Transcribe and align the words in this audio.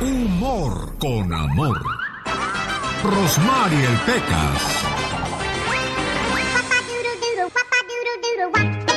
Humor 0.00 0.96
con 0.98 1.30
amor. 1.30 1.78
Rosmarie 3.04 3.88
Pecas. 4.06 4.62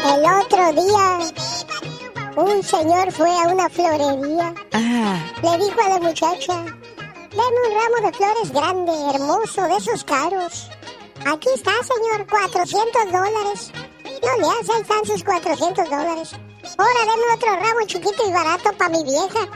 El 0.06 0.26
otro 0.26 0.82
día, 0.82 1.20
un 2.38 2.64
señor 2.64 3.12
fue 3.12 3.30
a 3.30 3.48
una 3.50 3.70
florería. 3.70 4.54
Le 5.42 5.66
dijo 5.66 5.82
a 5.86 5.90
la 5.90 6.00
muchacha, 6.00 6.64
deme 6.64 7.60
un 7.68 7.76
ramo 7.76 8.08
de 8.08 8.14
flores 8.14 8.52
grande, 8.54 8.94
hermoso, 9.14 9.62
de 9.64 9.76
esos 9.76 10.06
caros. 10.06 10.70
Aquí 11.26 11.50
está, 11.54 11.72
señor, 11.84 12.26
400 12.30 13.12
dólares. 13.12 13.74
No 14.06 14.38
le 14.38 14.60
hace, 14.60 14.72
ahí 14.72 14.82
están 14.82 15.06
sus 15.06 15.22
400 15.22 15.90
dólares. 15.90 16.34
Ahora 16.78 17.00
deme 17.02 17.24
otro 17.36 17.56
ramo 17.56 17.86
chiquito 17.86 18.28
y 18.28 18.32
barato 18.32 18.72
para 18.74 18.90
mi 18.90 19.04
vieja. 19.04 19.48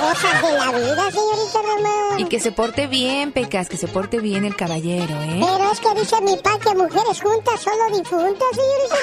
Cosas 0.00 0.42
de 0.42 0.52
la 0.52 0.70
vida, 0.72 1.10
señorita 1.10 1.62
Román. 1.62 2.20
Y 2.20 2.24
que 2.26 2.40
se 2.40 2.52
porte 2.52 2.86
bien, 2.86 3.32
Pecas, 3.32 3.68
que 3.68 3.76
se 3.76 3.88
porte 3.88 4.20
bien 4.20 4.44
el 4.44 4.56
caballero, 4.56 5.14
¿eh? 5.22 5.40
Pero 5.40 5.72
es 5.72 5.80
que 5.80 5.94
dice 6.00 6.20
mi 6.22 6.36
pa 6.36 6.58
que 6.58 6.74
mujeres 6.74 7.20
juntas 7.20 7.60
solo 7.60 7.96
difuntas, 7.96 8.48
señorita. 8.52 8.96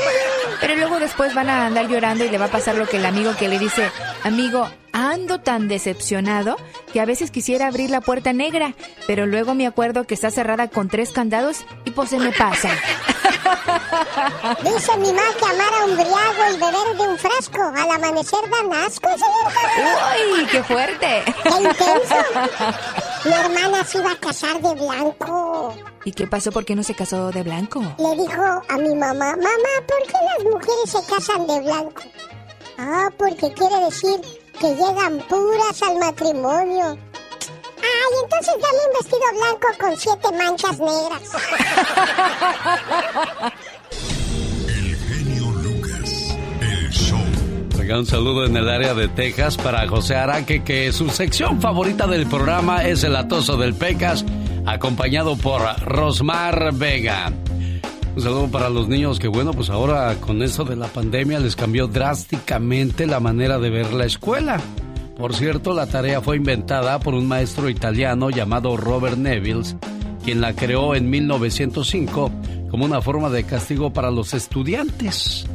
Pero 0.61 0.75
luego 0.75 0.99
después 0.99 1.33
van 1.35 1.49
a 1.49 1.67
andar 1.67 1.87
llorando 1.87 2.25
y 2.25 2.29
le 2.29 2.37
va 2.37 2.45
a 2.45 2.51
pasar 2.51 2.75
lo 2.75 2.87
que 2.87 2.97
el 2.97 3.05
amigo 3.05 3.35
que 3.37 3.47
le 3.47 3.59
dice, 3.59 3.91
amigo, 4.23 4.67
ando 4.91 5.39
tan 5.41 5.67
decepcionado 5.67 6.57
que 6.91 7.01
a 7.01 7.05
veces 7.05 7.31
quisiera 7.31 7.67
abrir 7.67 7.89
la 7.89 8.01
puerta 8.01 8.33
negra, 8.33 8.73
pero 9.05 9.25
luego 9.25 9.53
me 9.53 9.67
acuerdo 9.67 10.05
que 10.05 10.15
está 10.15 10.31
cerrada 10.31 10.67
con 10.69 10.89
tres 10.89 11.11
candados 11.11 11.65
y 11.85 11.91
pues 11.91 12.09
se 12.09 12.17
me 12.17 12.31
pasa. 12.31 12.69
Dice 14.63 14.97
mi 14.97 15.07
mamá 15.11 15.21
que 15.39 15.45
amar 15.45 15.73
a 15.73 15.85
un 15.85 15.95
briago 15.95 16.53
y 16.53 16.57
beber 16.57 16.97
de 16.97 17.07
un 17.07 17.17
frasco 17.17 17.61
al 17.61 17.91
amanecer 17.91 18.39
dan 18.49 18.73
asco, 18.85 19.09
señor. 19.09 20.33
¡Uy, 20.33 20.45
qué 20.47 20.63
fuerte! 20.63 21.23
¡Qué 21.43 21.49
intenso! 21.49 22.15
Mi 23.25 23.31
hermana 23.33 23.83
se 23.83 23.97
iba 23.97 24.11
a 24.11 24.15
casar 24.15 24.61
de 24.61 24.73
blanco. 24.75 25.75
¿Y 26.05 26.11
qué 26.13 26.27
pasó? 26.27 26.51
¿Por 26.51 26.65
qué 26.65 26.75
no 26.75 26.83
se 26.83 26.95
casó 26.95 27.31
de 27.31 27.43
blanco? 27.43 27.81
Le 27.97 28.15
dijo 28.15 28.41
a 28.67 28.77
mi 28.77 28.95
mamá, 28.95 29.35
mamá, 29.35 29.73
¿por 29.87 30.03
qué 30.07 30.17
las 30.37 30.43
mujeres 30.45 30.89
se 30.89 31.03
casan 31.13 31.45
de 31.47 31.59
blanco? 31.61 32.01
Ah, 32.77 33.09
porque 33.17 33.53
quiere 33.53 33.77
decir 33.85 34.21
que 34.59 34.73
llegan 34.75 35.19
puras 35.27 35.81
al 35.83 35.97
matrimonio. 35.97 36.97
Ay, 37.81 38.13
entonces 38.23 38.53
dame 38.61 38.77
un 38.87 38.93
vestido 38.93 39.27
blanco 39.39 39.67
con 39.79 39.97
siete 39.97 40.31
manchas 40.37 40.79
negras. 40.79 41.21
El 44.67 44.95
genio 44.95 45.51
Lucas. 45.51 46.37
El 46.61 46.89
show. 46.91 47.19
Un 47.97 48.05
saludo 48.05 48.45
en 48.45 48.55
el 48.55 48.69
área 48.69 48.93
de 48.93 49.07
Texas 49.07 49.57
para 49.57 49.87
José 49.87 50.15
Araque, 50.15 50.63
que 50.63 50.91
su 50.91 51.09
sección 51.09 51.59
favorita 51.59 52.05
del 52.05 52.27
programa 52.27 52.83
es 52.85 53.03
el 53.03 53.15
atoso 53.15 53.57
del 53.57 53.73
Pecas, 53.73 54.23
acompañado 54.65 55.35
por 55.35 55.61
Rosmar 55.81 56.71
Vega. 56.73 57.33
Un 58.15 58.21
saludo 58.21 58.47
para 58.51 58.69
los 58.69 58.87
niños 58.87 59.17
que 59.17 59.27
bueno, 59.27 59.53
pues 59.53 59.69
ahora 59.69 60.15
con 60.19 60.43
esto 60.43 60.65
de 60.65 60.75
la 60.75 60.87
pandemia 60.87 61.39
les 61.39 61.55
cambió 61.55 61.87
drásticamente 61.87 63.07
la 63.07 63.19
manera 63.19 63.57
de 63.59 63.69
ver 63.69 63.93
la 63.93 64.05
escuela. 64.05 64.59
Por 65.19 65.35
cierto, 65.35 65.73
la 65.73 65.85
tarea 65.85 66.21
fue 66.21 66.37
inventada 66.37 66.97
por 67.01 67.13
un 67.13 67.27
maestro 67.27 67.69
italiano 67.69 68.29
llamado 68.29 68.77
Robert 68.77 69.17
Neville, 69.17 69.65
quien 70.23 70.39
la 70.39 70.55
creó 70.55 70.95
en 70.95 71.09
1905 71.09 72.31
como 72.71 72.85
una 72.85 73.01
forma 73.01 73.29
de 73.29 73.43
castigo 73.43 73.91
para 73.91 74.11
los 74.11 74.33
estudiantes. 74.33 75.45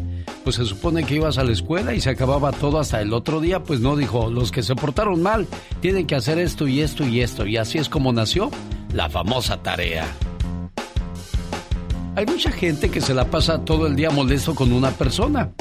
Pues 0.45 0.57
se 0.57 0.67
supone 0.67 1.05
que 1.05 1.15
ibas 1.15 1.39
a 1.39 1.45
la 1.45 1.53
escuela 1.53 1.95
y 1.95 2.03
se 2.03 2.11
acababa 2.11 2.53
todo 2.53 2.79
hasta 2.79 3.01
el 3.01 3.15
otro 3.15 3.41
día, 3.41 3.63
pues 3.63 3.81
no 3.81 3.97
dijo, 3.97 4.29
los 4.29 4.53
que 4.53 4.63
se 4.63 4.77
portaron 4.77 5.23
mal 5.23 5.47
tienen 5.81 6.07
que 6.07 6.15
hacer 6.15 6.39
esto 6.39 6.69
y 6.69 6.83
esto 6.83 7.07
y 7.07 7.23
esto. 7.23 7.47
Y 7.47 7.57
así 7.57 7.79
es 7.79 7.89
como 7.89 8.13
nació 8.13 8.51
la 8.93 9.09
famosa 9.09 9.63
tarea. 9.63 10.05
Hay 12.17 12.27
mucha 12.27 12.53
gente 12.53 12.91
que 12.91 13.01
se 13.01 13.15
la 13.15 13.31
pasa 13.31 13.65
todo 13.65 13.87
el 13.87 13.97
día 13.97 14.11
molesto 14.11 14.55
con 14.55 14.75
una 14.75 14.91
persona. 14.91 15.53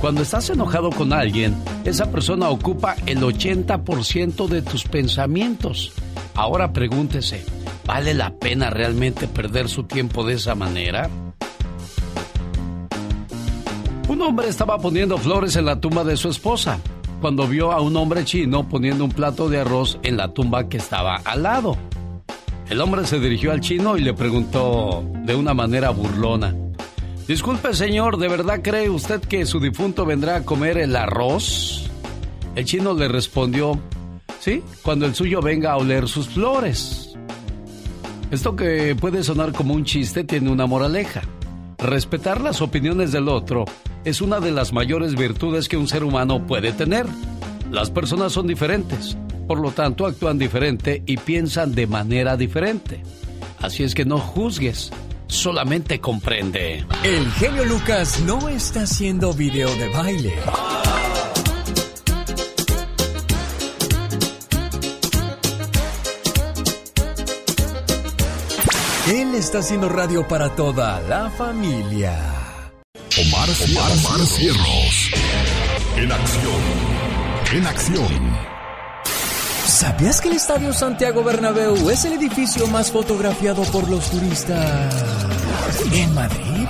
Cuando 0.00 0.22
estás 0.22 0.50
enojado 0.50 0.90
con 0.90 1.12
alguien, 1.12 1.56
esa 1.84 2.10
persona 2.10 2.50
ocupa 2.50 2.96
el 3.06 3.20
80% 3.20 4.46
de 4.46 4.62
tus 4.62 4.84
pensamientos. 4.84 5.92
Ahora 6.34 6.72
pregúntese, 6.72 7.44
¿vale 7.86 8.12
la 8.12 8.34
pena 8.34 8.68
realmente 8.68 9.26
perder 9.26 9.68
su 9.68 9.84
tiempo 9.84 10.24
de 10.24 10.34
esa 10.34 10.54
manera? 10.54 11.08
Un 14.08 14.22
hombre 14.22 14.48
estaba 14.48 14.78
poniendo 14.78 15.16
flores 15.18 15.56
en 15.56 15.64
la 15.64 15.80
tumba 15.80 16.04
de 16.04 16.16
su 16.16 16.28
esposa 16.28 16.78
cuando 17.20 17.48
vio 17.48 17.72
a 17.72 17.80
un 17.80 17.96
hombre 17.96 18.24
chino 18.24 18.68
poniendo 18.68 19.04
un 19.04 19.10
plato 19.10 19.48
de 19.48 19.60
arroz 19.60 19.98
en 20.02 20.16
la 20.18 20.28
tumba 20.28 20.68
que 20.68 20.76
estaba 20.76 21.16
al 21.24 21.42
lado. 21.42 21.76
El 22.68 22.80
hombre 22.80 23.06
se 23.06 23.18
dirigió 23.18 23.52
al 23.52 23.60
chino 23.60 23.96
y 23.96 24.02
le 24.02 24.12
preguntó 24.12 25.04
de 25.24 25.34
una 25.34 25.54
manera 25.54 25.90
burlona, 25.90 26.54
Disculpe 27.28 27.74
señor, 27.74 28.18
¿de 28.18 28.28
verdad 28.28 28.60
cree 28.62 28.88
usted 28.88 29.20
que 29.20 29.46
su 29.46 29.58
difunto 29.58 30.06
vendrá 30.06 30.36
a 30.36 30.44
comer 30.44 30.78
el 30.78 30.94
arroz? 30.94 31.90
El 32.54 32.64
chino 32.64 32.94
le 32.94 33.08
respondió, 33.08 33.80
sí, 34.38 34.62
cuando 34.82 35.06
el 35.06 35.14
suyo 35.16 35.42
venga 35.42 35.72
a 35.72 35.76
oler 35.76 36.06
sus 36.06 36.28
flores. 36.28 37.16
Esto 38.30 38.54
que 38.54 38.94
puede 38.94 39.24
sonar 39.24 39.50
como 39.52 39.74
un 39.74 39.84
chiste 39.84 40.22
tiene 40.22 40.50
una 40.50 40.66
moraleja. 40.66 41.22
Respetar 41.78 42.40
las 42.40 42.62
opiniones 42.62 43.10
del 43.10 43.28
otro 43.28 43.64
es 44.04 44.20
una 44.20 44.38
de 44.38 44.52
las 44.52 44.72
mayores 44.72 45.16
virtudes 45.16 45.68
que 45.68 45.76
un 45.76 45.88
ser 45.88 46.04
humano 46.04 46.46
puede 46.46 46.70
tener. 46.70 47.06
Las 47.72 47.90
personas 47.90 48.32
son 48.32 48.46
diferentes, 48.46 49.18
por 49.48 49.58
lo 49.58 49.72
tanto 49.72 50.06
actúan 50.06 50.38
diferente 50.38 51.02
y 51.06 51.16
piensan 51.16 51.74
de 51.74 51.88
manera 51.88 52.36
diferente. 52.36 53.02
Así 53.60 53.82
es 53.82 53.96
que 53.96 54.04
no 54.04 54.18
juzgues, 54.18 54.92
solamente 55.26 56.00
comprende. 56.00 56.84
El 57.02 57.30
genio 57.32 57.64
Lucas 57.64 58.20
no 58.20 58.48
está 58.48 58.82
haciendo 58.82 59.32
video 59.32 59.74
de 59.76 59.88
baile. 59.88 60.34
Él 69.08 69.34
está 69.36 69.58
haciendo 69.58 69.88
radio 69.88 70.26
para 70.26 70.54
toda 70.56 71.00
la 71.02 71.30
familia. 71.30 72.18
Omar, 73.18 73.48
Omar, 73.48 73.92
Omar 73.92 74.26
Cierros. 74.26 75.10
En 75.96 76.10
acción. 76.10 76.62
En 77.52 77.66
acción. 77.66 78.36
¿Sabías 79.76 80.22
que 80.22 80.28
el 80.28 80.36
Estadio 80.36 80.72
Santiago 80.72 81.22
Bernabéu 81.22 81.90
es 81.90 82.06
el 82.06 82.14
edificio 82.14 82.66
más 82.68 82.90
fotografiado 82.90 83.62
por 83.64 83.90
los 83.90 84.10
turistas 84.10 84.94
en 85.92 86.14
Madrid? 86.14 86.66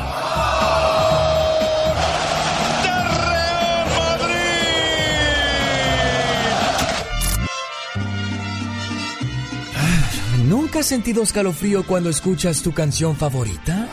¿Nunca 10.47 10.81
has 10.81 10.87
sentido 10.87 11.23
escalofrío 11.23 11.87
cuando 11.87 12.11
escuchas 12.11 12.61
tu 12.61 12.75
canción 12.75 13.15
favorita? 13.15 13.89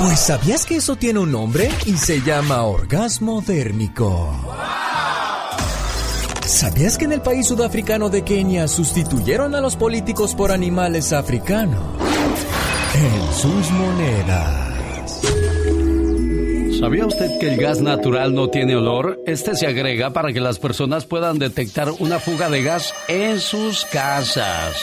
Pues 0.00 0.18
¿sabías 0.18 0.66
que 0.66 0.78
eso 0.78 0.96
tiene 0.96 1.20
un 1.20 1.30
nombre 1.30 1.70
y 1.86 1.96
se 1.96 2.20
llama 2.20 2.64
orgasmo 2.64 3.42
dérmico? 3.42 4.50
¿Sabías 6.50 6.98
que 6.98 7.04
en 7.04 7.12
el 7.12 7.22
país 7.22 7.46
sudafricano 7.46 8.08
de 8.10 8.24
Kenia 8.24 8.66
sustituyeron 8.66 9.54
a 9.54 9.60
los 9.60 9.76
políticos 9.76 10.34
por 10.34 10.50
animales 10.50 11.12
africanos? 11.12 11.80
En 12.92 13.32
sus 13.32 13.70
monedas. 13.70 15.20
¿Sabía 16.80 17.06
usted 17.06 17.38
que 17.38 17.54
el 17.54 17.60
gas 17.60 17.80
natural 17.80 18.34
no 18.34 18.48
tiene 18.48 18.74
olor? 18.74 19.20
Este 19.26 19.54
se 19.54 19.68
agrega 19.68 20.10
para 20.10 20.32
que 20.32 20.40
las 20.40 20.58
personas 20.58 21.06
puedan 21.06 21.38
detectar 21.38 21.92
una 22.00 22.18
fuga 22.18 22.50
de 22.50 22.64
gas 22.64 22.94
en 23.06 23.38
sus 23.38 23.84
casas. 23.84 24.74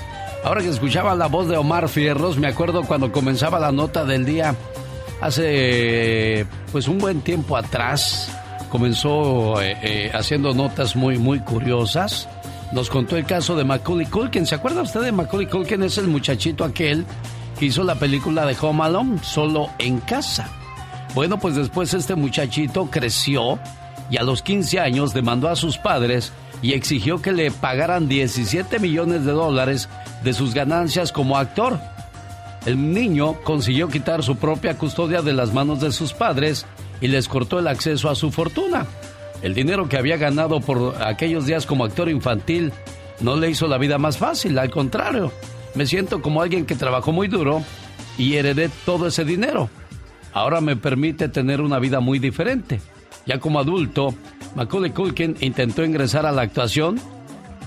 Ahora 0.44 0.60
que 0.62 0.68
escuchaba 0.68 1.16
la 1.16 1.26
voz 1.26 1.48
de 1.48 1.56
Omar 1.56 1.88
Fierros, 1.88 2.38
me 2.38 2.46
acuerdo 2.46 2.84
cuando 2.84 3.10
comenzaba 3.10 3.58
la 3.58 3.72
nota 3.72 4.04
del 4.04 4.24
día 4.24 4.54
hace 5.20 6.46
pues 6.72 6.86
un 6.88 6.98
buen 6.98 7.22
tiempo 7.22 7.56
atrás. 7.56 8.30
Comenzó 8.70 9.60
eh, 9.60 9.76
eh, 9.82 10.12
haciendo 10.14 10.54
notas 10.54 10.94
muy, 10.94 11.18
muy 11.18 11.40
curiosas. 11.40 12.28
Nos 12.72 12.88
contó 12.88 13.16
el 13.16 13.26
caso 13.26 13.56
de 13.56 13.64
Macaulay 13.64 14.06
Culkin. 14.06 14.46
¿Se 14.46 14.54
acuerda 14.54 14.82
usted 14.82 15.00
de 15.00 15.10
Macaulay 15.10 15.48
Culkin? 15.48 15.82
Es 15.82 15.98
el 15.98 16.06
muchachito 16.06 16.62
aquel 16.64 17.04
que 17.60 17.66
hizo 17.66 17.84
la 17.84 17.96
película 17.96 18.46
de 18.46 18.56
Home 18.58 18.84
Alone, 18.84 19.18
solo 19.22 19.68
en 19.78 20.00
casa. 20.00 20.48
Bueno, 21.14 21.38
pues 21.38 21.56
después 21.56 21.92
este 21.92 22.14
muchachito 22.14 22.86
creció 22.86 23.58
y 24.10 24.16
a 24.16 24.22
los 24.22 24.40
15 24.40 24.80
años 24.80 25.12
demandó 25.12 25.46
a 25.50 25.56
sus 25.56 25.76
padres 25.76 26.32
y 26.62 26.72
exigió 26.72 27.20
que 27.20 27.32
le 27.32 27.50
pagaran 27.50 28.08
17 28.08 28.78
millones 28.78 29.26
de 29.26 29.32
dólares 29.32 29.90
de 30.24 30.32
sus 30.32 30.54
ganancias 30.54 31.12
como 31.12 31.36
actor. 31.36 31.78
El 32.64 32.94
niño 32.94 33.34
consiguió 33.44 33.88
quitar 33.88 34.22
su 34.22 34.36
propia 34.36 34.78
custodia 34.78 35.20
de 35.20 35.34
las 35.34 35.52
manos 35.52 35.80
de 35.80 35.92
sus 35.92 36.14
padres 36.14 36.64
y 37.02 37.08
les 37.08 37.28
cortó 37.28 37.58
el 37.58 37.68
acceso 37.68 38.08
a 38.08 38.14
su 38.14 38.32
fortuna. 38.32 38.86
El 39.42 39.52
dinero 39.52 39.86
que 39.86 39.98
había 39.98 40.16
ganado 40.16 40.60
por 40.60 40.96
aquellos 41.02 41.44
días 41.44 41.66
como 41.66 41.84
actor 41.84 42.08
infantil 42.08 42.72
no 43.20 43.36
le 43.36 43.50
hizo 43.50 43.66
la 43.66 43.76
vida 43.76 43.98
más 43.98 44.16
fácil, 44.16 44.58
al 44.58 44.70
contrario. 44.70 45.30
Me 45.74 45.86
siento 45.86 46.20
como 46.20 46.42
alguien 46.42 46.66
que 46.66 46.74
trabajó 46.74 47.12
muy 47.12 47.28
duro 47.28 47.62
y 48.18 48.34
heredé 48.34 48.70
todo 48.84 49.06
ese 49.06 49.24
dinero. 49.24 49.70
Ahora 50.32 50.60
me 50.60 50.76
permite 50.76 51.28
tener 51.28 51.60
una 51.60 51.78
vida 51.78 52.00
muy 52.00 52.18
diferente. 52.18 52.80
Ya 53.26 53.38
como 53.38 53.60
adulto, 53.60 54.14
Macaulay 54.54 54.90
Culkin 54.90 55.36
intentó 55.40 55.84
ingresar 55.84 56.26
a 56.26 56.32
la 56.32 56.42
actuación. 56.42 56.98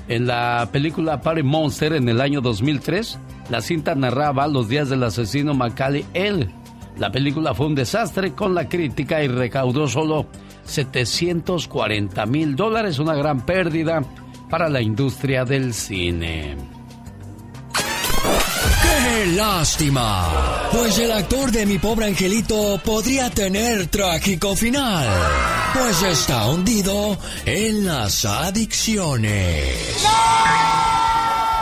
En 0.07 0.27
la 0.27 0.67
película 0.71 1.21
Party 1.21 1.43
Monster 1.43 1.93
en 1.93 2.09
el 2.09 2.19
año 2.19 2.41
2003, 2.41 3.19
la 3.49 3.61
cinta 3.61 3.95
narraba 3.95 4.47
los 4.47 4.67
días 4.67 4.89
del 4.89 5.03
asesino 5.03 5.53
Macaulay 5.53 6.05
L. 6.13 6.49
La 6.97 7.11
película 7.11 7.53
fue 7.53 7.67
un 7.67 7.75
desastre 7.75 8.33
con 8.33 8.53
la 8.53 8.67
crítica 8.69 9.23
y 9.23 9.27
recaudó 9.27 9.87
solo 9.87 10.27
740 10.65 12.25
mil 12.25 12.55
dólares, 12.55 12.99
una 12.99 13.15
gran 13.15 13.45
pérdida 13.45 14.03
para 14.49 14.69
la 14.69 14.81
industria 14.81 15.45
del 15.45 15.73
cine. 15.73 16.72
¡Qué 19.13 19.27
lástima! 19.27 20.69
Pues 20.71 20.97
el 20.97 21.11
actor 21.11 21.51
de 21.51 21.67
mi 21.67 21.77
pobre 21.77 22.07
angelito 22.07 22.81
podría 22.83 23.29
tener 23.29 23.85
trágico 23.85 24.55
final. 24.55 25.07
Pues 25.71 26.01
está 26.01 26.47
hundido 26.47 27.19
en 27.45 27.85
las 27.85 28.25
adicciones. 28.25 30.03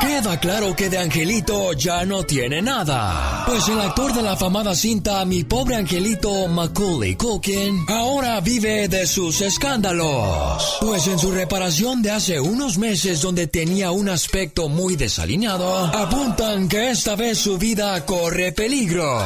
Queda 0.01 0.39
claro 0.39 0.75
que 0.75 0.89
de 0.89 0.97
Angelito 0.97 1.73
ya 1.73 2.03
no 2.05 2.23
tiene 2.23 2.59
nada. 2.59 3.43
Pues 3.45 3.67
el 3.69 3.79
actor 3.79 4.11
de 4.13 4.23
la 4.23 4.31
afamada 4.31 4.73
cinta 4.73 5.23
Mi 5.25 5.43
pobre 5.43 5.75
Angelito 5.75 6.47
Macaulay 6.47 7.15
Culkin 7.15 7.85
ahora 7.87 8.39
vive 8.41 8.87
de 8.87 9.05
sus 9.05 9.41
escándalos. 9.41 10.77
Pues 10.81 11.05
en 11.05 11.19
su 11.19 11.31
reparación 11.31 12.01
de 12.01 12.11
hace 12.11 12.39
unos 12.39 12.79
meses 12.79 13.21
donde 13.21 13.45
tenía 13.45 13.91
un 13.91 14.09
aspecto 14.09 14.69
muy 14.69 14.95
desalineado, 14.95 15.85
apuntan 15.85 16.67
que 16.67 16.89
esta 16.89 17.15
vez 17.15 17.37
su 17.37 17.59
vida 17.59 18.03
corre 18.05 18.53
peligro, 18.53 19.23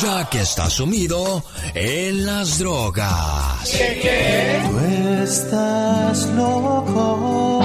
ya 0.00 0.28
que 0.28 0.40
está 0.40 0.68
sumido 0.68 1.44
en 1.74 2.26
las 2.26 2.58
drogas. 2.58 3.70
¿Qué, 3.70 4.00
qué? 4.02 4.62
Tú 4.68 4.78
estás 5.22 6.26
loco. 6.34 7.62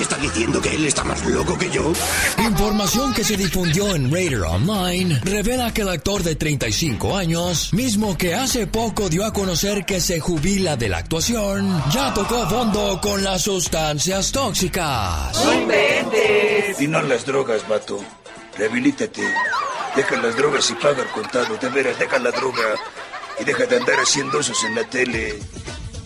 ¿Está 0.00 0.16
diciendo 0.16 0.60
que 0.60 0.74
él 0.74 0.84
está 0.86 1.04
más 1.04 1.24
loco 1.26 1.56
que 1.58 1.70
yo? 1.70 1.92
Información 2.38 3.12
que 3.12 3.24
se 3.24 3.36
difundió 3.36 3.94
en 3.94 4.12
Raider 4.12 4.42
Online 4.42 5.20
revela 5.24 5.72
que 5.72 5.82
el 5.82 5.88
actor 5.88 6.22
de 6.22 6.36
35 6.36 7.16
años, 7.16 7.72
mismo 7.72 8.16
que 8.16 8.34
hace 8.34 8.66
poco 8.66 9.08
dio 9.08 9.24
a 9.24 9.32
conocer 9.32 9.84
que 9.84 10.00
se 10.00 10.20
jubila 10.20 10.76
de 10.76 10.88
la 10.88 10.98
actuación, 10.98 11.82
ya 11.92 12.14
tocó 12.14 12.48
fondo 12.48 13.00
con 13.00 13.22
las 13.24 13.42
sustancias 13.42 14.32
tóxicas. 14.32 15.44
¡No 15.44 15.54
inventes! 15.54 16.80
Y 16.80 16.88
no 16.88 17.02
las 17.02 17.26
drogas, 17.26 17.66
vato. 17.68 17.98
Rehabilítate. 18.56 19.22
Deja 19.96 20.16
las 20.20 20.36
drogas 20.36 20.70
y 20.70 20.74
paga 20.74 21.02
el 21.02 21.08
contado. 21.08 21.56
De 21.56 21.68
veras, 21.68 21.98
deja 21.98 22.18
la 22.18 22.30
droga. 22.30 22.74
Y 23.40 23.44
deja 23.44 23.64
de 23.66 23.76
andar 23.76 23.98
haciendo 23.98 24.40
esos 24.40 24.62
en 24.64 24.74
la 24.74 24.84
tele 24.84 25.38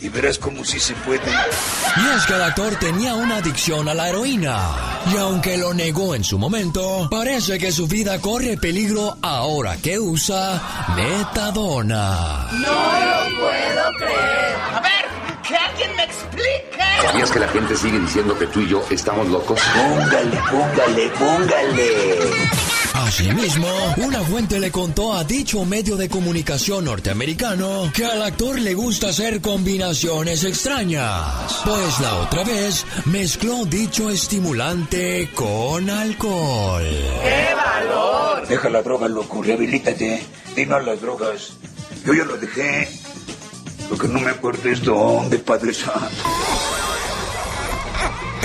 y 0.05 0.09
verás 0.11 0.39
cómo 0.39 0.65
sí 0.65 0.79
se 0.79 0.95
puede. 0.95 1.23
Y 1.31 2.17
es 2.17 2.27
que 2.27 2.35
el 2.35 2.43
actor 2.43 2.77
tenía 2.77 3.15
una 3.15 3.37
adicción 3.37 3.89
a 3.89 3.95
la 3.95 4.11
heroína. 4.11 4.59
Y 5.11 5.17
aunque 5.17 5.57
lo 5.57 5.73
negó 5.73 6.15
en 6.15 6.23
su 6.23 6.39
momento, 6.39 7.09
parece 7.11 7.59
que 7.59 7.73
su 7.73 7.87
vida 7.87 8.21
corre 8.21 8.59
peligro 8.59 9.17
ahora 9.23 9.79
que 9.79 9.99
usa 9.99 10.93
metadona. 10.95 12.49
No 12.53 12.61
lo 12.61 13.41
puedo 13.41 13.93
creer. 13.99 14.57
A 14.75 14.81
ver, 14.83 15.07
que 15.49 15.57
alguien 15.57 15.97
me 15.97 16.05
explique. 16.05 16.85
¿Sabías 17.03 17.31
que 17.31 17.39
la 17.39 17.49
gente 17.49 17.75
sigue 17.75 17.99
diciendo 17.99 18.39
que 18.39 18.47
tú 18.47 18.61
y 18.61 18.69
yo 18.69 18.85
estamos 18.91 19.27
locos? 19.29 19.59
Póngale, 19.75 20.39
póngale, 20.51 21.09
póngale. 21.19 22.74
Asimismo, 22.95 23.69
una 23.97 24.21
fuente 24.21 24.61
le 24.61 24.71
contó 24.71 25.13
a 25.15 25.25
dicho 25.25 25.65
medio 25.65 25.97
de 25.97 26.09
comunicación 26.09 26.85
norteamericano 26.85 27.91
que 27.93 28.07
al 28.07 28.23
actor 28.23 28.57
le 28.59 28.73
gusta 28.75 29.09
hacer 29.09 29.41
combinaciones 29.41 30.45
extrañas, 30.45 31.61
pues 31.65 31.99
la 31.99 32.15
otra 32.21 32.45
vez 32.45 32.87
mezcló 33.07 33.65
dicho 33.65 34.11
estimulante 34.11 35.29
con 35.35 35.91
alcohol. 35.91 36.85
¡Qué 36.85 37.55
valor! 37.55 38.47
Deja 38.47 38.69
la 38.69 38.83
droga, 38.83 39.09
loco, 39.09 39.43
rehabilítate. 39.43 40.23
Y 40.57 40.65
no 40.67 40.79
las 40.79 41.01
drogas. 41.01 41.55
Yo 42.07 42.15
ya 42.15 42.25
lo 42.25 42.37
dejé. 42.37 42.89
Lo 43.91 43.99
que 43.99 44.07
no 44.07 44.21
me 44.21 44.31
acuerdo 44.31 44.69
es 44.69 44.83
dónde, 44.83 45.39
Padre 45.39 45.75
Santo. 45.75 46.23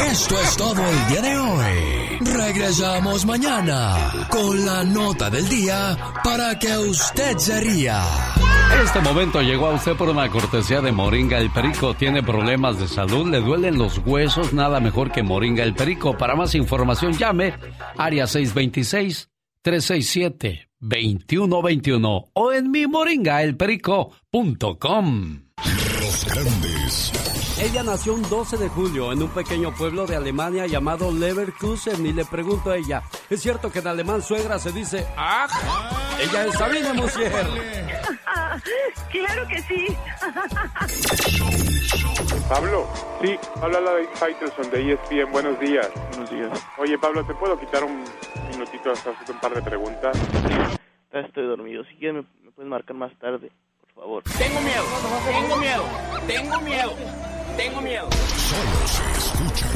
Esto 0.07 0.35
es 0.41 0.57
todo 0.57 0.89
el 0.89 1.07
día 1.09 1.21
de 1.21 1.37
hoy. 1.37 2.17
Regresamos 2.21 3.25
mañana 3.25 4.25
con 4.29 4.65
la 4.65 4.83
nota 4.83 5.29
del 5.29 5.47
día 5.49 5.95
para 6.23 6.57
que 6.57 6.75
usted 6.77 7.37
se 7.37 7.59
ría. 7.59 8.01
Este 8.83 9.01
momento 9.01 9.41
llegó 9.41 9.67
a 9.67 9.75
usted 9.75 9.95
por 9.95 10.09
una 10.09 10.27
cortesía 10.29 10.81
de 10.81 10.91
Moringa 10.91 11.37
el 11.37 11.51
Perico. 11.51 11.93
Tiene 11.95 12.23
problemas 12.23 12.79
de 12.79 12.87
salud, 12.87 13.29
le 13.29 13.41
duelen 13.41 13.77
los 13.77 13.99
huesos, 14.05 14.53
nada 14.53 14.79
mejor 14.79 15.11
que 15.11 15.21
Moringa 15.21 15.63
el 15.63 15.75
Perico. 15.75 16.17
Para 16.17 16.35
más 16.35 16.55
información 16.55 17.13
llame 17.13 17.53
área 17.97 18.25
626 18.25 19.29
367 19.61 20.69
2121 20.79 22.29
o 22.33 22.51
en 22.53 22.71
mi 22.71 22.87
moringaelperico.com. 22.87 25.41
Los 25.99 26.25
grandes 26.25 27.11
ella 27.61 27.83
nació 27.83 28.13
un 28.13 28.21
12 28.21 28.55
de 28.57 28.69
julio 28.69 29.11
en 29.11 29.21
un 29.21 29.27
pequeño 29.29 29.73
pueblo 29.73 30.05
de 30.07 30.15
Alemania 30.15 30.65
llamado 30.65 31.11
Leverkusen 31.11 32.05
y 32.05 32.13
le 32.13 32.23
pregunto 32.23 32.71
a 32.71 32.77
ella, 32.77 33.03
¿es 33.29 33.41
cierto 33.41 33.69
que 33.69 33.79
en 33.79 33.87
alemán 33.87 34.21
suegra 34.21 34.57
se 34.59 34.71
dice 34.71 35.05
¡Ah! 35.17 35.45
Ella 36.21 36.45
es 36.45 36.53
Sabina 36.53 36.93
Musier. 36.93 37.31
claro 39.11 39.47
que 39.47 39.61
sí. 39.63 39.87
Pablo, 42.49 42.87
sí, 43.21 43.37
habla 43.61 43.79
la 43.81 43.93
de 43.95 44.07
Faitelson 44.07 44.69
de 44.71 44.93
ESPN. 44.93 45.31
Buenos 45.31 45.59
días. 45.59 45.87
Buenos 46.09 46.29
días. 46.31 46.67
Oye, 46.77 46.97
Pablo, 46.97 47.23
¿te 47.25 47.33
puedo 47.35 47.59
quitar 47.59 47.83
un 47.83 48.03
minutito 48.51 48.91
hasta 48.91 49.11
hacerte 49.11 49.33
un 49.33 49.39
par 49.39 49.53
de 49.53 49.61
preguntas? 49.61 50.17
Estoy 51.11 51.45
dormido. 51.45 51.83
Si 51.85 51.95
quieres, 51.95 52.25
me 52.43 52.51
puedes 52.51 52.69
marcar 52.69 52.95
más 52.95 53.13
tarde, 53.19 53.51
por 53.81 53.93
favor. 54.03 54.23
Tengo 54.23 54.61
miedo, 54.61 54.83
tengo 55.27 55.57
miedo, 55.57 55.83
tengo 56.27 56.59
miedo. 56.61 56.95
Tengo 57.59 57.81
miedo. 57.81 58.07
Solo 58.37 58.87
se 58.87 59.03
escuchan 59.19 59.75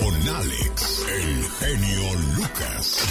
con, 0.00 0.28
Alex, 0.34 1.06
el 1.08 1.48
genio 1.60 2.14
Lucas. 2.34 3.06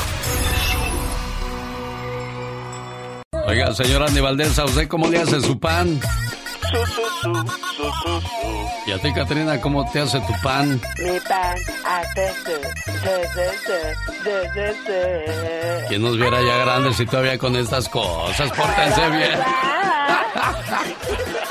Oiga, 3.47 3.73
señora 3.73 4.07
Andy 4.07 4.19
Valdés, 4.19 4.59
¿a 4.59 4.65
usted 4.65 4.89
cómo 4.89 5.07
le 5.07 5.19
hace 5.19 5.39
su 5.39 5.57
pan? 5.57 6.01
¿Y 8.85 8.91
a 8.91 8.99
ti, 8.99 9.13
Katrina, 9.13 9.61
cómo 9.61 9.89
te 9.91 10.01
hace 10.01 10.19
tu 10.19 10.33
pan? 10.43 10.81
Mi 10.97 11.17
pan 11.21 11.57
hace 11.85 12.33
¿Quién 15.87 16.01
nos 16.01 16.17
viera 16.17 16.41
ya 16.41 16.57
grandes 16.65 16.99
y 16.99 17.05
todavía 17.05 17.37
con 17.37 17.55
estas 17.55 17.87
cosas? 17.87 18.51
Pórtense 18.51 19.09
bien. 19.09 19.39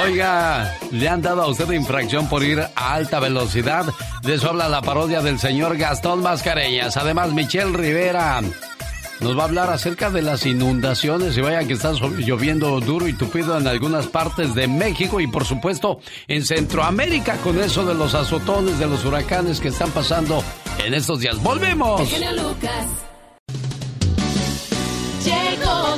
Oiga, 0.00 0.78
le 0.90 1.08
han 1.08 1.20
dado 1.20 1.42
a 1.42 1.48
usted 1.48 1.70
infracción 1.72 2.28
por 2.28 2.42
ir 2.42 2.60
a 2.60 2.94
alta 2.94 3.20
velocidad. 3.20 3.86
De 4.22 4.34
eso 4.34 4.48
habla 4.48 4.68
la 4.68 4.80
parodia 4.80 5.20
del 5.20 5.38
señor 5.38 5.76
Gastón 5.76 6.22
Mascareñas. 6.22 6.96
Además, 6.96 7.32
Michelle 7.32 7.76
Rivera 7.76 8.40
nos 9.20 9.38
va 9.38 9.42
a 9.42 9.44
hablar 9.44 9.70
acerca 9.70 10.10
de 10.10 10.22
las 10.22 10.46
inundaciones 10.46 11.36
y 11.36 11.40
vaya 11.42 11.64
que 11.64 11.74
está 11.74 11.92
lloviendo 11.92 12.80
duro 12.80 13.06
y 13.06 13.12
tupido 13.12 13.56
en 13.56 13.68
algunas 13.68 14.06
partes 14.06 14.54
de 14.54 14.66
México 14.66 15.20
y 15.20 15.28
por 15.28 15.44
supuesto 15.44 16.00
en 16.26 16.44
Centroamérica 16.44 17.36
con 17.36 17.60
eso 17.60 17.84
de 17.84 17.94
los 17.94 18.14
azotones, 18.14 18.78
de 18.78 18.86
los 18.86 19.04
huracanes 19.04 19.60
que 19.60 19.68
están 19.68 19.90
pasando 19.90 20.42
en 20.84 20.94
estos 20.94 21.20
días. 21.20 21.40
¡Volvemos! 21.40 22.00
Llegó 25.24 25.96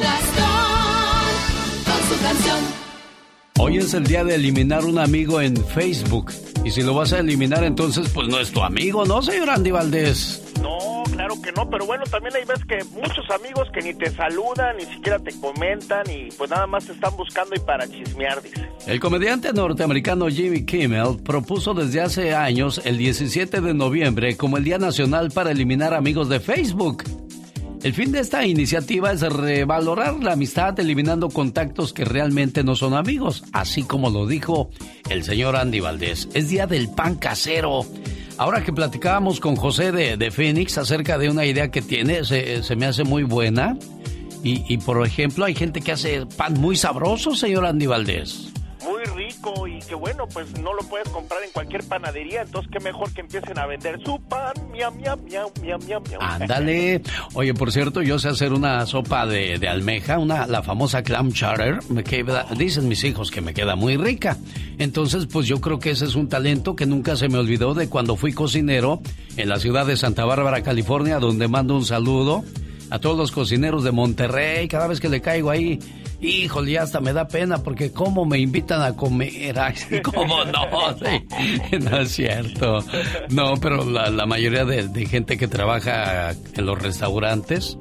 Hoy 3.61 3.77
es 3.77 3.95
el 3.95 4.05
día 4.05 4.25
de 4.25 4.35
eliminar 4.35 4.85
un 4.85 4.99
amigo 4.99 5.41
en 5.41 5.57
Facebook. 5.57 6.33
Y 6.65 6.73
si 6.73 6.83
lo 6.83 6.93
vas 6.93 7.13
a 7.13 7.21
eliminar, 7.21 7.63
entonces, 7.63 8.09
pues 8.13 8.27
no 8.27 8.41
es 8.41 8.51
tu 8.51 8.61
amigo, 8.61 9.05
¿no, 9.05 9.23
señor 9.23 9.49
Andy 9.49 9.71
Valdés? 9.71 10.43
No, 10.61 11.05
claro 11.13 11.41
que 11.41 11.53
no, 11.53 11.71
pero 11.71 11.87
bueno, 11.87 12.03
también 12.11 12.35
hay 12.35 12.45
veces 12.45 12.65
que 12.65 12.83
muchos 13.01 13.25
amigos 13.31 13.69
que 13.73 13.81
ni 13.81 13.95
te 13.95 14.11
saludan, 14.11 14.77
ni 14.77 14.87
siquiera 14.87 15.21
te 15.21 15.31
comentan 15.39 16.03
y 16.11 16.31
pues 16.33 16.51
nada 16.51 16.67
más 16.67 16.87
te 16.87 16.93
están 16.93 17.17
buscando 17.17 17.55
y 17.55 17.61
para 17.61 17.87
chismear, 17.87 18.43
dice. 18.43 18.69
El 18.89 18.99
comediante 18.99 19.53
norteamericano 19.53 20.27
Jimmy 20.29 20.67
Kimmel 20.67 21.23
propuso 21.23 21.75
desde 21.75 22.01
hace 22.01 22.35
años 22.35 22.81
el 22.85 22.99
17 22.99 23.61
de 23.61 23.73
noviembre 23.73 24.37
como 24.37 24.57
el 24.57 24.65
Día 24.65 24.79
Nacional 24.79 25.31
para 25.31 25.53
eliminar 25.53 25.95
amigos 25.95 26.29
de 26.29 26.41
Facebook. 26.41 27.05
El 27.85 27.93
fin 27.93 28.13
de 28.13 28.21
esta 28.21 28.47
iniciativa 28.47 29.13
es 29.13 29.21
revalorar 29.21 30.15
la 30.25 30.33
amistad 30.33 30.81
eliminando 30.81 31.29
contactos 31.29 31.93
que 31.93 32.07
realmente 32.07 32.65
no 32.65 32.77
son 32.77 32.95
amigos, 32.95 33.45
así 33.53 33.83
como 33.83 34.09
lo 34.09 34.27
dijo 34.27 34.71
el 35.11 35.23
señor 35.23 35.55
Andy 35.55 35.81
Valdés. 35.81 36.31
Es 36.33 36.49
día 36.49 36.67
del 36.67 36.89
pan 36.89 37.17
casero. 37.17 37.83
Ahora 38.39 38.65
que 38.65 38.73
platicábamos 38.73 39.39
con 39.39 39.55
José 39.55 39.93
de, 39.93 40.31
Phoenix 40.31 40.79
acerca 40.79 41.19
de 41.19 41.29
una 41.29 41.45
idea 41.45 41.71
que 41.71 41.83
tiene, 41.83 42.25
se, 42.25 42.75
me 42.75 42.87
hace 42.87 43.05
muy 43.05 43.23
buena. 43.23 43.77
Y, 44.43 44.65
y, 44.67 44.79
por 44.79 45.07
ejemplo, 45.07 45.45
hay 45.45 45.55
gente 45.55 45.83
que 45.83 45.93
hace 45.93 46.25
pan 46.25 46.55
muy 46.55 46.77
sabroso, 46.77 47.35
señor 47.35 47.67
Andy 47.67 47.85
Valdés 47.85 48.54
muy 48.85 49.03
rico 49.05 49.67
y 49.67 49.81
que 49.81 49.95
bueno, 49.95 50.27
pues 50.33 50.59
no 50.61 50.75
lo 50.75 50.83
puedes 50.83 51.09
comprar 51.09 51.43
en 51.43 51.51
cualquier 51.51 51.85
panadería, 51.85 52.43
entonces 52.43 52.71
qué 52.73 52.81
mejor 52.81 53.13
que 53.13 53.23
empiecen 53.23 53.59
a 53.59 53.67
vender 53.67 54.01
su 54.05 54.21
pan, 54.21 54.53
miam, 54.71 54.97
miam, 54.97 55.19
miam, 55.25 55.51
miam, 55.63 55.81
miam. 55.87 56.03
Ándale. 56.21 57.03
Oye, 57.35 57.55
por 57.55 57.73
cierto, 57.73 58.03
yo 58.03 58.19
sé 58.19 58.29
hacer 58.29 58.53
una 58.53 58.85
sopa 58.87 59.27
de, 59.27 59.59
de 59.59 59.69
almeja, 59.69 60.19
una, 60.19 60.47
la 60.47 60.63
famosa 60.63 61.03
clam 61.03 61.33
chowder, 61.33 61.79
me 61.89 62.05
dicen 62.57 62.89
mis 62.89 63.05
hijos 63.05 63.31
que 63.31 63.41
me 63.41 63.55
queda 63.55 63.77
muy 63.77 63.97
rica. 63.97 64.37
Entonces, 64.79 65.27
pues 65.27 65.47
yo 65.47 65.61
creo 65.61 65.79
que 65.79 65.91
ese 65.91 66.05
es 66.05 66.15
un 66.15 66.29
talento 66.29 66.77
que 66.77 66.87
nunca 66.87 67.17
se 67.17 67.29
me 67.29 67.39
olvidó 67.39 67.75
de 67.75 67.89
cuando 67.89 68.17
fui 68.17 68.33
cocinero 68.33 69.01
en 69.37 69.49
la 69.49 69.59
ciudad 69.59 69.87
de 69.87 69.97
Santa 69.97 70.25
Bárbara, 70.25 70.63
California, 70.63 71.19
donde 71.19 71.49
mando 71.49 71.75
un 71.75 71.85
saludo 71.85 72.45
a 72.91 72.99
todos 72.99 73.17
los 73.17 73.33
cocineros 73.33 73.83
de 73.85 73.93
Monterrey, 73.93 74.69
cada 74.69 74.87
vez 74.87 75.01
que 75.01 75.09
le 75.09 75.21
caigo 75.21 75.51
ahí 75.51 75.79
híjole, 76.25 76.73
ya 76.73 76.83
hasta 76.83 77.01
me 77.01 77.13
da 77.13 77.29
pena 77.29 77.59
porque 77.59 77.93
cómo 77.93 78.25
me 78.25 78.39
invitan 78.39 78.83
a 78.83 78.97
comer, 78.97 79.57
cómo 80.03 80.45
no, 80.45 80.67
no 81.91 81.99
es 81.99 82.11
cierto. 82.11 82.85
No, 83.31 83.55
pero 83.61 83.85
la, 83.85 84.27
mayoría 84.27 84.65
de, 84.65 85.07
gente 85.07 85.37
que 85.37 85.49
trabaja 85.49 86.31
en 86.31 86.67
los 86.67 86.81
restaurantes, 86.81 87.77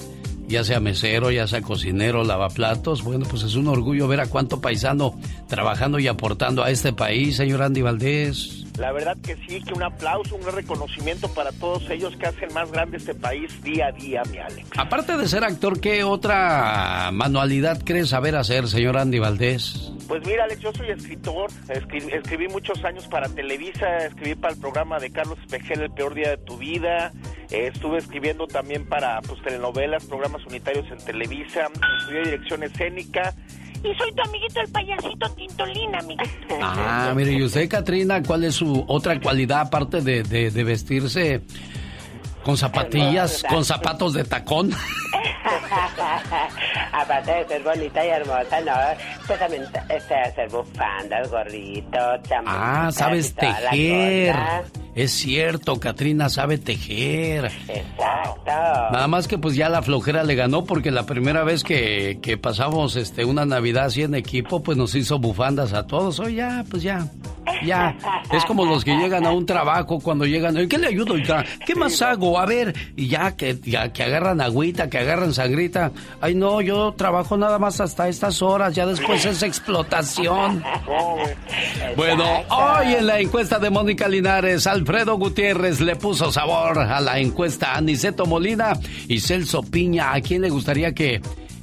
ya 0.48 0.64
sea 0.64 0.80
mesero, 0.80 1.32
ya 1.32 1.48
sea 1.48 1.62
cocinero, 1.62 2.24
lavaplatos, 2.24 3.04
bueno, 3.04 3.26
pues 3.30 3.44
es 3.44 3.56
un 3.56 3.68
orgullo 3.68 4.08
ver 4.08 4.22
a 4.22 4.28
cuánto 4.28 4.62
paisano 4.62 5.20
trabajando 5.48 6.00
y 6.00 6.08
aportando 6.08 6.64
a 6.64 6.70
este 6.70 6.94
país, 6.94 7.38
señor 7.38 7.62
Andy 7.62 7.82
Valdés. 7.82 8.64
La 8.78 8.92
verdad 8.92 9.16
que 9.22 9.36
sí, 9.48 9.62
que 9.62 9.74
un 9.74 9.84
aplauso, 9.84 10.36
un 10.36 10.52
reconocimiento 10.52 11.32
para 11.34 11.52
todos 11.52 11.88
ellos 11.92 12.16
que 12.18 12.26
hacen 12.26 12.52
más 12.54 12.72
grande 12.72 12.98
este 12.98 13.14
país 13.14 13.62
día 13.62 13.88
a 13.88 13.92
día, 13.92 14.24
mi 14.32 14.40
Alex. 14.40 14.68
Aparte 14.78 15.16
de 15.16 15.28
ser 15.28 15.44
actor, 15.44 15.80
¿qué 15.80 16.04
otra 16.04 17.12
manualidad 17.14 17.84
crees 17.84 18.10
saber 18.10 18.36
hacer, 18.36 18.68
señor 18.68 18.98
Andy 18.98 19.20
Valdés? 19.20 19.92
Pues 20.08 20.26
mira, 20.26 20.46
Alex, 20.46 20.60
yo 20.62 20.74
soy 20.74 20.90
escritor, 20.90 21.52
escribí, 21.70 22.48
muchos 22.48 22.84
años 22.84 23.08
para 23.08 23.30
Televisa, 23.30 23.98
escribí 24.08 24.36
para 24.36 24.56
el 24.56 24.60
programa 24.60 24.98
de 25.00 25.12
Carlos 25.12 25.38
Espejel, 25.40 25.82
El 25.82 25.92
Peor 25.92 26.16
Día 26.16 26.32
de 26.32 26.38
Tu 26.38 26.58
Vida, 26.58 27.14
eh, 27.52 27.70
estuve 27.74 28.00
escribiendo 28.00 28.48
también 28.48 28.88
para 28.88 29.22
pues, 29.22 29.40
telenovelas, 29.44 30.06
programas 30.06 30.33
unitarios 30.46 30.86
en 30.92 30.98
Televisa, 31.00 31.70
estudié 32.00 32.24
dirección 32.24 32.64
escénica 32.64 33.34
y 33.84 33.94
soy 33.96 34.14
tu 34.14 34.22
amiguito 34.24 34.62
el 34.62 34.72
payasito 34.72 35.30
Tintolina, 35.36 36.00
amiguito. 36.00 36.24
Ah, 36.62 37.12
mire, 37.16 37.34
y 37.34 37.44
usted, 37.44 37.68
Katrina, 37.70 38.24
¿cuál 38.24 38.46
es 38.46 38.56
su 38.56 38.86
otra 38.88 39.20
cualidad 39.20 39.62
aparte 39.62 40.02
de, 40.02 40.24
de, 40.24 40.64
vestirse 40.64 41.42
con 42.44 42.56
zapatillas, 42.56 43.44
con 43.50 43.66
zapatos 43.66 44.14
de 44.14 44.24
tacón? 44.24 44.72
Aparte 46.94 47.32
de 47.32 47.48
ser 47.48 47.64
bonita 47.64 48.06
y 48.06 48.10
hermosa, 48.10 48.62
no, 48.62 48.74
pues 49.28 49.40
también 49.40 49.64
este, 49.90 50.16
hacer 50.16 50.50
bufandas, 50.50 51.30
gorritos, 51.30 52.22
chamarras. 52.24 52.88
Ah, 52.88 52.92
sabes 52.92 53.36
tejer. 53.36 54.36
Es 54.96 55.12
cierto, 55.12 55.80
Katrina 55.80 56.30
sabe 56.30 56.58
tejer. 56.58 57.46
Exacto. 57.68 58.46
Nada 58.46 59.08
más 59.08 59.28
que 59.28 59.38
pues 59.38 59.56
ya 59.56 59.70
la 59.70 59.82
flojera 59.82 60.24
le 60.24 60.36
ganó 60.36 60.66
porque 60.66 60.92
la 60.92 61.06
primera 61.06 61.44
vez 61.44 61.64
que, 61.64 62.20
que 62.22 62.38
pasamos 62.38 62.96
este 62.96 63.26
una 63.26 63.46
Navidad 63.46 63.86
así 63.86 64.04
en 64.04 64.16
equipo, 64.16 64.62
pues 64.62 64.78
nos 64.78 64.94
hizo 64.96 65.20
bufandas 65.20 65.74
a 65.74 65.88
todos. 65.88 66.20
Oye, 66.20 66.36
ya, 66.36 66.66
pues 66.70 66.84
ya. 66.84 67.08
Ya. 67.66 67.96
Es 68.32 68.46
como 68.46 68.66
los 68.66 68.84
que 68.84 68.96
llegan 68.96 69.26
a 69.26 69.32
un 69.32 69.46
trabajo 69.46 70.00
cuando 70.00 70.26
llegan. 70.26 70.68
¿Qué 70.68 70.78
le 70.78 70.88
ayudo? 70.88 71.16
¿Qué 71.66 71.76
más 71.76 72.02
hago? 72.02 72.40
A 72.40 72.46
ver. 72.46 72.74
Y 72.96 73.08
ya 73.08 73.36
que, 73.36 73.58
ya 73.64 73.92
que 73.92 74.04
agarran 74.04 74.42
agüita, 74.42 74.90
que 74.90 75.00
agarran 75.00 75.34
sangrita. 75.34 75.92
Ay, 76.22 76.36
no, 76.36 76.62
yo 76.62 76.94
trabajo 76.94 77.38
nada 77.38 77.60
más 77.60 77.80
hasta 77.80 78.08
estas 78.08 78.42
horas. 78.42 78.76
Ya 78.76 78.86
después 78.86 79.26
es 79.26 79.42
explotación. 79.44 80.64
Bueno, 81.96 82.24
hoy 82.50 82.96
en 82.96 83.06
la 83.06 83.20
encuesta 83.20 83.60
de 83.60 83.70
Mónica 83.70 84.08
Linares, 84.08 84.66
Alfredo 84.84 85.16
Gutiérrez 85.16 85.80
le 85.80 85.96
puso 85.96 86.30
sabor 86.30 86.78
a 86.78 87.00
la 87.00 87.18
encuesta 87.18 87.72
a 87.72 87.78
Aniceto 87.78 88.26
Molina 88.26 88.74
y 89.08 89.22
Celso 89.22 89.64
Piña. 89.64 90.14
¿A 90.14 90.20
quién 90.20 90.42
le 90.42 90.50
gustaría 90.50 90.94
que 90.94 91.22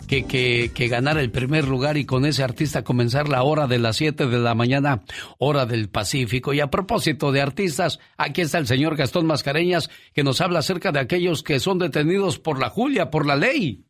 que, 0.09 0.71
que, 0.75 0.89
ganara 0.89 1.21
el 1.21 1.31
primer 1.31 1.69
lugar 1.69 1.99
y 1.99 2.07
con 2.07 2.25
ese 2.25 2.43
artista 2.43 2.83
comenzar 2.83 3.29
la 3.29 3.43
hora 3.43 3.67
de 3.67 3.79
las 3.79 3.97
7 3.97 4.27
de 4.27 4.39
la 4.39 4.55
mañana, 4.55 5.03
hora 5.39 5.67
del 5.67 5.91
Pacífico. 5.91 6.55
Y 6.55 6.61
a 6.61 6.71
propósito 6.71 7.31
de 7.31 7.43
artistas, 7.43 8.01
aquí 8.17 8.41
está 8.41 8.57
el 8.57 8.67
señor 8.67 8.97
Gastón 8.97 9.27
Mascareñas 9.27 9.91
que 10.15 10.25
nos 10.25 10.41
habla 10.41 10.61
acerca 10.61 10.91
de 10.91 11.01
aquellos 11.01 11.43
que 11.43 11.61
son 11.61 11.79
detenidos 11.79 12.39
por 12.39 12.59
la 12.59 12.71
Julia, 12.71 13.11
por 13.11 13.27
la 13.27 13.37
ley. 13.37 13.85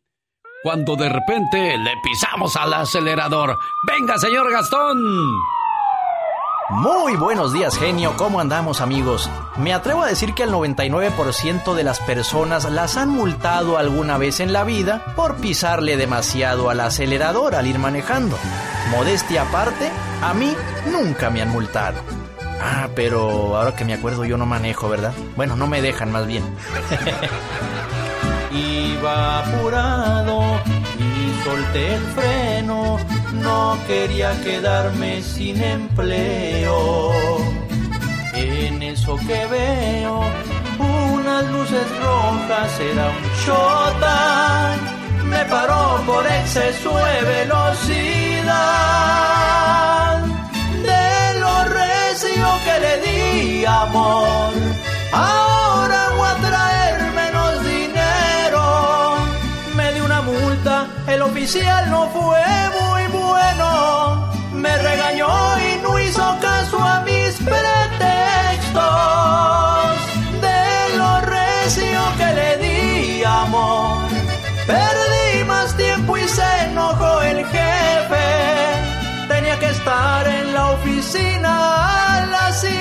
Cuando 0.61 0.97
de 0.97 1.07
repente 1.07 1.77
le 1.77 1.93
pisamos 2.03 2.57
al 2.57 2.73
acelerador. 2.73 3.57
Venga, 3.87 4.17
señor 4.17 4.51
Gastón. 4.51 4.99
Muy 6.71 7.17
buenos 7.17 7.51
días, 7.51 7.77
genio. 7.77 8.15
¿Cómo 8.15 8.39
andamos, 8.39 8.79
amigos? 8.79 9.29
Me 9.57 9.73
atrevo 9.73 10.03
a 10.03 10.07
decir 10.07 10.33
que 10.33 10.43
el 10.43 10.51
99% 10.51 11.73
de 11.75 11.83
las 11.83 11.99
personas 11.99 12.63
las 12.71 12.95
han 12.95 13.09
multado 13.09 13.77
alguna 13.77 14.17
vez 14.17 14.39
en 14.39 14.53
la 14.53 14.63
vida 14.63 15.13
por 15.17 15.35
pisarle 15.35 15.97
demasiado 15.97 16.69
al 16.69 16.79
acelerador 16.79 17.55
al 17.55 17.67
ir 17.67 17.77
manejando. 17.77 18.37
Modestia 18.89 19.41
aparte, 19.41 19.91
a 20.21 20.33
mí 20.33 20.55
nunca 20.89 21.29
me 21.29 21.41
han 21.41 21.49
multado. 21.49 21.99
Ah, 22.61 22.87
pero 22.95 23.57
ahora 23.57 23.75
que 23.75 23.83
me 23.83 23.93
acuerdo 23.93 24.23
yo 24.23 24.37
no 24.37 24.45
manejo, 24.45 24.87
¿verdad? 24.87 25.11
Bueno, 25.35 25.57
no 25.57 25.67
me 25.67 25.81
dejan 25.81 26.09
más 26.09 26.25
bien. 26.25 26.45
Iba 28.53 29.39
apurado 29.39 30.61
solté 31.43 31.95
el 31.95 32.01
freno 32.15 32.97
no 33.33 33.77
quería 33.87 34.31
quedarme 34.41 35.21
sin 35.21 35.61
empleo. 35.61 37.11
En 38.33 38.81
eso 38.81 39.17
que 39.27 39.45
veo, 39.47 40.23
unas 40.79 41.43
luces 41.51 41.87
rojas 41.99 42.79
era 42.79 43.09
un 43.09 43.23
chota, 43.45 44.75
me 45.25 45.43
paró 45.45 46.01
por 46.05 46.25
exceso 46.25 46.95
de 46.95 47.21
velocidad. 47.35 48.47
De 50.89 51.39
lo 51.39 51.63
recio 51.65 52.47
que 52.65 52.75
le 52.83 52.93
di 53.05 53.65
amor, 53.65 54.53
ahora 55.13 55.60
oficial 61.41 61.89
no 61.89 62.07
fue 62.09 62.43
muy 62.79 63.01
me 64.53 64.77
regañó 64.77 65.27
y 65.57 65.81
no 65.81 65.99
hizo 65.99 66.37
caso 66.39 66.77
a 66.79 66.99
mis 66.99 67.33
pretextos. 67.37 68.81
De 70.39 70.97
lo 70.97 71.21
recio 71.21 71.99
que 72.19 72.33
le 72.39 72.57
di 72.57 73.23
amor, 73.23 74.03
perdí 74.67 75.43
más 75.45 75.75
tiempo 75.75 76.15
y 76.15 76.27
se 76.27 76.65
enojó 76.65 77.23
el 77.23 77.43
jefe. 77.43 78.27
Tenía 79.27 79.57
que 79.57 79.69
estar 79.69 80.27
en 80.27 80.53
la 80.53 80.71
oficina 80.73 82.17
a 82.17 82.25
las 82.27 82.61
7. 82.61 82.77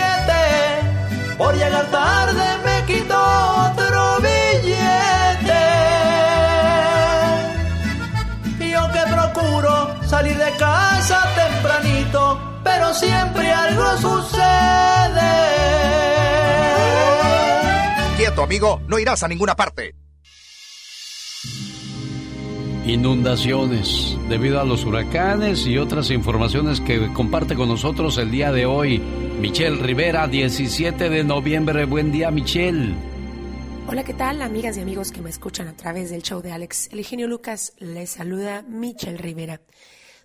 Por 1.38 1.54
llegar 1.54 1.86
tarde 1.86 2.19
casa 10.58 11.22
tempranito, 11.34 12.40
pero 12.62 12.94
siempre 12.94 13.50
algo 13.52 13.96
sucede. 13.98 14.40
Quieto, 18.16 18.42
amigo, 18.42 18.80
no 18.86 18.98
irás 18.98 19.22
a 19.22 19.28
ninguna 19.28 19.56
parte. 19.56 19.94
Inundaciones 22.84 24.16
debido 24.28 24.60
a 24.60 24.64
los 24.64 24.84
huracanes 24.84 25.66
y 25.66 25.78
otras 25.78 26.10
informaciones 26.10 26.80
que 26.80 27.12
comparte 27.12 27.54
con 27.54 27.68
nosotros 27.68 28.18
el 28.18 28.30
día 28.30 28.52
de 28.52 28.66
hoy. 28.66 28.98
Michelle 28.98 29.76
Rivera, 29.82 30.26
17 30.26 31.08
de 31.08 31.22
noviembre. 31.22 31.84
Buen 31.84 32.10
día, 32.10 32.30
Michelle. 32.30 32.94
Hola, 33.86 34.04
¿qué 34.04 34.14
tal, 34.14 34.40
amigas 34.40 34.76
y 34.76 34.80
amigos 34.80 35.12
que 35.12 35.20
me 35.20 35.30
escuchan 35.30 35.68
a 35.68 35.76
través 35.76 36.10
del 36.10 36.22
show 36.22 36.40
de 36.40 36.52
Alex? 36.52 36.88
El 36.92 37.04
genio 37.04 37.26
Lucas 37.26 37.72
les 37.78 38.10
saluda 38.10 38.62
Michelle 38.62 39.18
Rivera. 39.18 39.60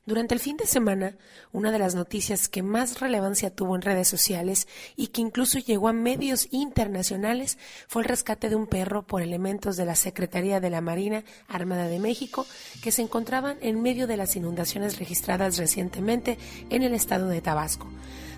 Durante 0.05 0.35
el 0.35 0.39
fin 0.39 0.55
de 0.55 0.67
semana, 0.67 1.17
una 1.51 1.71
de 1.71 1.79
las 1.79 1.95
noticias 1.95 2.47
que 2.47 2.61
más 2.61 2.99
relevancia 2.99 3.49
tuvo 3.49 3.75
en 3.75 3.81
redes 3.81 4.07
sociales 4.07 4.67
y 4.95 5.07
que 5.07 5.21
incluso 5.21 5.57
llegó 5.57 5.87
a 5.87 5.93
medios 5.93 6.47
internacionales 6.51 7.57
fue 7.87 8.03
el 8.03 8.07
rescate 8.07 8.49
de 8.49 8.55
un 8.55 8.67
perro 8.67 9.01
por 9.01 9.23
elementos 9.23 9.77
de 9.77 9.85
la 9.85 9.95
Secretaría 9.95 10.59
de 10.59 10.69
la 10.69 10.79
Marina 10.79 11.23
Armada 11.47 11.87
de 11.87 11.97
México 11.97 12.45
que 12.83 12.91
se 12.91 13.01
encontraban 13.01 13.57
en 13.61 13.81
medio 13.81 14.05
de 14.05 14.17
las 14.17 14.35
inundaciones 14.35 14.99
registradas 14.99 15.57
recientemente 15.57 16.37
en 16.69 16.83
el 16.83 16.93
estado 16.93 17.27
de 17.27 17.41
Tabasco. 17.41 17.87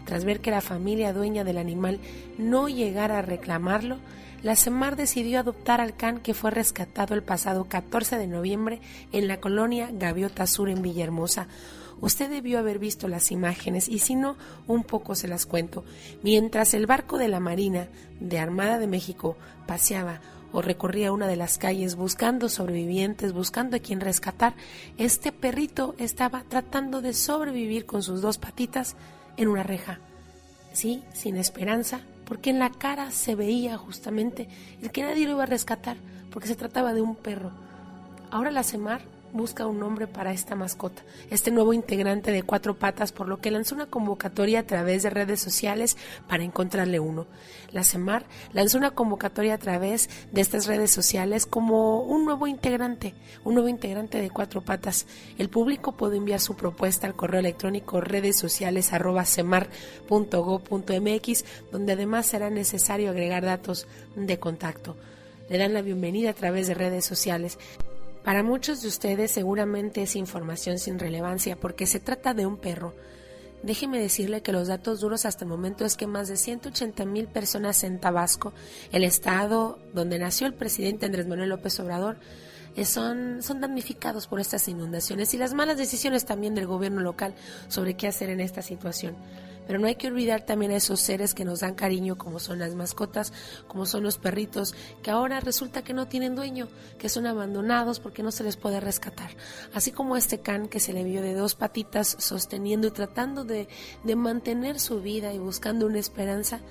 Tras 0.06 0.24
ver 0.24 0.40
que 0.40 0.52
la 0.52 0.62
familia 0.62 1.12
dueña 1.12 1.44
del 1.44 1.58
animal 1.58 2.00
no 2.38 2.70
llegara 2.70 3.20
a 3.20 3.24
reclamarlo, 3.24 3.98
la 4.44 4.56
CEMAR 4.56 4.96
decidió 4.96 5.40
adoptar 5.40 5.82
al 5.82 5.96
can 5.96 6.20
que 6.20 6.34
fue 6.34 6.52
rescatado 6.52 7.16
el 7.16 7.24
pasado 7.24 7.66
14 7.66 8.18
de 8.18 8.28
noviembre 8.28 8.82
en 9.12 9.28
la 9.28 9.40
colonia 9.40 9.90
Gaviota 9.92 10.46
Sur 10.46 10.70
en 10.70 10.82
Villahermosa. 10.82 11.48
Usted 12.00 12.30
debió 12.30 12.60
haber 12.60 12.78
visto 12.78 13.08
las 13.08 13.32
imágenes 13.32 13.90
y 13.90 14.00
si 14.00 14.14
no, 14.14 14.38
un 14.68 14.84
poco 14.84 15.16
se 15.16 15.28
las 15.28 15.46
cuento. 15.48 15.84
Mientras 16.22 16.74
el 16.76 16.86
barco 16.86 17.18
de 17.18 17.28
la 17.28 17.40
Marina 17.40 17.88
de 18.20 18.38
Armada 18.38 18.78
de 18.78 18.88
México 18.88 19.36
paseaba 19.66 20.22
o 20.52 20.62
recorría 20.62 21.12
una 21.12 21.28
de 21.28 21.36
las 21.36 21.58
calles 21.58 21.96
buscando 21.96 22.50
sobrevivientes, 22.50 23.34
buscando 23.34 23.78
a 23.78 23.80
quien 23.80 24.00
rescatar, 24.00 24.54
este 24.98 25.32
perrito 25.32 25.96
estaba 25.98 26.44
tratando 26.48 27.02
de 27.02 27.14
sobrevivir 27.14 27.86
con 27.86 28.04
sus 28.04 28.22
dos 28.22 28.38
patitas 28.38 28.96
en 29.36 29.48
una 29.48 29.64
reja. 29.64 30.00
Sí, 30.74 31.04
sin 31.14 31.38
esperanza, 31.38 32.02
porque 32.28 32.50
en 32.50 32.60
la 32.60 32.70
cara 32.70 33.12
se 33.12 33.36
veía 33.36 33.78
justamente 33.78 34.50
el 34.82 34.92
que 34.92 35.04
nadie 35.04 35.26
lo 35.26 35.32
iba 35.32 35.44
a 35.44 35.48
rescatar, 35.48 35.98
porque 36.30 36.48
se 36.48 36.56
trataba 36.56 36.94
de 36.94 37.02
un 37.02 37.16
perro. 37.16 37.52
Ahora 38.30 38.52
la 38.52 38.64
CEMAR 38.64 39.02
busca 39.38 39.66
un 39.66 39.80
nombre 39.80 40.08
para 40.08 40.34
esta 40.34 40.56
mascota, 40.56 41.04
este 41.30 41.52
nuevo 41.52 41.74
integrante 41.74 42.32
de 42.32 42.44
cuatro 42.44 42.78
patas, 42.78 43.12
por 43.12 43.28
lo 43.30 43.38
que 43.38 43.52
lanzó 43.52 43.76
una 43.76 43.86
convocatoria 43.86 44.60
a 44.60 44.68
través 44.68 45.04
de 45.04 45.10
redes 45.10 45.40
sociales 45.40 45.96
para 46.28 46.44
encontrarle 46.44 47.00
uno. 47.00 47.28
La 47.72 47.84
CEMAR 47.84 48.26
lanzó 48.54 48.78
una 48.78 48.92
convocatoria 48.92 49.54
a 49.54 49.58
través 49.58 50.10
de 50.32 50.42
estas 50.42 50.66
redes 50.66 50.92
sociales 50.92 51.46
como 51.46 52.02
un 52.02 52.26
nuevo 52.26 52.48
integrante, 52.48 53.14
un 53.44 53.54
nuevo 53.54 53.70
integrante 53.70 54.22
de 54.22 54.30
cuatro 54.30 54.62
patas. 54.62 55.06
El 55.38 55.50
público 55.50 55.94
puede 55.94 56.18
enviar 56.18 56.40
su 56.40 56.56
propuesta 56.56 57.08
al 57.08 57.16
correo 57.16 57.40
electrónico 57.40 58.02
redes 58.02 58.38
sociales 58.38 58.94
arroba 58.94 59.24
donde 61.72 61.94
además 61.94 62.26
será 62.26 62.50
necesario 62.50 63.10
agregar 63.10 63.46
datos 63.46 63.88
de 64.16 64.40
contacto. 64.40 64.96
Le 65.50 65.58
dan 65.58 65.74
la 65.74 65.82
bienvenida 65.82 66.32
a 66.32 66.34
través 66.34 66.68
de 66.68 66.74
redes 66.74 67.06
sociales. 67.06 67.58
Para 68.28 68.44
muchos 68.44 68.82
de 68.82 68.90
ustedes 68.90 69.32
seguramente 69.32 70.02
es 70.02 70.18
información 70.18 70.80
sin 70.80 71.00
relevancia 71.00 71.56
porque 71.56 71.88
se 71.88 72.02
trata 72.02 72.34
de 72.34 72.46
un 72.46 72.58
perro. 72.58 72.94
Déjeme 73.64 74.02
decirle 74.02 74.42
que 74.42 74.52
los 74.52 74.68
datos 74.68 75.00
duros 75.00 75.26
hasta 75.26 75.46
el 75.46 75.50
momento 75.50 75.86
es 75.86 75.96
que 75.96 76.08
más 76.08 76.28
de 76.28 76.36
180 76.36 77.06
mil 77.06 77.28
personas 77.28 77.86
en 77.86 78.02
Tabasco, 78.02 78.52
el 78.92 79.06
estado 79.06 79.80
donde 79.94 80.20
nació 80.20 80.46
el 80.46 80.56
presidente 80.56 81.06
Andrés 81.06 81.26
Manuel 81.26 81.48
López 81.48 81.80
Obrador, 81.80 82.18
son, 82.84 83.42
son 83.42 83.62
damnificados 83.62 84.28
por 84.28 84.42
estas 84.42 84.68
inundaciones 84.68 85.34
y 85.34 85.38
las 85.38 85.54
malas 85.54 85.78
decisiones 85.78 86.26
también 86.26 86.54
del 86.54 86.68
gobierno 86.68 87.00
local 87.00 87.34
sobre 87.70 87.94
qué 87.94 88.10
hacer 88.10 88.30
en 88.30 88.42
esta 88.42 88.62
situación. 88.62 89.16
Pero 89.68 89.80
no 89.80 89.88
hay 89.88 89.96
que 89.96 90.08
olvidar 90.08 90.46
también 90.46 90.72
a 90.72 90.78
esos 90.78 91.02
seres 91.02 91.34
que 91.34 91.44
nos 91.44 91.60
dan 91.60 91.76
cariño, 91.76 92.18
como 92.18 92.40
son 92.40 92.58
las 92.58 92.74
mascotas, 92.74 93.34
como 93.68 93.86
son 93.86 94.02
los 94.02 94.18
perritos, 94.18 94.74
que 95.04 95.12
ahora 95.12 95.42
resulta 95.42 95.84
que 95.84 95.94
no 95.94 96.08
tienen 96.08 96.36
dueño, 96.36 96.70
que 96.98 97.10
son 97.10 97.28
abandonados 97.28 98.00
porque 98.00 98.24
no 98.24 98.32
se 98.32 98.46
les 98.46 98.56
puede 98.56 98.80
rescatar. 98.80 99.32
Así 99.74 99.92
como 99.92 100.16
este 100.16 100.40
can 100.40 100.70
que 100.70 100.80
se 100.80 100.94
le 100.94 101.04
vio 101.04 101.22
de 101.22 101.34
dos 101.34 101.56
patitas 101.56 102.16
sosteniendo 102.18 102.88
y 102.88 102.92
tratando 102.92 103.44
de, 103.44 103.68
de 104.06 104.16
mantener 104.16 104.80
su 104.80 105.02
vida 105.02 105.34
y 105.34 105.38
buscando 105.38 105.86
una 105.86 106.00
esperanza, 106.00 106.62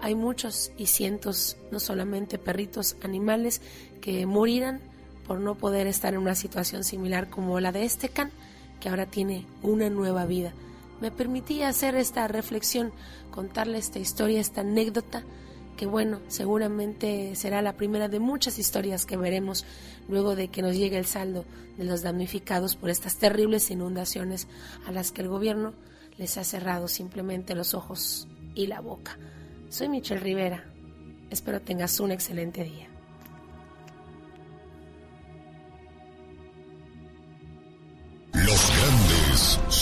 hay 0.00 0.14
muchos 0.14 0.70
y 0.76 0.86
cientos, 0.86 1.56
no 1.70 1.80
solamente 1.80 2.38
perritos, 2.38 2.96
animales, 3.02 3.62
que 4.02 4.26
morirán 4.26 4.82
por 5.26 5.40
no 5.40 5.54
poder 5.54 5.86
estar 5.86 6.12
en 6.12 6.20
una 6.20 6.34
situación 6.34 6.84
similar 6.84 7.30
como 7.30 7.58
la 7.58 7.72
de 7.72 7.84
este 7.84 8.10
can, 8.10 8.30
que 8.80 8.90
ahora 8.90 9.06
tiene 9.06 9.46
una 9.62 9.88
nueva 9.88 10.26
vida 10.26 10.52
me 11.00 11.10
permití 11.10 11.62
hacer 11.62 11.96
esta 11.96 12.28
reflexión, 12.28 12.92
contarle 13.30 13.78
esta 13.78 13.98
historia, 13.98 14.40
esta 14.40 14.62
anécdota, 14.62 15.24
que 15.76 15.86
bueno, 15.86 16.20
seguramente 16.28 17.34
será 17.34 17.62
la 17.62 17.72
primera 17.72 18.08
de 18.08 18.20
muchas 18.20 18.58
historias 18.58 19.06
que 19.06 19.16
veremos 19.16 19.64
luego 20.08 20.36
de 20.36 20.48
que 20.48 20.62
nos 20.62 20.76
llegue 20.76 20.98
el 20.98 21.06
saldo 21.06 21.44
de 21.76 21.84
los 21.84 22.02
damnificados 22.02 22.76
por 22.76 22.90
estas 22.90 23.16
terribles 23.16 23.70
inundaciones 23.70 24.46
a 24.86 24.92
las 24.92 25.10
que 25.10 25.22
el 25.22 25.28
gobierno 25.28 25.74
les 26.16 26.38
ha 26.38 26.44
cerrado 26.44 26.86
simplemente 26.86 27.54
los 27.54 27.74
ojos 27.74 28.28
y 28.54 28.68
la 28.68 28.80
boca. 28.80 29.18
Soy 29.68 29.88
Michelle 29.88 30.20
Rivera. 30.20 30.64
Espero 31.30 31.60
tengas 31.60 31.98
un 31.98 32.12
excelente 32.12 32.62
día. 32.62 32.93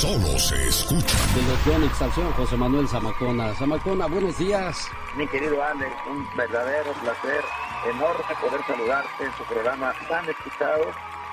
Solo 0.02 0.36
se 0.36 0.56
escuchan. 0.66 1.20
De 1.32 1.42
los 1.42 1.64
Yonix 1.64 2.02
al 2.02 2.12
señor 2.12 2.32
José 2.32 2.56
Manuel 2.56 2.88
Zamacona. 2.88 3.54
Zamacona, 3.54 4.06
buenos 4.06 4.36
días. 4.36 4.90
Mi 5.16 5.28
querido 5.28 5.62
Alex, 5.62 5.92
un 6.10 6.26
verdadero 6.36 6.92
placer, 6.94 7.40
enorme 7.88 8.34
poder 8.40 8.60
saludarte 8.66 9.24
en 9.24 9.32
su 9.38 9.44
programa 9.44 9.94
tan 10.08 10.28
escuchado. 10.28 10.86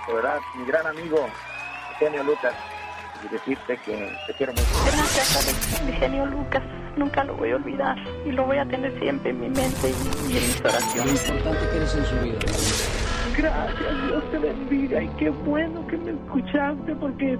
De 0.08 0.14
verdad, 0.14 0.40
mi 0.56 0.66
gran 0.66 0.86
amigo, 0.86 1.18
Eugenio 1.94 2.24
Lucas, 2.24 2.54
y 3.26 3.34
decirte 3.34 3.76
que 3.78 4.16
te 4.28 4.34
quiero 4.36 4.54
mucho. 4.54 4.68
Gracias, 4.86 5.48
Alex. 5.48 5.84
Mi 5.88 5.94
genio 5.94 6.28
Lucas, 6.28 6.62
nunca 6.96 7.24
lo 7.24 7.38
voy 7.38 7.50
a 7.50 7.56
olvidar 7.56 7.98
y 8.24 8.32
lo 8.32 8.46
voy 8.46 8.60
a 8.60 8.66
tener 8.68 9.00
siempre 9.00 9.32
en 9.32 9.40
mi 9.40 9.50
mente 9.50 9.90
y 10.30 10.38
en 10.38 10.48
mis 10.48 10.62
oraciones. 10.62 11.28
Lo 11.28 11.38
importante 11.38 11.70
que 11.72 11.76
eres 11.76 11.96
en 11.96 12.06
su 12.06 12.16
vida. 12.20 12.40
Gracias, 13.36 14.08
Dios 14.08 14.32
te 14.32 14.38
bendiga 14.38 15.02
y 15.02 15.08
qué 15.18 15.30
bueno 15.30 15.88
que 15.88 15.98
me 15.98 16.12
escuchaste 16.12 16.94
porque 16.96 17.40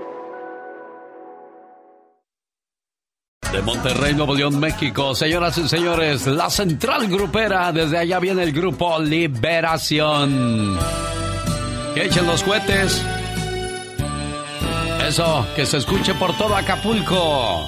De 3.51 3.61
Monterrey, 3.61 4.13
Nuevo 4.15 4.33
León, 4.33 4.59
México. 4.59 5.13
Señoras 5.13 5.57
y 5.57 5.67
señores, 5.67 6.25
la 6.25 6.49
central 6.49 7.09
grupera. 7.09 7.71
Desde 7.73 7.97
allá 7.97 8.19
viene 8.19 8.43
el 8.43 8.53
grupo 8.53 8.97
Liberación. 8.99 10.77
Que 11.93 12.05
echen 12.05 12.25
los 12.25 12.43
cohetes. 12.43 13.05
Eso, 15.05 15.45
que 15.55 15.65
se 15.65 15.77
escuche 15.77 16.13
por 16.13 16.37
todo 16.37 16.55
Acapulco. 16.55 17.67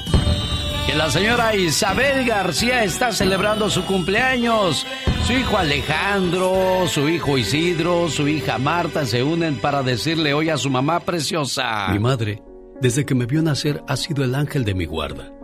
Que 0.88 0.96
la 0.96 1.10
señora 1.10 1.54
Isabel 1.54 2.26
García 2.26 2.86
está 2.86 3.12
celebrando 3.12 3.70
su 3.70 3.84
cumpleaños. 3.84 4.86
Su 5.28 5.34
hijo 5.34 5.58
Alejandro, 5.58 6.86
su 6.88 7.10
hijo 7.10 7.38
Isidro, 7.38 8.08
su 8.08 8.30
hija 8.30 8.58
Marta 8.58 9.06
se 9.06 9.22
unen 9.22 9.58
para 9.58 9.84
decirle 9.84 10.34
hoy 10.34 10.50
a 10.50 10.58
su 10.58 10.70
mamá 10.70 11.02
preciosa. 11.02 11.90
Mi 11.90 12.00
madre, 12.00 12.42
desde 12.80 13.06
que 13.06 13.16
me 13.16 13.26
vio 13.26 13.42
nacer, 13.42 13.84
ha 13.88 13.98
sido 13.98 14.24
el 14.24 14.36
ángel 14.36 14.64
de 14.64 14.74
mi 14.74 14.86
guarda. 14.86 15.43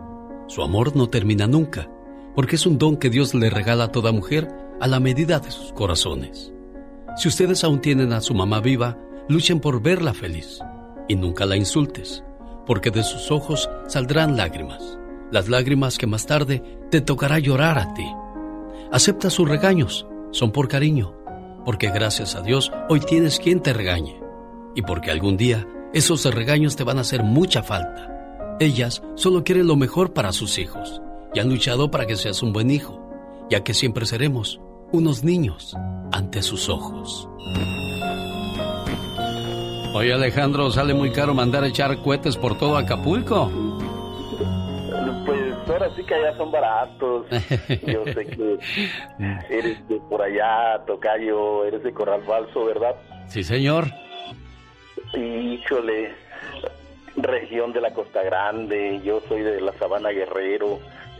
Su 0.50 0.64
amor 0.64 0.96
no 0.96 1.08
termina 1.08 1.46
nunca, 1.46 1.88
porque 2.34 2.56
es 2.56 2.66
un 2.66 2.76
don 2.76 2.96
que 2.96 3.08
Dios 3.08 3.34
le 3.34 3.50
regala 3.50 3.84
a 3.84 3.92
toda 3.92 4.10
mujer 4.10 4.48
a 4.80 4.88
la 4.88 4.98
medida 4.98 5.38
de 5.38 5.52
sus 5.52 5.72
corazones. 5.72 6.52
Si 7.16 7.28
ustedes 7.28 7.62
aún 7.62 7.80
tienen 7.80 8.12
a 8.12 8.20
su 8.20 8.34
mamá 8.34 8.58
viva, 8.58 8.98
luchen 9.28 9.60
por 9.60 9.80
verla 9.80 10.12
feliz 10.12 10.58
y 11.06 11.14
nunca 11.14 11.46
la 11.46 11.56
insultes, 11.56 12.24
porque 12.66 12.90
de 12.90 13.04
sus 13.04 13.30
ojos 13.30 13.70
saldrán 13.86 14.36
lágrimas, 14.36 14.98
las 15.30 15.48
lágrimas 15.48 15.98
que 15.98 16.08
más 16.08 16.26
tarde 16.26 16.64
te 16.90 17.00
tocará 17.00 17.38
llorar 17.38 17.78
a 17.78 17.94
ti. 17.94 18.10
Acepta 18.90 19.30
sus 19.30 19.48
regaños, 19.48 20.08
son 20.32 20.50
por 20.50 20.66
cariño, 20.66 21.14
porque 21.64 21.92
gracias 21.92 22.34
a 22.34 22.42
Dios 22.42 22.72
hoy 22.88 22.98
tienes 22.98 23.38
quien 23.38 23.60
te 23.60 23.72
regañe 23.72 24.20
y 24.74 24.82
porque 24.82 25.12
algún 25.12 25.36
día 25.36 25.64
esos 25.92 26.24
regaños 26.24 26.74
te 26.74 26.82
van 26.82 26.98
a 26.98 27.02
hacer 27.02 27.22
mucha 27.22 27.62
falta. 27.62 28.19
Ellas 28.62 29.02
solo 29.14 29.42
quieren 29.42 29.66
lo 29.66 29.74
mejor 29.74 30.12
para 30.12 30.32
sus 30.32 30.58
hijos 30.58 31.00
y 31.32 31.40
han 31.40 31.48
luchado 31.48 31.90
para 31.90 32.06
que 32.06 32.16
seas 32.16 32.42
un 32.42 32.52
buen 32.52 32.70
hijo, 32.70 33.00
ya 33.48 33.64
que 33.64 33.72
siempre 33.72 34.04
seremos 34.04 34.60
unos 34.92 35.24
niños 35.24 35.74
ante 36.12 36.42
sus 36.42 36.68
ojos. 36.68 37.26
Oye 39.94 40.12
Alejandro, 40.12 40.70
sale 40.70 40.92
muy 40.92 41.10
caro 41.10 41.32
mandar 41.32 41.64
a 41.64 41.68
echar 41.68 42.02
cohetes 42.02 42.36
por 42.36 42.58
todo 42.58 42.76
Acapulco. 42.76 43.50
así 45.80 46.04
que 46.04 46.14
allá 46.14 46.36
son 46.36 46.52
baratos. 46.52 47.26
Yo 47.86 48.04
sé 48.12 48.26
que 48.26 48.58
eres 49.48 49.88
de 49.88 49.98
por 50.10 50.20
allá, 50.20 50.84
Tocayo, 50.86 51.64
eres 51.64 51.82
de 51.82 51.94
Corral 51.94 52.22
Falso, 52.24 52.66
¿verdad? 52.66 52.94
Sí, 53.26 53.42
señor. 53.42 53.86
Híjole, 55.14 56.12
región 57.16 57.72
de 57.72 57.80
la 57.80 57.92
Costa 57.92 58.22
Grande, 58.22 59.00
yo 59.02 59.20
soy 59.28 59.42
de 59.42 59.60
la 59.60 59.72
Sabana 59.74 60.10
Guerrero, 60.10 60.78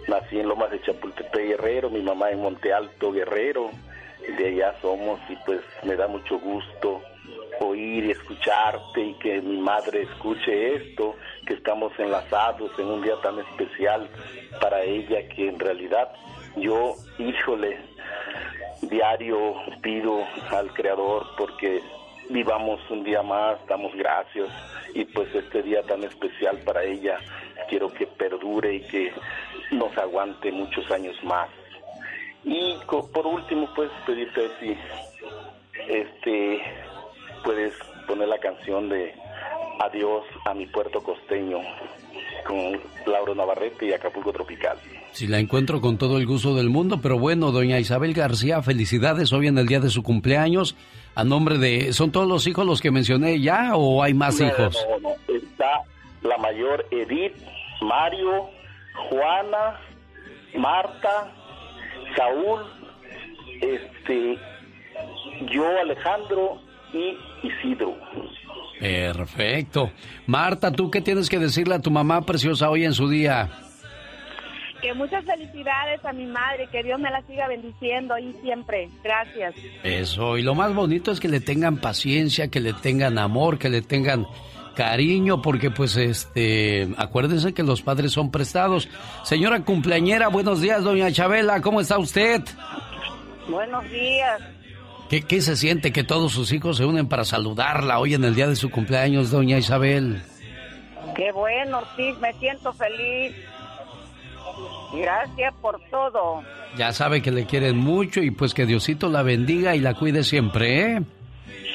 nací 0.09 0.39
en 0.39 0.49
Lomas 0.49 0.71
de 0.71 0.81
Chapultepec 0.83 1.49
Guerrero, 1.49 1.91
mi 1.91 2.03
mamá 2.03 2.31
en 2.31 2.41
Monte 2.41 2.73
Alto 2.73 3.13
Guerrero, 3.13 3.71
de 4.39 4.49
allá 4.49 4.75
somos 4.81 5.19
y 5.29 5.37
pues 5.47 5.61
me 5.83 5.97
da 5.97 6.07
mucho 6.07 6.39
gusto 6.39 7.03
oír 7.61 8.05
y 8.05 8.11
escucharte 8.13 9.01
y 9.01 9.15
que 9.15 9.41
mi 9.43 9.59
madre 9.59 10.03
escuche 10.03 10.75
esto, 10.77 11.17
que 11.47 11.55
estamos 11.55 11.93
enlazados 11.99 12.71
en 12.79 12.87
un 12.87 13.03
día 13.03 13.17
tan 13.23 13.39
especial 13.39 14.09
para 14.61 14.83
ella 14.83 15.29
que 15.29 15.49
en 15.49 15.59
realidad 15.59 16.11
yo, 16.57 16.95
híjole, 17.19 17.79
diario 18.83 19.55
pido 19.83 20.25
al 20.51 20.73
Creador 20.73 21.27
porque 21.37 21.83
vivamos 22.31 22.81
un 22.91 23.05
día 23.05 23.23
más, 23.23 23.59
damos 23.69 23.95
gracias 23.95 24.49
y 24.95 25.05
pues 25.05 25.35
este 25.35 25.63
día 25.63 25.83
tan 25.83 26.03
especial 26.05 26.59
para 26.65 26.85
ella 26.85 27.19
quiero 27.69 27.89
que 27.89 28.07
perdure 28.07 28.77
y 28.77 28.81
que 28.83 29.13
nos 29.73 29.97
aguante 29.99 30.51
muchos 30.51 30.91
años 30.91 31.17
más. 31.25 31.49
Y 32.45 32.77
por 32.89 33.27
último 33.27 33.69
pues 33.75 33.91
pedirte 34.07 34.49
si 34.61 34.77
este 35.89 36.63
puedes 37.45 37.75
poner 38.07 38.29
la 38.29 38.39
canción 38.39 38.89
de 38.89 39.15
Adiós 39.83 40.25
a 40.45 40.53
mi 40.53 40.67
puerto 40.67 41.03
costeño 41.03 41.59
con 42.47 42.79
Lauro 43.11 43.35
Navarrete 43.35 43.87
y 43.87 43.93
Acapulco 43.93 44.31
Tropical. 44.31 44.77
Si 45.13 45.27
la 45.27 45.39
encuentro 45.39 45.81
con 45.81 45.97
todo 45.97 46.19
el 46.19 46.27
gusto 46.27 46.55
del 46.55 46.69
mundo, 46.69 47.01
pero 47.01 47.19
bueno, 47.19 47.51
doña 47.51 47.79
Isabel 47.79 48.13
García, 48.13 48.61
felicidades 48.63 49.33
hoy 49.33 49.47
en 49.47 49.57
el 49.57 49.67
día 49.67 49.81
de 49.81 49.89
su 49.89 50.03
cumpleaños. 50.03 50.77
A 51.21 51.25
nombre 51.25 51.59
de, 51.59 51.93
¿son 51.93 52.11
todos 52.11 52.27
los 52.27 52.47
hijos 52.47 52.65
los 52.65 52.81
que 52.81 52.91
mencioné 52.91 53.39
ya 53.43 53.77
o 53.77 54.03
hay 54.03 54.15
más 54.15 54.41
hijos? 54.41 54.75
está 55.29 55.83
la 56.23 56.39
mayor 56.39 56.87
Edith, 56.91 57.37
Mario, 57.83 58.49
Juana, 59.11 59.79
Marta, 60.57 61.31
Saúl, 62.17 62.61
este, 63.61 64.39
yo 65.53 65.67
Alejandro 65.83 66.59
y 66.95 67.19
Isidro. 67.47 67.99
Perfecto. 68.79 69.91
Marta, 70.27 70.73
¿tú 70.73 70.91
qué 70.91 71.03
tienes 71.03 71.29
que 71.29 71.39
decirle 71.39 71.75
a 71.75 71.83
tu 71.83 71.91
mamá 71.91 72.23
preciosa 72.23 72.71
hoy 72.71 72.87
en 72.87 72.95
su 72.95 73.11
día? 73.11 73.70
Que 74.83 74.95
muchas 74.95 75.25
felicidades 75.25 76.05
a 76.05 76.13
mi 76.13 76.27
madre, 76.27 76.67
que 76.69 76.83
Dios 76.83 76.99
me 76.99 77.11
la 77.11 77.23
siga 77.23 77.49
bendiciendo 77.49 78.17
y 78.19 78.33
siempre. 78.43 78.89
Gracias. 79.03 79.55
Eso, 79.83 80.39
y 80.39 80.43
lo 80.43 80.55
más 80.55 80.75
bonito 80.75 81.13
es 81.13 81.21
que 81.21 81.29
le 81.29 81.41
tengan 81.41 81.79
paciencia, 81.79 82.49
que 82.49 82.61
le 82.61 82.73
tengan 82.73 83.19
amor, 83.19 83.59
que 83.59 83.69
le 83.69 83.83
tengan 83.83 84.27
cariño, 84.75 85.43
porque 85.43 85.71
pues 85.71 85.97
este, 85.97 86.89
acuérdense 86.97 87.53
que 87.53 87.63
los 87.63 87.83
padres 87.83 88.13
son 88.13 88.31
prestados. 88.31 88.89
Señora 89.25 89.63
cumpleañera, 89.65 90.29
buenos 90.29 90.61
días, 90.61 90.83
doña 90.83 91.13
Chabela, 91.13 91.61
¿cómo 91.61 91.81
está 91.81 91.99
usted? 91.99 92.43
Buenos 93.49 93.85
días. 93.91 94.41
¿Qué, 95.11 95.23
¿Qué 95.23 95.43
se 95.43 95.57
siente 95.57 95.93
que 95.93 96.05
todos 96.05 96.33
sus 96.33 96.53
hijos 96.53 96.77
se 96.77 96.85
unen 96.85 97.09
para 97.09 97.25
saludarla 97.25 97.99
hoy 97.99 98.15
en 98.15 98.25
el 98.25 98.35
día 98.35 98.47
de 98.47 98.57
su 98.57 98.71
cumpleaños, 98.71 99.31
doña 99.31 99.59
Isabel? 99.59 100.23
Qué 101.17 101.33
bueno, 101.33 101.83
sí, 101.97 102.15
me 102.21 102.33
siento 102.35 102.73
feliz. 102.73 103.35
Gracias 104.93 105.55
por 105.61 105.81
todo. 105.91 106.43
Ya 106.77 106.93
sabe 106.93 107.23
que 107.23 107.31
le 107.31 107.47
quieren 107.47 107.77
mucho 107.77 108.23
y 108.23 108.31
pues 108.31 108.55
que 108.55 108.67
Diosito 108.67 109.09
la 109.09 109.23
bendiga 109.23 109.75
y 109.75 109.81
la 109.81 109.95
cuide 109.95 110.25
siempre, 110.25 110.97
¿eh? 110.97 111.03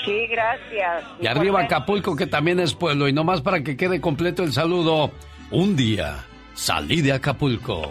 Sí, 0.06 0.28
gracias. 0.28 1.04
Y 1.20 1.28
arriba 1.28 1.62
Acapulco, 1.62 2.16
que 2.16 2.28
también 2.28 2.60
es 2.60 2.74
pueblo. 2.76 3.08
Y 3.08 3.14
nomás 3.14 3.42
para 3.42 3.64
que 3.64 3.76
quede 3.76 4.00
completo 4.00 4.44
el 4.44 4.54
saludo. 4.54 5.12
Un 5.52 5.76
día 5.76 6.26
salí 6.54 7.02
de 7.02 7.14
Acapulco, 7.14 7.90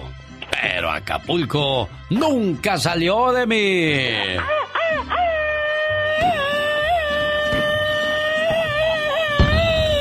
pero 0.51 0.91
Acapulco 0.91 1.89
nunca 2.11 2.79
salió 2.79 3.33
de 3.33 3.47
mí. 3.47 4.39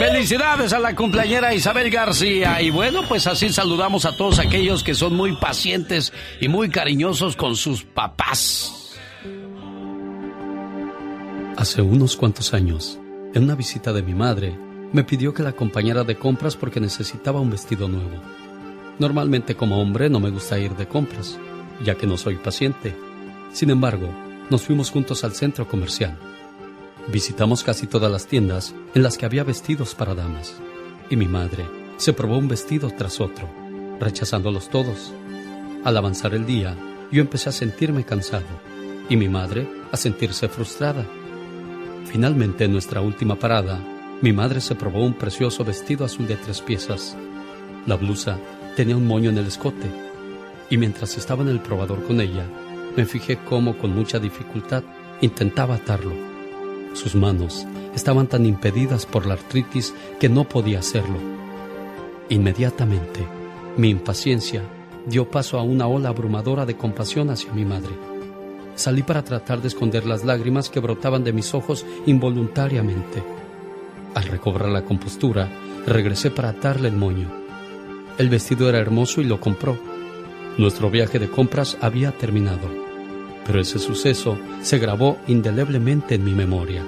Felicidades 0.05 0.73
a 0.73 0.79
la 0.79 0.93
cumpleañera 0.93 1.53
Isabel 1.53 1.89
García. 1.89 2.61
Y 2.61 2.71
bueno, 2.71 3.03
pues 3.07 3.25
así 3.25 3.47
saludamos 3.47 4.03
a 4.03 4.17
todos 4.17 4.37
aquellos 4.37 4.83
que 4.83 4.95
son 4.95 5.15
muy 5.15 5.33
pacientes 5.37 6.11
y 6.41 6.49
muy 6.49 6.67
cariñosos 6.67 7.37
con 7.37 7.55
sus 7.55 7.85
papás. 7.85 8.97
Hace 11.55 11.81
unos 11.81 12.17
cuantos 12.17 12.53
años, 12.53 12.99
en 13.33 13.43
una 13.43 13.55
visita 13.55 13.93
de 13.93 14.03
mi 14.03 14.13
madre, 14.13 14.59
me 14.91 15.05
pidió 15.05 15.33
que 15.33 15.41
la 15.41 15.51
acompañara 15.51 16.03
de 16.03 16.17
compras 16.17 16.57
porque 16.57 16.81
necesitaba 16.81 17.39
un 17.39 17.51
vestido 17.51 17.87
nuevo. 17.87 18.21
Normalmente 18.99 19.55
como 19.55 19.81
hombre 19.81 20.09
no 20.09 20.19
me 20.19 20.31
gusta 20.31 20.59
ir 20.59 20.75
de 20.75 20.85
compras, 20.85 21.39
ya 21.81 21.95
que 21.95 22.07
no 22.07 22.17
soy 22.17 22.35
paciente. 22.35 22.93
Sin 23.53 23.69
embargo, 23.69 24.09
nos 24.49 24.63
fuimos 24.63 24.91
juntos 24.91 25.23
al 25.23 25.33
centro 25.33 25.65
comercial. 25.65 26.19
Visitamos 27.07 27.63
casi 27.63 27.85
todas 27.85 28.09
las 28.09 28.27
tiendas 28.27 28.73
en 28.93 29.03
las 29.03 29.17
que 29.17 29.25
había 29.25 29.43
vestidos 29.43 29.93
para 29.93 30.15
damas, 30.15 30.55
y 31.09 31.17
mi 31.17 31.27
madre 31.27 31.65
se 31.97 32.13
probó 32.13 32.37
un 32.37 32.47
vestido 32.47 32.89
tras 32.97 33.19
otro, 33.19 33.49
rechazándolos 33.99 34.69
todos. 34.69 35.11
Al 35.83 35.97
avanzar 35.97 36.33
el 36.33 36.45
día, 36.45 36.77
yo 37.11 37.21
empecé 37.21 37.49
a 37.49 37.51
sentirme 37.51 38.05
cansado, 38.05 38.45
y 39.09 39.17
mi 39.17 39.27
madre 39.27 39.67
a 39.91 39.97
sentirse 39.97 40.47
frustrada. 40.47 41.05
Finalmente, 42.05 42.63
en 42.63 42.71
nuestra 42.71 43.01
última 43.01 43.35
parada, 43.35 43.81
mi 44.21 44.31
madre 44.31 44.61
se 44.61 44.75
probó 44.75 45.03
un 45.03 45.13
precioso 45.13 45.65
vestido 45.65 46.05
azul 46.05 46.25
de 46.25 46.37
tres 46.37 46.61
piezas. 46.61 47.17
La 47.85 47.95
blusa 47.95 48.39
tenía 48.77 48.95
un 48.95 49.05
moño 49.05 49.29
en 49.29 49.37
el 49.37 49.47
escote, 49.47 49.91
y 50.69 50.77
mientras 50.77 51.17
estaba 51.17 51.43
en 51.43 51.49
el 51.49 51.59
probador 51.59 52.05
con 52.05 52.21
ella, 52.21 52.45
me 52.95 53.05
fijé 53.05 53.39
cómo 53.43 53.77
con 53.77 53.93
mucha 53.93 54.19
dificultad 54.19 54.83
intentaba 55.19 55.75
atarlo 55.75 56.32
sus 56.93 57.15
manos 57.15 57.65
estaban 57.95 58.27
tan 58.27 58.45
impedidas 58.45 59.05
por 59.05 59.25
la 59.25 59.33
artritis 59.33 59.93
que 60.19 60.29
no 60.29 60.43
podía 60.45 60.79
hacerlo. 60.79 61.17
Inmediatamente, 62.29 63.25
mi 63.77 63.89
impaciencia 63.89 64.63
dio 65.05 65.29
paso 65.29 65.59
a 65.59 65.63
una 65.63 65.87
ola 65.87 66.09
abrumadora 66.09 66.65
de 66.65 66.77
compasión 66.77 67.29
hacia 67.29 67.53
mi 67.53 67.65
madre. 67.65 67.91
Salí 68.75 69.03
para 69.03 69.23
tratar 69.23 69.61
de 69.61 69.67
esconder 69.67 70.05
las 70.05 70.23
lágrimas 70.23 70.69
que 70.69 70.79
brotaban 70.79 71.23
de 71.23 71.33
mis 71.33 71.53
ojos 71.53 71.85
involuntariamente. 72.05 73.23
Al 74.15 74.23
recobrar 74.25 74.69
la 74.69 74.83
compostura, 74.83 75.49
regresé 75.85 76.31
para 76.31 76.49
atarle 76.49 76.87
el 76.87 76.95
moño. 76.95 77.29
El 78.17 78.29
vestido 78.29 78.69
era 78.69 78.79
hermoso 78.79 79.21
y 79.21 79.25
lo 79.25 79.39
compró. 79.39 79.77
Nuestro 80.57 80.89
viaje 80.89 81.19
de 81.19 81.29
compras 81.29 81.77
había 81.81 82.11
terminado 82.11 82.82
pero 83.45 83.59
ese 83.59 83.79
suceso 83.79 84.37
se 84.61 84.79
grabó 84.79 85.17
indeleblemente 85.27 86.15
en 86.15 86.23
mi 86.23 86.33
memoria. 86.33 86.83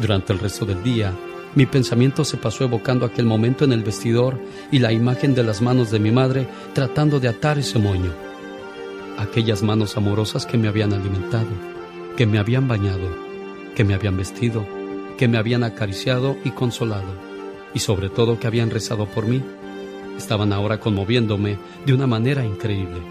Durante 0.00 0.32
el 0.32 0.38
resto 0.38 0.64
del 0.64 0.82
día, 0.82 1.12
mi 1.54 1.66
pensamiento 1.66 2.24
se 2.24 2.36
pasó 2.36 2.64
evocando 2.64 3.04
aquel 3.04 3.26
momento 3.26 3.64
en 3.64 3.72
el 3.72 3.82
vestidor 3.82 4.40
y 4.70 4.78
la 4.78 4.92
imagen 4.92 5.34
de 5.34 5.42
las 5.42 5.60
manos 5.60 5.90
de 5.90 5.98
mi 5.98 6.12
madre 6.12 6.46
tratando 6.74 7.18
de 7.18 7.28
atar 7.28 7.58
ese 7.58 7.78
moño. 7.78 8.12
Aquellas 9.18 9.62
manos 9.62 9.96
amorosas 9.96 10.46
que 10.46 10.56
me 10.56 10.68
habían 10.68 10.92
alimentado, 10.92 11.48
que 12.16 12.24
me 12.26 12.38
habían 12.38 12.68
bañado, 12.68 13.08
que 13.74 13.84
me 13.84 13.94
habían 13.94 14.16
vestido, 14.16 14.64
que 15.18 15.28
me 15.28 15.38
habían 15.38 15.64
acariciado 15.64 16.36
y 16.44 16.50
consolado, 16.50 17.12
y 17.74 17.80
sobre 17.80 18.08
todo 18.08 18.38
que 18.38 18.46
habían 18.46 18.70
rezado 18.70 19.06
por 19.06 19.26
mí, 19.26 19.42
estaban 20.16 20.52
ahora 20.52 20.78
conmoviéndome 20.78 21.58
de 21.84 21.92
una 21.92 22.06
manera 22.06 22.44
increíble. 22.44 23.02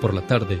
Por 0.00 0.14
la 0.14 0.26
tarde, 0.26 0.60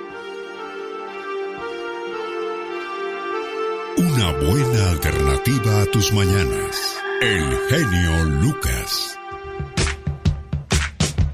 Una 4.21 4.33
buena 4.33 4.91
alternativa 4.91 5.81
a 5.81 5.85
tus 5.87 6.13
mañanas. 6.13 6.95
El 7.23 7.57
genio 7.69 8.23
Lucas. 8.25 9.17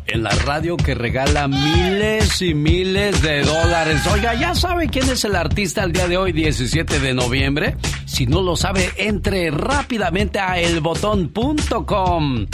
en 0.05 0.23
la 0.23 0.29
radio 0.29 0.77
que 0.77 0.95
regala 0.95 1.49
miles 1.49 2.41
y 2.41 2.53
miles 2.53 3.21
de 3.21 3.41
dólares. 3.41 4.07
Oiga, 4.07 4.35
¿ya 4.35 4.55
sabe 4.55 4.87
quién 4.87 5.09
es 5.09 5.25
el 5.25 5.35
artista 5.35 5.83
el 5.83 5.91
día 5.91 6.07
de 6.07 6.15
hoy, 6.15 6.31
17 6.31 7.01
de 7.01 7.13
noviembre? 7.13 7.75
Si 8.05 8.25
no 8.25 8.41
lo 8.41 8.55
sabe, 8.55 8.89
entre 8.95 9.51
rápidamente 9.51 10.39
a 10.39 10.57
elbotón.com. 10.57 12.45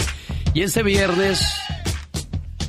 Y 0.56 0.62
este 0.62 0.82
viernes 0.82 1.46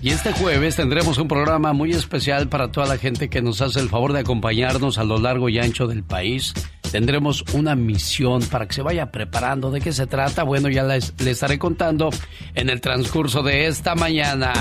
y 0.03 0.11
este 0.11 0.35
jueves 0.35 0.77
tendremos 0.77 1.16
un 1.16 1.29
programa 1.29 1.72
muy 1.72 1.92
especial 1.92 2.50
para 2.50 2.70
toda 2.70 2.87
la 2.87 2.98
gente 2.98 3.31
que 3.31 3.40
nos 3.40 3.62
hace 3.62 3.81
el 3.81 3.88
favor 3.88 4.12
de 4.12 4.20
acompañarnos 4.20 4.98
a 4.98 5.05
lo 5.05 5.16
largo 5.16 5.48
y 5.48 5.59
ancho 5.59 5.87
del 5.87 6.05
país. 6.05 6.53
Tendremos 6.94 7.42
una 7.54 7.74
misión 7.74 8.40
para 8.42 8.68
que 8.68 8.74
se 8.74 8.80
vaya 8.80 9.11
preparando. 9.11 9.72
¿De 9.72 9.80
qué 9.80 9.92
se 9.92 10.07
trata? 10.07 10.44
Bueno, 10.44 10.68
ya 10.68 10.85
les, 10.85 11.12
estaré 11.26 11.59
contando 11.59 12.11
en 12.54 12.70
el 12.70 12.80
transcurso 12.80 13.42
de 13.42 13.66
esta 13.66 13.96
mañana. 13.96 14.52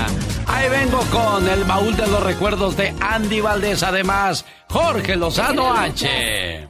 Ahí 0.48 0.68
vengo 0.68 0.98
con 1.12 1.48
el 1.48 1.62
baúl 1.62 1.94
de 1.94 2.08
los 2.08 2.20
recuerdos 2.24 2.76
de 2.76 2.92
Andy 3.00 3.40
Valdés. 3.40 3.84
Además, 3.84 4.44
Jorge 4.68 5.14
Lozano 5.14 5.72
H. 5.74 6.68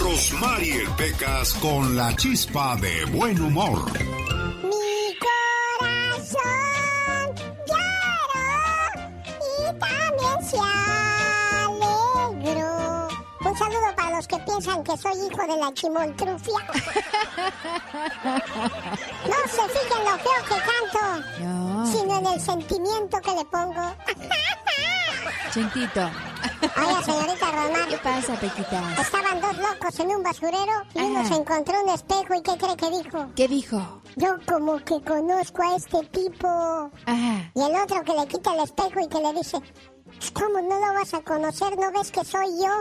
Rosmarie 0.00 0.84
Pecas 0.96 1.54
con 1.54 1.96
la 1.96 2.14
chispa 2.14 2.76
de 2.76 3.06
buen 3.06 3.40
humor. 3.40 3.90
Los 14.18 14.26
que 14.26 14.38
piensan 14.38 14.82
que 14.82 14.96
soy 14.96 15.12
hijo 15.12 15.42
de 15.46 15.56
la 15.60 15.72
chimoltrufia. 15.74 16.58
No 19.28 19.36
se 19.46 19.62
fijen 19.68 20.04
lo 20.04 20.18
feo 20.18 20.40
que 20.48 20.58
canto, 20.68 21.04
sino 21.92 22.18
en 22.18 22.26
el 22.26 22.40
sentimiento 22.40 23.20
que 23.20 23.32
le 23.32 23.44
pongo. 23.44 23.94
Chintito. 25.52 26.10
Oye, 26.76 27.04
señorita 27.04 27.46
Román. 27.52 27.88
¿Qué 27.88 27.98
pasa, 27.98 28.34
Pequita? 28.34 28.82
Estaban 29.00 29.40
dos 29.40 29.56
locos 29.58 30.00
en 30.00 30.08
un 30.08 30.22
basurero 30.22 30.82
y 30.94 31.00
uno 31.00 31.28
se 31.28 31.34
encontró 31.34 31.82
un 31.82 31.90
espejo 31.90 32.34
y 32.34 32.42
¿qué 32.42 32.56
cree 32.56 32.76
que 32.76 32.90
dijo? 32.90 33.26
¿Qué 33.36 33.48
dijo? 33.48 34.02
Yo 34.16 34.36
como 34.46 34.78
que 34.78 35.00
conozco 35.02 35.62
a 35.62 35.76
este 35.76 36.04
tipo. 36.06 36.48
Ajá. 37.06 37.50
Y 37.54 37.60
el 37.62 37.76
otro 37.82 38.02
que 38.04 38.14
le 38.14 38.26
quita 38.26 38.54
el 38.54 38.64
espejo 38.64 39.00
y 39.00 39.08
que 39.08 39.20
le 39.20 39.32
dice, 39.34 39.60
¿cómo 40.32 40.60
no 40.60 40.78
lo 40.78 40.94
vas 40.94 41.14
a 41.14 41.20
conocer? 41.22 41.76
¿No 41.78 41.90
ves 41.92 42.10
que 42.10 42.24
soy 42.24 42.46
yo? 42.60 42.72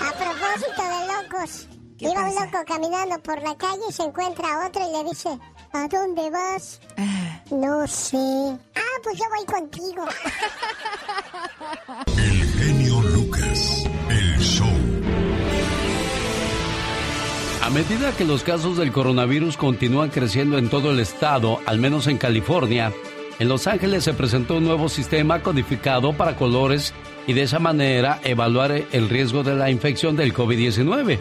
a 0.00 0.12
propósito 0.12 0.82
de 0.82 1.06
locos. 1.12 1.68
Iba 1.98 2.28
un 2.28 2.34
loco 2.34 2.58
caminando 2.66 3.18
por 3.22 3.40
la 3.42 3.56
calle 3.56 3.82
y 3.88 3.92
se 3.92 4.02
encuentra 4.02 4.52
a 4.52 4.66
otro 4.66 4.82
y 4.86 4.92
le 4.92 5.04
dice, 5.08 5.30
¿a 5.72 5.88
dónde 5.88 6.30
vas? 6.30 6.80
No 7.50 7.86
sé. 7.86 8.18
Ah, 8.74 8.98
pues 9.02 9.18
yo 9.18 9.24
voy 9.34 9.46
contigo. 9.46 10.04
El 12.18 12.44
genio 12.50 13.00
Lucas, 13.00 13.84
el 14.10 14.38
show. 14.40 14.68
A 17.62 17.70
medida 17.70 18.12
que 18.16 18.24
los 18.24 18.42
casos 18.42 18.76
del 18.76 18.92
coronavirus 18.92 19.56
continúan 19.56 20.10
creciendo 20.10 20.58
en 20.58 20.68
todo 20.68 20.90
el 20.90 21.00
estado, 21.00 21.60
al 21.66 21.78
menos 21.78 22.06
en 22.06 22.18
California, 22.18 22.92
en 23.38 23.48
Los 23.48 23.66
Ángeles 23.66 24.04
se 24.04 24.14
presentó 24.14 24.56
un 24.56 24.64
nuevo 24.64 24.88
sistema 24.88 25.42
codificado 25.42 26.12
para 26.12 26.36
colores 26.36 26.94
y 27.26 27.32
de 27.32 27.42
esa 27.42 27.58
manera 27.58 28.20
evaluar 28.24 28.72
el 28.92 29.08
riesgo 29.08 29.42
de 29.42 29.54
la 29.54 29.70
infección 29.70 30.16
del 30.16 30.32
COVID-19 30.32 31.18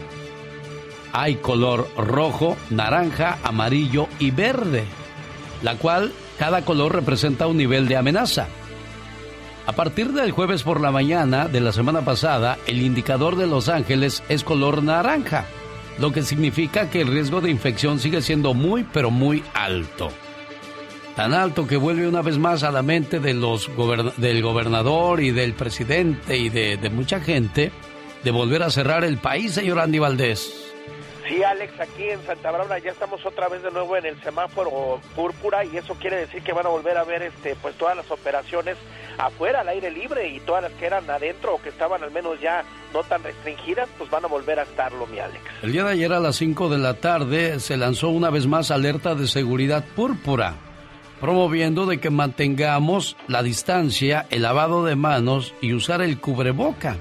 hay 1.16 1.36
color 1.36 1.88
rojo, 1.96 2.58
naranja, 2.70 3.38
amarillo 3.42 4.10
y 4.20 4.32
verde, 4.32 4.84
la 5.64 5.78
cual 5.78 6.12
cada 6.38 6.66
color 6.66 6.94
representa 6.94 7.48
un 7.48 7.56
nivel 7.56 7.88
de 7.88 7.96
amenaza. 7.96 8.48
A 9.66 9.72
partir 9.72 10.12
del 10.12 10.32
jueves 10.32 10.64
por 10.64 10.82
la 10.82 10.92
mañana 10.92 11.48
de 11.48 11.62
la 11.62 11.72
semana 11.72 12.02
pasada, 12.02 12.58
el 12.68 12.82
indicador 12.82 13.38
de 13.38 13.48
Los 13.48 13.70
Ángeles 13.70 14.24
es 14.28 14.44
color 14.44 14.84
naranja, 14.84 15.46
lo 16.00 16.12
que 16.12 16.22
significa 16.22 16.90
que 16.90 17.00
el 17.00 17.08
riesgo 17.08 17.40
de 17.40 17.50
infección 17.50 18.00
sigue 18.00 18.22
siendo 18.22 18.54
muy 18.54 18.84
pero 18.84 19.10
muy 19.10 19.42
alto. 19.54 20.10
Tan 21.16 21.34
alto 21.34 21.66
que 21.66 21.78
vuelve 21.78 22.08
una 22.08 22.22
vez 22.22 22.38
más 22.38 22.64
a 22.64 22.72
la 22.72 22.82
mente 22.82 23.20
de 23.20 23.34
los 23.34 23.70
del 24.18 24.42
gobernador 24.42 25.22
y 25.22 25.32
del 25.32 25.54
presidente 25.54 26.38
y 26.38 26.50
de, 26.50 26.76
de 26.78 26.90
mucha 26.90 27.22
gente 27.22 27.72
de 28.24 28.32
volver 28.32 28.64
a 28.64 28.70
cerrar 28.70 29.06
el 29.06 29.18
país, 29.18 29.54
señor 29.54 29.80
Andy 29.80 30.00
Valdés. 30.00 30.74
Sí, 31.28 31.42
Alex, 31.42 31.80
aquí 31.80 32.04
en 32.10 32.24
Santa 32.24 32.52
Bárbara 32.52 32.78
ya 32.80 32.92
estamos 32.92 33.26
otra 33.26 33.48
vez 33.48 33.64
de 33.64 33.72
nuevo 33.72 33.98
en 33.98 34.06
el 34.06 34.22
semáforo 34.22 35.00
púrpura 35.16 35.66
y 35.66 35.76
eso 35.76 35.96
quiere 35.96 36.18
decir 36.18 36.44
que 36.44 36.54
van 36.54 36.68
a 36.68 36.70
volver 36.70 36.98
a 36.98 37.04
ver 37.04 37.24
este 37.24 37.56
pues 37.62 37.76
todas 37.76 37.96
las 37.96 38.10
operaciones 38.12 38.78
afuera 39.18 39.62
al 39.62 39.70
aire 39.70 39.90
libre 39.90 40.28
y 40.28 40.40
todas 40.42 40.62
las 40.62 40.72
que 40.74 40.86
eran 40.86 41.10
adentro 41.10 41.56
o 41.56 41.62
que 41.62 41.70
estaban 41.70 42.04
al 42.04 42.12
menos 42.12 42.40
ya 42.42 42.64
no 42.94 43.04
tan 43.04 43.24
restringidas, 43.24 43.90
pues 43.98 44.10
van 44.12 44.26
a 44.26 44.28
volver 44.28 44.60
a 44.60 44.64
estarlo, 44.64 45.08
mi 45.08 45.18
Alex. 45.18 45.42
El 45.64 45.72
día 45.72 45.84
de 45.84 45.94
ayer 45.94 46.14
a 46.14 46.20
las 46.20 46.36
5 46.36 46.70
de 46.70 46.78
la 46.78 46.94
tarde 46.96 47.60
se 47.60 47.76
lanzó 47.76 48.10
una 48.10 48.30
vez 48.30 48.46
más 48.46 48.70
alerta 48.70 49.16
de 49.16 49.28
seguridad 49.28 49.84
púrpura, 49.96 50.54
promoviendo 51.20 51.86
de 51.86 52.00
que 52.00 52.10
mantengamos 52.10 53.16
la 53.28 53.44
distancia, 53.44 54.26
el 54.30 54.44
lavado 54.44 54.86
de 54.86 54.96
manos 54.96 55.54
y 55.62 55.74
usar 55.74 56.02
el 56.02 56.20
cubreboca. 56.20 56.98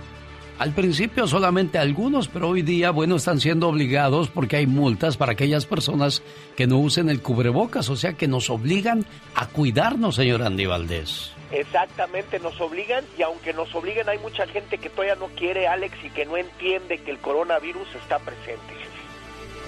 Al 0.58 0.72
principio 0.72 1.26
solamente 1.26 1.78
algunos, 1.78 2.28
pero 2.28 2.48
hoy 2.48 2.62
día, 2.62 2.92
bueno, 2.92 3.16
están 3.16 3.40
siendo 3.40 3.68
obligados 3.68 4.28
porque 4.28 4.56
hay 4.56 4.68
multas 4.68 5.16
para 5.16 5.32
aquellas 5.32 5.66
personas 5.66 6.22
que 6.56 6.68
no 6.68 6.78
usen 6.78 7.10
el 7.10 7.20
cubrebocas, 7.20 7.90
o 7.90 7.96
sea 7.96 8.12
que 8.12 8.28
nos 8.28 8.50
obligan 8.50 9.04
a 9.34 9.48
cuidarnos, 9.48 10.14
señor 10.14 10.42
Andy 10.42 10.66
Valdés. 10.66 11.32
Exactamente, 11.50 12.38
nos 12.38 12.60
obligan 12.60 13.04
y 13.18 13.22
aunque 13.22 13.52
nos 13.52 13.74
obliguen 13.74 14.08
hay 14.08 14.18
mucha 14.18 14.46
gente 14.46 14.78
que 14.78 14.90
todavía 14.90 15.16
no 15.16 15.26
quiere, 15.36 15.66
Alex, 15.66 15.96
y 16.04 16.10
que 16.10 16.24
no 16.24 16.36
entiende 16.36 16.98
que 16.98 17.10
el 17.10 17.18
coronavirus 17.18 17.88
está 18.00 18.20
presente. 18.20 18.74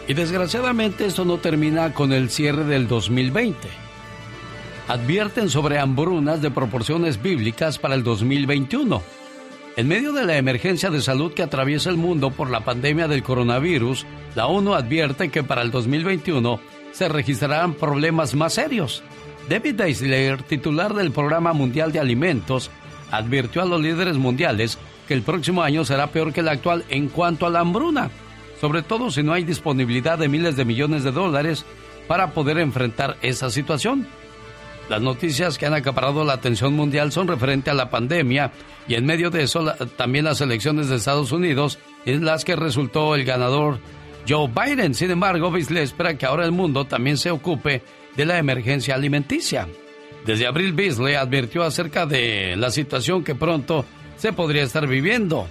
Y 0.06 0.14
desgraciadamente 0.14 1.04
esto 1.04 1.24
no 1.24 1.38
termina 1.38 1.92
con 1.94 2.12
el 2.12 2.30
cierre 2.30 2.62
del 2.62 2.86
2020. 2.86 3.85
Advierten 4.88 5.50
sobre 5.50 5.78
hambrunas 5.78 6.40
de 6.42 6.50
proporciones 6.50 7.20
bíblicas 7.20 7.78
para 7.78 7.94
el 7.94 8.04
2021 8.04 9.02
en 9.76 9.88
medio 9.88 10.14
de 10.14 10.24
la 10.24 10.38
emergencia 10.38 10.88
de 10.88 11.02
salud 11.02 11.34
que 11.34 11.42
atraviesa 11.42 11.90
el 11.90 11.98
mundo 11.98 12.30
por 12.30 12.50
la 12.50 12.60
pandemia 12.60 13.08
del 13.08 13.22
coronavirus, 13.22 14.06
la 14.34 14.46
ONU 14.46 14.72
advierte 14.72 15.28
que 15.28 15.42
para 15.42 15.60
el 15.60 15.70
2021 15.70 16.58
se 16.92 17.10
registrarán 17.10 17.74
problemas 17.74 18.34
más 18.34 18.54
serios. 18.54 19.02
David 19.50 19.74
Deisler, 19.74 20.42
titular 20.42 20.94
del 20.94 21.12
Programa 21.12 21.52
Mundial 21.52 21.92
de 21.92 22.00
Alimentos, 22.00 22.70
advirtió 23.10 23.60
a 23.60 23.66
los 23.66 23.82
líderes 23.82 24.16
mundiales 24.16 24.78
que 25.06 25.12
el 25.12 25.20
próximo 25.20 25.62
año 25.62 25.84
será 25.84 26.06
peor 26.06 26.32
que 26.32 26.40
el 26.40 26.48
actual 26.48 26.86
en 26.88 27.08
cuanto 27.08 27.44
a 27.44 27.50
la 27.50 27.60
hambruna, 27.60 28.10
sobre 28.58 28.80
todo 28.80 29.10
si 29.10 29.22
no 29.22 29.34
hay 29.34 29.44
disponibilidad 29.44 30.18
de 30.18 30.28
miles 30.28 30.56
de 30.56 30.64
millones 30.64 31.04
de 31.04 31.12
dólares 31.12 31.66
para 32.08 32.30
poder 32.30 32.58
enfrentar 32.58 33.18
esa 33.20 33.50
situación. 33.50 34.06
Las 34.88 35.02
noticias 35.02 35.58
que 35.58 35.66
han 35.66 35.74
acaparado 35.74 36.24
la 36.24 36.34
atención 36.34 36.74
mundial 36.74 37.10
son 37.10 37.26
referente 37.26 37.70
a 37.70 37.74
la 37.74 37.90
pandemia 37.90 38.52
y 38.86 38.94
en 38.94 39.04
medio 39.04 39.30
de 39.30 39.42
eso 39.42 39.64
también 39.96 40.24
las 40.24 40.40
elecciones 40.40 40.88
de 40.88 40.96
Estados 40.96 41.32
Unidos 41.32 41.78
en 42.04 42.24
las 42.24 42.44
que 42.44 42.54
resultó 42.54 43.14
el 43.16 43.24
ganador 43.24 43.80
Joe 44.28 44.48
Biden. 44.48 44.94
Sin 44.94 45.10
embargo, 45.10 45.50
Beasley 45.50 45.82
espera 45.82 46.16
que 46.16 46.26
ahora 46.26 46.44
el 46.44 46.52
mundo 46.52 46.84
también 46.84 47.16
se 47.16 47.30
ocupe 47.32 47.82
de 48.16 48.24
la 48.24 48.38
emergencia 48.38 48.94
alimenticia. 48.94 49.66
Desde 50.24 50.46
abril, 50.46 50.72
Beasley 50.72 51.14
advirtió 51.14 51.64
acerca 51.64 52.06
de 52.06 52.56
la 52.56 52.70
situación 52.70 53.24
que 53.24 53.34
pronto 53.34 53.84
se 54.16 54.32
podría 54.32 54.62
estar 54.62 54.86
viviendo. 54.86 55.48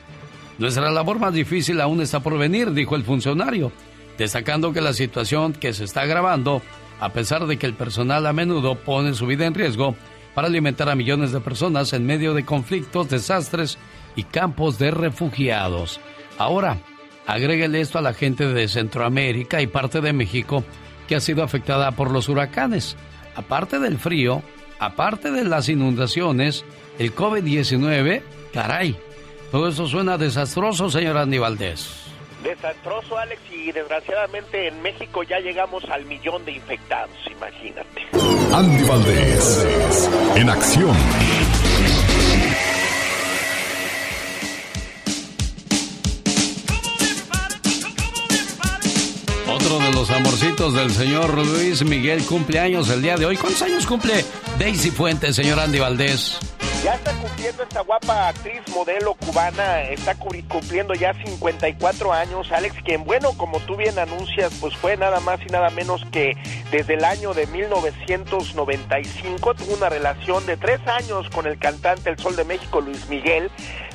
Nuestra 0.58 0.89
labor 0.91 1.19
más 1.19 1.34
difícil 1.34 1.82
aún 1.82 2.02
está 2.02 2.21
por 2.21 2.38
venir, 2.38 2.71
dijo 2.71 2.95
el 2.95 3.04
funcionario, 3.04 3.71
destacando 4.17 4.71
que 4.71 4.82
la 4.82 4.93
situación 4.93 5.54
que 5.54 5.74
se 5.74 5.84
está 5.84 6.02
agravando 6.02 6.62
a 6.99 7.10
pesar 7.10 7.45
de 7.45 7.58
que 7.58 7.65
el 7.65 7.73
personal 7.73 8.25
a 8.25 8.34
menudo 8.34 8.75
pone 8.75 9.13
su 9.13 9.27
vida 9.27 9.45
en 9.45 9.53
riesgo 9.53 9.95
para 10.34 10.47
alimentar 10.47 10.89
a 10.89 10.95
millones 10.95 11.31
de 11.31 11.39
personas 11.39 11.93
en 11.93 12.05
medio 12.05 12.34
de 12.34 12.45
conflictos, 12.45 13.10
desastres 13.10 13.77
y 14.15 14.23
campos 14.23 14.77
de 14.77 14.91
refugiados. 14.91 15.99
Ahora, 16.38 16.77
agréguele 17.25 17.81
esto 17.81 17.97
a 17.99 18.01
la 18.01 18.13
gente 18.13 18.47
de 18.47 18.67
Centroamérica 18.67 19.62
y 19.62 19.67
parte 19.67 20.01
de 20.01 20.13
México 20.13 20.63
que 21.08 21.15
ha 21.15 21.19
sido 21.19 21.43
afectada 21.43 21.91
por 21.91 22.12
los 22.12 22.29
huracanes. 22.29 22.97
Aparte 23.36 23.79
del 23.79 23.97
frío, 23.97 24.41
aparte 24.79 25.31
de 25.31 25.43
las 25.45 25.69
inundaciones, 25.69 26.65
el 26.99 27.15
COVID-19, 27.15 28.21
caray, 28.53 28.97
todo 29.51 29.69
eso 29.69 29.88
suena 29.88 30.17
desastroso, 30.17 30.89
señor 30.89 31.17
Andy 31.17 31.38
Valdés 31.38 32.04
desastroso, 32.45 33.17
Alex, 33.17 33.41
y 33.51 33.71
desgraciadamente 33.71 34.67
en 34.67 34.81
México 34.81 35.23
ya 35.23 35.39
llegamos 35.39 35.84
al 35.89 36.05
millón 36.05 36.45
de 36.45 36.53
infectados, 36.53 37.17
imagínate. 37.29 38.03
Andy 38.53 38.84
Valdés, 38.84 40.10
en 40.36 40.49
acción. 40.49 40.95
Otro 49.47 49.79
de 49.79 49.91
los 49.93 50.10
amorcitos 50.12 50.73
del 50.75 50.91
señor 50.91 51.34
Luis 51.34 51.84
Miguel 51.84 52.23
cumpleaños 52.25 52.89
el 52.89 53.01
día 53.01 53.17
de 53.17 53.25
hoy. 53.25 53.38
¿Cuántos 53.38 53.63
años 53.63 53.88
cumple 53.88 54.23
Daisy 54.60 54.91
Fuentes, 54.91 55.36
señor 55.36 55.60
Andy 55.60 55.79
Valdés? 55.79 56.38
Ya 56.86 56.93
está 56.93 57.12
cumpliendo 57.13 57.63
esta 57.63 57.82
guapa 57.82 58.28
actriz 58.28 58.62
modelo 58.71 59.15
cubana, 59.15 59.82
está 59.82 60.13
cumpliendo 60.13 60.93
ya 60.93 61.15
54 61.15 62.13
años, 62.13 62.52
Alex, 62.52 62.76
quien 62.84 63.04
bueno, 63.06 63.36
como 63.36 63.60
tú 63.62 63.76
bien 63.76 63.98
anuncias, 63.98 64.54
pues 64.62 64.76
fue 64.76 64.95
nada 64.95 65.19
más 65.19 65.41
y 65.41 65.48
nada 65.48 65.71
menos 65.71 66.06
que 66.12 66.38
desde 66.69 66.93
el 66.93 67.04
año 67.04 67.34
de 67.34 67.48
1995 67.48 69.56
tuvo 69.56 69.74
una 69.74 69.89
relación 69.89 70.45
de 70.45 70.58
tres 70.58 70.80
años 70.86 71.28
con 71.32 71.48
el 71.48 71.58
cantante 71.58 72.12
El 72.12 72.19
Sol 72.19 72.36
de 72.36 72.43
México, 72.43 72.82
Luis 72.82 73.10
Miguel, 73.10 73.50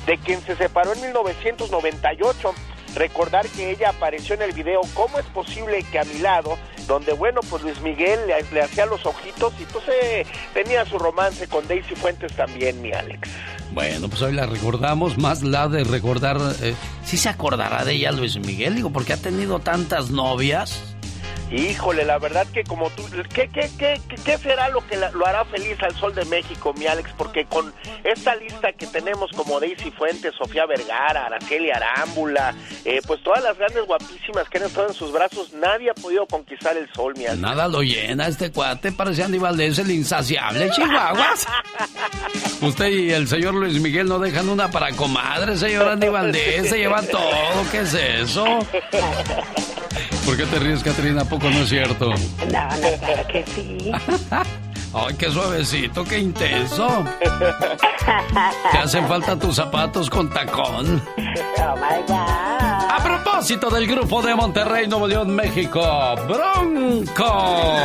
de 0.05 0.17
quien 0.17 0.41
se 0.41 0.57
separó 0.57 0.91
en 0.91 0.99
1998 0.99 2.53
recordar 2.95 3.47
que 3.49 3.71
ella 3.71 3.89
apareció 3.89 4.35
en 4.35 4.43
el 4.43 4.51
video 4.51 4.81
¿Cómo 4.93 5.19
es 5.19 5.25
posible 5.27 5.83
que 5.91 5.99
a 5.99 6.03
mi 6.03 6.19
lado? 6.19 6.57
Donde, 6.87 7.13
bueno, 7.13 7.41
pues 7.49 7.63
Luis 7.63 7.79
Miguel 7.81 8.19
le, 8.27 8.61
hacía 8.61 8.85
los 8.85 9.05
ojitos 9.05 9.53
y 9.59 9.65
pues 9.65 9.85
eh, 9.87 10.25
tenía 10.53 10.85
su 10.85 10.97
romance 10.97 11.47
con 11.47 11.67
Daisy 11.67 11.95
Fuentes 11.95 12.33
también, 12.33 12.81
mi 12.81 12.91
Alex. 12.91 13.29
Bueno, 13.73 14.09
pues 14.09 14.21
hoy 14.21 14.33
la 14.33 14.45
recordamos, 14.45 15.17
más 15.17 15.43
la 15.43 15.69
de 15.69 15.83
recordar, 15.83 16.37
eh, 16.61 16.75
¿sí 17.05 17.17
se 17.17 17.29
acordará 17.29 17.85
de 17.85 17.93
ella 17.93 18.11
Luis 18.11 18.37
Miguel? 18.37 18.75
Digo, 18.75 18.91
porque 18.91 19.13
ha 19.13 19.17
tenido 19.17 19.59
tantas 19.59 20.09
novias. 20.09 20.90
Híjole, 21.51 22.05
la 22.05 22.17
verdad 22.17 22.47
que 22.53 22.63
como 22.63 22.89
tú, 22.91 23.03
¿qué, 23.33 23.49
qué, 23.49 23.69
qué, 23.77 23.99
qué 24.23 24.37
será 24.37 24.69
lo 24.69 24.87
que 24.87 24.95
lo 24.95 25.27
hará 25.27 25.43
feliz 25.43 25.75
al 25.81 25.93
Sol 25.95 26.15
de 26.15 26.23
México, 26.25 26.73
mi 26.73 26.87
Alex? 26.87 27.11
Porque 27.17 27.43
con 27.45 27.73
esta 28.05 28.35
lista 28.35 28.71
que 28.71 28.87
tenemos 28.87 29.31
como 29.35 29.59
Daisy 29.59 29.91
Fuentes, 29.91 30.33
Sofía 30.35 30.65
Vergara, 30.65 31.25
Araceli 31.25 31.69
Arámbula, 31.69 32.55
eh, 32.85 33.01
pues 33.05 33.21
todas 33.21 33.43
las 33.43 33.57
grandes 33.57 33.85
guapísimas 33.85 34.47
que 34.47 34.59
han 34.59 34.63
estado 34.63 34.87
en 34.87 34.93
sus 34.93 35.11
brazos, 35.11 35.51
nadie 35.51 35.89
ha 35.89 35.93
podido 35.93 36.25
conquistar 36.25 36.77
el 36.77 36.89
Sol, 36.93 37.15
mi 37.17 37.25
Alex. 37.25 37.41
Nada 37.41 37.67
lo 37.67 37.81
llena 37.81 38.27
este 38.27 38.49
cuate, 38.49 38.93
parece 38.93 39.23
Andy 39.23 39.37
Valdés 39.37 39.77
el 39.79 39.91
insaciable, 39.91 40.69
Chihuahuas. 40.75 41.47
Usted 42.61 42.87
y 42.87 43.11
el 43.11 43.27
señor 43.27 43.55
Luis 43.55 43.81
Miguel 43.81 44.07
no 44.07 44.19
dejan 44.19 44.47
una 44.47 44.71
para 44.71 44.91
comadre, 44.93 45.57
señor 45.57 45.89
Andy 45.89 46.07
Valdés, 46.07 46.69
se 46.69 46.77
lleva 46.77 47.01
todo, 47.01 47.65
¿qué 47.71 47.79
es 47.79 47.93
eso? 47.93 48.45
¿Por 50.25 50.37
qué 50.37 50.45
te 50.45 50.59
ríes, 50.59 50.83
Catrina? 50.83 51.25
poco 51.25 51.49
no 51.49 51.59
es 51.61 51.69
cierto? 51.69 52.09
No, 52.09 52.15
no, 52.69 52.97
claro 52.99 53.27
que 53.27 53.45
sí. 53.47 53.91
Ay, 54.93 55.15
qué 55.17 55.31
suavecito, 55.31 56.03
qué 56.03 56.19
intenso. 56.19 57.03
Te 58.71 58.77
hacen 58.77 59.07
falta 59.07 59.39
tus 59.39 59.55
zapatos 59.55 60.09
con 60.09 60.29
tacón. 60.29 61.01
Oh 61.17 61.75
my 61.75 62.01
God. 62.07 62.17
A 62.17 62.99
propósito 63.01 63.69
del 63.69 63.87
grupo 63.87 64.21
de 64.21 64.35
Monterrey, 64.35 64.87
Nuevo 64.87 65.07
León, 65.07 65.33
México, 65.33 65.81
Bronco. 66.27 67.75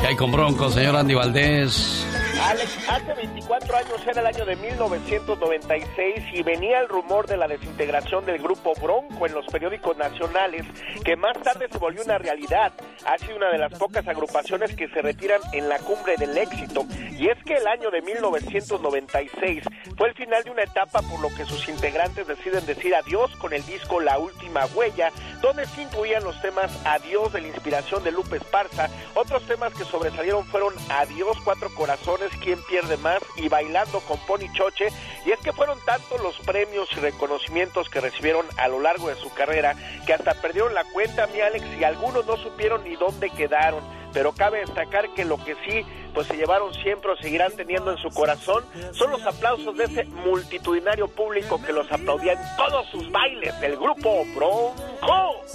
¿Qué 0.00 0.06
hay 0.06 0.16
con 0.16 0.32
Bronco, 0.32 0.70
señor 0.70 0.96
Andy 0.96 1.14
Valdés? 1.14 2.06
Alex, 2.42 2.88
hace 2.88 3.14
24 3.14 3.76
años 3.76 4.06
era 4.06 4.20
el 4.20 4.26
año 4.26 4.44
de 4.44 4.56
1996 4.56 6.24
y 6.32 6.42
venía 6.42 6.80
el 6.80 6.88
rumor 6.88 7.26
de 7.26 7.36
la 7.36 7.46
desintegración 7.46 8.26
del 8.26 8.42
grupo 8.42 8.72
Bronco 8.80 9.26
en 9.26 9.34
los 9.34 9.46
periódicos 9.46 9.96
nacionales, 9.96 10.66
que 11.04 11.16
más 11.16 11.40
tarde 11.42 11.68
se 11.70 11.78
volvió 11.78 12.02
una 12.02 12.18
realidad. 12.18 12.72
Ha 13.06 13.18
sido 13.18 13.36
una 13.36 13.50
de 13.50 13.58
las 13.58 13.78
pocas 13.78 14.06
agrupaciones 14.08 14.74
que 14.74 14.88
se 14.88 15.00
retiran 15.00 15.40
en 15.52 15.68
la 15.68 15.78
cumbre 15.78 16.16
del 16.16 16.36
éxito. 16.36 16.86
Y 17.16 17.28
es 17.28 17.38
que 17.44 17.54
el 17.54 17.66
año 17.66 17.90
de 17.90 18.02
1996 18.02 19.64
fue 19.96 20.08
el 20.08 20.14
final 20.14 20.42
de 20.42 20.50
una 20.50 20.64
etapa 20.64 21.02
por 21.02 21.20
lo 21.20 21.28
que 21.36 21.44
sus 21.44 21.68
integrantes 21.68 22.26
deciden 22.26 22.66
decir 22.66 22.94
adiós 22.94 23.30
con 23.36 23.52
el 23.52 23.64
disco 23.64 24.00
La 24.00 24.18
Última 24.18 24.66
Huella, 24.74 25.12
donde 25.40 25.66
se 25.66 25.82
incluían 25.82 26.24
los 26.24 26.40
temas 26.42 26.72
Adiós 26.84 27.32
de 27.32 27.42
la 27.42 27.48
inspiración 27.48 28.02
de 28.02 28.10
Lupe 28.10 28.36
Esparza. 28.36 28.88
Otros 29.14 29.46
temas 29.46 29.72
que 29.74 29.84
sobresalieron 29.84 30.44
fueron 30.46 30.74
Adiós 30.90 31.36
Cuatro 31.44 31.72
Corazones 31.74 32.23
quién 32.42 32.62
pierde 32.62 32.96
más 32.98 33.22
y 33.36 33.48
bailando 33.48 34.00
con 34.00 34.18
Pony 34.26 34.52
Choche. 34.52 34.88
Y 35.24 35.32
es 35.32 35.38
que 35.40 35.52
fueron 35.52 35.78
tantos 35.84 36.20
los 36.22 36.38
premios 36.40 36.88
y 36.96 37.00
reconocimientos 37.00 37.88
que 37.88 38.00
recibieron 38.00 38.46
a 38.58 38.68
lo 38.68 38.80
largo 38.80 39.08
de 39.08 39.16
su 39.16 39.32
carrera 39.32 39.74
que 40.06 40.14
hasta 40.14 40.34
perdieron 40.34 40.74
la 40.74 40.84
cuenta, 40.84 41.26
mi 41.28 41.40
Alex, 41.40 41.64
y 41.78 41.84
algunos 41.84 42.26
no 42.26 42.36
supieron 42.36 42.84
ni 42.84 42.96
dónde 42.96 43.30
quedaron. 43.30 43.82
Pero 44.12 44.32
cabe 44.32 44.60
destacar 44.60 45.12
que 45.14 45.24
lo 45.24 45.42
que 45.44 45.56
sí, 45.66 45.84
pues 46.14 46.28
se 46.28 46.36
llevaron 46.36 46.72
siempre 46.74 47.10
o 47.10 47.16
seguirán 47.16 47.52
teniendo 47.56 47.90
en 47.90 47.98
su 47.98 48.08
corazón 48.10 48.64
son 48.92 49.10
los 49.10 49.26
aplausos 49.26 49.76
de 49.76 49.84
ese 49.84 50.04
multitudinario 50.04 51.08
público 51.08 51.60
que 51.60 51.72
los 51.72 51.90
aplaudía 51.90 52.34
en 52.34 52.38
todos 52.56 52.86
sus 52.90 53.10
bailes 53.10 53.58
del 53.60 53.76
grupo 53.76 54.24
Bronco. 54.36 54.74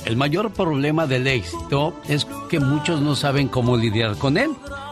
El 0.05 0.17
mayor 0.17 0.51
problema 0.51 1.08
del 1.08 1.27
éxito 1.27 1.93
es 2.08 2.27
que 2.49 2.60
muchos 2.60 3.01
no 3.01 3.15
saben 3.15 3.47
cómo 3.47 3.77
lidiar 3.77 4.17
con 4.17 4.38
él. 4.38 4.51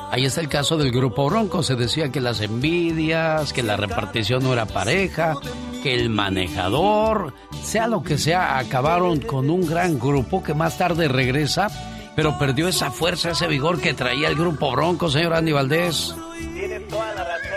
Ahí 0.10 0.26
está 0.26 0.41
el 0.41 0.48
caso 0.48 0.78
del 0.78 0.91
grupo 0.91 1.26
Bronco. 1.26 1.63
Se 1.63 1.76
decía 1.76 2.12
que 2.12 2.22
las 2.22 2.41
envidias, 2.41 3.52
que 3.52 3.63
la 3.63 3.78
repartición 3.78 4.43
no 4.43 4.54
era 4.54 4.65
pareja, 4.65 5.36
que 5.84 5.93
el 5.93 6.10
manejador, 6.10 7.34
sea 7.62 7.88
lo 7.88 8.04
que 8.04 8.17
sea, 8.17 8.58
acabaron 8.58 9.20
con 9.20 9.50
un 9.50 9.65
gran 9.65 10.00
grupo 10.00 10.43
que 10.43 10.54
más 10.54 10.78
tarde 10.78 11.08
regresa, 11.08 11.67
pero 12.15 12.38
perdió 12.38 12.67
esa 12.67 12.89
fuerza, 12.89 13.32
ese 13.32 13.48
vigor 13.48 13.82
que 13.82 13.93
traía 13.93 14.30
el 14.30 14.36
grupo 14.36 14.72
Bronco, 14.72 15.10
señor 15.10 15.34
Andy 15.34 15.52
Valdés. 15.52 16.15
Tienes 16.54 16.88
toda 16.88 17.13
la 17.13 17.24
razón. 17.24 17.57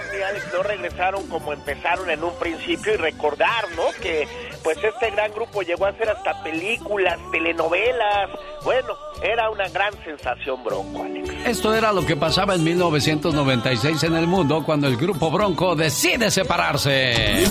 No 0.61 0.65
regresaron 0.65 1.27
como 1.29 1.55
empezaron 1.55 2.11
en 2.11 2.23
un 2.23 2.35
principio 2.35 2.93
y 2.93 2.97
recordar, 2.99 3.65
¿no? 3.77 3.85
Que 4.03 4.29
pues 4.63 4.77
este 4.85 5.11
gran 5.11 5.33
grupo 5.33 5.63
llegó 5.63 5.87
a 5.87 5.89
hacer 5.89 6.11
hasta 6.11 6.43
películas, 6.43 7.17
telenovelas. 7.33 8.29
Bueno, 8.63 8.89
era 9.23 9.49
una 9.49 9.71
gran 9.71 9.95
sensación 10.05 10.63
Bronco, 10.63 11.03
Alex. 11.03 11.31
Esto 11.47 11.75
era 11.75 11.95
lo 11.95 12.05
que 12.05 12.15
pasaba 12.15 12.57
en 12.57 12.65
1996 12.65 14.03
en 14.03 14.17
el 14.17 14.27
mundo 14.27 14.63
cuando 14.63 14.87
el 14.87 14.99
grupo 14.99 15.31
Bronco 15.31 15.75
decide 15.75 16.31
separarse. 16.31 17.45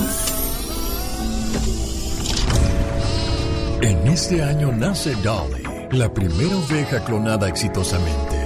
En 3.81 4.07
este 4.07 4.43
año 4.43 4.71
nace 4.71 5.15
Dolly, 5.15 5.63
la 5.93 6.13
primera 6.13 6.55
oveja 6.55 7.03
clonada 7.03 7.47
exitosamente. 7.49 8.37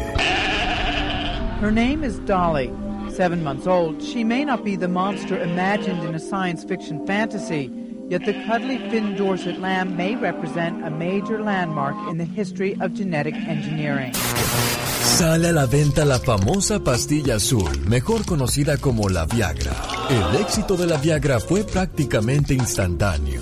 Her 1.61 1.71
name 1.71 2.05
is 2.05 2.25
Dolly. 2.25 2.82
Seven 3.15 3.43
months 3.43 3.67
old, 3.67 4.01
she 4.01 4.23
may 4.23 4.43
not 4.43 4.63
be 4.65 4.75
the 4.75 4.87
monster 4.87 5.39
imagined 5.39 6.03
in 6.03 6.15
a 6.15 6.19
science 6.19 6.63
fiction 6.63 7.05
fantasy. 7.05 7.69
Yet 8.09 8.25
the 8.25 8.33
cuddly 8.47 8.79
Finn 8.89 9.15
Dorset 9.15 9.59
lamb 9.59 9.95
may 9.95 10.15
represent 10.15 10.83
a 10.83 10.89
major 10.89 11.39
landmark 11.39 11.95
in 12.09 12.17
the 12.17 12.25
history 12.25 12.75
of 12.81 12.95
genetic 12.95 13.35
engineering. 13.35 14.13
Sale 14.15 15.45
a 15.45 15.53
la 15.53 15.67
venta 15.67 16.03
la 16.05 16.17
famosa 16.17 16.79
pastilla 16.79 17.35
azul, 17.35 17.69
mejor 17.87 18.25
conocida 18.25 18.77
como 18.77 19.07
la 19.09 19.25
Viagra. 19.25 19.75
El 20.09 20.41
éxito 20.41 20.75
de 20.75 20.87
la 20.87 20.97
Viagra 20.97 21.39
fue 21.39 21.63
prácticamente 21.63 22.55
instantáneo. 22.55 23.41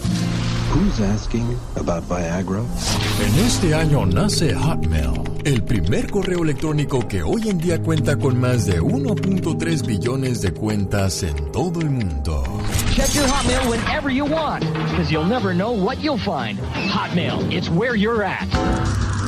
Who's 0.74 1.02
asking 1.02 1.58
about 1.76 2.08
Viagra? 2.08 2.64
En 3.20 3.40
este 3.46 3.76
año 3.76 4.06
nace 4.06 4.56
Hotmail, 4.56 5.22
el 5.44 5.64
primer 5.64 6.10
correo 6.10 6.44
electrónico 6.44 7.06
que 7.10 7.24
hoy 7.24 7.50
en 7.50 7.58
día 7.58 7.82
cuenta 7.82 8.16
con 8.18 8.40
más 8.40 8.66
de 8.66 8.82
1.3 8.82 9.86
billones 9.86 10.42
de 10.42 10.54
cuentas 10.54 11.24
en 11.24 11.52
todo 11.52 11.82
el 11.82 11.90
mundo. 11.90 12.44
Check 12.96 13.14
your 13.14 13.28
Hotmail 13.28 13.70
whenever 13.70 14.10
you 14.10 14.24
want, 14.24 14.64
because 14.90 15.12
you'll 15.12 15.28
never 15.28 15.54
know 15.54 15.74
what 15.74 15.98
you'll 16.00 16.18
find. 16.18 16.58
Hotmail, 16.90 17.52
it's 17.52 17.70
where 17.70 17.98
you're 17.98 18.24
at. 18.24 18.48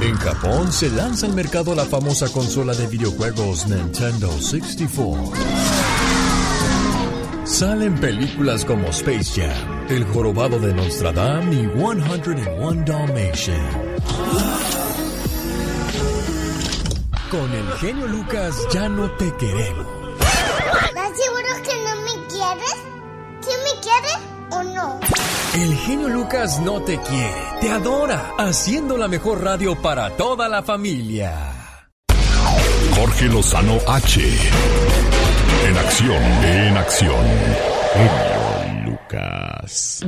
En 0.01 0.15
Japón 0.15 0.71
se 0.71 0.89
lanza 0.91 1.25
al 1.27 1.33
mercado 1.33 1.75
la 1.75 1.83
famosa 1.83 2.29
consola 2.29 2.73
de 2.73 2.87
videojuegos 2.87 3.67
Nintendo 3.67 4.31
64. 4.31 5.33
Salen 7.45 7.95
películas 7.95 8.63
como 8.63 8.87
Space 8.87 9.41
Jam, 9.41 9.72
El 9.89 10.05
Jorobado 10.05 10.59
de 10.59 10.73
Notre 10.73 11.11
Dame 11.11 11.55
y 11.55 11.67
101 11.67 12.83
Dalmatian. 12.85 13.93
Con 17.29 17.53
el 17.53 17.71
genio 17.79 18.07
Lucas 18.07 18.55
ya 18.71 18.87
no 18.87 19.11
te 19.11 19.31
queremos. 19.35 19.87
¿Estás 20.19 21.11
seguro 21.17 21.49
que 21.63 21.75
no 21.83 21.95
me 22.01 22.27
quieres? 22.27 22.75
¿Sí 23.41 23.51
me 23.63 23.81
quieres 23.81 24.17
o 24.51 24.63
no? 24.63 24.99
El 25.53 25.75
genio 25.77 26.09
Lucas 26.09 26.59
no 26.61 26.81
te 26.81 26.99
quiere, 27.01 27.43
te 27.61 27.69
adora, 27.69 28.31
haciendo 28.37 28.97
la 28.97 29.07
mejor 29.07 29.43
radio 29.43 29.79
para 29.81 30.11
toda 30.11 30.47
la 30.47 30.63
familia. 30.63 31.77
Jorge 32.95 33.25
Lozano 33.25 33.77
H. 33.87 34.21
En 35.67 35.77
acción, 35.77 36.23
en 36.43 36.77
acción. 36.77 38.32
Lucas. 38.93 40.01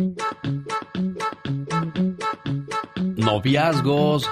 Noviazgos, 3.18 4.30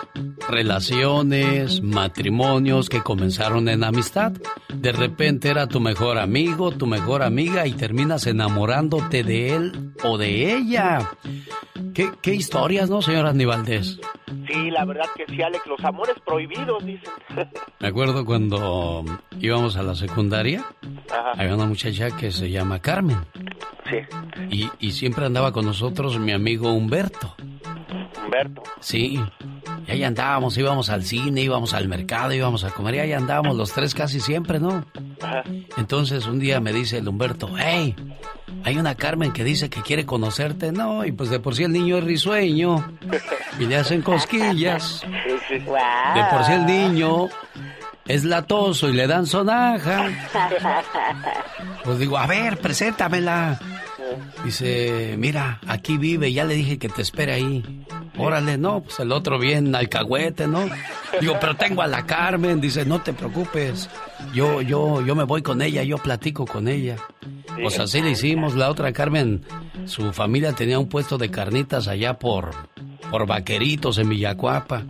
relaciones, 0.50 1.82
matrimonios 1.82 2.90
que 2.90 3.02
comenzaron 3.02 3.70
en 3.70 3.84
amistad. 3.84 4.34
De 4.74 4.92
repente 4.92 5.50
era 5.50 5.68
tu 5.68 5.80
mejor 5.80 6.18
amigo, 6.18 6.72
tu 6.72 6.88
mejor 6.88 7.24
amiga 7.24 7.68
y 7.68 7.74
terminas 7.74 8.28
enamorándote 8.28 9.24
de 9.24 9.56
él 9.56 9.94
o 10.04 10.18
de 10.18 10.56
ella. 10.56 11.12
¿Qué, 11.94 12.10
qué 12.22 12.34
historias, 12.34 12.90
no, 12.90 13.02
señor 13.02 13.28
Aníbaldez? 13.28 14.00
Sí, 14.48 14.72
la 14.72 14.84
verdad 14.84 15.06
que 15.16 15.26
sí, 15.28 15.42
Alex, 15.42 15.66
los 15.68 15.84
amores 15.84 16.16
prohibidos, 16.26 16.84
dicen. 16.86 17.12
Me 17.80 17.88
acuerdo 17.88 18.26
cuando 18.26 19.06
íbamos 19.40 19.78
a 19.78 19.84
la 19.84 19.96
secundaria, 19.96 20.66
había 21.36 21.56
una 21.56 21.66
muchacha 21.66 22.16
que 22.18 22.32
se 22.32 22.50
llama 22.50 22.80
Carmen. 22.80 23.20
Sí. 23.90 23.98
Y, 24.50 24.70
y 24.80 24.92
siempre 24.92 25.26
andaba 25.26 25.52
con 25.52 25.66
nosotros 25.66 26.18
mi 26.20 26.32
amigo 26.32 26.72
Humberto. 26.72 27.36
Humberto. 28.34 28.64
Sí. 28.80 29.20
Y 29.88 29.92
ahí 29.92 30.04
andábamos, 30.04 30.58
íbamos 30.58 30.90
al 30.90 31.04
cine, 31.04 31.42
íbamos 31.42 31.74
al 31.74 31.88
mercado, 31.88 32.34
íbamos 32.34 32.64
a 32.64 32.72
comer 32.72 32.96
y 32.96 33.00
ahí 33.00 33.14
andábamos 33.14 33.56
los 33.56 33.72
tres 33.74 33.94
casi 33.94 34.20
siempre, 34.20 34.60
¿no? 34.60 34.86
Ajá. 35.22 35.44
Entonces 35.78 36.26
un 36.26 36.40
día 36.40 36.60
me 36.60 36.74
dice 36.74 36.98
el 36.98 37.08
Humberto, 37.08 37.50
hey, 37.58 37.96
hay 38.64 38.78
una 38.78 38.96
Carmen 38.96 39.34
que 39.34 39.44
dice 39.44 39.70
que 39.70 39.82
quiere 39.82 40.06
conocerte, 40.06 40.72
no, 40.72 41.06
y 41.06 41.12
pues 41.12 41.30
de 41.30 41.40
por 41.40 41.56
sí 41.56 41.64
el 41.64 41.72
niño 41.72 41.98
es 41.98 42.04
risueño 42.04 42.94
y 43.60 43.66
le 43.66 43.76
hacen 43.76 44.02
cosquillas. 44.02 45.04
De 45.50 46.24
por 46.32 46.46
sí 46.46 46.54
el 46.54 46.66
niño 46.66 47.28
es 48.06 48.24
latoso 48.24 48.90
y 48.90 48.94
le 48.94 49.08
dan 49.08 49.26
sonaja. 49.26 50.10
Pues 51.84 52.00
digo, 52.00 52.18
a 52.18 52.26
ver, 52.28 52.60
preséntamela. 52.60 53.60
Dice, 54.46 55.16
mira, 55.18 55.60
aquí 55.68 55.98
vive, 55.98 56.32
ya 56.32 56.46
le 56.46 56.56
dije 56.56 56.78
que 56.78 56.88
te 56.88 57.02
espere 57.02 57.34
ahí. 57.34 57.86
Órale, 58.18 58.58
no, 58.58 58.82
pues 58.84 59.00
el 59.00 59.12
otro 59.12 59.40
bien 59.40 59.76
alcahuete, 59.76 60.48
¿no? 60.48 60.66
Digo, 61.20 61.36
pero 61.42 61.56
tengo 61.56 61.82
a 61.82 61.88
la 61.88 62.06
Carmen, 62.06 62.62
dice, 62.62 62.86
no 62.86 63.02
te 63.02 63.12
preocupes. 63.12 63.90
Yo, 64.34 64.62
yo, 64.62 65.06
yo 65.06 65.16
me 65.16 65.24
voy 65.24 65.42
con 65.42 65.62
ella, 65.62 65.84
yo 65.84 65.98
platico 65.98 66.46
con 66.46 66.68
ella. 66.68 66.98
Pues 67.62 67.80
así 67.80 68.02
le 68.02 68.12
hicimos, 68.12 68.56
la 68.56 68.70
otra 68.70 68.94
Carmen, 68.94 69.44
su 69.86 70.14
familia 70.14 70.54
tenía 70.54 70.80
un 70.80 70.90
puesto 70.90 71.18
de 71.18 71.32
carnitas 71.32 71.88
allá 71.88 72.18
por, 72.20 72.52
por 73.10 73.26
vaqueritos 73.26 73.98
en 73.98 74.10
Villacuapa. 74.10 74.84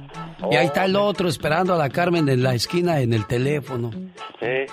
Y 0.51 0.55
ahí 0.55 0.65
está 0.65 0.85
el 0.85 0.95
otro 0.95 1.29
esperando 1.29 1.73
a 1.73 1.77
la 1.77 1.89
Carmen 1.89 2.27
en 2.29 2.43
la 2.43 2.53
esquina 2.53 2.99
en 2.99 3.13
el 3.13 3.25
teléfono. 3.25 3.91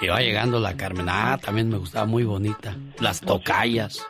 Y 0.00 0.06
va 0.06 0.20
llegando 0.20 0.58
la 0.58 0.76
Carmen. 0.76 1.06
Ah, 1.08 1.38
también 1.42 1.68
me 1.68 1.78
gustaba 1.78 2.06
muy 2.06 2.24
bonita. 2.24 2.76
Las 2.98 3.20
tocallas. 3.20 4.06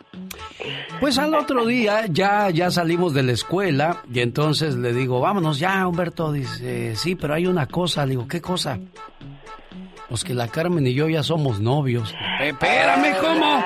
Pues 1.01 1.19
al 1.19 1.35
otro 1.35 1.67
día 1.67 2.07
ya, 2.07 2.51
ya 2.51 2.71
salimos 2.71 3.15
de 3.15 3.23
la 3.23 3.33
escuela 3.33 4.03
y 4.13 4.21
entonces 4.21 4.75
le 4.77 4.93
digo, 4.93 5.21
vámonos 5.21 5.59
ya, 5.59 5.87
Humberto. 5.87 6.33
Dice, 6.33 6.97
sí, 6.97 7.15
pero 7.15 7.35
hay 7.35 7.47
una 7.47 7.67
cosa. 7.67 8.05
Le 8.05 8.11
digo, 8.11 8.29
¿qué 8.29 8.41
cosa? 8.41 8.79
Pues 10.09 10.25
que 10.25 10.35
la 10.35 10.49
Carmen 10.49 10.87
y 10.87 10.95
yo 10.95 11.09
ya 11.09 11.23
somos 11.23 11.61
novios. 11.61 12.15
Espérame, 12.41 13.17
¿cómo? 13.21 13.65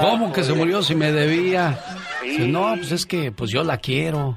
¿Cómo 0.00 0.32
que 0.32 0.42
se 0.42 0.52
murió 0.52 0.82
si 0.82 0.94
me 0.94 1.12
debía? 1.12 1.78
Dice, 2.22 2.48
no, 2.48 2.74
pues 2.76 2.92
es 2.92 3.06
que 3.06 3.30
pues 3.30 3.50
yo 3.50 3.62
la 3.62 3.78
quiero. 3.78 4.36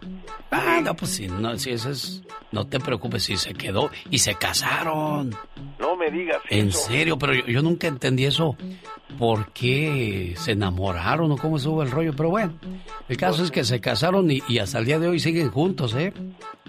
Ah, 0.53 0.81
no, 0.83 0.95
pues 0.95 1.11
si 1.11 1.27
no, 1.27 1.57
si 1.57 1.71
eso 1.71 1.89
es, 1.89 2.21
no 2.51 2.67
te 2.67 2.79
preocupes, 2.79 3.23
si 3.23 3.37
se 3.37 3.53
quedó 3.53 3.89
y 4.09 4.19
se 4.19 4.35
casaron. 4.35 5.35
No 5.79 5.95
me 5.95 6.11
digas 6.11 6.37
En 6.49 6.69
eso. 6.69 6.77
serio, 6.79 7.17
pero 7.17 7.33
yo, 7.33 7.45
yo 7.47 7.61
nunca 7.61 7.87
entendí 7.87 8.25
eso. 8.25 8.55
¿Por 9.17 9.51
qué 9.51 10.33
se 10.37 10.51
enamoraron 10.51 11.31
o 11.31 11.37
cómo 11.37 11.57
estuvo 11.57 11.83
el 11.83 11.91
rollo? 11.91 12.13
Pero 12.15 12.29
bueno, 12.29 12.53
el 13.07 13.17
caso 13.17 13.43
es 13.43 13.51
que 13.51 13.63
se 13.63 13.79
casaron 13.79 14.29
y, 14.31 14.41
y 14.47 14.59
hasta 14.59 14.79
el 14.79 14.85
día 14.85 14.99
de 14.99 15.07
hoy 15.07 15.19
siguen 15.19 15.49
juntos, 15.49 15.95
¿eh? 15.95 16.13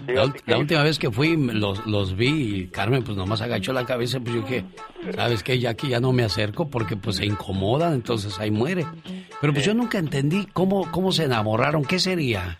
La, 0.07 0.57
última 0.57 0.83
vez 0.83 0.99
que 0.99 1.09
fui 1.09 1.35
los, 1.35 1.85
los 1.87 2.15
vi 2.15 2.55
y 2.55 2.67
Carmen 2.67 3.03
pues 3.03 3.17
nomás 3.17 3.41
agachó 3.41 3.73
la 3.73 3.85
cabeza, 3.85 4.19
pues 4.19 4.35
yo 4.35 4.41
dije, 4.41 4.65
¿sabes 5.15 5.41
qué? 5.41 5.57
Ya 5.57 5.71
aquí 5.71 5.87
ya 5.87 5.99
no 5.99 6.11
me 6.11 6.23
acerco 6.23 6.69
porque 6.69 6.95
pues 6.95 7.15
se 7.15 7.25
incomodan, 7.25 7.93
entonces 7.93 8.37
ahí 8.39 8.51
muere. 8.51 8.85
Pero 9.41 9.53
pues 9.53 9.65
yo 9.65 9.73
nunca 9.73 9.97
entendí 9.97 10.47
cómo, 10.53 10.91
cómo 10.91 11.11
se 11.11 11.23
enamoraron, 11.23 11.85
¿qué 11.85 11.97
sería? 11.99 12.57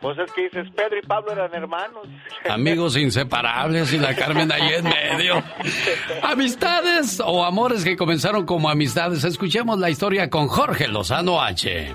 Pues 0.00 0.16
es 0.18 0.32
que 0.32 0.42
dices, 0.42 0.66
Pedro 0.74 0.98
y 0.98 1.06
Pablo 1.06 1.32
eran 1.32 1.52
hermanos. 1.54 2.06
Amigos 2.48 2.96
inseparables 2.96 3.92
y 3.92 3.98
la 3.98 4.14
Carmen 4.14 4.50
ahí 4.50 4.74
en 4.74 4.84
medio. 4.84 5.42
Amistades 6.22 7.20
o 7.24 7.44
amores 7.44 7.84
que 7.84 7.96
comenzaron 7.96 8.46
como 8.46 8.70
amistades. 8.70 9.24
Escuchemos 9.28 9.78
la 9.78 9.90
historia 9.90 10.30
con 10.30 10.48
Jorge 10.48 10.88
Lozano 10.88 11.42
H. 11.42 11.94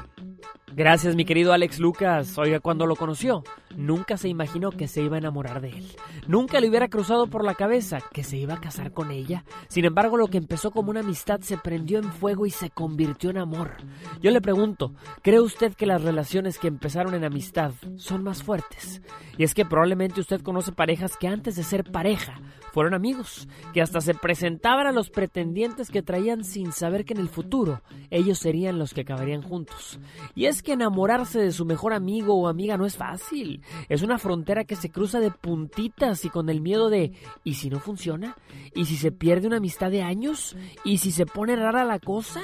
Gracias, 0.71 1.15
mi 1.15 1.25
querido 1.25 1.51
Alex 1.51 1.79
Lucas. 1.79 2.38
Oiga, 2.38 2.59
cuando 2.59 2.86
lo 2.86 2.95
conoció, 2.95 3.43
nunca 3.75 4.17
se 4.17 4.29
imaginó 4.29 4.69
que 4.69 4.88
se 4.88 5.01
iba 5.01 5.15
a 5.15 5.19
enamorar 5.19 5.59
de 5.59 5.69
él. 5.69 5.88
Nunca 6.27 6.59
le 6.59 6.69
hubiera 6.69 6.89
cruzado 6.89 7.25
por 7.25 7.43
la 7.43 7.55
cabeza 7.55 8.01
que 8.13 8.23
se 8.23 8.38
iba 8.38 8.53
a 8.53 8.61
casar 8.61 8.91
con 8.91 9.09
ella. 9.09 9.45
Sin 9.67 9.84
embargo, 9.84 10.15
lo 10.15 10.27
que 10.27 10.38
empezó 10.38 10.69
como 10.69 10.91
una 10.91 10.99
amistad 10.99 11.41
se 11.41 11.57
prendió 11.57 11.97
en 11.97 12.13
fuego 12.13 12.45
y 12.45 12.51
se 12.51 12.69
convirtió 12.69 13.31
en 13.31 13.39
amor. 13.39 13.77
Yo 14.21 14.29
le 14.29 14.39
pregunto, 14.39 14.93
¿cree 15.23 15.39
usted 15.39 15.73
que 15.73 15.88
las 15.88 16.03
relaciones 16.03 16.59
que 16.59 16.67
empezaron 16.67 17.15
en 17.15 17.25
amistad 17.25 17.71
son 17.95 18.23
más 18.23 18.43
fuertes? 18.43 19.01
Y 19.39 19.43
es 19.43 19.55
que 19.55 19.65
probablemente 19.65 20.21
usted 20.21 20.41
conoce 20.41 20.71
parejas 20.71 21.17
que 21.17 21.27
antes 21.27 21.55
de 21.55 21.63
ser 21.63 21.84
pareja 21.91 22.39
fueron 22.74 22.95
amigos, 22.95 23.47
que 23.71 23.84
hasta 23.84 24.01
se 24.01 24.15
presentaban 24.15 24.88
a 24.88 24.91
los 24.91 25.11
pretendientes 25.11 25.91
que 25.91 26.01
traían 26.01 26.43
sin 26.43 26.71
saber 26.71 27.05
que 27.05 27.13
en 27.13 27.19
el 27.19 27.30
futuro 27.30 27.84
ellos 28.09 28.39
serían 28.39 28.80
los 28.80 28.95
que 28.95 29.01
acabarían 29.01 29.43
juntos. 29.43 29.99
Y 30.34 30.45
es 30.45 30.63
que 30.63 30.74
enamorarse 30.74 31.38
de 31.38 31.51
su 31.51 31.65
mejor 31.65 31.93
amigo 31.93 32.34
o 32.34 32.47
amiga 32.47 32.76
no 32.76 32.88
es 32.88 32.97
fácil. 32.97 33.61
Es 33.89 34.01
una 34.01 34.17
frontera 34.17 34.63
que 34.63 34.76
se 34.76 34.89
cruza 34.89 35.19
de 35.19 35.30
puntitas 35.30 36.26
y 36.26 36.30
con 36.30 36.49
el 36.49 36.61
miedo 36.61 36.89
de 36.89 37.13
¿y 37.43 37.53
si 37.53 37.69
no 37.69 37.80
funciona? 37.80 38.36
¿Y 38.74 38.86
si 38.86 38.97
se 38.97 39.11
pierde 39.11 39.45
una 39.45 39.57
amistad 39.57 39.91
de 39.91 40.01
años? 40.01 40.55
¿Y 40.84 40.97
si 40.97 41.11
se 41.11 41.28
pone 41.28 41.55
rara 41.55 41.86
la 41.86 41.99
cosa? 41.99 42.41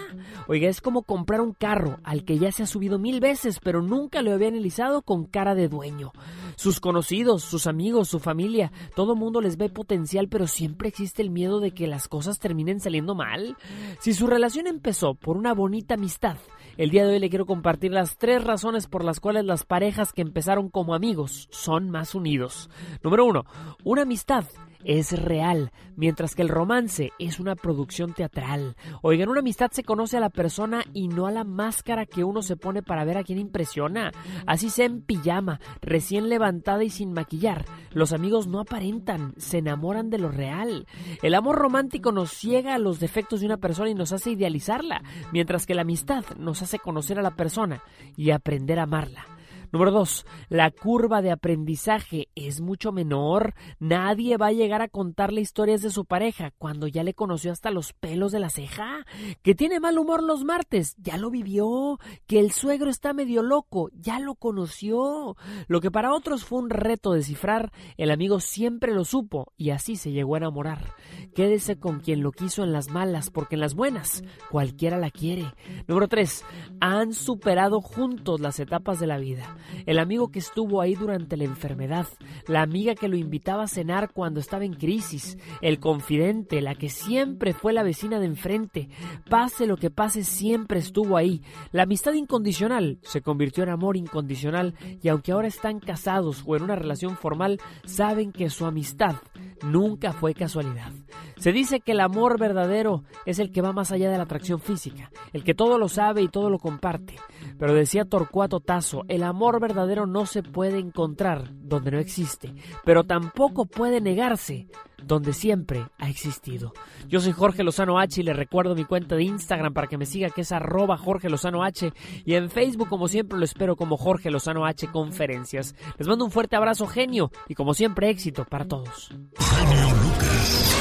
Oiga, 0.47 0.69
es 0.69 0.79
como 0.79 1.01
comprar 1.01 1.41
un 1.41 1.53
carro 1.53 1.97
al 2.03 2.23
que 2.23 2.37
ya 2.37 2.51
se 2.51 2.61
ha 2.61 2.67
subido 2.67 2.99
mil 2.99 3.19
veces, 3.19 3.59
pero 3.59 3.81
nunca 3.81 4.21
lo 4.21 4.31
había 4.31 4.49
analizado 4.49 5.01
con 5.01 5.25
cara 5.25 5.55
de 5.55 5.69
dueño. 5.69 6.11
Sus 6.55 6.79
conocidos, 6.79 7.41
sus 7.41 7.65
amigos, 7.65 8.09
su 8.09 8.19
familia, 8.19 8.71
todo 8.95 9.15
mundo 9.15 9.41
les 9.41 9.57
ve 9.57 9.69
potencial, 9.69 10.18
pero 10.27 10.47
siempre 10.47 10.89
existe 10.89 11.21
el 11.21 11.29
miedo 11.29 11.59
de 11.59 11.71
que 11.71 11.87
las 11.87 12.07
cosas 12.07 12.39
terminen 12.39 12.79
saliendo 12.79 13.15
mal. 13.15 13.55
Si 13.99 14.13
su 14.13 14.27
relación 14.27 14.67
empezó 14.67 15.13
por 15.15 15.37
una 15.37 15.53
bonita 15.53 15.93
amistad, 15.93 16.37
el 16.77 16.89
día 16.89 17.05
de 17.05 17.13
hoy 17.13 17.19
le 17.19 17.29
quiero 17.29 17.45
compartir 17.45 17.91
las 17.91 18.17
tres 18.17 18.43
razones 18.43 18.87
por 18.87 19.03
las 19.03 19.19
cuales 19.19 19.45
las 19.45 19.65
parejas 19.65 20.11
que 20.11 20.21
empezaron 20.21 20.69
como 20.69 20.95
amigos 20.95 21.47
son 21.51 21.89
más 21.89 22.15
unidos. 22.15 22.69
Número 23.03 23.25
uno, 23.25 23.45
una 23.83 24.01
amistad 24.01 24.45
es 24.83 25.11
real, 25.11 25.71
mientras 25.95 26.35
que 26.35 26.41
el 26.41 26.49
romance 26.49 27.11
es 27.19 27.39
una 27.39 27.55
producción 27.55 28.13
teatral. 28.13 28.75
Oigan, 29.01 29.29
una 29.29 29.41
amistad 29.41 29.71
se 29.71 29.83
conoce 29.83 30.17
a 30.17 30.21
la 30.21 30.29
persona 30.29 30.83
y 30.93 31.07
no 31.07 31.27
a 31.27 31.31
la 31.31 31.43
máscara 31.43 32.05
que 32.05 32.23
uno 32.23 32.41
se 32.41 32.55
pone 32.55 32.81
para 32.81 33.03
ver 33.03 33.17
a 33.17 33.23
quién 33.23 33.39
impresiona. 33.39 34.11
Así 34.45 34.69
sea 34.69 34.85
en 34.85 35.01
pijama, 35.01 35.59
recién 35.81 36.29
levantada 36.29 36.83
y 36.83 36.89
sin 36.89 37.13
maquillar. 37.13 37.65
Los 37.91 38.13
amigos 38.13 38.47
no 38.47 38.59
aparentan, 38.59 39.33
se 39.37 39.59
enamoran 39.59 40.09
de 40.09 40.19
lo 40.19 40.29
real. 40.29 40.87
El 41.21 41.35
amor 41.35 41.57
romántico 41.57 42.11
nos 42.11 42.31
ciega 42.31 42.75
a 42.75 42.79
los 42.79 42.99
defectos 42.99 43.41
de 43.41 43.47
una 43.47 43.57
persona 43.57 43.89
y 43.89 43.95
nos 43.95 44.11
hace 44.11 44.31
idealizarla, 44.31 45.03
mientras 45.31 45.65
que 45.65 45.75
la 45.75 45.81
amistad 45.81 46.23
nos 46.37 46.61
hace 46.61 46.79
conocer 46.79 47.19
a 47.19 47.23
la 47.23 47.35
persona 47.35 47.83
y 48.15 48.31
aprender 48.31 48.79
a 48.79 48.83
amarla. 48.83 49.25
Número 49.71 49.91
2. 49.91 50.25
La 50.49 50.71
curva 50.71 51.21
de 51.21 51.31
aprendizaje 51.31 52.29
es 52.33 52.59
mucho 52.59 52.91
menor. 52.91 53.53
Nadie 53.79 54.35
va 54.37 54.47
a 54.47 54.51
llegar 54.51 54.81
a 54.81 54.87
contarle 54.87 55.41
historias 55.41 55.83
de 55.83 55.91
su 55.91 56.05
pareja 56.05 56.51
cuando 56.57 56.87
ya 56.87 57.03
le 57.03 57.13
conoció 57.13 57.51
hasta 57.51 57.69
los 57.69 57.93
pelos 57.93 58.31
de 58.31 58.39
la 58.39 58.49
ceja. 58.49 59.05
Que 59.43 59.53
tiene 59.53 59.79
mal 59.79 59.99
humor 59.99 60.23
los 60.23 60.43
martes, 60.43 60.95
ya 60.97 61.17
lo 61.17 61.29
vivió. 61.29 61.99
Que 62.25 62.39
el 62.39 62.51
suegro 62.51 62.89
está 62.89 63.13
medio 63.13 63.43
loco, 63.43 63.91
ya 63.93 64.19
lo 64.19 64.33
conoció. 64.33 65.35
Lo 65.67 65.81
que 65.81 65.91
para 65.91 66.13
otros 66.13 66.45
fue 66.45 66.59
un 66.59 66.71
reto 66.71 67.13
descifrar, 67.13 67.71
el 67.97 68.09
amigo 68.09 68.39
siempre 68.39 68.93
lo 68.93 69.05
supo 69.05 69.53
y 69.55 69.69
así 69.69 69.97
se 69.97 70.11
llegó 70.11 70.33
a 70.33 70.39
enamorar. 70.39 70.95
Quédese 71.35 71.77
con 71.77 71.99
quien 71.99 72.23
lo 72.23 72.31
quiso 72.31 72.63
en 72.63 72.71
las 72.71 72.89
malas, 72.89 73.29
porque 73.29 73.55
en 73.55 73.61
las 73.61 73.75
buenas 73.75 74.23
cualquiera 74.49 74.97
la 74.97 75.11
quiere. 75.11 75.53
Número 75.87 76.07
3. 76.07 76.43
Han 76.79 77.13
superado 77.13 77.81
juntos 77.81 78.39
las 78.39 78.59
etapas 78.59 78.99
de 78.99 79.05
la 79.05 79.19
vida 79.19 79.58
el 79.85 79.99
amigo 79.99 80.29
que 80.31 80.39
estuvo 80.39 80.81
ahí 80.81 80.95
durante 80.95 81.37
la 81.37 81.43
enfermedad, 81.43 82.07
la 82.47 82.61
amiga 82.61 82.95
que 82.95 83.07
lo 83.07 83.17
invitaba 83.17 83.63
a 83.63 83.67
cenar 83.67 84.11
cuando 84.13 84.39
estaba 84.39 84.65
en 84.65 84.73
crisis, 84.73 85.37
el 85.61 85.79
confidente, 85.79 86.61
la 86.61 86.75
que 86.75 86.89
siempre 86.89 87.53
fue 87.53 87.73
la 87.73 87.83
vecina 87.83 88.19
de 88.19 88.25
enfrente. 88.25 88.89
Pase 89.29 89.67
lo 89.67 89.77
que 89.77 89.89
pase, 89.89 90.23
siempre 90.23 90.79
estuvo 90.79 91.17
ahí. 91.17 91.41
La 91.71 91.83
amistad 91.83 92.13
incondicional 92.13 92.99
se 93.01 93.21
convirtió 93.21 93.63
en 93.63 93.69
amor 93.69 93.97
incondicional 93.97 94.75
y 95.01 95.07
aunque 95.09 95.31
ahora 95.31 95.47
están 95.47 95.79
casados 95.79 96.43
o 96.45 96.55
en 96.55 96.63
una 96.63 96.75
relación 96.75 97.17
formal, 97.17 97.59
saben 97.85 98.31
que 98.31 98.49
su 98.49 98.65
amistad 98.65 99.15
nunca 99.63 100.13
fue 100.13 100.33
casualidad. 100.33 100.91
Se 101.37 101.51
dice 101.51 101.79
que 101.79 101.93
el 101.93 102.01
amor 102.01 102.37
verdadero 102.37 103.03
es 103.25 103.39
el 103.39 103.51
que 103.51 103.61
va 103.61 103.71
más 103.71 103.91
allá 103.91 104.11
de 104.11 104.17
la 104.17 104.23
atracción 104.23 104.59
física, 104.59 105.09
el 105.31 105.43
que 105.43 105.53
todo 105.53 105.77
lo 105.77 105.87
sabe 105.87 106.21
y 106.21 106.27
todo 106.27 106.49
lo 106.49 106.59
comparte. 106.59 107.15
Pero 107.57 107.73
decía 107.73 108.05
Torcuato 108.05 108.59
Tasso, 108.59 109.05
el 109.07 109.23
amor 109.23 109.48
verdadero 109.57 110.05
no 110.05 110.27
se 110.27 110.43
puede 110.43 110.77
encontrar 110.77 111.49
donde 111.53 111.89
no 111.89 111.97
existe, 111.97 112.53
pero 112.85 113.05
tampoco 113.05 113.65
puede 113.65 114.01
negarse 114.01 114.67
donde 115.03 115.33
siempre 115.33 115.87
ha 115.97 116.09
existido. 116.09 116.73
Yo 117.07 117.19
soy 117.19 117.31
Jorge 117.31 117.63
Lozano 117.63 117.99
H 117.99 118.21
y 118.21 118.23
le 118.23 118.33
recuerdo 118.33 118.75
mi 118.75 118.85
cuenta 118.85 119.15
de 119.15 119.23
Instagram 119.23 119.73
para 119.73 119.87
que 119.87 119.97
me 119.97 120.05
siga 120.05 120.29
que 120.29 120.41
es 120.41 120.51
arroba 120.51 120.97
Jorge 120.97 121.29
Lozano 121.29 121.63
H 121.63 121.91
y 122.25 122.35
en 122.35 122.49
Facebook 122.49 122.89
como 122.89 123.07
siempre 123.07 123.39
lo 123.39 123.45
espero 123.45 123.75
como 123.75 123.97
Jorge 123.97 124.29
Lozano 124.29 124.65
H 124.65 124.87
Conferencias. 124.91 125.75
Les 125.97 126.07
mando 126.07 126.25
un 126.25 126.31
fuerte 126.31 126.55
abrazo 126.55 126.85
genio 126.85 127.31
y 127.47 127.55
como 127.55 127.73
siempre 127.73 128.09
éxito 128.09 128.45
para 128.45 128.65
todos. 128.65 129.09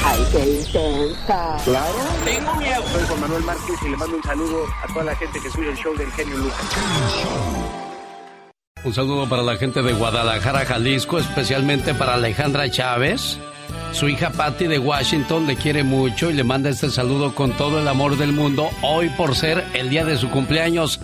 Ay, 0.05 0.25
qué 0.31 0.59
intensa. 0.59 1.57
Claro. 1.63 1.95
Tengo 2.23 2.55
miedo. 2.55 2.83
Soy 2.91 3.03
Juan 3.07 3.21
Manuel 3.21 3.43
Márquez 3.43 3.83
y 3.83 3.89
le 3.89 3.97
mando 3.97 4.17
un 4.17 4.23
saludo 4.23 4.63
a 4.83 4.87
toda 4.93 5.05
la 5.05 5.15
gente 5.15 5.39
que 5.39 5.49
sube 5.49 5.69
el 5.69 5.77
show 5.77 5.95
del 5.95 6.11
genio 6.11 6.37
Lucas. 6.37 7.78
Un 8.83 8.93
saludo 8.93 9.27
para 9.27 9.43
la 9.43 9.57
gente 9.57 9.81
de 9.81 9.91
Guadalajara, 9.91 10.65
Jalisco, 10.65 11.19
especialmente 11.19 11.93
para 11.93 12.13
Alejandra 12.13 12.69
Chávez. 12.71 13.37
Su 13.91 14.07
hija 14.07 14.29
Patty 14.29 14.67
de 14.67 14.79
Washington 14.79 15.47
le 15.47 15.57
quiere 15.57 15.83
mucho 15.83 16.29
y 16.29 16.33
le 16.33 16.45
manda 16.45 16.69
este 16.69 16.89
saludo 16.89 17.35
con 17.35 17.51
todo 17.51 17.79
el 17.79 17.87
amor 17.87 18.17
del 18.17 18.31
mundo 18.31 18.69
hoy 18.81 19.09
por 19.09 19.35
ser 19.35 19.65
el 19.73 19.89
día 19.89 20.05
de 20.05 20.17
su 20.17 20.29
cumpleaños. 20.29 20.99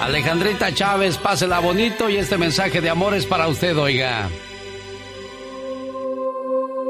Alejandrita 0.00 0.74
Chávez, 0.74 1.18
pásela 1.18 1.60
bonito 1.60 2.08
y 2.08 2.16
este 2.16 2.36
mensaje 2.36 2.80
de 2.80 2.90
amor 2.90 3.14
es 3.14 3.26
para 3.26 3.46
usted, 3.46 3.78
oiga. 3.78 4.28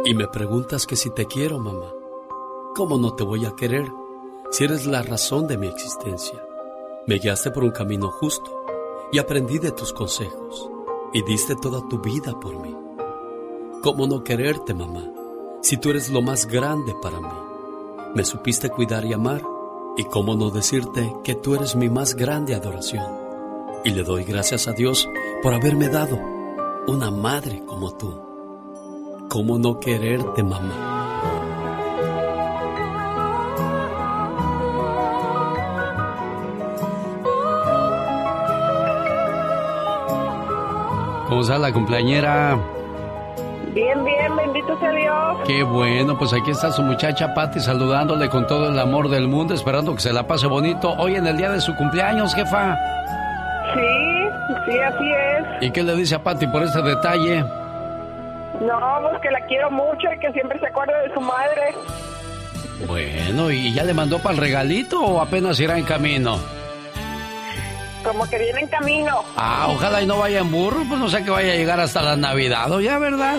Y 0.07 0.15
me 0.15 0.27
preguntas 0.27 0.87
que 0.87 0.97
si 0.97 1.11
te 1.11 1.27
quiero, 1.27 1.59
mamá. 1.59 1.93
¿Cómo 2.75 2.97
no 2.97 3.15
te 3.15 3.25
voy 3.25 3.45
a 3.45 3.55
querer 3.55 3.85
si 4.53 4.65
eres 4.65 4.87
la 4.87 5.03
razón 5.03 5.47
de 5.47 5.59
mi 5.59 5.67
existencia? 5.67 6.43
Me 7.07 7.19
guiaste 7.19 7.51
por 7.51 7.65
un 7.65 7.73
camino 7.73 8.11
justo 8.11 8.58
y 9.13 9.19
aprendí 9.19 9.59
de 9.59 9.73
tus 9.73 9.93
consejos 9.93 10.71
y 11.13 11.23
diste 11.23 11.57
toda 11.57 11.87
tu 11.89 11.99
vida 12.01 12.39
por 12.39 12.59
mí. 12.61 12.75
¿Cómo 13.83 14.07
no 14.07 14.25
quererte, 14.25 14.75
mamá, 14.75 15.05
si 15.63 15.77
tú 15.77 15.91
eres 15.91 16.11
lo 16.11 16.21
más 16.21 16.47
grande 16.47 16.95
para 17.01 17.21
mí? 17.21 17.29
Me 18.15 18.25
supiste 18.25 18.71
cuidar 18.71 19.05
y 19.05 19.13
amar 19.13 19.43
y 19.97 20.05
cómo 20.05 20.35
no 20.35 20.51
decirte 20.51 21.15
que 21.25 21.35
tú 21.35 21.55
eres 21.55 21.77
mi 21.77 21.89
más 21.89 22.15
grande 22.15 22.55
adoración. 22.55 23.05
Y 23.85 23.91
le 23.91 24.03
doy 24.03 24.25
gracias 24.25 24.69
a 24.69 24.73
Dios 24.73 25.09
por 25.43 25.55
haberme 25.55 25.89
dado 25.89 26.19
una 26.87 27.11
madre 27.11 27.63
como 27.67 27.93
tú. 27.97 28.21
¿Cómo 29.29 29.59
no 29.59 29.79
quererte, 29.79 30.43
mamá? 30.43 30.98
¿Cómo 41.29 41.43
está 41.43 41.59
la 41.59 41.71
cumpleañera? 41.73 42.59
Bien, 43.75 44.03
bien, 44.03 44.35
bendito 44.35 44.79
sea 44.81 44.91
Dios. 44.91 45.37
Qué 45.47 45.63
bueno, 45.63 46.19
pues 46.19 46.33
aquí 46.33 46.51
está 46.51 46.73
su 46.73 46.83
muchacha 46.83 47.35
Patty 47.35 47.61
saludándole 47.61 48.31
con 48.31 48.47
todo 48.47 48.71
el 48.71 48.79
amor 48.79 49.11
del 49.11 49.29
mundo, 49.29 49.53
esperando 49.53 49.95
que 49.95 50.01
se 50.01 50.13
la 50.13 50.27
pase 50.27 50.47
bonito 50.47 50.95
hoy 50.99 51.17
en 51.17 51.27
el 51.27 51.37
día 51.37 51.51
de 51.51 51.61
su 51.61 51.77
cumpleaños, 51.77 52.35
jefa. 52.35 52.77
Sí, 53.75 54.29
sí, 54.67 54.79
así 54.81 55.13
es. 55.13 55.63
¿Y 55.69 55.71
qué 55.71 55.83
le 55.83 55.95
dice 55.97 56.15
a 56.15 56.23
Patty 56.23 56.47
por 56.47 56.63
este 56.63 56.81
detalle? 56.81 57.45
No, 58.61 58.81
pues 59.03 59.21
que 59.21 59.31
la 59.31 59.41
quiero 59.47 59.71
mucho 59.71 60.09
y 60.13 60.19
que 60.19 60.33
siempre 60.33 60.59
se 60.59 60.67
acuerde 60.67 60.95
de 61.07 61.15
su 61.15 61.21
madre. 61.21 61.75
Bueno, 62.87 63.51
¿y 63.51 63.75
ya 63.75 63.85
le 63.85 63.93
mandó 63.93 64.19
para 64.19 64.35
el 64.35 64.41
regalito 64.41 65.01
o 65.01 65.21
apenas 65.21 65.61
irá 65.61 65.77
en 65.77 65.85
camino? 65.85 66.39
Como 68.05 68.29
que 68.29 68.39
viene 68.39 68.61
en 68.61 68.69
camino. 68.69 69.25
Ah, 69.37 69.67
ojalá 69.71 70.03
y 70.03 70.07
no 70.07 70.19
vaya 70.19 70.41
en 70.41 70.51
burro, 70.51 70.85
pues 70.89 71.01
no 71.01 71.09
sé 71.09 71.25
que 71.25 71.31
vaya 71.31 71.53
a 71.53 71.57
llegar 71.57 71.81
hasta 71.81 72.03
la 72.03 72.17
Navidad, 72.17 72.71
¿o 72.71 72.81
ya, 72.81 72.99
verdad? 72.99 73.39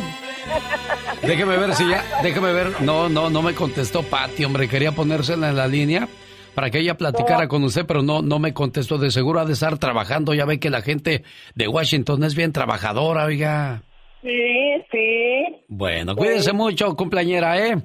Déjeme 1.22 1.58
ver 1.58 1.74
si 1.76 1.88
ya, 1.90 2.04
déjeme 2.24 2.54
ver. 2.54 2.82
No, 2.82 3.10
no, 3.10 3.30
no 3.30 3.42
me 3.42 3.54
contestó 3.54 4.04
Patty, 4.04 4.46
hombre, 4.46 4.68
quería 4.68 4.92
ponérsela 4.92 5.50
en 5.50 5.56
la 5.56 5.68
línea 5.68 6.08
para 6.56 6.72
que 6.72 6.80
ella 6.80 6.98
platicara 6.98 7.48
con 7.48 7.64
usted, 7.64 7.86
pero 7.86 8.02
no, 8.02 8.22
no 8.22 8.40
me 8.40 8.54
contestó. 8.54 8.98
De 8.98 9.12
seguro 9.12 9.40
ha 9.40 9.46
de 9.46 9.54
estar 9.54 9.78
trabajando. 9.78 10.34
Ya 10.34 10.46
ve 10.46 10.60
que 10.60 10.70
la 10.70 10.82
gente 10.82 11.24
de 11.56 11.68
Washington 11.68 12.24
es 12.24 12.36
bien 12.36 12.52
trabajadora, 12.52 13.26
oiga. 13.26 13.84
Sí, 14.22 14.84
sí. 14.92 15.64
Bueno, 15.70 16.16
cuídese 16.16 16.52
mucho, 16.52 16.96
cumpleañera, 16.96 17.66
¿eh? 17.66 17.78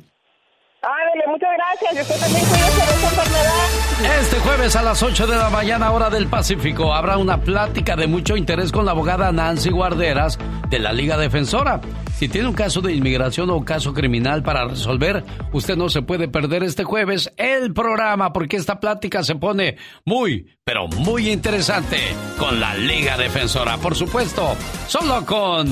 Ándale, 0.85 1.25
muchas 1.29 1.51
gracias. 1.57 1.95
Y 1.95 2.01
usted 2.03 2.21
también 2.21 2.45
cuídese 2.47 2.77
de 2.77 2.97
esa 2.97 3.09
enfermedad. 3.09 4.21
Este 4.21 4.39
jueves 4.41 4.77
a 4.77 4.83
las 4.83 5.03
8 5.03 5.27
de 5.27 5.37
la 5.37 5.49
mañana, 5.49 5.91
hora 5.93 6.11
del 6.11 6.27
Pacífico, 6.27 6.93
habrá 6.93 7.17
una 7.17 7.41
plática 7.41 7.97
de 7.97 8.07
mucho 8.07 8.37
interés 8.37 8.71
con 8.71 8.85
la 8.85 8.91
abogada 8.91 9.33
Nancy 9.33 9.71
Guarderas 9.71 10.39
de 10.69 10.79
la 10.79 10.93
Liga 10.93 11.17
Defensora. 11.17 11.81
Si 12.17 12.29
tiene 12.29 12.49
un 12.49 12.55
caso 12.55 12.81
de 12.81 12.93
inmigración 12.93 13.49
o 13.51 13.57
un 13.57 13.65
caso 13.65 13.95
criminal 13.95 14.43
para 14.43 14.67
resolver, 14.67 15.25
usted 15.53 15.77
no 15.77 15.89
se 15.89 16.03
puede 16.03 16.29
perder 16.29 16.63
este 16.63 16.85
jueves 16.85 17.33
el 17.37 17.73
programa 17.73 18.33
porque 18.33 18.57
esta 18.57 18.79
plática 18.79 19.23
se 19.23 19.37
pone 19.37 19.77
muy, 20.05 20.55
pero 20.65 20.87
muy 20.87 21.31
interesante 21.31 21.99
con 22.39 22.61
la 22.61 22.75
Liga 22.75 23.17
Defensora. 23.17 23.79
Por 23.79 23.95
supuesto, 23.95 24.55
solo 24.87 25.25
con... 25.25 25.67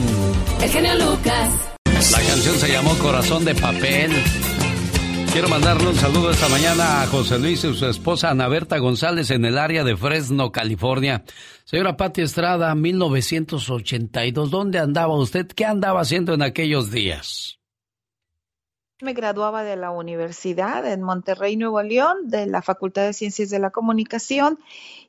El 0.63 0.71
genio 0.71 0.95
Lucas. 0.95 1.73
La 2.11 2.19
canción 2.19 2.57
se 2.57 2.69
llamó 2.73 2.97
Corazón 2.99 3.45
de 3.45 3.55
Papel. 3.55 4.11
Quiero 5.33 5.49
mandarle 5.49 5.89
un 5.89 5.95
saludo 5.95 6.31
esta 6.31 6.47
mañana 6.51 7.01
a 7.01 7.07
José 7.07 7.39
Luis 7.39 7.65
y 7.65 7.73
su 7.73 7.87
esposa 7.87 8.29
Ana 8.29 8.49
Berta 8.49 8.77
González 8.77 9.31
en 9.31 9.47
el 9.47 9.57
área 9.57 9.83
de 9.83 9.97
Fresno, 9.97 10.53
California. 10.53 11.25
Señora 11.65 11.97
Pati 11.97 12.21
Estrada, 12.21 12.75
1982, 12.75 14.51
¿dónde 14.51 14.79
andaba 14.79 15.17
usted? 15.17 15.47
¿Qué 15.47 15.65
andaba 15.65 16.03
haciendo 16.03 16.35
en 16.35 16.43
aquellos 16.43 16.91
días? 16.91 17.59
Me 19.01 19.15
graduaba 19.15 19.65
de 19.65 19.77
la 19.77 19.91
universidad 19.91 20.87
en 20.87 21.01
Monterrey, 21.01 21.57
Nuevo 21.57 21.83
León, 21.83 22.29
de 22.29 22.45
la 22.45 22.61
Facultad 22.61 23.07
de 23.07 23.15
Ciencias 23.15 23.49
de 23.49 23.59
la 23.59 23.71
Comunicación 23.71 24.59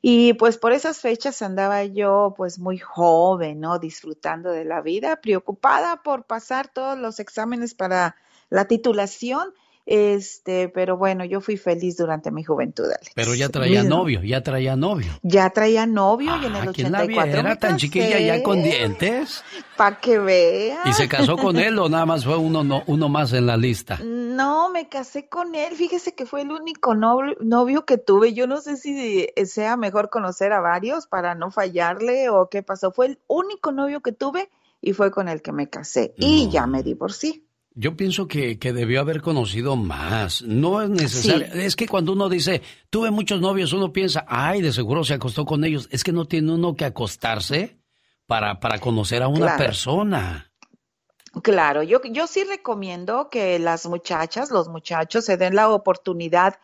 y 0.00 0.32
pues 0.32 0.56
por 0.56 0.72
esas 0.72 1.00
fechas 1.00 1.42
andaba 1.42 1.84
yo 1.84 2.32
pues 2.34 2.58
muy 2.58 2.78
joven, 2.78 3.60
¿no? 3.60 3.78
Disfrutando 3.78 4.52
de 4.52 4.64
la 4.64 4.80
vida, 4.80 5.20
preocupada 5.20 6.02
por 6.02 6.24
pasar 6.24 6.68
todos 6.68 6.98
los 6.98 7.20
exámenes 7.20 7.74
para 7.74 8.16
la 8.48 8.64
titulación 8.64 9.52
este, 9.86 10.68
pero 10.68 10.96
bueno, 10.96 11.24
yo 11.24 11.40
fui 11.40 11.56
feliz 11.56 11.96
durante 11.96 12.30
mi 12.30 12.42
juventud, 12.42 12.84
Alex. 12.86 13.10
Pero 13.14 13.34
ya 13.34 13.48
traía 13.48 13.82
novio, 13.84 14.22
ya 14.22 14.42
traía 14.42 14.76
novio. 14.76 15.12
Ya 15.22 15.50
traía 15.50 15.86
novio 15.86 16.32
y 16.42 16.46
en 16.46 16.56
el 16.56 16.68
Ah, 16.68 16.72
¿quién 16.72 16.92
la 16.92 16.98
84 17.00 17.06
viera? 17.32 17.42
me 17.42 17.56
tan 17.56 17.76
chiquilla 17.76 18.18
ya 18.18 18.42
con 18.42 18.62
dientes? 18.62 19.42
Para 19.76 20.00
que 20.00 20.18
vea. 20.18 20.80
¿Y 20.86 20.92
se 20.92 21.08
casó 21.08 21.36
con 21.36 21.58
él 21.58 21.78
o 21.78 21.88
nada 21.88 22.06
más 22.06 22.24
fue 22.24 22.36
uno, 22.36 22.64
no- 22.64 22.82
uno 22.86 23.08
más 23.08 23.32
en 23.32 23.46
la 23.46 23.56
lista? 23.56 23.98
No, 24.02 24.70
me 24.70 24.88
casé 24.88 25.28
con 25.28 25.54
él. 25.54 25.74
Fíjese 25.74 26.14
que 26.14 26.26
fue 26.26 26.42
el 26.42 26.50
único 26.50 26.94
novio, 26.94 27.36
novio 27.40 27.84
que 27.84 27.98
tuve. 27.98 28.32
Yo 28.34 28.46
no 28.46 28.60
sé 28.60 28.76
si 28.76 29.28
sea 29.44 29.76
mejor 29.76 30.10
conocer 30.10 30.52
a 30.52 30.60
varios 30.60 31.06
para 31.06 31.34
no 31.34 31.50
fallarle 31.50 32.28
o 32.30 32.48
qué 32.48 32.62
pasó. 32.62 32.90
Fue 32.92 33.06
el 33.06 33.18
único 33.26 33.70
novio 33.72 34.00
que 34.00 34.12
tuve 34.12 34.48
y 34.80 34.92
fue 34.92 35.10
con 35.10 35.28
el 35.28 35.42
que 35.42 35.52
me 35.52 35.68
casé. 35.68 36.14
Y 36.16 36.48
ya 36.50 36.66
me 36.66 36.82
divorcié. 36.82 37.42
Yo 37.76 37.96
pienso 37.96 38.28
que, 38.28 38.58
que 38.58 38.72
debió 38.72 39.00
haber 39.00 39.20
conocido 39.20 39.74
más. 39.74 40.42
No 40.42 40.80
es 40.80 40.90
necesario. 40.90 41.46
Es 41.54 41.74
que 41.74 41.88
cuando 41.88 42.12
uno 42.12 42.28
dice, 42.28 42.62
tuve 42.88 43.10
muchos 43.10 43.40
novios, 43.40 43.72
uno 43.72 43.92
piensa, 43.92 44.24
ay, 44.28 44.62
de 44.62 44.72
seguro 44.72 45.02
se 45.02 45.14
acostó 45.14 45.44
con 45.44 45.64
ellos. 45.64 45.88
Es 45.90 46.04
que 46.04 46.12
no 46.12 46.24
tiene 46.26 46.52
uno 46.52 46.76
que 46.76 46.84
acostarse 46.84 47.80
para, 48.26 48.60
para 48.60 48.78
conocer 48.78 49.22
a 49.24 49.28
una 49.28 49.46
Claro. 49.46 49.58
persona. 49.64 50.52
Claro, 51.42 51.82
yo, 51.82 52.00
yo 52.04 52.28
sí 52.28 52.44
recomiendo 52.44 53.28
que 53.28 53.58
las 53.58 53.86
muchachas, 53.86 54.52
los 54.52 54.68
muchachos 54.68 55.24
se 55.24 55.36
den 55.36 55.56
la 55.56 55.68
oportunidad 55.68 56.54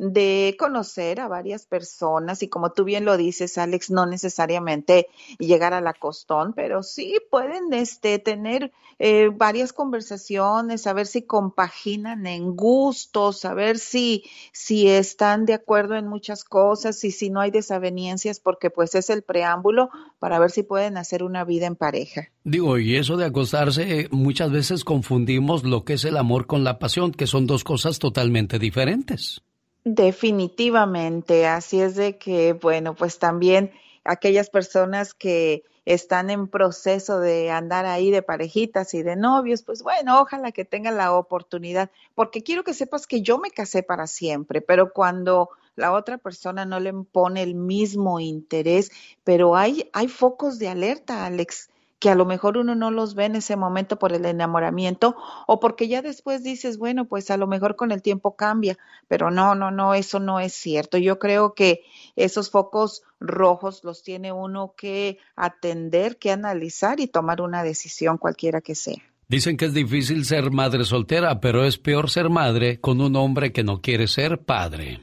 de 0.00 0.56
conocer 0.58 1.20
a 1.20 1.28
varias 1.28 1.66
personas 1.66 2.42
y 2.42 2.48
como 2.48 2.72
tú 2.72 2.84
bien 2.84 3.04
lo 3.04 3.18
dices, 3.18 3.58
Alex, 3.58 3.90
no 3.90 4.06
necesariamente 4.06 5.08
llegar 5.38 5.74
a 5.74 5.82
la 5.82 5.92
costón, 5.92 6.54
pero 6.54 6.82
sí 6.82 7.18
pueden 7.30 7.74
este, 7.74 8.18
tener 8.18 8.72
eh, 8.98 9.28
varias 9.30 9.74
conversaciones, 9.74 10.80
saber 10.80 11.06
si 11.06 11.22
compaginan 11.22 12.26
en 12.26 12.56
gustos, 12.56 13.40
saber 13.40 13.78
si, 13.78 14.24
si 14.52 14.88
están 14.88 15.44
de 15.44 15.52
acuerdo 15.52 15.96
en 15.96 16.08
muchas 16.08 16.44
cosas 16.44 17.04
y 17.04 17.10
si 17.10 17.28
no 17.28 17.40
hay 17.40 17.50
desavenencias, 17.50 18.40
porque 18.40 18.70
pues 18.70 18.94
es 18.94 19.10
el 19.10 19.22
preámbulo 19.22 19.90
para 20.18 20.38
ver 20.38 20.50
si 20.50 20.62
pueden 20.62 20.96
hacer 20.96 21.22
una 21.22 21.44
vida 21.44 21.66
en 21.66 21.76
pareja. 21.76 22.30
Digo, 22.42 22.78
y 22.78 22.96
eso 22.96 23.18
de 23.18 23.26
acostarse, 23.26 24.08
muchas 24.10 24.50
veces 24.50 24.82
confundimos 24.82 25.62
lo 25.62 25.84
que 25.84 25.92
es 25.92 26.06
el 26.06 26.16
amor 26.16 26.46
con 26.46 26.64
la 26.64 26.78
pasión, 26.78 27.12
que 27.12 27.26
son 27.26 27.46
dos 27.46 27.64
cosas 27.64 27.98
totalmente 27.98 28.58
diferentes. 28.58 29.42
Definitivamente, 29.84 31.46
así 31.46 31.80
es 31.80 31.94
de 31.94 32.18
que, 32.18 32.52
bueno, 32.52 32.94
pues 32.94 33.18
también 33.18 33.72
aquellas 34.04 34.50
personas 34.50 35.14
que 35.14 35.64
están 35.86 36.28
en 36.28 36.48
proceso 36.48 37.18
de 37.18 37.50
andar 37.50 37.86
ahí 37.86 38.10
de 38.10 38.22
parejitas 38.22 38.92
y 38.92 39.02
de 39.02 39.16
novios, 39.16 39.62
pues 39.62 39.82
bueno, 39.82 40.20
ojalá 40.20 40.52
que 40.52 40.66
tengan 40.66 40.98
la 40.98 41.14
oportunidad, 41.14 41.90
porque 42.14 42.42
quiero 42.42 42.62
que 42.62 42.74
sepas 42.74 43.06
que 43.06 43.22
yo 43.22 43.38
me 43.38 43.50
casé 43.50 43.82
para 43.82 44.06
siempre, 44.06 44.60
pero 44.60 44.92
cuando 44.92 45.48
la 45.76 45.92
otra 45.92 46.18
persona 46.18 46.66
no 46.66 46.78
le 46.78 46.92
pone 46.92 47.42
el 47.42 47.54
mismo 47.54 48.20
interés, 48.20 48.90
pero 49.24 49.56
hay, 49.56 49.88
hay 49.94 50.08
focos 50.08 50.58
de 50.58 50.68
alerta, 50.68 51.24
Alex 51.24 51.70
que 52.00 52.08
a 52.10 52.14
lo 52.14 52.24
mejor 52.24 52.56
uno 52.56 52.74
no 52.74 52.90
los 52.90 53.14
ve 53.14 53.26
en 53.26 53.36
ese 53.36 53.56
momento 53.56 53.98
por 53.98 54.12
el 54.12 54.24
enamoramiento 54.24 55.16
o 55.46 55.60
porque 55.60 55.86
ya 55.86 56.02
después 56.02 56.42
dices, 56.42 56.78
bueno, 56.78 57.04
pues 57.04 57.30
a 57.30 57.36
lo 57.36 57.46
mejor 57.46 57.76
con 57.76 57.92
el 57.92 58.02
tiempo 58.02 58.36
cambia, 58.36 58.78
pero 59.06 59.30
no, 59.30 59.54
no, 59.54 59.70
no, 59.70 59.94
eso 59.94 60.18
no 60.18 60.40
es 60.40 60.54
cierto. 60.54 60.96
Yo 60.96 61.18
creo 61.18 61.54
que 61.54 61.82
esos 62.16 62.50
focos 62.50 63.02
rojos 63.20 63.84
los 63.84 64.02
tiene 64.02 64.32
uno 64.32 64.74
que 64.76 65.18
atender, 65.36 66.16
que 66.16 66.32
analizar 66.32 67.00
y 67.00 67.06
tomar 67.06 67.42
una 67.42 67.62
decisión 67.62 68.16
cualquiera 68.16 68.62
que 68.62 68.74
sea. 68.74 69.02
Dicen 69.28 69.58
que 69.58 69.66
es 69.66 69.74
difícil 69.74 70.24
ser 70.24 70.50
madre 70.50 70.84
soltera, 70.84 71.38
pero 71.38 71.64
es 71.64 71.78
peor 71.78 72.10
ser 72.10 72.30
madre 72.30 72.80
con 72.80 73.00
un 73.00 73.14
hombre 73.14 73.52
que 73.52 73.62
no 73.62 73.80
quiere 73.80 74.08
ser 74.08 74.40
padre. 74.40 75.02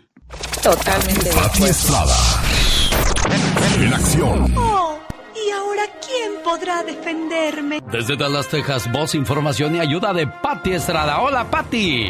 Totalmente. 0.62 1.30
En 3.80 3.94
acción. 3.94 4.77
Podrá 6.48 6.82
defenderme? 6.82 7.82
Desde 7.92 8.16
Dallas, 8.16 8.48
Texas, 8.48 8.90
voz, 8.90 9.16
información 9.16 9.76
y 9.76 9.80
ayuda 9.82 10.14
de 10.14 10.28
Patti 10.28 10.72
Estrada. 10.72 11.20
Hola, 11.20 11.52
Patti. 11.52 12.10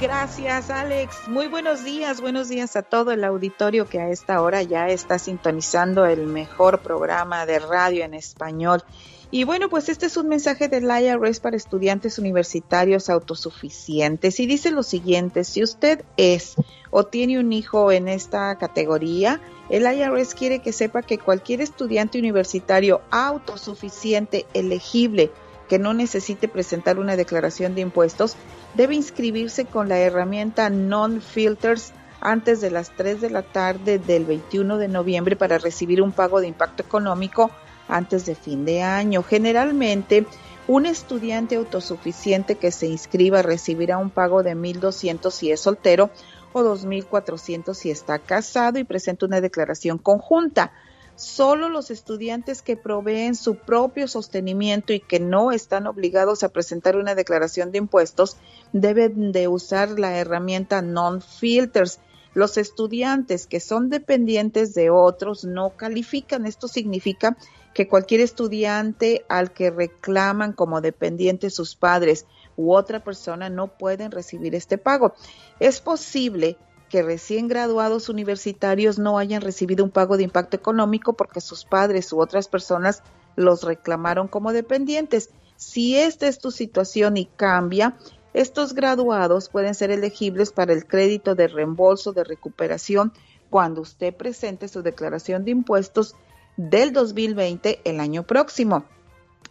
Gracias, 0.00 0.70
Alex. 0.70 1.28
Muy 1.28 1.46
buenos 1.46 1.84
días, 1.84 2.20
buenos 2.20 2.48
días 2.48 2.74
a 2.74 2.82
todo 2.82 3.12
el 3.12 3.22
auditorio 3.22 3.88
que 3.88 4.00
a 4.00 4.08
esta 4.08 4.42
hora 4.42 4.64
ya 4.64 4.88
está 4.88 5.20
sintonizando 5.20 6.06
el 6.06 6.26
mejor 6.26 6.80
programa 6.80 7.46
de 7.46 7.60
radio 7.60 8.04
en 8.04 8.14
español. 8.14 8.82
Y 9.30 9.44
bueno, 9.44 9.68
pues 9.68 9.90
este 9.90 10.06
es 10.06 10.16
un 10.16 10.28
mensaje 10.28 10.68
del 10.68 10.84
IRS 10.84 11.40
para 11.40 11.56
estudiantes 11.56 12.18
universitarios 12.18 13.10
autosuficientes. 13.10 14.40
Y 14.40 14.46
dice 14.46 14.70
lo 14.70 14.82
siguiente, 14.82 15.44
si 15.44 15.62
usted 15.62 16.02
es 16.16 16.54
o 16.90 17.04
tiene 17.04 17.38
un 17.38 17.52
hijo 17.52 17.92
en 17.92 18.08
esta 18.08 18.56
categoría, 18.56 19.40
el 19.68 19.82
IRS 19.82 20.34
quiere 20.34 20.60
que 20.60 20.72
sepa 20.72 21.02
que 21.02 21.18
cualquier 21.18 21.60
estudiante 21.60 22.18
universitario 22.18 23.02
autosuficiente 23.10 24.46
elegible 24.54 25.30
que 25.68 25.78
no 25.78 25.92
necesite 25.92 26.48
presentar 26.48 26.98
una 26.98 27.14
declaración 27.14 27.74
de 27.74 27.82
impuestos 27.82 28.34
debe 28.74 28.94
inscribirse 28.94 29.66
con 29.66 29.90
la 29.90 29.98
herramienta 29.98 30.70
Non-Filters 30.70 31.92
antes 32.22 32.62
de 32.62 32.70
las 32.70 32.96
3 32.96 33.20
de 33.20 33.28
la 33.28 33.42
tarde 33.42 33.98
del 33.98 34.24
21 34.24 34.78
de 34.78 34.88
noviembre 34.88 35.36
para 35.36 35.58
recibir 35.58 36.00
un 36.00 36.12
pago 36.12 36.40
de 36.40 36.48
impacto 36.48 36.82
económico 36.82 37.50
antes 37.88 38.26
de 38.26 38.34
fin 38.34 38.64
de 38.64 38.82
año. 38.82 39.22
Generalmente, 39.22 40.26
un 40.66 40.84
estudiante 40.84 41.56
autosuficiente 41.56 42.56
que 42.56 42.70
se 42.70 42.86
inscriba 42.86 43.42
recibirá 43.42 43.98
un 43.98 44.10
pago 44.10 44.42
de 44.42 44.54
1.200 44.54 45.30
si 45.30 45.50
es 45.50 45.60
soltero 45.60 46.10
o 46.52 46.62
2.400 46.62 47.74
si 47.74 47.90
está 47.90 48.18
casado 48.18 48.78
y 48.78 48.84
presenta 48.84 49.26
una 49.26 49.40
declaración 49.40 49.98
conjunta. 49.98 50.72
Solo 51.16 51.68
los 51.68 51.90
estudiantes 51.90 52.62
que 52.62 52.76
proveen 52.76 53.34
su 53.34 53.56
propio 53.56 54.06
sostenimiento 54.06 54.92
y 54.92 55.00
que 55.00 55.18
no 55.18 55.50
están 55.50 55.88
obligados 55.88 56.44
a 56.44 56.50
presentar 56.50 56.96
una 56.96 57.16
declaración 57.16 57.72
de 57.72 57.78
impuestos 57.78 58.36
deben 58.72 59.32
de 59.32 59.48
usar 59.48 59.98
la 59.98 60.16
herramienta 60.16 60.80
non-filters. 60.80 61.98
Los 62.34 62.56
estudiantes 62.56 63.48
que 63.48 63.58
son 63.58 63.88
dependientes 63.88 64.74
de 64.74 64.90
otros 64.90 65.44
no 65.44 65.70
califican. 65.70 66.46
Esto 66.46 66.68
significa 66.68 67.36
que 67.74 67.88
cualquier 67.88 68.20
estudiante 68.20 69.24
al 69.28 69.52
que 69.52 69.70
reclaman 69.70 70.52
como 70.52 70.80
dependiente 70.80 71.50
sus 71.50 71.76
padres 71.76 72.26
u 72.56 72.72
otra 72.74 73.02
persona 73.04 73.48
no 73.48 73.68
pueden 73.68 74.10
recibir 74.10 74.54
este 74.54 74.78
pago. 74.78 75.14
Es 75.60 75.80
posible 75.80 76.56
que 76.88 77.02
recién 77.02 77.48
graduados 77.48 78.08
universitarios 78.08 78.98
no 78.98 79.18
hayan 79.18 79.42
recibido 79.42 79.84
un 79.84 79.90
pago 79.90 80.16
de 80.16 80.24
impacto 80.24 80.56
económico 80.56 81.12
porque 81.12 81.40
sus 81.40 81.64
padres 81.64 82.12
u 82.12 82.20
otras 82.20 82.48
personas 82.48 83.02
los 83.36 83.62
reclamaron 83.62 84.26
como 84.26 84.52
dependientes. 84.52 85.30
Si 85.56 85.96
esta 85.96 86.26
es 86.26 86.38
tu 86.38 86.50
situación 86.50 87.16
y 87.16 87.26
cambia, 87.26 87.96
estos 88.32 88.74
graduados 88.74 89.48
pueden 89.48 89.74
ser 89.74 89.90
elegibles 89.90 90.52
para 90.52 90.72
el 90.72 90.86
crédito 90.86 91.34
de 91.34 91.48
reembolso 91.48 92.12
de 92.12 92.24
recuperación 92.24 93.12
cuando 93.50 93.80
usted 93.80 94.14
presente 94.14 94.68
su 94.68 94.82
declaración 94.82 95.44
de 95.44 95.52
impuestos 95.52 96.14
del 96.58 96.92
2020 96.92 97.80
el 97.84 98.00
año 98.00 98.24
próximo. 98.24 98.84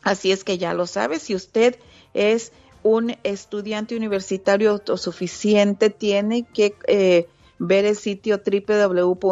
Así 0.03 0.31
es 0.31 0.43
que 0.43 0.59
ya 0.59 0.75
lo 0.75 0.85
sabe, 0.85 1.17
si 1.17 1.33
usted 1.33 1.79
es 2.13 2.51
un 2.83 3.15
estudiante 3.23 3.95
universitario 3.95 4.69
autosuficiente 4.69 5.89
tiene 5.89 6.43
que 6.43 6.75
eh, 6.87 7.27
ver 7.57 7.85
el 7.85 7.95
sitio 7.95 8.39
www.irs.gov 8.45 9.31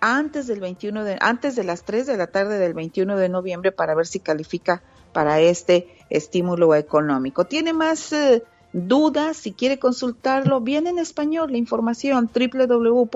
antes 0.00 0.46
del 0.46 0.60
21 0.60 1.02
de 1.02 1.16
antes 1.20 1.56
de 1.56 1.64
las 1.64 1.82
3 1.82 2.06
de 2.06 2.16
la 2.16 2.28
tarde 2.28 2.58
del 2.58 2.72
21 2.72 3.16
de 3.16 3.28
noviembre 3.28 3.72
para 3.72 3.96
ver 3.96 4.06
si 4.06 4.20
califica 4.20 4.84
para 5.12 5.40
este 5.40 5.88
estímulo 6.08 6.74
económico. 6.76 7.46
Tiene 7.46 7.72
más 7.72 8.12
eh, 8.12 8.44
dudas, 8.72 9.36
si 9.36 9.52
quiere 9.52 9.78
consultarlo, 9.78 10.60
viene 10.60 10.90
en 10.90 10.98
español 10.98 11.52
la 11.52 11.58
información 11.58 12.30
www.irs.gov 12.32 13.08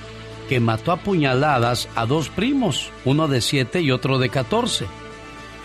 que 0.48 0.60
mató 0.60 0.92
a 0.92 0.96
puñaladas 0.96 1.90
a 1.94 2.06
dos 2.06 2.30
primos, 2.30 2.90
uno 3.04 3.28
de 3.28 3.42
7 3.42 3.82
y 3.82 3.90
otro 3.90 4.18
de 4.18 4.30
14. 4.30 4.86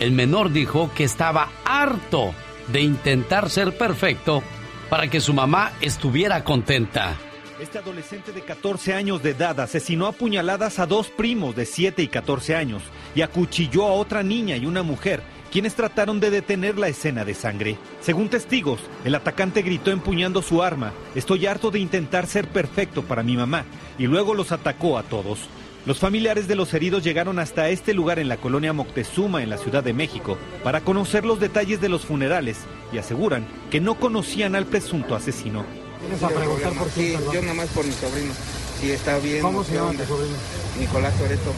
El 0.01 0.11
menor 0.11 0.51
dijo 0.51 0.91
que 0.93 1.05
estaba 1.05 1.51
harto 1.63 2.33
de 2.67 2.81
intentar 2.81 3.49
ser 3.49 3.77
perfecto 3.77 4.43
para 4.89 5.09
que 5.09 5.19
su 5.19 5.33
mamá 5.33 5.73
estuviera 5.81 6.43
contenta. 6.43 7.15
Este 7.59 7.79
adolescente 7.79 8.31
de 8.31 8.41
14 8.41 8.93
años 8.93 9.23
de 9.23 9.31
edad 9.31 9.59
asesinó 9.59 10.05
a 10.05 10.11
puñaladas 10.11 10.77
a 10.77 10.85
dos 10.85 11.09
primos 11.09 11.55
de 11.55 11.65
7 11.65 12.03
y 12.03 12.07
14 12.07 12.55
años 12.55 12.83
y 13.15 13.21
acuchilló 13.21 13.87
a 13.87 13.93
otra 13.93 14.21
niña 14.21 14.57
y 14.57 14.67
una 14.67 14.83
mujer, 14.83 15.23
quienes 15.51 15.73
trataron 15.73 16.19
de 16.19 16.29
detener 16.29 16.77
la 16.77 16.87
escena 16.87 17.25
de 17.25 17.33
sangre. 17.33 17.77
Según 17.99 18.29
testigos, 18.29 18.79
el 19.03 19.15
atacante 19.15 19.63
gritó 19.63 19.89
empuñando 19.89 20.43
su 20.43 20.61
arma, 20.61 20.93
estoy 21.15 21.47
harto 21.47 21.71
de 21.71 21.79
intentar 21.79 22.27
ser 22.27 22.47
perfecto 22.47 23.01
para 23.01 23.23
mi 23.23 23.35
mamá, 23.35 23.65
y 23.97 24.05
luego 24.05 24.35
los 24.35 24.51
atacó 24.51 24.99
a 24.99 25.03
todos. 25.03 25.39
Los 25.87 25.99
familiares 25.99 26.49
de 26.49 26.55
los 26.55 26.73
heridos 26.73 27.01
llegaron 27.01 27.39
hasta 27.39 27.69
este 27.69 27.93
lugar 27.93 28.19
en 28.19 28.27
la 28.27 28.35
colonia 28.35 28.73
Moctezuma, 28.73 29.41
en 29.41 29.49
la 29.49 29.57
Ciudad 29.57 29.85
de 29.85 29.93
México, 29.93 30.37
para 30.61 30.81
conocer 30.81 31.23
los 31.23 31.39
detalles 31.39 31.79
de 31.79 31.87
los 31.87 32.05
funerales 32.05 32.57
y 32.91 32.97
aseguran 32.97 33.47
que 33.71 33.79
no 33.79 33.97
conocían 33.97 34.57
al 34.57 34.65
presunto 34.65 35.15
asesino. 35.15 35.63
¿Tienes 36.01 36.21
a 36.21 36.27
preguntar 36.27 36.73
por 36.73 36.89
Sí, 36.89 37.15
yo 37.33 37.41
nada 37.41 37.53
más 37.53 37.69
por 37.69 37.85
mi 37.85 37.93
sobrino. 37.93 38.33
Si 38.81 38.91
está 38.91 39.17
bien. 39.19 39.41
¿Cómo 39.41 39.63
se 39.63 39.75
llama 39.75 39.93
tu 39.93 40.03
sobrino? 40.03 40.35
Nicolás 40.77 41.17
Toreto. 41.17 41.53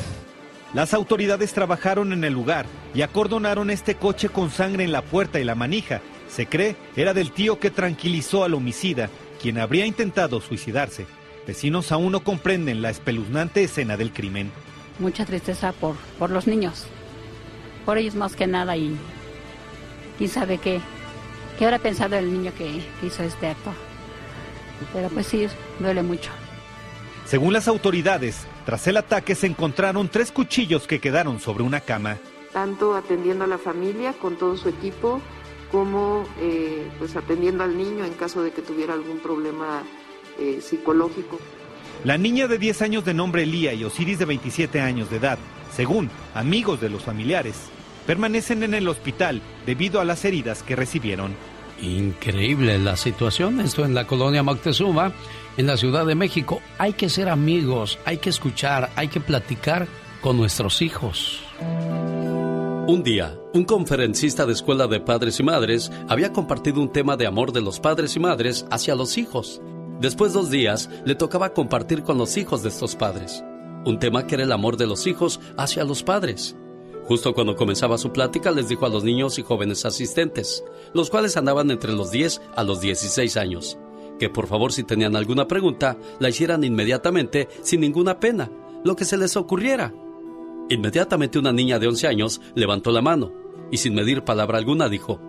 Las 0.76 0.94
autoridades 0.94 1.52
trabajaron 1.54 2.14
en 2.14 2.24
el 2.24 2.34
lugar 2.34 2.68
y 2.94 3.02
acordonaron 3.02 3.72
este 3.72 3.96
coche 3.96 4.30
con 4.30 4.52
sangre 4.52 4.84
en 4.84 4.92
la 4.92 5.02
puerta 5.02 5.40
y 5.40 5.44
la 5.44 5.56
manija. 5.56 6.02
Se 6.30 6.46
cree 6.46 6.76
era 6.96 7.16
del 7.16 7.32
tío 7.32 7.58
que 7.58 7.72
tranquilizó 7.72 8.44
al 8.44 8.54
homicida, 8.54 9.10
quien 9.42 9.58
habría 9.58 9.88
intentado 9.88 10.40
suicidarse. 10.40 11.08
Vecinos 11.50 11.92
aún 11.92 12.12
no 12.12 12.20
comprenden 12.20 12.84
la 12.84 12.92
espeluznante 12.92 13.64
escena 13.64 13.98
del 13.98 14.14
crimen. 14.14 14.52
Mucha 15.00 15.26
tristeza 15.26 15.72
por, 15.72 15.96
por 16.20 16.30
los 16.30 16.46
niños, 16.46 16.86
por 17.88 17.98
ellos 17.98 18.14
más 18.14 18.36
que 18.36 18.46
nada 18.46 18.78
y 18.78 18.96
quién 20.20 20.30
sabe 20.30 20.60
qué, 20.60 20.80
qué 21.58 21.66
habrá 21.66 21.80
pensado 21.80 22.18
el 22.18 22.32
niño 22.32 22.52
que 22.56 22.84
hizo 23.04 23.24
este 23.24 23.48
acto. 23.48 23.72
Pero 24.94 25.10
pues 25.10 25.26
sí, 25.26 25.48
duele 25.80 26.04
mucho. 26.04 26.30
Según 27.26 27.52
las 27.52 27.68
autoridades, 27.68 28.46
tras 28.64 28.86
el 28.86 28.98
ataque 28.98 29.34
se 29.34 29.48
encontraron 29.48 30.08
tres 30.08 30.32
cuchillos 30.32 30.86
que 30.86 31.00
quedaron 31.00 31.40
sobre 31.40 31.64
una 31.64 31.82
cama. 31.82 32.20
Tanto 32.54 32.96
atendiendo 32.96 33.46
a 33.46 33.48
la 33.48 33.58
familia 33.58 34.14
con 34.14 34.38
todo 34.38 34.56
su 34.56 34.70
equipo, 34.70 35.20
como 35.72 36.26
eh, 36.42 36.88
pues 37.00 37.16
atendiendo 37.16 37.64
al 37.64 37.76
niño 37.76 38.06
en 38.06 38.14
caso 38.14 38.44
de 38.44 38.52
que 38.52 38.62
tuviera 38.62 38.94
algún 38.94 39.18
problema 39.18 39.82
eh, 40.40 40.62
psicológico. 40.62 41.40
La 42.04 42.18
niña 42.18 42.48
de 42.48 42.58
10 42.58 42.82
años 42.82 43.06
de 43.06 43.14
nombre 43.14 43.46
Lía 43.46 43.74
y 43.74 43.84
Osiris 43.84 44.20
de 44.20 44.26
27 44.26 44.80
años 44.80 45.10
de 45.10 45.18
edad, 45.18 45.38
según 45.76 46.10
amigos 46.34 46.80
de 46.80 46.90
los 46.90 47.04
familiares, 47.04 47.56
permanecen 48.08 48.64
en 48.64 48.74
el 48.74 48.88
hospital 48.88 49.42
debido 49.66 50.00
a 50.00 50.06
las 50.06 50.24
heridas 50.24 50.64
que 50.64 50.76
recibieron. 50.76 51.36
Increíble 51.82 52.80
la 52.80 52.98
situación, 52.98 53.60
esto 53.60 53.86
en 53.86 53.94
la 53.94 54.08
colonia 54.08 54.44
Moctezuma, 54.44 55.14
en 55.58 55.68
la 55.68 55.78
Ciudad 55.78 56.06
de 56.06 56.16
México. 56.16 56.62
Hay 56.78 56.94
que 56.94 57.10
ser 57.10 57.30
amigos, 57.30 58.00
hay 58.06 58.18
que 58.18 58.30
escuchar, 58.30 58.90
hay 58.96 59.10
que 59.10 59.20
platicar 59.20 59.88
con 60.22 60.38
nuestros 60.38 60.82
hijos. 60.82 61.42
Un 62.88 63.04
día, 63.04 63.38
un 63.54 63.66
conferencista 63.66 64.46
de 64.46 64.54
escuela 64.54 64.88
de 64.88 65.00
padres 65.00 65.40
y 65.40 65.44
madres 65.44 65.92
había 66.08 66.34
compartido 66.34 66.82
un 66.82 66.92
tema 66.92 67.16
de 67.16 67.28
amor 67.28 67.52
de 67.52 67.62
los 67.62 67.80
padres 67.80 68.16
y 68.16 68.20
madres 68.20 68.66
hacia 68.72 68.96
los 68.96 69.18
hijos. 69.18 69.62
Después 70.00 70.32
dos 70.32 70.50
días, 70.50 70.90
le 71.04 71.14
tocaba 71.14 71.54
compartir 71.54 72.04
con 72.04 72.18
los 72.18 72.38
hijos 72.38 72.64
de 72.64 72.70
estos 72.70 72.96
padres. 72.96 73.44
Un 73.86 74.00
tema 74.00 74.26
que 74.26 74.36
era 74.36 74.46
el 74.46 74.52
amor 74.54 74.78
de 74.78 74.88
los 74.88 75.06
hijos 75.08 75.42
hacia 75.58 75.84
los 75.84 76.04
padres. 76.04 76.56
Justo 77.04 77.34
cuando 77.34 77.58
comenzaba 77.58 77.98
su 77.98 78.14
plática 78.14 78.52
les 78.52 78.70
dijo 78.70 78.86
a 78.86 78.90
los 78.90 79.04
niños 79.04 79.40
y 79.40 79.44
jóvenes 79.44 79.84
asistentes, 79.84 80.64
los 80.94 81.10
cuales 81.10 81.36
andaban 81.36 81.70
entre 81.70 81.92
los 81.92 82.12
10 82.12 82.42
a 82.56 82.64
los 82.64 82.80
16 82.80 83.36
años, 83.36 83.78
que 84.20 84.30
por 84.30 84.48
favor 84.48 84.72
si 84.72 84.84
tenían 84.84 85.18
alguna 85.18 85.48
pregunta 85.48 85.98
la 86.20 86.30
hicieran 86.30 86.64
inmediatamente 86.64 87.50
sin 87.62 87.82
ninguna 87.82 88.22
pena, 88.22 88.50
lo 88.86 88.96
que 88.96 89.06
se 89.06 89.18
les 89.18 89.36
ocurriera. 89.36 89.94
Inmediatamente 90.70 91.40
una 91.40 91.52
niña 91.52 91.78
de 91.78 91.88
11 91.88 92.08
años 92.08 92.42
levantó 92.56 92.92
la 92.92 93.02
mano 93.02 93.34
y 93.70 93.78
sin 93.78 93.96
medir 93.96 94.24
palabra 94.24 94.60
alguna 94.60 94.88
dijo, 94.88 95.20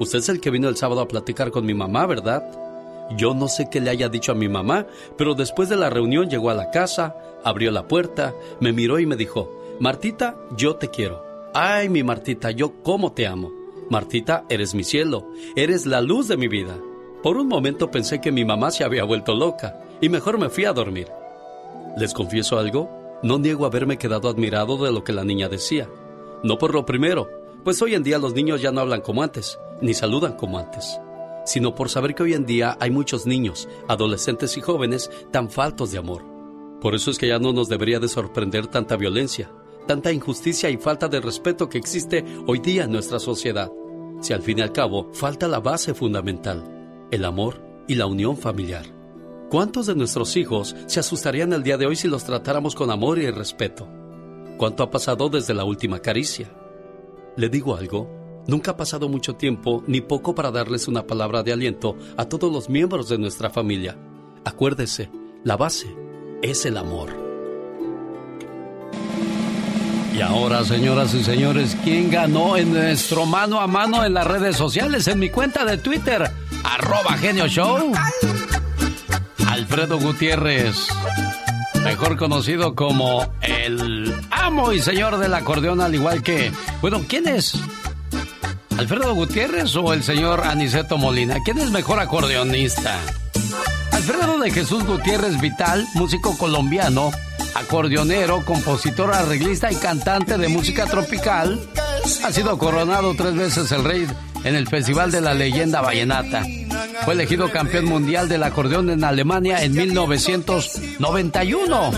Usted 0.00 0.20
es 0.20 0.28
el 0.30 0.40
que 0.40 0.50
vino 0.50 0.68
el 0.68 0.76
sábado 0.76 1.02
a 1.02 1.08
platicar 1.08 1.50
con 1.50 1.66
mi 1.66 1.74
mamá, 1.74 2.06
¿verdad? 2.06 2.63
Yo 3.10 3.34
no 3.34 3.48
sé 3.48 3.68
qué 3.70 3.80
le 3.80 3.90
haya 3.90 4.08
dicho 4.08 4.32
a 4.32 4.34
mi 4.34 4.48
mamá, 4.48 4.86
pero 5.16 5.34
después 5.34 5.68
de 5.68 5.76
la 5.76 5.90
reunión 5.90 6.28
llegó 6.28 6.50
a 6.50 6.54
la 6.54 6.70
casa, 6.70 7.16
abrió 7.44 7.70
la 7.70 7.86
puerta, 7.86 8.34
me 8.60 8.72
miró 8.72 8.98
y 8.98 9.06
me 9.06 9.16
dijo, 9.16 9.50
Martita, 9.78 10.36
yo 10.56 10.76
te 10.76 10.88
quiero. 10.88 11.22
Ay, 11.52 11.88
mi 11.88 12.02
Martita, 12.02 12.50
yo 12.50 12.82
cómo 12.82 13.12
te 13.12 13.26
amo. 13.26 13.52
Martita, 13.90 14.44
eres 14.48 14.74
mi 14.74 14.84
cielo, 14.84 15.28
eres 15.54 15.86
la 15.86 16.00
luz 16.00 16.28
de 16.28 16.36
mi 16.36 16.48
vida. 16.48 16.76
Por 17.22 17.36
un 17.36 17.48
momento 17.48 17.90
pensé 17.90 18.20
que 18.20 18.32
mi 18.32 18.44
mamá 18.44 18.70
se 18.70 18.84
había 18.84 19.04
vuelto 19.04 19.34
loca 19.34 19.78
y 20.00 20.08
mejor 20.08 20.38
me 20.38 20.48
fui 20.48 20.64
a 20.64 20.72
dormir. 20.72 21.08
¿Les 21.96 22.12
confieso 22.12 22.58
algo? 22.58 22.90
No 23.22 23.38
niego 23.38 23.66
haberme 23.66 23.98
quedado 23.98 24.28
admirado 24.28 24.76
de 24.76 24.92
lo 24.92 25.04
que 25.04 25.12
la 25.12 25.24
niña 25.24 25.48
decía. 25.48 25.88
No 26.42 26.58
por 26.58 26.74
lo 26.74 26.84
primero, 26.84 27.28
pues 27.62 27.80
hoy 27.80 27.94
en 27.94 28.02
día 28.02 28.18
los 28.18 28.34
niños 28.34 28.60
ya 28.60 28.72
no 28.72 28.80
hablan 28.80 29.00
como 29.00 29.22
antes, 29.22 29.58
ni 29.80 29.94
saludan 29.94 30.34
como 30.34 30.58
antes, 30.58 31.00
sino 31.44 31.74
por 31.74 31.88
saber 31.88 32.14
que 32.14 32.22
hoy 32.22 32.34
en 32.34 32.46
día 32.46 32.76
hay 32.80 32.90
muchos 32.90 33.26
niños, 33.26 33.68
adolescentes 33.88 34.56
y 34.56 34.60
jóvenes 34.60 35.10
tan 35.30 35.50
faltos 35.50 35.92
de 35.92 35.98
amor. 35.98 36.24
Por 36.80 36.94
eso 36.94 37.10
es 37.10 37.18
que 37.18 37.28
ya 37.28 37.38
no 37.38 37.52
nos 37.52 37.68
debería 37.68 37.98
de 37.98 38.08
sorprender 38.08 38.66
tanta 38.66 38.96
violencia, 38.96 39.50
tanta 39.86 40.12
injusticia 40.12 40.70
y 40.70 40.76
falta 40.76 41.08
de 41.08 41.20
respeto 41.20 41.68
que 41.68 41.78
existe 41.78 42.24
hoy 42.46 42.58
día 42.58 42.84
en 42.84 42.92
nuestra 42.92 43.18
sociedad. 43.18 43.70
Si 44.20 44.32
al 44.32 44.42
fin 44.42 44.58
y 44.58 44.62
al 44.62 44.72
cabo 44.72 45.10
falta 45.12 45.48
la 45.48 45.60
base 45.60 45.94
fundamental, 45.94 47.06
el 47.10 47.24
amor 47.24 47.62
y 47.88 47.94
la 47.94 48.06
unión 48.06 48.36
familiar. 48.36 48.86
¿Cuántos 49.50 49.86
de 49.86 49.94
nuestros 49.94 50.36
hijos 50.36 50.74
se 50.86 51.00
asustarían 51.00 51.52
el 51.52 51.62
día 51.62 51.76
de 51.76 51.86
hoy 51.86 51.96
si 51.96 52.08
los 52.08 52.24
tratáramos 52.24 52.74
con 52.74 52.90
amor 52.90 53.18
y 53.18 53.30
respeto? 53.30 53.88
¿Cuánto 54.56 54.82
ha 54.82 54.90
pasado 54.90 55.28
desde 55.28 55.54
la 55.54 55.64
última 55.64 56.00
caricia? 56.00 56.50
Le 57.36 57.48
digo 57.48 57.76
algo, 57.76 58.23
nunca 58.46 58.72
ha 58.72 58.76
pasado 58.76 59.08
mucho 59.08 59.34
tiempo 59.34 59.82
ni 59.86 60.00
poco 60.00 60.34
para 60.34 60.50
darles 60.50 60.88
una 60.88 61.06
palabra 61.06 61.42
de 61.42 61.52
aliento 61.52 61.96
a 62.16 62.26
todos 62.26 62.52
los 62.52 62.68
miembros 62.68 63.08
de 63.08 63.18
nuestra 63.18 63.50
familia. 63.50 63.96
Acuérdese, 64.44 65.10
la 65.42 65.56
base 65.56 65.94
es 66.42 66.64
el 66.66 66.76
amor. 66.76 67.24
Y 70.14 70.20
ahora, 70.20 70.64
señoras 70.64 71.12
y 71.14 71.24
señores, 71.24 71.76
¿quién 71.82 72.08
ganó 72.08 72.56
en 72.56 72.72
nuestro 72.72 73.26
mano 73.26 73.60
a 73.60 73.66
mano 73.66 74.04
en 74.04 74.14
las 74.14 74.24
redes 74.24 74.56
sociales? 74.56 75.08
En 75.08 75.18
mi 75.18 75.28
cuenta 75.28 75.64
de 75.64 75.76
Twitter, 75.76 76.30
arroba 76.62 77.16
genio 77.18 77.48
show. 77.48 77.92
Alfredo 79.48 79.98
Gutiérrez, 79.98 80.86
mejor 81.82 82.16
conocido 82.16 82.76
como 82.76 83.26
el 83.40 84.14
amo 84.30 84.72
y 84.72 84.80
señor 84.80 85.18
del 85.18 85.34
acordeón, 85.34 85.80
al 85.80 85.94
igual 85.94 86.22
que... 86.22 86.52
Bueno, 86.80 87.02
¿quién 87.08 87.26
es? 87.26 87.58
¿Alfredo 88.78 89.14
Gutiérrez 89.14 89.76
o 89.76 89.92
el 89.92 90.02
señor 90.02 90.42
Aniceto 90.44 90.98
Molina? 90.98 91.36
¿Quién 91.44 91.58
es 91.58 91.70
mejor 91.70 92.00
acordeonista? 92.00 92.98
Alfredo 93.92 94.38
de 94.38 94.50
Jesús 94.50 94.84
Gutiérrez 94.84 95.40
Vital, 95.40 95.86
músico 95.94 96.36
colombiano, 96.36 97.12
acordeonero, 97.54 98.44
compositor, 98.44 99.14
arreglista 99.14 99.70
y 99.70 99.76
cantante 99.76 100.38
de 100.38 100.48
música 100.48 100.86
tropical, 100.86 101.60
ha 102.24 102.32
sido 102.32 102.58
coronado 102.58 103.14
tres 103.14 103.34
veces 103.34 103.70
el 103.72 103.84
rey 103.84 104.06
en 104.42 104.56
el 104.56 104.66
Festival 104.68 105.10
de 105.10 105.20
la 105.20 105.34
Leyenda 105.34 105.80
Vallenata. 105.80 106.42
Fue 107.04 107.14
elegido 107.14 107.50
campeón 107.50 107.86
mundial 107.86 108.28
del 108.28 108.42
acordeón 108.42 108.90
en 108.90 109.04
Alemania 109.04 109.62
en 109.62 109.74
1991. 109.74 111.90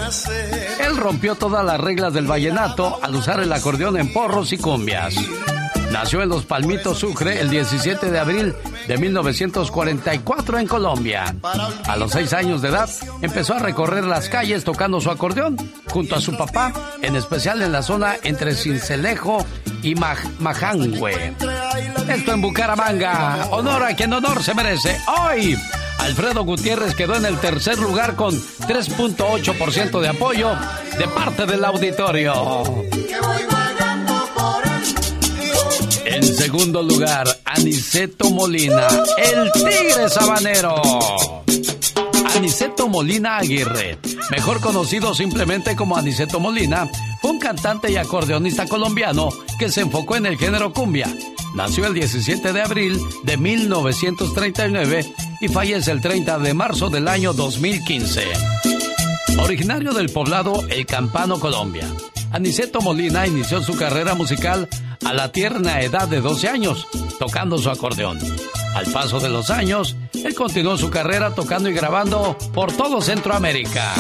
Él 0.81 0.97
rompió 0.97 1.37
todas 1.37 1.64
las 1.64 1.81
reglas 1.81 2.12
del 2.12 2.27
vallenato 2.27 2.99
al 3.03 3.14
usar 3.14 3.41
el 3.41 3.53
acordeón 3.53 3.99
en 3.99 4.12
porros 4.12 4.53
y 4.53 4.59
cumbias. 4.59 5.14
Nació 5.97 6.22
en 6.22 6.28
Los 6.28 6.44
Palmitos, 6.44 6.99
Sucre, 6.99 7.40
el 7.40 7.49
17 7.49 8.11
de 8.11 8.18
abril 8.18 8.55
de 8.86 8.99
1944 8.99 10.59
en 10.59 10.66
Colombia. 10.66 11.34
A 11.86 11.97
los 11.97 12.12
seis 12.12 12.34
años 12.34 12.61
de 12.61 12.68
edad, 12.68 12.90
empezó 13.22 13.55
a 13.55 13.61
recorrer 13.61 14.05
las 14.05 14.28
calles 14.28 14.62
tocando 14.62 15.01
su 15.01 15.11
acordeón 15.11 15.57
junto 15.88 16.14
a 16.14 16.20
su 16.20 16.36
papá, 16.36 16.70
en 17.01 17.16
especial 17.16 17.62
en 17.62 17.72
la 17.72 17.82
zona 17.82 18.16
entre 18.24 18.55
Cincelejo 18.55 19.38
y 19.82 19.94
Majangüe. 19.94 21.34
Esto 22.11 22.32
en 22.34 22.42
Bucaramanga. 22.42 23.49
Honor 23.51 23.84
a 23.84 23.97
quien 23.97 24.12
honor 24.12 24.42
se 24.42 24.53
merece. 24.53 25.01
Hoy, 25.24 25.59
Alfredo 25.99 26.44
Gutiérrez 26.44 26.94
quedó 26.94 27.16
en 27.16 27.24
el 27.24 27.38
tercer 27.38 27.78
lugar 27.78 28.16
con 28.16 28.34
3.8% 28.34 30.01
de 30.01 30.09
apoyo 30.09 30.51
de 30.99 31.09
parte 31.09 31.47
del 31.47 31.64
auditorio. 31.64 32.84
En 36.17 36.25
segundo 36.25 36.83
lugar, 36.83 37.29
Aniceto 37.45 38.31
Molina, 38.31 38.89
el 39.19 39.53
tigre 39.53 40.09
sabanero. 40.09 40.81
Aniceto 42.35 42.89
Molina 42.89 43.37
Aguirre, 43.37 43.99
mejor 44.31 44.62
conocido 44.62 45.14
simplemente 45.14 45.77
como 45.77 45.95
Aniceto 45.95 46.41
Molina, 46.41 46.89
fue 47.21 47.33
un 47.33 47.39
cantante 47.39 47.93
y 47.93 47.99
acordeonista 47.99 48.67
colombiano 48.67 49.29
que 49.59 49.69
se 49.69 49.83
enfocó 49.83 50.17
en 50.17 50.25
el 50.25 50.39
género 50.39 50.73
cumbia. 50.73 51.14
Nació 51.55 51.87
el 51.87 51.93
17 51.93 52.51
de 52.51 52.62
abril 52.62 52.99
de 53.25 53.37
1939 53.37 55.12
y 55.43 55.49
fallece 55.49 55.91
el 55.91 56.01
30 56.01 56.39
de 56.39 56.55
marzo 56.55 56.89
del 56.89 57.09
año 57.09 57.35
2015. 57.35 58.23
Originario 59.39 59.93
del 59.93 60.09
poblado 60.09 60.67
El 60.71 60.87
Campano, 60.87 61.39
Colombia, 61.39 61.87
Aniceto 62.33 62.81
Molina 62.81 63.27
inició 63.27 63.62
su 63.62 63.77
carrera 63.77 64.14
musical 64.14 64.67
a 65.05 65.12
la 65.12 65.32
tierna 65.32 65.80
edad 65.80 66.09
de 66.09 66.20
12 66.20 66.49
años, 66.49 66.86
tocando 67.18 67.59
su 67.59 67.70
acordeón. 67.70 68.18
Al 68.74 68.86
paso 68.92 69.20
de 69.20 69.28
los 69.28 69.51
años, 69.51 69.97
él 70.12 70.34
continuó 70.34 70.76
su 70.76 70.90
carrera 70.90 71.34
tocando 71.34 71.68
y 71.68 71.72
grabando 71.72 72.36
por 72.53 72.72
todo 72.72 73.01
Centroamérica. 73.01 73.94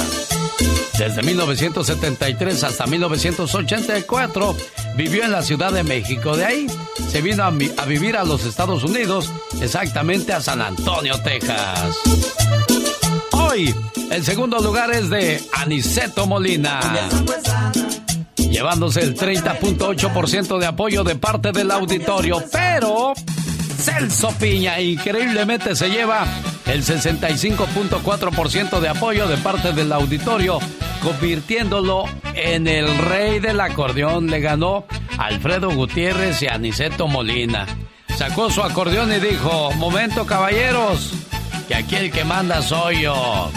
Desde 0.98 1.22
1973 1.22 2.64
hasta 2.64 2.86
1984 2.86 4.56
vivió 4.96 5.24
en 5.24 5.32
la 5.32 5.42
Ciudad 5.42 5.72
de 5.72 5.82
México. 5.82 6.36
De 6.36 6.44
ahí 6.44 6.66
se 7.10 7.20
vino 7.20 7.44
a, 7.44 7.50
vivir 7.50 8.16
a 8.16 8.24
los 8.24 8.44
Estados 8.44 8.82
Unidos, 8.82 9.30
exactamente 9.60 10.32
a 10.32 10.40
San 10.40 10.60
Antonio, 10.62 11.20
Texas. 11.22 11.96
Hoy, 13.32 13.74
el 14.10 14.24
segundo 14.24 14.58
lugar 14.60 14.90
es 14.92 15.10
de 15.10 15.42
Aniceto 15.52 16.26
Molina 16.26 16.80
llevándose 18.50 19.00
el 19.00 19.16
30.8% 19.16 20.58
de 20.58 20.66
apoyo 20.66 21.04
de 21.04 21.16
parte 21.16 21.52
del 21.52 21.70
auditorio, 21.70 22.42
pero 22.52 23.12
Celso 23.78 24.30
Piña 24.38 24.80
increíblemente 24.80 25.76
se 25.76 25.88
lleva 25.90 26.26
el 26.66 26.84
65.4% 26.84 28.80
de 28.80 28.88
apoyo 28.88 29.28
de 29.28 29.36
parte 29.36 29.72
del 29.72 29.92
auditorio, 29.92 30.58
convirtiéndolo 31.02 32.04
en 32.34 32.66
el 32.66 32.98
rey 32.98 33.38
del 33.38 33.60
acordeón. 33.60 34.26
Le 34.28 34.40
ganó 34.40 34.86
Alfredo 35.18 35.70
Gutiérrez 35.70 36.42
y 36.42 36.48
Aniceto 36.48 37.06
Molina. 37.06 37.66
Sacó 38.16 38.50
su 38.50 38.62
acordeón 38.62 39.12
y 39.12 39.20
dijo, 39.20 39.72
momento 39.72 40.26
caballeros, 40.26 41.12
que 41.68 41.74
aquí 41.74 41.96
el 41.96 42.10
que 42.10 42.24
manda 42.24 42.62
soy 42.62 43.02
yo. 43.02 43.50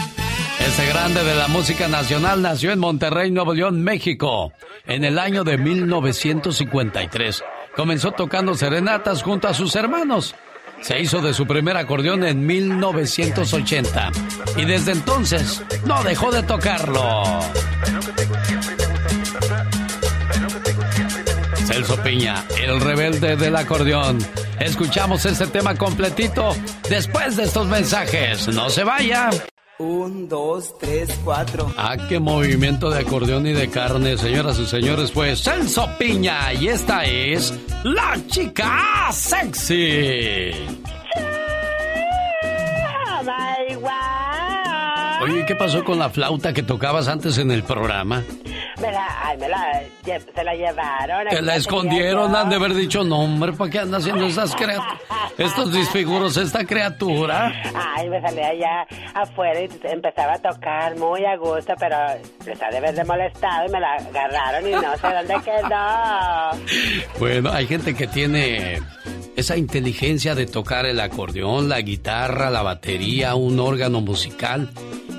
Ese 0.60 0.86
grande 0.86 1.24
de 1.24 1.36
la 1.36 1.48
música 1.48 1.88
nacional 1.88 2.42
nació 2.42 2.72
en 2.72 2.80
Monterrey, 2.80 3.32
Nuevo 3.32 3.54
León, 3.54 3.82
México, 3.82 4.54
en 4.86 5.04
el 5.04 5.18
año 5.18 5.44
de 5.44 5.58
1953. 5.58 7.44
Comenzó 7.76 8.12
tocando 8.12 8.54
serenatas 8.56 9.24
junto 9.24 9.48
a 9.48 9.54
sus 9.54 9.76
hermanos. 9.76 10.36
Se 10.82 11.00
hizo 11.00 11.22
de 11.22 11.34
su 11.34 11.46
primer 11.46 11.78
acordeón 11.78 12.24
en 12.24 12.46
1980 12.46 14.12
y 14.58 14.66
desde 14.66 14.92
entonces 14.94 15.64
no 15.86 16.04
dejó 16.04 16.32
de 16.32 16.44
tocarlo. 16.44 17.40
Celso 21.66 22.02
Piña, 22.02 22.44
el 22.62 22.80
rebelde 22.80 23.36
del 23.36 23.56
acordeón. 23.56 24.20
Escuchamos 24.60 25.26
este 25.26 25.48
tema 25.48 25.76
completito 25.76 26.56
después 26.90 27.38
de 27.38 27.44
estos 27.44 27.68
mensajes. 27.68 28.48
No 28.50 28.70
se 28.70 28.84
vaya. 28.84 29.30
Un, 29.80 30.28
dos, 30.28 30.78
tres, 30.78 31.10
cuatro. 31.24 31.72
Ah, 31.78 31.96
qué 32.10 32.20
movimiento 32.20 32.90
de 32.90 33.00
acordeón 33.00 33.48
y 33.48 33.54
de 33.54 33.70
carne, 33.70 34.18
señoras 34.18 34.60
y 34.60 34.66
señores, 34.66 35.10
pues 35.12 35.42
Celso 35.42 35.88
Piña 35.98 36.52
y 36.52 36.68
esta 36.68 37.06
es 37.06 37.54
la 37.86 38.18
chica 38.28 39.10
sexy. 39.14 40.52
Oye, 45.22 45.46
¿qué 45.46 45.56
pasó 45.56 45.84
con 45.84 46.00
la 46.00 46.10
flauta 46.10 46.54
que 46.54 46.64
tocabas 46.64 47.08
antes 47.08 47.38
en 47.38 47.52
el 47.52 47.64
programa? 47.64 48.24
Me 48.80 48.92
la, 48.92 49.08
ay, 49.24 49.38
me 49.38 49.50
la, 49.50 49.84
se 50.06 50.44
la 50.44 50.54
llevaron. 50.54 51.28
Que 51.30 51.42
la 51.42 51.56
escondieron, 51.58 52.34
han 52.34 52.50
de 52.50 52.56
haber 52.56 52.74
dicho, 52.74 53.04
no, 53.04 53.20
hombre, 53.20 53.52
¿para 53.52 53.70
qué 53.70 53.80
anda 53.80 53.98
haciendo 53.98 54.26
esas? 54.26 54.56
Estos 55.38 55.74
disfiguros, 55.74 56.38
esta 56.38 56.64
criatura. 56.64 57.52
Ay, 57.76 58.10
me 58.10 58.22
salía 58.22 58.48
allá 58.48 58.88
afuera 59.14 59.60
y 59.60 59.70
empezaba 59.84 60.34
a 60.34 60.40
tocar 60.40 60.96
muy 60.98 61.26
a 61.26 61.36
gusto, 61.36 61.74
pero 61.78 61.98
les 62.46 62.62
ha 62.62 62.70
de 62.70 62.78
haber 62.78 63.06
molestado 63.06 63.68
y 63.68 63.72
me 63.72 63.80
la 63.82 63.94
agarraron 63.96 64.68
y 64.70 64.72
no 64.72 64.98
sé 64.98 65.08
dónde 65.08 65.36
quedó. 65.44 67.10
Bueno, 67.20 67.52
hay 67.52 67.68
gente 67.68 67.94
que 67.94 68.08
tiene 68.08 68.80
esa 69.36 69.58
inteligencia 69.58 70.36
de 70.36 70.46
tocar 70.46 70.86
el 70.86 71.00
acordeón, 71.00 71.68
la 71.68 71.82
guitarra, 71.82 72.50
la 72.50 72.62
batería, 72.62 73.36
un 73.36 73.60
órgano 73.60 74.00
musical 74.00 74.70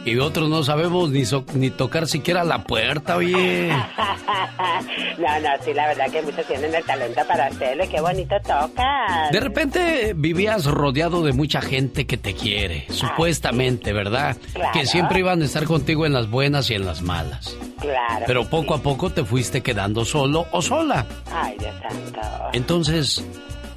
y 0.04 0.18
otros 0.18 0.48
no 0.48 0.62
sabemos 0.62 1.10
ni, 1.10 1.24
ni 1.54 1.70
tocar 1.70 2.06
siquiera 2.06 2.44
la 2.44 2.64
puerta, 2.64 3.16
oye. 3.16 3.68
no, 5.18 5.40
no, 5.40 5.48
sí, 5.62 5.74
la 5.74 5.88
verdad 5.88 6.10
que 6.10 6.22
muchos 6.22 6.46
tienen 6.46 6.74
el 6.74 6.84
talento 6.84 7.20
para 7.26 7.46
hacerlo. 7.46 7.84
Qué 7.90 8.00
bonito 8.00 8.36
tocan. 8.40 9.30
De 9.30 9.40
repente 9.40 10.12
vivías 10.16 10.66
rodeado 10.66 11.22
de 11.22 11.32
mucha 11.32 11.60
gente 11.60 12.06
que 12.06 12.16
te 12.16 12.34
quiere, 12.34 12.86
supuestamente, 12.90 13.92
¿verdad? 13.92 14.36
Que 14.72 14.86
siempre 14.86 15.20
iban 15.20 15.42
a 15.42 15.44
estar 15.44 15.64
contigo 15.64 16.06
en 16.06 16.12
las 16.12 16.30
buenas 16.30 16.70
y 16.70 16.74
en 16.74 16.86
las 16.86 17.02
malas. 17.02 17.56
Claro. 17.80 18.24
Pero 18.26 18.44
poco 18.48 18.74
a 18.74 18.82
poco 18.82 19.10
te 19.10 19.24
fuiste 19.24 19.62
quedando 19.62 20.04
solo 20.04 20.46
o 20.52 20.62
sola. 20.62 21.06
Ay, 21.32 21.56
Dios 21.58 21.74
santo. 21.80 22.20
Entonces, 22.52 23.24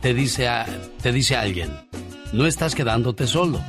te 0.01 0.13
dice, 0.13 0.47
a, 0.47 0.65
te 1.01 1.11
dice 1.11 1.35
alguien, 1.35 1.71
no 2.31 2.45
estás 2.45 2.75
quedándote 2.75 3.27
solo 3.27 3.61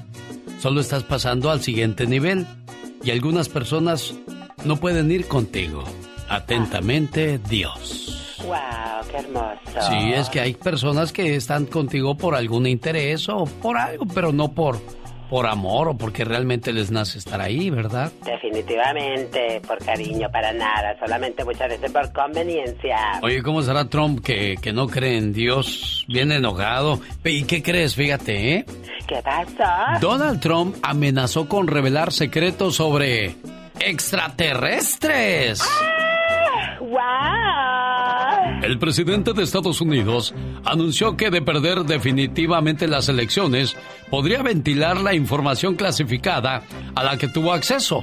Solo 0.65 0.81
estás 0.81 1.03
pasando 1.03 1.51
al 1.51 1.61
siguiente 1.61 2.07
nivel 2.07 2.47
y 3.03 3.11
algunas 3.11 3.51
personas 3.51 4.15
no 4.65 4.77
pueden 4.77 5.11
ir 5.11 5.29
contigo. 5.29 5.85
Atentamente, 6.27 7.39
Dios. 7.51 8.39
¡Wow! 8.47 8.57
¡Qué 9.11 9.19
hermoso! 9.19 9.91
Sí, 9.91 10.12
es 10.15 10.31
que 10.31 10.41
hay 10.41 10.55
personas 10.55 11.12
que 11.12 11.37
están 11.37 11.67
contigo 11.67 12.17
por 12.17 12.35
algún 12.35 12.67
interés 12.67 13.29
o 13.29 13.45
por 13.45 13.77
algo, 13.77 14.07
pero 14.07 14.33
no 14.33 14.53
por 14.53 14.81
por 15.35 15.49
amor 15.49 15.89
o 15.89 15.97
porque 15.97 16.24
realmente 16.24 16.72
les 16.72 16.93
nace 16.93 17.18
estar 17.18 17.41
ahí, 17.41 17.68
¿verdad? 17.68 18.12
Definitivamente, 18.24 19.61
por 19.66 19.85
cariño, 19.85 20.30
para 20.30 20.53
nada, 20.53 20.97
solamente 20.97 21.45
muchas 21.45 21.70
veces 21.70 21.91
por 21.91 22.12
conveniencia. 22.12 23.18
Oye, 23.20 23.43
¿cómo 23.43 23.61
será 23.61 23.89
Trump 23.89 24.24
que, 24.24 24.55
que 24.62 24.72
no 24.72 24.87
cree 24.87 25.18
en 25.18 25.32
Dios? 25.32 26.05
Bien 26.07 26.30
enojado. 26.30 27.01
¿Y 27.24 27.43
qué 27.47 27.64
crees? 27.64 27.97
Fíjate, 27.97 28.55
¿eh? 28.55 28.64
¿Qué 29.09 29.20
pasó? 29.24 29.99
Donald 30.01 30.39
Trump 30.39 30.76
amenazó 30.82 31.49
con 31.49 31.66
revelar 31.66 32.12
secretos 32.12 32.76
sobre 32.76 33.35
extraterrestres. 33.80 35.61
¡Ah! 36.97 37.84
El 38.65 38.79
presidente 38.79 39.35
de 39.35 39.43
Estados 39.43 39.83
Unidos 39.83 40.35
anunció 40.65 41.19
que 41.19 41.29
de 41.29 41.43
perder 41.43 41.85
definitivamente 41.85 42.89
las 42.89 43.11
elecciones 43.11 43.77
podría 44.09 44.43
ventilar 44.43 44.97
la 45.03 45.12
información 45.12 45.75
clasificada 45.75 46.62
a 46.95 47.05
la 47.05 47.19
que 47.19 47.29
tuvo 47.29 47.53
acceso. 47.53 48.03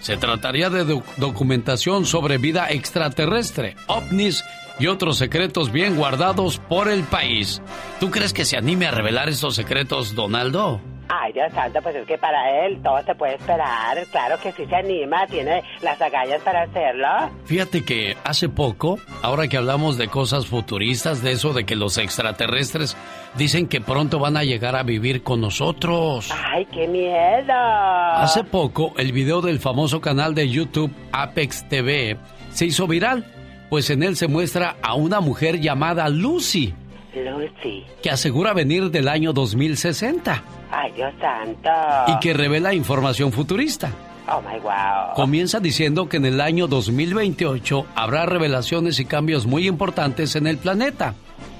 Se 0.00 0.18
trataría 0.18 0.68
de 0.68 1.02
documentación 1.16 2.04
sobre 2.04 2.36
vida 2.36 2.68
extraterrestre, 2.68 3.74
ovnis 3.86 4.44
y 4.78 4.88
otros 4.88 5.16
secretos 5.16 5.72
bien 5.72 5.96
guardados 5.96 6.58
por 6.58 6.90
el 6.90 7.04
país. 7.04 7.62
¿Tú 7.98 8.10
crees 8.10 8.34
que 8.34 8.44
se 8.44 8.58
anime 8.58 8.88
a 8.88 8.90
revelar 8.90 9.30
estos 9.30 9.54
secretos, 9.54 10.14
Donaldo? 10.14 10.91
Ay, 11.14 11.34
Dios 11.34 11.52
santo, 11.52 11.82
pues 11.82 11.94
es 11.94 12.06
que 12.06 12.16
para 12.16 12.64
él 12.64 12.80
todo 12.82 13.02
se 13.02 13.14
puede 13.14 13.34
esperar. 13.34 13.98
Claro 14.10 14.38
que 14.42 14.50
sí 14.52 14.64
se 14.64 14.76
anima, 14.76 15.26
tiene 15.26 15.62
las 15.82 16.00
agallas 16.00 16.40
para 16.40 16.62
hacerlo. 16.62 17.06
Fíjate 17.44 17.84
que 17.84 18.16
hace 18.24 18.48
poco, 18.48 18.98
ahora 19.20 19.46
que 19.46 19.58
hablamos 19.58 19.98
de 19.98 20.08
cosas 20.08 20.46
futuristas, 20.46 21.22
de 21.22 21.32
eso 21.32 21.52
de 21.52 21.66
que 21.66 21.76
los 21.76 21.98
extraterrestres 21.98 22.96
dicen 23.36 23.68
que 23.68 23.82
pronto 23.82 24.20
van 24.20 24.38
a 24.38 24.44
llegar 24.44 24.74
a 24.74 24.84
vivir 24.84 25.22
con 25.22 25.42
nosotros. 25.42 26.30
Ay, 26.50 26.66
qué 26.72 26.88
miedo. 26.88 27.52
Hace 27.52 28.42
poco, 28.44 28.94
el 28.96 29.12
video 29.12 29.42
del 29.42 29.58
famoso 29.58 30.00
canal 30.00 30.34
de 30.34 30.48
YouTube 30.48 30.94
Apex 31.12 31.68
TV 31.68 32.16
se 32.52 32.64
hizo 32.64 32.86
viral, 32.86 33.26
pues 33.68 33.90
en 33.90 34.02
él 34.02 34.16
se 34.16 34.28
muestra 34.28 34.76
a 34.80 34.94
una 34.94 35.20
mujer 35.20 35.60
llamada 35.60 36.08
Lucy. 36.08 36.72
Lucy. 37.14 37.84
Que 38.02 38.10
asegura 38.10 38.52
venir 38.52 38.90
del 38.90 39.08
año 39.08 39.32
2060. 39.32 40.42
Ay, 40.70 40.92
Dios 40.92 41.12
santo. 41.20 41.70
Y 42.08 42.18
que 42.20 42.32
revela 42.32 42.74
información 42.74 43.32
futurista. 43.32 43.90
Oh 44.28 44.40
my 44.40 44.58
wow. 44.60 45.14
Comienza 45.14 45.60
diciendo 45.60 46.08
que 46.08 46.16
en 46.16 46.26
el 46.26 46.40
año 46.40 46.68
2028 46.68 47.86
habrá 47.94 48.24
revelaciones 48.24 49.00
y 49.00 49.04
cambios 49.04 49.46
muy 49.46 49.66
importantes 49.66 50.36
en 50.36 50.46
el 50.46 50.58
planeta. 50.58 51.14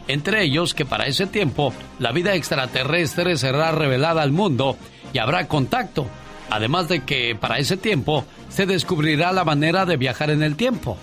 Entre 0.08 0.42
ellos 0.42 0.74
que 0.74 0.84
para 0.84 1.06
ese 1.06 1.26
tiempo 1.26 1.72
la 1.98 2.12
vida 2.12 2.34
extraterrestre 2.34 3.36
será 3.36 3.72
revelada 3.72 4.22
al 4.22 4.32
mundo 4.32 4.76
y 5.12 5.18
habrá 5.18 5.48
contacto. 5.48 6.06
Además 6.50 6.88
de 6.88 7.00
que 7.04 7.34
para 7.34 7.58
ese 7.58 7.76
tiempo 7.76 8.24
se 8.48 8.66
descubrirá 8.66 9.32
la 9.32 9.44
manera 9.44 9.86
de 9.86 9.96
viajar 9.96 10.30
en 10.30 10.42
el 10.42 10.56
tiempo. 10.56 10.98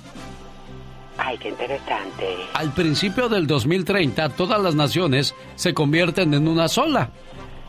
Ay, 1.22 1.38
qué 1.38 1.50
interesante. 1.50 2.26
Al 2.54 2.72
principio 2.74 3.28
del 3.28 3.46
2030 3.46 4.30
todas 4.30 4.62
las 4.62 4.74
naciones 4.74 5.36
se 5.56 5.74
convierten 5.74 6.34
en 6.34 6.48
una 6.48 6.68
sola. 6.70 7.12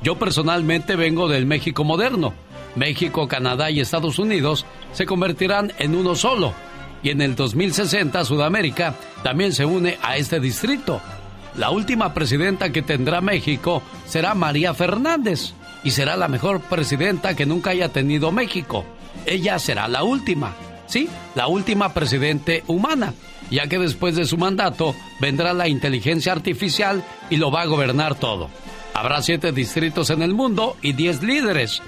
Yo 0.02 0.18
personalmente 0.18 0.94
vengo 0.96 1.28
del 1.28 1.46
México 1.46 1.82
moderno. 1.82 2.32
México, 2.76 3.26
Canadá 3.26 3.70
y 3.70 3.80
Estados 3.80 4.18
Unidos 4.20 4.64
se 4.92 5.04
convertirán 5.04 5.72
en 5.78 5.96
uno 5.96 6.14
solo. 6.14 6.54
Y 7.02 7.10
en 7.10 7.22
el 7.22 7.34
2060 7.34 8.24
Sudamérica 8.24 8.94
también 9.24 9.52
se 9.52 9.64
une 9.64 9.98
a 10.00 10.16
este 10.16 10.38
distrito. 10.38 11.00
La 11.56 11.70
última 11.70 12.14
presidenta 12.14 12.70
que 12.70 12.82
tendrá 12.82 13.20
México 13.20 13.82
será 14.06 14.34
María 14.34 14.74
Fernández 14.74 15.54
y 15.82 15.90
será 15.90 16.16
la 16.16 16.28
mejor 16.28 16.60
presidenta 16.60 17.34
que 17.34 17.46
nunca 17.46 17.70
haya 17.70 17.88
tenido 17.88 18.30
México. 18.30 18.84
Ella 19.26 19.58
será 19.58 19.88
la 19.88 20.04
última, 20.04 20.54
sí, 20.86 21.08
la 21.34 21.48
última 21.48 21.92
presidente 21.92 22.62
humana, 22.68 23.14
ya 23.50 23.66
que 23.66 23.78
después 23.78 24.16
de 24.16 24.24
su 24.24 24.36
mandato 24.36 24.94
vendrá 25.20 25.52
la 25.52 25.68
inteligencia 25.68 26.32
artificial 26.32 27.04
y 27.28 27.36
lo 27.36 27.50
va 27.50 27.62
a 27.62 27.66
gobernar 27.66 28.14
todo. 28.14 28.48
Habrá 28.94 29.22
siete 29.22 29.52
distritos 29.52 30.10
en 30.10 30.22
el 30.22 30.34
mundo 30.34 30.76
y 30.82 30.92
diez 30.92 31.22
líderes. 31.22 31.82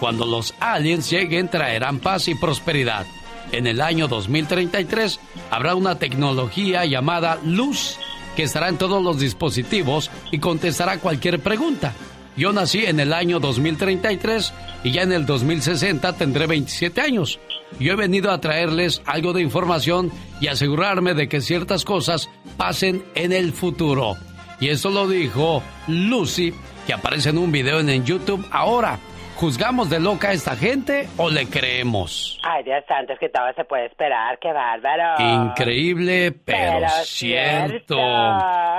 Cuando 0.00 0.26
los 0.26 0.54
aliens 0.60 1.10
lleguen 1.10 1.48
traerán 1.48 1.98
paz 1.98 2.28
y 2.28 2.34
prosperidad. 2.34 3.06
En 3.52 3.66
el 3.66 3.80
año 3.80 4.08
2033 4.08 5.20
habrá 5.50 5.74
una 5.74 5.98
tecnología 5.98 6.84
llamada 6.84 7.38
luz 7.44 7.96
que 8.34 8.42
estará 8.42 8.68
en 8.68 8.76
todos 8.76 9.02
los 9.02 9.18
dispositivos 9.18 10.10
y 10.30 10.38
contestará 10.38 10.98
cualquier 10.98 11.40
pregunta. 11.40 11.94
Yo 12.36 12.52
nací 12.52 12.84
en 12.84 13.00
el 13.00 13.14
año 13.14 13.40
2033 13.40 14.52
y 14.84 14.92
ya 14.92 15.02
en 15.02 15.12
el 15.12 15.24
2060 15.24 16.12
tendré 16.14 16.46
27 16.46 17.00
años. 17.00 17.38
Yo 17.78 17.92
he 17.92 17.96
venido 17.96 18.30
a 18.30 18.40
traerles 18.40 19.02
algo 19.06 19.32
de 19.32 19.42
información 19.42 20.10
y 20.40 20.48
asegurarme 20.48 21.14
de 21.14 21.28
que 21.28 21.40
ciertas 21.40 21.84
cosas 21.84 22.28
pasen 22.56 23.04
en 23.14 23.32
el 23.32 23.52
futuro. 23.52 24.16
Y 24.60 24.68
eso 24.68 24.90
lo 24.90 25.06
dijo 25.06 25.62
Lucy, 25.86 26.54
que 26.86 26.94
aparece 26.94 27.30
en 27.30 27.38
un 27.38 27.52
video 27.52 27.80
en 27.80 28.04
YouTube 28.04 28.46
ahora. 28.50 28.98
¿Juzgamos 29.36 29.90
de 29.90 30.00
loca 30.00 30.30
a 30.30 30.32
esta 30.32 30.56
gente 30.56 31.08
o 31.18 31.28
le 31.28 31.46
creemos? 31.46 32.40
Ay, 32.42 32.64
Dios 32.64 32.82
santo, 32.88 33.12
es 33.12 33.18
que 33.18 33.28
todo 33.28 33.44
se 33.54 33.64
puede 33.64 33.84
esperar, 33.84 34.38
qué 34.40 34.50
bárbaro. 34.50 35.50
Increíble, 35.50 36.32
pero, 36.32 36.88
cierto. 37.04 37.98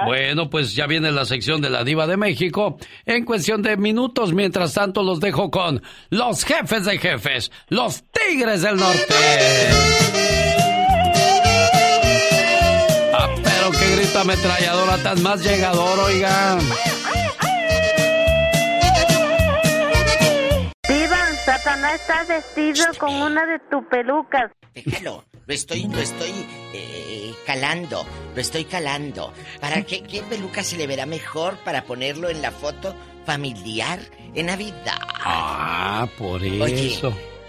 Bueno, 0.06 0.50
pues 0.50 0.76
ya 0.76 0.88
viene 0.88 1.12
la 1.12 1.26
sección 1.26 1.62
de 1.62 1.70
la 1.70 1.84
diva 1.84 2.08
de 2.08 2.18
México 2.18 2.78
en 3.06 3.24
cuestión 3.24 3.62
de 3.62 3.78
minutos. 3.78 4.34
Mientras 4.34 4.74
tanto, 4.74 5.04
los 5.04 5.20
dejo 5.20 5.52
con 5.52 5.84
los 6.10 6.44
jefes 6.44 6.86
de 6.86 6.98
jefes, 6.98 7.52
los 7.70 8.04
tigres 8.12 8.64
del 8.64 8.78
norte. 8.78 9.14
Ah, 13.14 13.30
pero 13.44 13.72
qué 13.72 13.96
grito 13.96 14.20
ametralladora 14.20 14.98
tan 15.04 15.22
más 15.22 15.44
llegador, 15.44 16.00
oigan. 16.00 16.60
No 21.48 21.88
estás 21.88 22.28
vestido 22.28 22.86
con 22.98 23.16
una 23.16 23.46
de 23.46 23.60
tus 23.72 23.86
pelucas. 23.86 24.52
Déjalo, 24.74 25.24
lo 25.46 25.54
estoy, 25.54 25.88
lo 25.88 26.00
estoy 26.00 26.34
eh, 26.74 27.34
calando, 27.46 28.06
lo 28.36 28.42
estoy 28.42 28.66
calando. 28.66 29.34
¿Para 29.62 29.82
qué, 29.84 30.04
qué 30.04 30.22
peluca 30.24 30.64
se 30.64 30.78
le 30.78 30.88
verá 30.88 31.06
mejor 31.06 31.58
para 31.60 31.84
ponerlo 31.86 32.30
en 32.30 32.42
la 32.42 32.52
foto 32.52 32.94
familiar 33.26 34.00
en 34.36 34.48
Navidad? 34.48 35.00
Ah, 35.00 36.08
por 36.18 36.44
eso. 36.44 36.64
Oye, 36.64 37.00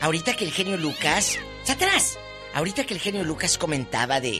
ahorita 0.00 0.34
que 0.34 0.44
el 0.44 0.52
genio 0.52 0.76
Lucas... 0.76 1.38
¡Atrás! 1.68 2.18
Ahorita 2.54 2.84
que 2.84 2.94
el 2.94 3.00
genio 3.00 3.24
Lucas 3.24 3.58
comentaba 3.58 4.20
de 4.20 4.36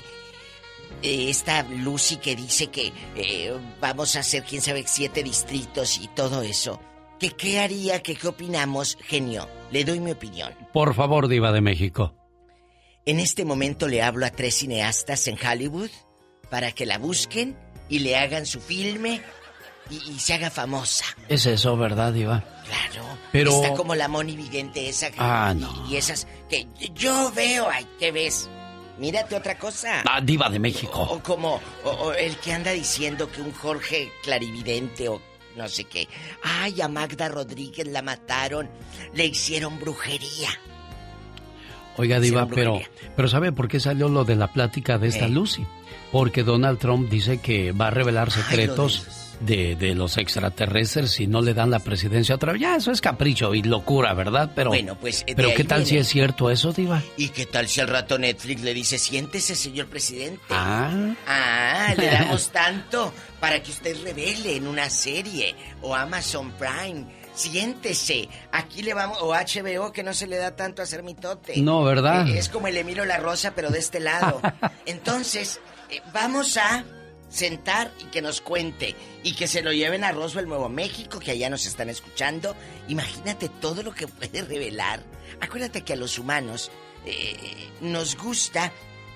eh, 1.02 1.28
esta 1.28 1.62
Lucy 1.64 2.16
que 2.16 2.34
dice 2.34 2.68
que 2.68 2.92
eh, 3.16 3.52
vamos 3.80 4.16
a 4.16 4.20
hacer 4.20 4.44
quién 4.44 4.62
sabe 4.62 4.84
siete 4.86 5.22
distritos 5.22 5.98
y 5.98 6.08
todo 6.08 6.42
eso. 6.42 6.80
¿Qué, 7.18 7.30
¿Qué 7.30 7.58
haría, 7.60 8.02
que 8.02 8.14
qué 8.14 8.28
opinamos, 8.28 8.96
genio? 9.02 9.48
Le 9.70 9.84
doy 9.84 10.00
mi 10.00 10.12
opinión. 10.12 10.54
Por 10.72 10.94
favor, 10.94 11.28
diva 11.28 11.52
de 11.52 11.60
México. 11.60 12.14
En 13.04 13.20
este 13.20 13.44
momento 13.44 13.88
le 13.88 14.02
hablo 14.02 14.26
a 14.26 14.30
tres 14.30 14.56
cineastas 14.56 15.26
en 15.28 15.38
Hollywood 15.38 15.90
para 16.50 16.72
que 16.72 16.86
la 16.86 16.98
busquen 16.98 17.56
y 17.88 18.00
le 18.00 18.16
hagan 18.16 18.46
su 18.46 18.60
filme 18.60 19.22
y, 19.90 20.18
se 20.18 20.34
haga 20.34 20.50
famosa. 20.50 21.04
Es 21.28 21.46
eso, 21.46 21.76
¿verdad, 21.76 22.12
diva? 22.12 22.44
Claro. 22.66 23.06
Pero... 23.32 23.50
Está 23.50 23.74
como 23.74 23.94
la 23.94 24.08
Moni 24.08 24.36
Vidente 24.36 24.88
esa. 24.88 25.10
Ah, 25.16 25.54
no. 25.56 25.86
Y, 25.88 25.96
esas 25.96 26.26
que 26.50 26.68
yo 26.94 27.32
veo, 27.34 27.68
ay, 27.70 27.86
¿qué 27.98 28.12
ves? 28.12 28.48
Mírate 28.98 29.36
otra 29.36 29.58
cosa. 29.58 30.02
Ah, 30.04 30.20
diva 30.20 30.50
de 30.50 30.58
México. 30.58 31.02
O, 31.02 31.22
como 31.22 31.60
el 32.18 32.36
que 32.36 32.52
anda 32.52 32.72
diciendo 32.72 33.30
que 33.30 33.40
un 33.40 33.52
Jorge 33.52 34.12
clarividente 34.22 35.08
o 35.08 35.22
no 35.58 35.68
sé 35.68 35.84
qué. 35.84 36.08
Ay, 36.42 36.80
a 36.80 36.88
Magda 36.88 37.28
Rodríguez 37.28 37.86
la 37.86 38.00
mataron, 38.00 38.68
le 39.12 39.26
hicieron 39.26 39.78
brujería. 39.78 40.48
Oiga, 41.96 42.20
Diva, 42.20 42.46
pero, 42.46 42.80
pero 43.16 43.28
¿sabe 43.28 43.50
por 43.50 43.66
qué 43.66 43.80
salió 43.80 44.08
lo 44.08 44.24
de 44.24 44.36
la 44.36 44.52
plática 44.52 44.98
de 44.98 45.08
esta 45.08 45.26
Lucy? 45.26 45.66
Porque 46.12 46.44
Donald 46.44 46.78
Trump 46.78 47.10
dice 47.10 47.40
que 47.40 47.72
va 47.72 47.88
a 47.88 47.90
revelar 47.90 48.30
secretos 48.30 49.27
de, 49.40 49.76
de, 49.76 49.94
los 49.94 50.16
extraterrestres 50.18 51.12
si 51.12 51.26
no 51.26 51.40
le 51.40 51.54
dan 51.54 51.70
la 51.70 51.78
presidencia 51.78 52.34
otra 52.34 52.52
vez. 52.52 52.60
Ya, 52.60 52.76
eso 52.76 52.90
es 52.90 53.00
capricho 53.00 53.54
y 53.54 53.62
locura, 53.62 54.14
¿verdad? 54.14 54.50
Pero, 54.54 54.70
bueno, 54.70 54.96
pues, 55.00 55.24
pero 55.36 55.54
¿qué 55.54 55.64
tal 55.64 55.86
si 55.86 55.96
es 55.96 56.08
cierto 56.08 56.50
eso, 56.50 56.72
Diva? 56.72 57.02
¿Y 57.16 57.28
qué 57.28 57.46
tal 57.46 57.68
si 57.68 57.80
al 57.80 57.88
rato 57.88 58.18
Netflix 58.18 58.62
le 58.62 58.74
dice, 58.74 58.98
siéntese, 58.98 59.54
señor 59.54 59.86
presidente? 59.86 60.40
Ah. 60.50 61.14
Ah, 61.26 61.94
le 61.96 62.06
damos 62.06 62.48
tanto 62.52 63.12
para 63.40 63.62
que 63.62 63.70
usted 63.70 63.96
revele 64.02 64.56
en 64.56 64.66
una 64.66 64.90
serie 64.90 65.54
o 65.82 65.94
Amazon 65.94 66.52
Prime. 66.52 67.06
Siéntese, 67.34 68.28
aquí 68.50 68.82
le 68.82 68.94
vamos, 68.94 69.18
o 69.20 69.32
HBO 69.32 69.92
que 69.92 70.02
no 70.02 70.12
se 70.12 70.26
le 70.26 70.38
da 70.38 70.56
tanto 70.56 70.82
a 70.82 70.84
hacer 70.84 71.04
mitote. 71.04 71.56
No, 71.58 71.84
¿verdad? 71.84 72.28
Eh, 72.28 72.38
es 72.38 72.48
como 72.48 72.66
el 72.66 72.76
Emilio 72.76 73.04
La 73.04 73.18
Rosa, 73.18 73.52
pero 73.54 73.70
de 73.70 73.78
este 73.78 74.00
lado. 74.00 74.40
Entonces, 74.86 75.60
eh, 75.88 76.00
vamos 76.12 76.56
a 76.56 76.84
sentar 77.28 77.92
y 78.00 78.04
que 78.04 78.22
nos 78.22 78.40
cuente 78.40 78.94
y 79.22 79.34
que 79.34 79.48
se 79.48 79.62
lo 79.62 79.72
lleven 79.72 80.04
a 80.04 80.12
Roswell, 80.12 80.48
Nuevo 80.48 80.68
México, 80.68 81.18
que 81.18 81.32
allá 81.32 81.50
nos 81.50 81.66
están 81.66 81.88
escuchando. 81.88 82.54
Imagínate 82.88 83.48
todo 83.48 83.82
lo 83.82 83.92
que 83.92 84.08
puede 84.08 84.42
revelar. 84.42 85.02
Acuérdate 85.40 85.82
que 85.82 85.92
a 85.92 85.96
los 85.96 86.18
humanos 86.18 86.70
eh, 87.04 87.70
nos 87.80 88.16
gusta 88.16 88.72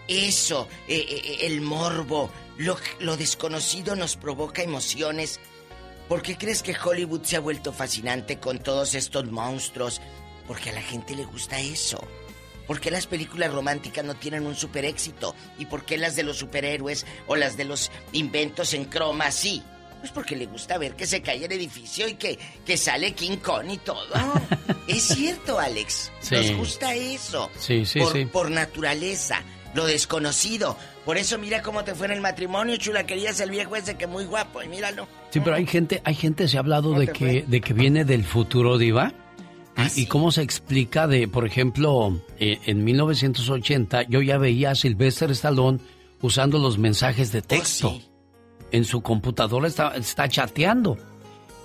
eso, 0.09 0.69
eh, 0.89 1.07
eh, 1.09 1.47
el 1.47 1.61
morbo, 1.61 2.31
lo, 2.59 2.77
lo 3.01 3.17
desconocido 3.17 3.97
nos 3.97 4.17
provoca 4.17 4.63
emociones. 4.63 5.41
¿Por 6.09 6.23
qué 6.23 6.37
crees 6.37 6.63
que 6.63 6.77
Hollywood 6.77 7.23
se 7.23 7.37
ha 7.37 7.41
vuelto 7.41 7.73
fascinante 7.73 8.39
con 8.39 8.59
todos 8.59 8.95
estos 8.95 9.31
monstruos? 9.31 10.01
Porque 10.47 10.71
a 10.71 10.75
la 10.75 10.83
gente 10.83 11.15
le 11.15 11.25
gusta 11.25 11.61
eso. 11.61 12.07
¿Por 12.73 12.81
qué 12.81 12.91
las 12.91 13.07
películas 13.07 13.53
románticas 13.53 14.03
no 14.03 14.15
tienen 14.15 14.47
un 14.47 14.55
super 14.55 14.87
éxito? 14.87 15.35
¿Y 15.59 15.67
por 15.67 15.85
qué 15.85 15.99
las 15.99 16.17
de 16.17 16.23
los 16.23 16.39
superhéroes 16.39 17.05
o 17.27 17.37
las 17.37 17.59
de 17.59 17.67
los 17.67 17.91
inventos 18.13 18.73
en 18.73 18.87
croma 18.87 19.31
sí? 19.31 19.63
Pues 20.01 20.11
porque 20.11 20.37
le 20.37 20.47
gusta 20.47 20.79
ver 20.79 20.97
que 20.97 21.07
se 21.07 21.21
cae 21.21 21.45
el 21.45 21.53
edificio 21.53 22.09
y 22.09 22.15
que, 22.15 22.39
que 22.65 22.79
sale 22.79 23.13
King 23.13 23.37
Kong 23.43 23.71
y 23.73 23.77
todo. 23.77 24.07
es 24.89 25.03
cierto, 25.03 25.59
Alex. 25.59 26.11
Nos 26.31 26.53
gusta 26.53 26.95
eso. 26.95 27.51
Sí, 27.59 27.85
sí, 27.85 27.99
por, 27.99 28.13
sí. 28.15 28.25
Por 28.25 28.51
naturaleza, 28.51 29.43
lo 29.75 29.85
desconocido. 29.85 30.79
Por 31.05 31.19
eso 31.19 31.37
mira 31.37 31.61
cómo 31.61 31.85
te 31.85 31.95
fue 31.95 32.07
en 32.07 32.13
el 32.13 32.21
matrimonio, 32.23 32.79
chula. 32.79 33.05
Querías 33.05 33.39
el 33.41 33.51
viejo 33.51 33.77
ese 33.77 33.99
que 33.99 34.07
muy 34.07 34.25
guapo 34.25 34.63
y 34.63 34.69
míralo. 34.69 35.07
Sí, 35.29 35.41
pero 35.41 35.57
hay 35.57 35.67
gente, 35.67 36.01
hay 36.05 36.15
gente, 36.15 36.49
se 36.49 36.57
ha 36.57 36.61
hablado 36.61 36.95
de 36.95 37.09
que, 37.09 37.45
de 37.47 37.61
que 37.61 37.75
viene 37.75 38.07
del 38.07 38.25
futuro, 38.25 38.79
Diva. 38.79 39.13
¿Ah, 39.77 39.89
¿Y, 39.97 40.07
cómo 40.07 40.31
se 40.33 40.43
explica 40.43 41.07
de, 41.07 41.29
por 41.29 41.47
ejemplo, 41.47 42.21
eh, 42.39 42.59
en 42.67 42.85
1980 42.85 44.03
yo 44.05 44.21
ya 44.21 44.37
veía 44.39 44.71
a 44.73 44.75
Sylvester 44.75 45.31
Stallone 45.31 45.79
usando 46.21 46.59
los 46.59 46.79
mensajes 46.79 47.33
de 47.33 47.39
Oh, 47.39 47.43
texto? 47.43 48.01
En 48.71 48.85
su 48.85 49.03
computadora 49.03 49.69
está, 49.69 49.95
está 49.97 50.29
chateando. 50.29 50.99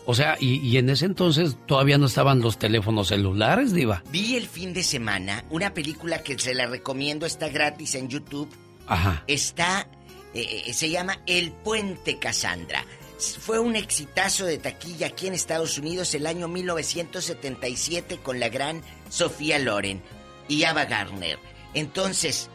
O 0.06 0.16
sea, 0.16 0.38
y, 0.40 0.60
y, 0.60 0.78
en 0.78 0.90
ese 0.90 1.06
entonces 1.06 1.58
todavía 1.66 1.98
no 1.98 2.06
estaban 2.06 2.40
los 2.40 2.58
teléfonos 2.58 3.10
celulares, 3.10 3.74
Diva. 3.74 4.04
Vi 4.10 4.38
el 4.38 4.48
fin 4.48 4.74
de 4.74 4.84
semana 4.84 5.44
una 5.50 5.74
película 5.74 6.24
que 6.24 6.40
se 6.40 6.54
la 6.54 6.66
recomiendo, 6.66 7.26
está 7.26 7.50
gratis 7.50 7.96
en 7.96 8.08
YouTube. 8.08 8.48
Ajá. 8.88 9.26
Está, 9.28 9.90
eh, 10.34 10.72
se 10.72 10.90
llama 10.90 11.20
El 11.26 11.52
Puente 11.52 12.20
Cassandra. 12.20 12.86
Fue 13.18 13.60
un 13.60 13.76
exitazo 13.76 14.46
de 14.46 14.60
taquilla 14.60 15.08
aquí 15.08 15.28
en 15.28 15.34
Estados 15.34 15.78
Unidos 15.78 16.14
el 16.14 16.28
año 16.28 16.48
1977 16.48 18.18
con 18.18 18.40
la 18.40 18.50
gran 18.50 18.82
Sofía 19.10 19.58
Loren 19.58 20.04
y 20.48 20.64
Ava 20.66 20.86
Gardner. 20.86 21.40
Entonces, 21.74 22.50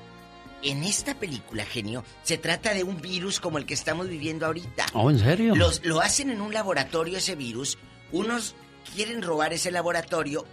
en 0.63 0.85
esta 0.85 1.19
película, 1.19 1.65
genio, 1.65 2.05
se 2.23 2.39
trata 2.39 2.75
de 2.75 2.85
un 2.85 3.01
virus 3.01 3.41
como 3.41 3.59
el 3.59 3.67
que 3.67 3.75
estamos 3.75 4.09
viviendo 4.09 4.47
ahorita. 4.47 4.87
Oh, 4.95 5.11
¿en 5.11 5.19
serio? 5.19 5.57
Los, 5.57 5.85
lo 5.85 6.01
hacen 6.01 6.31
en 6.31 6.41
un 6.41 6.53
laboratorio 6.53 7.19
ese 7.19 7.35
virus. 7.35 7.77
Unos 8.13 8.55
quieren 8.95 9.23
robar 9.23 9.53
ese 9.53 9.73
laboratorio, 9.73 10.47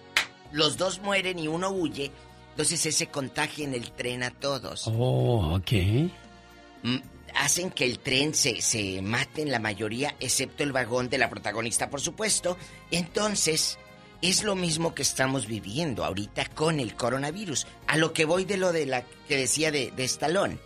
los 0.51 0.77
dos 0.77 0.99
mueren 1.01 1.37
y 1.37 1.47
uno 1.47 1.69
huye. 1.69 2.11
Entonces 2.51 2.85
ese 2.87 3.07
contagia 3.07 3.65
en 3.65 3.75
el 3.75 3.91
tren 3.91 4.23
a 4.23 4.31
todos. 4.31 4.87
Oh, 4.87 5.55
ok. 5.55 5.71
Hacen 7.35 7.71
que 7.71 7.85
el 7.85 7.99
tren 7.99 8.33
se, 8.33 8.61
se 8.61 9.01
mate 9.01 9.41
en 9.41 9.51
la 9.51 9.59
mayoría, 9.59 10.15
excepto 10.19 10.63
el 10.63 10.71
vagón 10.71 11.09
de 11.09 11.17
la 11.17 11.29
protagonista, 11.29 11.89
por 11.89 12.01
supuesto. 12.01 12.57
Entonces, 12.91 13.77
es 14.21 14.43
lo 14.43 14.55
mismo 14.55 14.93
que 14.93 15.01
estamos 15.01 15.47
viviendo 15.47 16.03
ahorita 16.03 16.45
con 16.49 16.79
el 16.79 16.95
coronavirus. 16.95 17.67
A 17.87 17.97
lo 17.97 18.13
que 18.13 18.25
voy 18.25 18.45
de 18.45 18.57
lo 18.57 18.71
de 18.71 18.85
la 18.85 19.03
que 19.27 19.37
decía 19.37 19.71
de, 19.71 19.91
de 19.91 20.03
Stallone. 20.03 20.57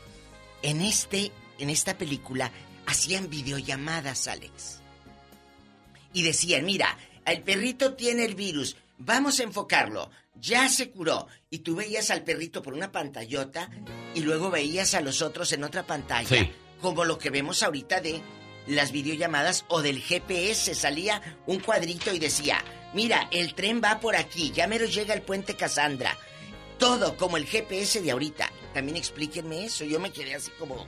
En 0.62 0.82
este, 0.82 1.32
en 1.60 1.70
esta 1.70 1.98
película, 1.98 2.52
hacían 2.86 3.30
videollamadas, 3.30 4.28
Alex. 4.28 4.80
Y 6.14 6.24
decían, 6.24 6.66
mira, 6.66 6.98
el 7.26 7.42
perrito 7.42 7.94
tiene 7.94 8.26
el 8.26 8.36
virus, 8.36 8.76
vamos 8.98 9.40
a 9.40 9.44
enfocarlo, 9.44 10.10
ya 10.36 10.68
se 10.70 10.90
curó. 10.90 11.28
Y 11.50 11.60
tú 11.60 11.76
veías 11.76 12.10
al 12.12 12.24
perrito 12.24 12.62
por 12.62 12.74
una 12.74 12.92
pantallota 12.92 13.70
y 14.16 14.22
luego 14.22 14.50
veías 14.52 14.94
a 14.94 15.02
los 15.02 15.22
otros 15.22 15.52
en 15.54 15.64
otra 15.64 15.84
pantalla. 15.86 16.28
Sí. 16.28 16.50
Como 16.82 17.06
lo 17.06 17.18
que 17.18 17.30
vemos 17.30 17.64
ahorita 17.64 18.02
de 18.02 18.22
las 18.68 18.92
videollamadas 18.92 19.66
o 19.70 19.82
del 19.82 20.00
GPS. 20.00 20.74
Salía 20.76 21.22
un 21.48 21.60
cuadrito 21.60 22.14
y 22.14 22.20
decía, 22.20 22.64
mira, 22.94 23.28
el 23.32 23.54
tren 23.56 23.82
va 23.84 24.00
por 24.00 24.16
aquí, 24.16 24.52
ya 24.52 24.68
mero 24.68 24.86
llega 24.86 25.14
el 25.14 25.22
puente 25.22 25.56
Casandra. 25.56 26.18
Todo 26.80 27.16
como 27.16 27.38
el 27.38 27.46
GPS 27.46 28.02
de 28.02 28.12
ahorita. 28.12 28.52
También 28.74 28.98
explíquenme 28.98 29.66
eso. 29.66 29.86
Yo 29.86 30.00
me 30.00 30.12
quedé 30.12 30.36
así 30.36 30.52
como... 30.60 30.86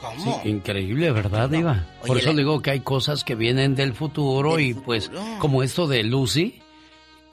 ¿Cómo? 0.00 0.40
Sí, 0.42 0.50
increíble, 0.50 1.10
¿verdad, 1.12 1.48
Diva? 1.48 1.86
Por 2.02 2.10
Oye, 2.10 2.20
eso 2.20 2.32
la- 2.32 2.38
digo 2.38 2.60
que 2.60 2.70
hay 2.72 2.80
cosas 2.80 3.24
que 3.24 3.34
vienen 3.36 3.74
del 3.74 3.94
futuro 3.94 4.58
y 4.58 4.74
pues 4.74 5.10
como 5.38 5.62
esto 5.62 5.86
de 5.86 6.02
Lucy, 6.02 6.60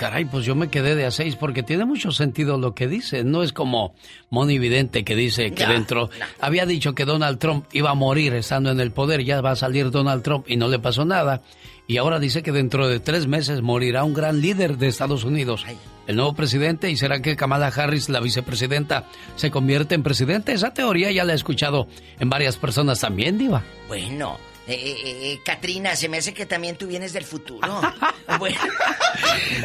caray, 0.02 0.26
pues 0.26 0.46
yo 0.46 0.56
me 0.56 0.70
quedé 0.70 0.96
de 0.96 1.06
a 1.06 1.12
seis 1.12 1.36
porque 1.36 1.62
tiene 1.62 1.86
mucho 1.86 2.10
sentido 2.10 2.58
lo 2.58 2.74
que 2.74 2.88
dice. 2.88 3.24
No 3.24 3.44
es 3.44 3.54
como 3.54 3.94
Moni 4.32 4.58
Vidente 4.58 5.04
que 5.04 5.16
dice 5.16 5.52
que 5.52 5.68
No, 5.68 5.74
dentro 5.74 6.10
había 6.40 6.66
dicho 6.66 6.96
que 6.96 7.06
Donald 7.06 7.38
Trump 7.38 7.66
iba 7.72 7.92
a 7.92 7.94
morir 7.94 8.34
estando 8.34 8.72
en 8.72 8.80
el 8.80 8.90
poder, 8.90 9.24
ya 9.24 9.42
va 9.42 9.52
a 9.52 9.56
salir 9.56 9.92
Donald 9.92 10.24
Trump 10.24 10.46
y 10.50 10.58
no 10.58 10.70
le 10.70 10.80
pasó 10.80 11.06
nada. 11.06 11.44
Y 11.86 11.98
ahora 11.98 12.18
dice 12.18 12.42
que 12.42 12.52
dentro 12.52 12.88
de 12.88 13.00
tres 13.00 13.28
meses 13.28 13.62
morirá 13.62 14.04
un 14.04 14.16
gran 14.16 14.42
líder 14.42 14.80
de 14.80 14.88
Estados 14.88 15.24
Unidos, 15.24 15.68
el 16.08 16.16
nuevo 16.16 16.34
presidente, 16.34 16.90
y 16.90 16.98
será 16.98 17.22
que 17.22 17.36
Kamala 17.36 17.68
Harris, 17.68 18.10
la 18.10 18.22
vicepresidenta, 18.22 19.06
se 19.36 19.52
convierte 19.52 19.94
en 19.94 20.02
presidente. 20.02 20.54
Esa 20.54 20.74
teoría 20.74 21.12
ya 21.12 21.26
la 21.26 21.34
he 21.34 21.36
escuchado 21.36 21.88
en 22.20 22.28
varias 22.28 22.58
personas 22.58 23.02
también, 23.02 23.38
Diva. 23.38 23.62
Bueno, 23.88 24.40
eh, 24.68 24.74
eh, 24.74 25.04
eh, 25.34 25.40
Katrina, 25.44 25.96
se 25.96 26.08
me 26.08 26.18
hace 26.18 26.34
que 26.34 26.46
también 26.46 26.76
tú 26.78 26.88
vienes 26.88 27.14
del 27.14 27.24
futuro. 27.26 27.68
bueno, 28.40 28.58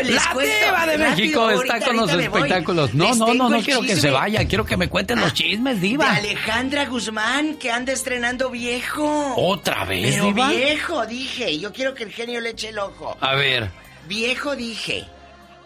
La 0.05 0.33
cuento 0.33 0.53
de 0.53 0.71
rápido, 0.97 1.11
México 1.11 1.41
ahorita, 1.43 1.77
está 1.77 1.87
con 1.87 1.97
los 1.97 2.13
voy. 2.13 2.23
espectáculos. 2.25 2.95
No, 2.95 3.09
Les 3.09 3.17
no, 3.19 3.35
no, 3.35 3.49
no 3.51 3.61
quiero 3.63 3.83
que 3.83 3.97
se 3.97 4.11
vaya. 4.11 4.47
Quiero 4.47 4.65
que 4.65 4.77
me 4.77 4.89
cuenten 4.89 5.21
los 5.21 5.35
chismes, 5.35 5.81
De 5.81 5.89
diva. 5.89 6.13
Alejandra 6.13 6.87
Guzmán, 6.87 7.57
que 7.57 7.71
anda 7.71 7.93
estrenando 7.93 8.51
viejo. 8.51 9.35
¿Otra 9.37 9.85
vez, 9.85 10.15
Pero 10.15 10.27
diva? 10.29 10.49
viejo, 10.51 11.07
dije. 11.07 11.59
Yo 11.59 11.73
quiero 11.73 11.95
que 11.95 12.05
el 12.05 12.13
genio 12.13 12.41
le 12.41 12.51
eche 12.51 12.71
el 12.71 12.79
ojo. 12.79 13.17
A 13.21 13.35
ver. 13.35 13.71
Viejo, 14.09 14.57
dije. 14.57 15.05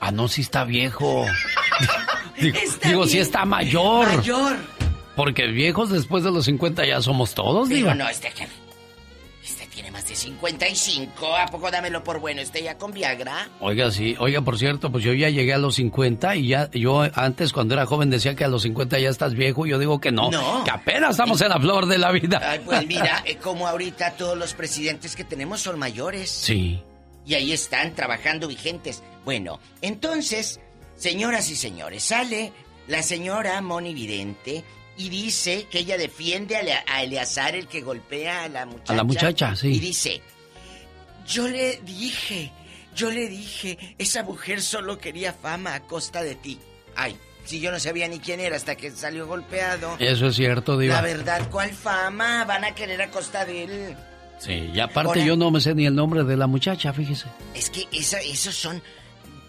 Ah, 0.00 0.10
no, 0.10 0.28
sí 0.28 0.40
está 0.40 0.64
viejo. 0.64 1.24
digo, 2.40 2.58
Está 2.58 2.88
digo, 2.88 3.06
sí 3.06 3.18
está 3.18 3.44
mayor. 3.44 4.06
Mayor. 4.16 4.56
Porque 5.14 5.46
viejos 5.46 5.90
después 5.90 6.24
de 6.24 6.30
los 6.30 6.46
50 6.46 6.86
ya 6.86 7.02
somos 7.02 7.34
todos, 7.34 7.68
diva. 7.68 7.94
no, 7.94 8.08
este, 8.08 8.28
este 8.28 8.48
tiene 10.10 10.10
más 10.10 10.10
de 10.10 10.16
55. 10.16 11.36
¿A 11.36 11.46
poco 11.46 11.70
dámelo 11.70 12.02
por 12.04 12.20
bueno? 12.20 12.40
¿Este 12.40 12.62
ya 12.62 12.76
con 12.76 12.92
Viagra? 12.92 13.48
Oiga, 13.60 13.90
sí. 13.90 14.16
Oiga, 14.18 14.40
por 14.42 14.58
cierto, 14.58 14.90
pues 14.90 15.04
yo 15.04 15.12
ya 15.12 15.28
llegué 15.28 15.54
a 15.54 15.58
los 15.58 15.76
50 15.76 16.36
y 16.36 16.48
ya, 16.48 16.70
yo 16.72 17.02
antes 17.14 17.52
cuando 17.52 17.74
era 17.74 17.86
joven 17.86 18.10
decía 18.10 18.34
que 18.34 18.44
a 18.44 18.48
los 18.48 18.62
50 18.62 18.98
ya 18.98 19.08
estás 19.08 19.34
viejo. 19.34 19.66
Yo 19.66 19.78
digo 19.78 20.00
que 20.00 20.12
no. 20.12 20.30
No. 20.30 20.64
Que 20.64 20.70
apenas 20.70 21.12
estamos 21.12 21.40
en 21.40 21.48
la 21.50 21.60
flor 21.60 21.86
de 21.86 21.98
la 21.98 22.12
vida. 22.12 22.40
Ay, 22.42 22.60
pues 22.64 22.86
mira, 22.86 23.22
eh, 23.24 23.36
como 23.36 23.66
ahorita 23.66 24.12
todos 24.12 24.36
los 24.36 24.54
presidentes 24.54 25.16
que 25.16 25.24
tenemos 25.24 25.60
son 25.60 25.78
mayores. 25.78 26.30
Sí. 26.30 26.82
Y 27.26 27.34
ahí 27.34 27.52
están 27.52 27.94
trabajando 27.94 28.48
vigentes. 28.48 29.02
Bueno, 29.24 29.60
entonces, 29.82 30.60
señoras 30.96 31.50
y 31.50 31.56
señores, 31.56 32.02
sale 32.02 32.52
la 32.88 33.02
señora 33.02 33.60
Moni 33.60 33.94
Vidente 33.94 34.64
y 35.00 35.08
dice 35.08 35.66
que 35.70 35.78
ella 35.78 35.96
defiende 35.96 36.56
a, 36.56 36.84
a 36.86 37.02
Eleazar, 37.02 37.54
el 37.54 37.66
que 37.68 37.80
golpea 37.80 38.44
a 38.44 38.48
la 38.50 38.66
muchacha. 38.66 38.92
A 38.92 38.96
la 38.96 39.04
muchacha, 39.04 39.56
sí. 39.56 39.68
Y 39.68 39.80
dice, 39.80 40.20
yo 41.26 41.48
le 41.48 41.78
dije, 41.86 42.52
yo 42.94 43.10
le 43.10 43.26
dije, 43.28 43.78
esa 43.96 44.22
mujer 44.22 44.60
solo 44.60 44.98
quería 44.98 45.32
fama 45.32 45.74
a 45.74 45.80
costa 45.80 46.22
de 46.22 46.34
ti. 46.34 46.58
Ay, 46.96 47.16
si 47.46 47.60
yo 47.60 47.70
no 47.72 47.80
sabía 47.80 48.08
ni 48.08 48.18
quién 48.18 48.40
era 48.40 48.56
hasta 48.56 48.76
que 48.76 48.90
salió 48.90 49.26
golpeado. 49.26 49.96
Eso 49.98 50.26
es 50.26 50.36
cierto, 50.36 50.76
diva. 50.76 50.96
La 50.96 51.00
verdad, 51.00 51.48
¿cuál 51.50 51.70
fama? 51.70 52.44
Van 52.44 52.64
a 52.64 52.74
querer 52.74 53.00
a 53.00 53.10
costa 53.10 53.46
de 53.46 53.64
él. 53.64 53.96
Sí, 54.38 54.70
y 54.74 54.80
aparte 54.80 55.08
Ahora- 55.08 55.24
yo 55.24 55.34
no 55.36 55.50
me 55.50 55.62
sé 55.62 55.74
ni 55.74 55.86
el 55.86 55.94
nombre 55.94 56.24
de 56.24 56.36
la 56.36 56.46
muchacha, 56.46 56.92
fíjese. 56.92 57.26
Es 57.54 57.70
que 57.70 57.86
esa, 57.90 58.20
esos 58.20 58.54
son. 58.54 58.82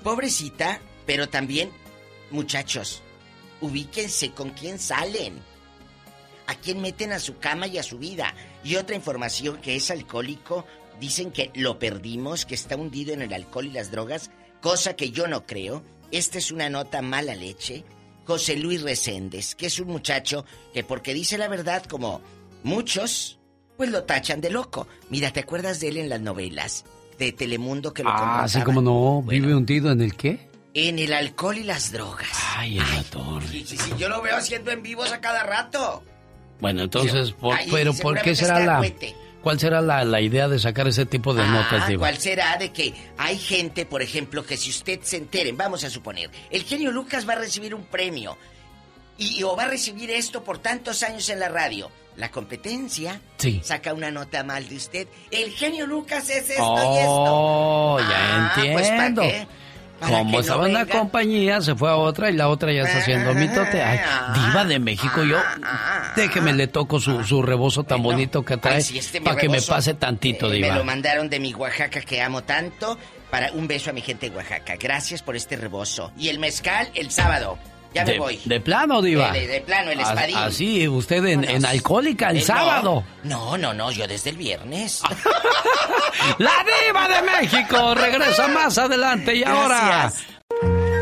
Pobrecita, 0.02 0.80
pero 1.06 1.28
también, 1.28 1.72
muchachos, 2.32 3.02
ubíquense 3.62 4.32
con 4.32 4.50
quién 4.52 4.80
salen. 4.80 5.36
A 6.48 6.56
quién 6.56 6.82
meten 6.82 7.14
a 7.14 7.20
su 7.20 7.38
cama 7.38 7.68
y 7.68 7.78
a 7.78 7.84
su 7.84 7.98
vida. 7.98 8.34
Y 8.64 8.76
otra 8.76 8.96
información 8.96 9.58
que 9.62 9.76
es 9.76 9.90
alcohólico, 9.90 10.66
dicen 11.00 11.32
que 11.32 11.52
lo 11.56 11.80
perdimos, 11.80 12.46
que 12.46 12.56
está 12.56 12.76
hundido 12.76 13.14
en 13.14 13.22
el 13.22 13.34
alcohol 13.34 13.68
y 13.68 13.72
las 13.72 13.92
drogas, 13.92 14.32
cosa 14.62 14.96
que 14.96 15.12
yo 15.12 15.28
no 15.28 15.46
creo. 15.46 15.84
Esta 16.12 16.38
es 16.40 16.52
una 16.52 16.70
nota 16.70 17.02
mala 17.02 17.36
leche. 17.36 17.86
José 18.26 18.56
Luis 18.58 18.82
Reséndez, 18.82 19.56
que 19.56 19.68
es 19.68 19.80
un 19.80 19.88
muchacho 19.88 20.46
que 20.74 20.84
porque 20.84 21.14
dice 21.14 21.38
la 21.38 21.48
verdad 21.48 21.84
como 21.86 22.22
muchos, 22.64 23.40
pues 23.78 23.90
lo 23.90 24.04
tachan 24.04 24.42
de 24.42 24.50
loco. 24.52 24.88
Mira, 25.10 25.32
¿te 25.32 25.40
acuerdas 25.40 25.80
de 25.80 25.88
él 25.90 25.98
en 25.98 26.10
las 26.10 26.22
novelas 26.22 26.86
de 27.18 27.32
Telemundo 27.32 27.94
que 27.94 28.04
lo 28.04 28.10
Ah, 28.10 28.44
así 28.44 28.60
contrataban? 28.60 28.66
como 28.66 28.82
no, 28.82 29.22
vive 29.24 29.56
hundido 29.56 29.92
en 29.92 30.02
el 30.02 30.16
qué? 30.16 30.51
En 30.74 31.00
el 31.00 31.12
alcohol 31.14 31.58
y 31.58 31.64
las 31.64 31.92
drogas. 31.92 32.30
Ay, 32.56 32.78
el 32.78 32.86
ator. 32.98 33.44
Sí, 33.44 33.66
sí, 33.68 33.78
sí, 33.78 33.92
yo 33.98 34.08
lo 34.08 34.22
veo 34.22 34.38
haciendo 34.38 34.72
en 34.72 34.82
vivos 34.82 35.12
a 35.12 35.20
cada 35.20 35.44
rato. 35.44 36.04
Bueno, 36.62 36.84
entonces, 36.84 37.32
por- 37.34 37.58
Ay, 37.58 37.68
pero 37.72 37.94
¿por 37.94 38.22
qué 38.22 38.36
será 38.36 38.60
la 38.60 38.82
cuál 39.42 39.60
será 39.60 39.82
la, 39.82 40.06
la 40.06 40.22
idea 40.22 40.48
de 40.48 40.60
sacar 40.60 40.88
ese 40.88 41.06
tipo 41.08 41.34
de 41.34 41.44
notas, 41.46 41.84
Ah, 41.84 41.88
diva? 41.88 42.02
¿cuál 42.02 42.18
será 42.20 42.58
de 42.58 42.72
que 42.72 42.94
hay 43.18 43.38
gente, 43.40 43.86
por 43.88 44.02
ejemplo, 44.04 44.46
que 44.46 44.56
si 44.56 44.70
usted 44.70 45.00
se 45.02 45.18
enteren, 45.18 45.58
vamos 45.58 45.84
a 45.84 45.90
suponer, 45.90 46.30
el 46.52 46.64
genio 46.64 46.92
Lucas 46.92 47.28
va 47.28 47.34
a 47.34 47.38
recibir 47.38 47.74
un 47.74 47.84
premio 47.86 48.38
y 49.18 49.42
o 49.44 49.56
va 49.56 49.64
a 49.64 49.68
recibir 49.68 50.12
esto 50.12 50.44
por 50.44 50.60
tantos 50.60 51.02
años 51.04 51.28
en 51.30 51.40
la 51.40 51.50
radio. 51.50 51.90
La 52.18 52.30
competencia 52.30 53.20
Sí. 53.38 53.62
saca 53.64 53.94
una 53.94 54.12
nota 54.12 54.44
mal 54.44 54.68
de 54.70 54.76
usted. 54.76 55.08
El 55.32 55.52
genio 55.52 55.88
Lucas 55.88 56.30
es 56.30 56.50
esto 56.52 56.64
Oh, 56.64 58.00
y 58.00 58.04
esto. 58.04 58.12
ya 58.12 58.46
Ah, 58.46 58.54
pues, 58.74 58.88
¿para 58.90 59.08
entiendo. 59.08 59.22
qué? 59.24 59.48
Como 60.02 60.32
no 60.32 60.40
estaba 60.40 60.66
en 60.66 60.72
una 60.72 60.84
venga. 60.86 61.00
compañía, 61.00 61.62
se 61.62 61.76
fue 61.76 61.90
a 61.90 61.96
otra 61.96 62.30
y 62.30 62.34
la 62.34 62.48
otra 62.50 62.72
ya 62.74 62.82
está 62.84 63.00
haciendo 63.00 63.34
mitote. 63.34 63.82
Ay, 63.82 64.00
diva 64.34 64.66
de 64.66 64.80
México, 64.80 65.24
yo 65.24 65.38
déjeme 66.16 66.54
le 66.54 66.68
toco 66.68 67.00
su, 67.00 67.24
su 67.24 67.42
rebozo 67.42 67.84
tan 67.84 68.02
bonito 68.04 68.44
que 68.44 68.58
trae 68.58 68.82
sí, 68.82 68.98
este 68.98 69.22
para 69.22 69.38
que 69.38 69.48
me 69.50 69.62
pase 69.62 69.94
tantito, 69.94 70.48
eh, 70.48 70.50
Me 70.50 70.56
diva. 70.68 70.76
lo 70.76 70.84
mandaron 70.84 71.30
de 71.30 71.40
mi 71.40 71.54
Oaxaca 71.54 72.02
que 72.02 72.22
amo 72.22 72.44
tanto. 72.44 72.98
Para 73.30 73.50
un 73.54 73.66
beso 73.66 73.90
a 73.90 73.94
mi 73.94 74.02
gente 74.02 74.30
de 74.30 74.36
Oaxaca. 74.36 74.76
Gracias 74.78 75.22
por 75.22 75.38
este 75.38 75.56
rebozo. 75.56 76.12
Y 76.18 76.28
el 76.28 76.38
mezcal 76.38 76.90
el 76.96 77.12
sábado. 77.12 77.58
Ya 77.94 78.06
me 78.06 78.14
de, 78.14 78.20
voy. 78.20 78.40
de 78.46 78.60
plano, 78.62 79.02
diva. 79.02 79.32
De, 79.32 79.48
de- 79.48 79.62
plano, 79.62 79.92
el 79.92 80.00
As- 80.00 80.10
espadín. 80.10 80.38
Así, 80.38 80.88
usted 80.88 81.26
en, 81.26 81.44
en 81.44 81.66
alcohólica 81.66 82.30
el 82.30 82.38
Eh, 82.38 82.42
sábado. 82.42 83.04
No, 83.24 83.58
no, 83.58 83.74
no, 83.74 83.92
yo 83.92 84.08
desde 84.08 84.30
el 84.30 84.38
viernes. 84.38 85.02
La 86.38 86.52
diva 86.86 87.08
de 87.08 87.22
México 87.24 87.94
regresa 87.96 88.48
más 88.48 88.78
adelante 88.78 89.36
y 89.36 89.44
ahora. 89.44 89.82
Gracias. 89.86 90.24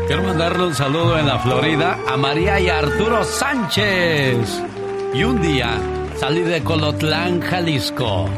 Quiero 0.06 0.22
mandarle 0.24 0.64
un 0.66 0.74
saludo 0.74 1.16
en 1.18 1.26
la 1.26 1.38
Florida 1.38 1.96
a 2.08 2.16
María 2.16 2.58
y 2.58 2.68
Arturo 2.68 3.22
Sánchez. 3.24 4.36
Y 5.14 5.22
un 5.22 5.40
día 5.40 5.78
salí 6.18 6.40
de 6.40 6.62
Colotlán, 6.64 7.40
Jalisco. 7.40 8.28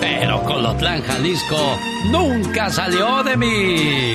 Pero 0.00 0.42
Colotlán, 0.42 1.02
Jalisco 1.02 1.78
nunca 2.10 2.68
salió 2.70 3.22
de 3.22 3.36
mí. 3.38 4.14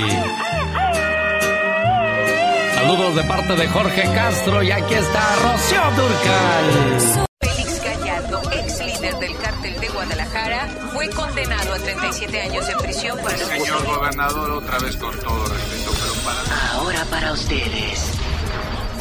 Saludos 2.87 3.15
de 3.17 3.23
parte 3.25 3.53
de 3.53 3.67
Jorge 3.67 4.01
Castro 4.15 4.63
y 4.63 4.71
aquí 4.71 4.93
está 4.93 5.35
Rocío 5.35 5.81
Durcal. 5.97 7.25
Félix 7.41 7.83
Gallardo, 7.83 8.41
ex 8.53 8.79
líder 8.79 9.19
del 9.19 9.37
cártel 9.39 9.77
de 9.81 9.89
Guadalajara, 9.89 10.67
fue 10.93 11.09
condenado 11.09 11.73
a 11.73 11.77
37 11.79 12.41
años 12.43 12.65
de 12.65 12.75
prisión 12.77 13.17
por 13.19 13.29
el 13.29 13.39
Señor 13.39 13.85
gobernador, 13.85 14.51
otra 14.51 14.79
vez 14.79 14.95
con 14.95 15.19
todo 15.19 15.45
respeto, 15.47 15.91
pero 15.99 16.13
para... 16.23 16.71
Ahora 16.75 17.03
para 17.11 17.33
ustedes, 17.33 18.09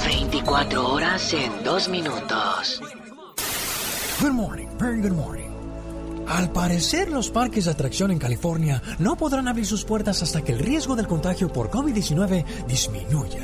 24 0.04 0.88
horas 0.88 1.32
en 1.32 1.62
2 1.62 1.88
minutos. 1.88 2.82
Good 4.20 4.32
morning, 4.32 4.66
very 4.80 5.00
good 5.00 5.12
morning. 5.12 5.55
Al 6.26 6.50
parecer, 6.50 7.10
los 7.10 7.30
parques 7.30 7.66
de 7.66 7.70
atracción 7.70 8.10
en 8.10 8.18
California 8.18 8.82
no 8.98 9.16
podrán 9.16 9.46
abrir 9.46 9.64
sus 9.64 9.84
puertas 9.84 10.22
hasta 10.22 10.42
que 10.42 10.52
el 10.52 10.58
riesgo 10.58 10.96
del 10.96 11.06
contagio 11.06 11.52
por 11.52 11.70
COVID-19 11.70 12.44
disminuya. 12.66 13.40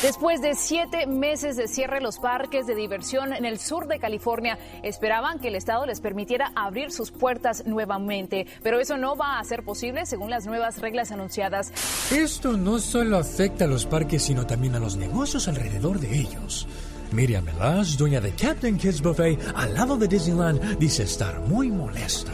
Después 0.00 0.40
de 0.40 0.54
siete 0.54 1.06
meses 1.06 1.56
de 1.56 1.68
cierre, 1.68 2.00
los 2.00 2.18
parques 2.18 2.66
de 2.66 2.74
diversión 2.74 3.32
en 3.32 3.44
el 3.44 3.58
sur 3.58 3.86
de 3.86 3.98
California 3.98 4.58
esperaban 4.82 5.38
que 5.38 5.48
el 5.48 5.56
Estado 5.56 5.84
les 5.84 6.00
permitiera 6.00 6.52
abrir 6.56 6.90
sus 6.90 7.10
puertas 7.10 7.66
nuevamente, 7.66 8.46
pero 8.62 8.80
eso 8.80 8.96
no 8.96 9.14
va 9.14 9.38
a 9.38 9.44
ser 9.44 9.62
posible 9.62 10.06
según 10.06 10.30
las 10.30 10.46
nuevas 10.46 10.80
reglas 10.80 11.12
anunciadas. 11.12 11.70
Esto 12.10 12.56
no 12.56 12.78
solo 12.78 13.18
afecta 13.18 13.66
a 13.66 13.68
los 13.68 13.84
parques, 13.84 14.22
sino 14.22 14.46
también 14.46 14.74
a 14.74 14.80
los 14.80 14.96
negocios 14.96 15.48
alrededor 15.48 16.00
de 16.00 16.18
ellos. 16.18 16.66
Miriam 17.12 17.44
Melas, 17.44 17.96
dueña 17.96 18.20
de 18.20 18.32
Captain 18.32 18.76
Kids 18.76 19.00
Buffet 19.00 19.38
al 19.54 19.74
lado 19.74 19.96
de 19.96 20.08
Disneyland, 20.08 20.78
dice 20.78 21.04
estar 21.04 21.40
muy 21.48 21.70
molesta. 21.70 22.32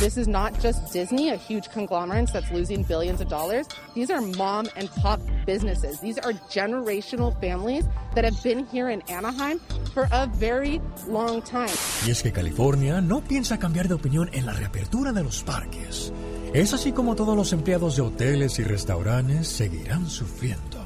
This 0.00 0.16
is 0.16 0.26
not 0.26 0.58
just 0.62 0.94
Disney, 0.94 1.28
a 1.28 1.36
huge 1.36 1.68
conglomerate 1.74 2.32
that's 2.32 2.50
losing 2.50 2.84
billions 2.84 3.20
of 3.20 3.28
dollars. 3.28 3.68
These 3.94 4.10
are 4.10 4.22
mom 4.22 4.66
and 4.74 4.88
pop 5.02 5.20
businesses. 5.44 6.00
These 6.00 6.18
are 6.18 6.32
generational 6.48 7.38
families 7.38 7.84
that 8.14 8.24
have 8.24 8.42
been 8.42 8.64
here 8.72 8.88
in 8.88 9.02
Anaheim 9.10 9.60
for 9.92 10.08
a 10.10 10.26
very 10.26 10.80
long 11.06 11.42
time. 11.42 11.68
Y 12.06 12.10
es 12.12 12.22
que 12.22 12.32
California 12.32 13.02
no 13.02 13.20
piensa 13.20 13.58
cambiar 13.58 13.88
de 13.88 13.94
opinión 13.94 14.30
en 14.32 14.46
la 14.46 14.54
reapertura 14.54 15.12
de 15.12 15.22
los 15.22 15.42
parques. 15.42 16.14
Es 16.54 16.72
así 16.72 16.92
como 16.92 17.14
todos 17.14 17.36
los 17.36 17.52
empleados 17.52 17.96
de 17.96 18.02
hoteles 18.02 18.58
y 18.58 18.64
restaurantes 18.64 19.48
seguirán 19.48 20.08
sufriendo. 20.08 20.79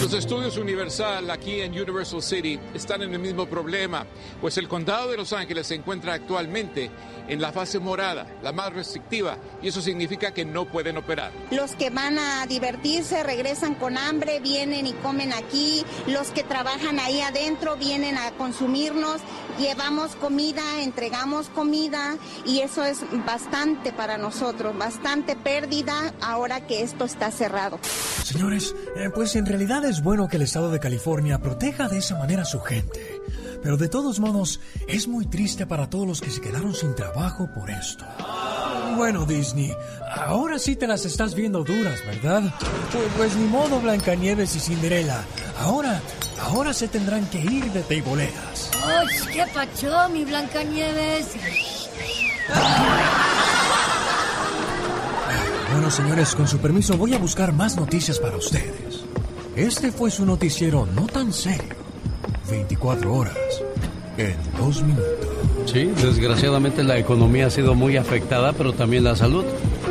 Los 0.00 0.14
estudios 0.14 0.56
Universal 0.56 1.30
aquí 1.30 1.60
en 1.60 1.72
Universal 1.72 2.22
City 2.22 2.58
están 2.74 3.02
en 3.02 3.12
el 3.12 3.18
mismo 3.18 3.46
problema, 3.46 4.06
pues 4.40 4.56
el 4.56 4.66
condado 4.66 5.10
de 5.10 5.16
Los 5.16 5.32
Ángeles 5.32 5.66
se 5.66 5.74
encuentra 5.74 6.14
actualmente 6.14 6.90
en 7.28 7.40
la 7.40 7.52
fase 7.52 7.78
morada, 7.78 8.26
la 8.42 8.52
más 8.52 8.72
restrictiva, 8.72 9.36
y 9.62 9.68
eso 9.68 9.80
significa 9.80 10.32
que 10.32 10.44
no 10.44 10.64
pueden 10.64 10.96
operar. 10.96 11.32
Los 11.50 11.74
que 11.76 11.90
van 11.90 12.18
a 12.18 12.46
divertirse 12.46 13.22
regresan 13.22 13.74
con 13.74 13.98
hambre, 13.98 14.40
vienen 14.40 14.86
y 14.86 14.92
comen 14.94 15.32
aquí, 15.32 15.84
los 16.06 16.30
que 16.30 16.42
trabajan 16.42 16.98
ahí 16.98 17.20
adentro 17.20 17.76
vienen 17.76 18.16
a 18.16 18.32
consumirnos, 18.32 19.20
llevamos 19.58 20.16
comida, 20.16 20.82
entregamos 20.82 21.48
comida 21.48 22.16
y 22.44 22.60
eso 22.60 22.84
es 22.84 23.00
bastante 23.26 23.92
para 23.92 24.18
nosotros, 24.18 24.76
bastante 24.76 25.36
pérdida 25.36 26.14
ahora 26.20 26.66
que 26.66 26.82
esto 26.82 27.04
está 27.04 27.30
cerrado. 27.30 27.78
Señores, 28.24 28.74
eh, 28.96 29.10
pues 29.14 29.36
en 29.36 29.46
realidad 29.46 29.84
es 29.84 30.02
bueno 30.02 30.28
que 30.28 30.36
el 30.36 30.42
estado 30.42 30.70
de 30.70 30.80
California 30.80 31.38
proteja 31.40 31.88
de 31.88 31.98
esa 31.98 32.16
manera 32.16 32.42
a 32.42 32.46
su 32.46 32.60
gente. 32.60 33.20
Pero 33.62 33.76
de 33.76 33.88
todos 33.88 34.20
modos, 34.20 34.60
es 34.88 35.06
muy 35.06 35.26
triste 35.26 35.66
para 35.66 35.90
todos 35.90 36.06
los 36.06 36.20
que 36.20 36.30
se 36.30 36.40
quedaron 36.40 36.74
sin 36.74 36.94
trabajo 36.94 37.48
por 37.54 37.70
esto. 37.70 38.04
Bueno, 38.96 39.26
Disney, 39.26 39.72
ahora 40.14 40.58
sí 40.58 40.76
te 40.76 40.86
las 40.86 41.04
estás 41.04 41.34
viendo 41.34 41.62
duras, 41.62 42.04
¿verdad? 42.06 42.42
Pues, 42.92 43.04
pues 43.16 43.36
ni 43.36 43.46
modo, 43.46 43.80
Blancanieves 43.80 44.56
y 44.56 44.60
Cinderela. 44.60 45.24
Ahora, 45.60 46.00
ahora 46.40 46.72
se 46.72 46.88
tendrán 46.88 47.26
que 47.26 47.40
ir 47.40 47.70
de 47.72 47.82
teiboleras. 47.82 48.70
¡Ay, 48.84 49.06
qué 49.32 49.46
pacho, 49.52 50.08
mi 50.10 50.24
Blancanieves! 50.24 51.26
Bueno, 55.72 55.90
señores, 55.90 56.34
con 56.34 56.48
su 56.48 56.58
permiso 56.58 56.96
voy 56.96 57.14
a 57.14 57.18
buscar 57.18 57.52
más 57.52 57.76
noticias 57.76 58.18
para 58.18 58.36
ustedes. 58.36 59.04
Este 59.54 59.92
fue 59.92 60.10
su 60.10 60.26
noticiero 60.26 60.86
no 60.86 61.06
tan 61.06 61.32
serio. 61.32 61.79
24 62.50 63.14
horas 63.14 63.36
en 64.18 64.36
dos 64.58 64.82
minutos. 64.82 65.28
Sí, 65.66 65.84
desgraciadamente 65.84 66.82
la 66.82 66.98
economía 66.98 67.46
ha 67.46 67.50
sido 67.50 67.74
muy 67.74 67.96
afectada, 67.96 68.52
pero 68.52 68.72
también 68.72 69.04
la 69.04 69.16
salud. 69.16 69.44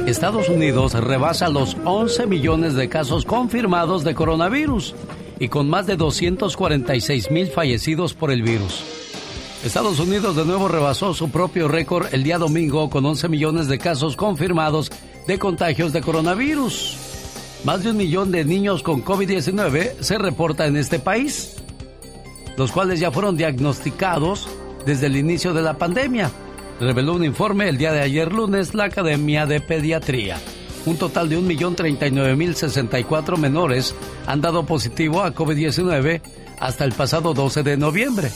Estados 0.06 0.50
Unidos 0.50 0.94
rebasa 0.94 1.50
los 1.50 1.78
11 1.86 2.28
millones 2.28 2.74
de 2.74 2.90
casos 2.90 3.26
confirmados 3.26 4.04
de 4.04 4.16
coronavirus 4.16 4.96
y 5.40 5.48
con 5.48 5.70
más 5.70 5.88
de 5.88 5.96
246 5.96 7.32
mil 7.32 7.48
fallecidos 7.48 8.14
por 8.14 8.32
el 8.32 8.44
virus. 8.44 8.84
Estados 9.64 10.00
Unidos 10.00 10.36
de 10.36 10.46
nuevo 10.46 10.68
rebasó 10.68 11.14
su 11.14 11.30
propio 11.32 11.68
récord 11.68 12.14
el 12.14 12.24
día 12.24 12.38
domingo 12.38 12.90
con 12.90 13.06
11 13.06 13.28
millones 13.30 13.68
de 13.68 13.78
casos 13.78 14.16
confirmados 14.16 14.92
de 15.28 15.38
contagios 15.38 15.94
de 15.94 16.02
coronavirus. 16.02 16.98
Más 17.66 17.84
de 17.84 17.92
un 17.92 17.98
millón 17.98 18.32
de 18.32 18.46
niños 18.46 18.84
con 18.84 19.04
COVID-19 19.04 20.00
se 20.00 20.18
reporta 20.18 20.66
en 20.66 20.78
este 20.78 20.98
país, 20.98 21.59
los 22.60 22.72
cuales 22.74 23.00
ya 23.00 23.10
fueron 23.10 23.38
diagnosticados 23.38 24.50
desde 24.86 25.06
el 25.06 25.16
inicio 25.16 25.54
de 25.54 25.62
la 25.62 25.78
pandemia, 25.78 26.30
reveló 26.82 27.14
un 27.16 27.24
informe 27.24 27.70
el 27.70 27.78
día 27.78 27.94
de 27.94 28.02
ayer 28.02 28.34
lunes 28.34 28.74
la 28.74 28.84
Academia 28.84 29.46
de 29.46 29.62
Pediatría. 29.62 30.38
Un 30.86 30.98
total 30.98 31.30
de 31.30 31.40
1.039.064 31.40 33.38
menores 33.38 33.96
han 34.28 34.42
dado 34.42 34.66
positivo 34.66 35.24
a 35.24 35.34
COVID-19 35.34 36.22
hasta 36.60 36.84
el 36.84 36.92
pasado 36.92 37.34
12 37.34 37.64
de 37.64 37.78
noviembre. 37.78 38.30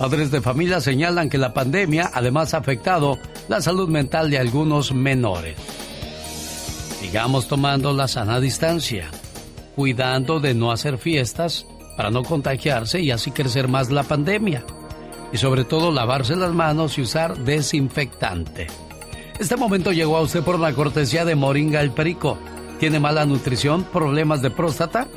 Padres 0.00 0.32
de 0.32 0.40
familia 0.40 0.80
señalan 0.80 1.30
que 1.30 1.38
la 1.38 1.54
pandemia 1.54 2.10
además 2.12 2.54
ha 2.54 2.58
afectado 2.58 3.18
la 3.46 3.60
salud 3.60 3.88
mental 3.88 4.30
de 4.30 4.40
algunos 4.40 4.92
menores. 4.92 5.56
Sigamos 7.00 7.46
tomando 7.46 7.92
la 7.92 8.08
sana 8.08 8.40
distancia, 8.40 9.08
cuidando 9.76 10.40
de 10.40 10.54
no 10.54 10.72
hacer 10.72 10.98
fiestas 10.98 11.66
para 12.00 12.10
no 12.10 12.22
contagiarse 12.22 13.02
y 13.02 13.10
así 13.10 13.30
crecer 13.30 13.68
más 13.68 13.90
la 13.90 14.02
pandemia. 14.02 14.64
Y 15.34 15.36
sobre 15.36 15.64
todo 15.64 15.92
lavarse 15.92 16.34
las 16.34 16.54
manos 16.54 16.96
y 16.96 17.02
usar 17.02 17.36
desinfectante. 17.36 18.68
Este 19.38 19.56
momento 19.56 19.92
llegó 19.92 20.16
a 20.16 20.22
usted 20.22 20.42
por 20.42 20.58
la 20.58 20.72
cortesía 20.72 21.26
de 21.26 21.34
Moringa 21.34 21.82
el 21.82 21.90
Perico. 21.90 22.38
¿Tiene 22.78 23.00
mala 23.00 23.26
nutrición, 23.26 23.84
problemas 23.84 24.40
de 24.40 24.50
próstata, 24.50 25.08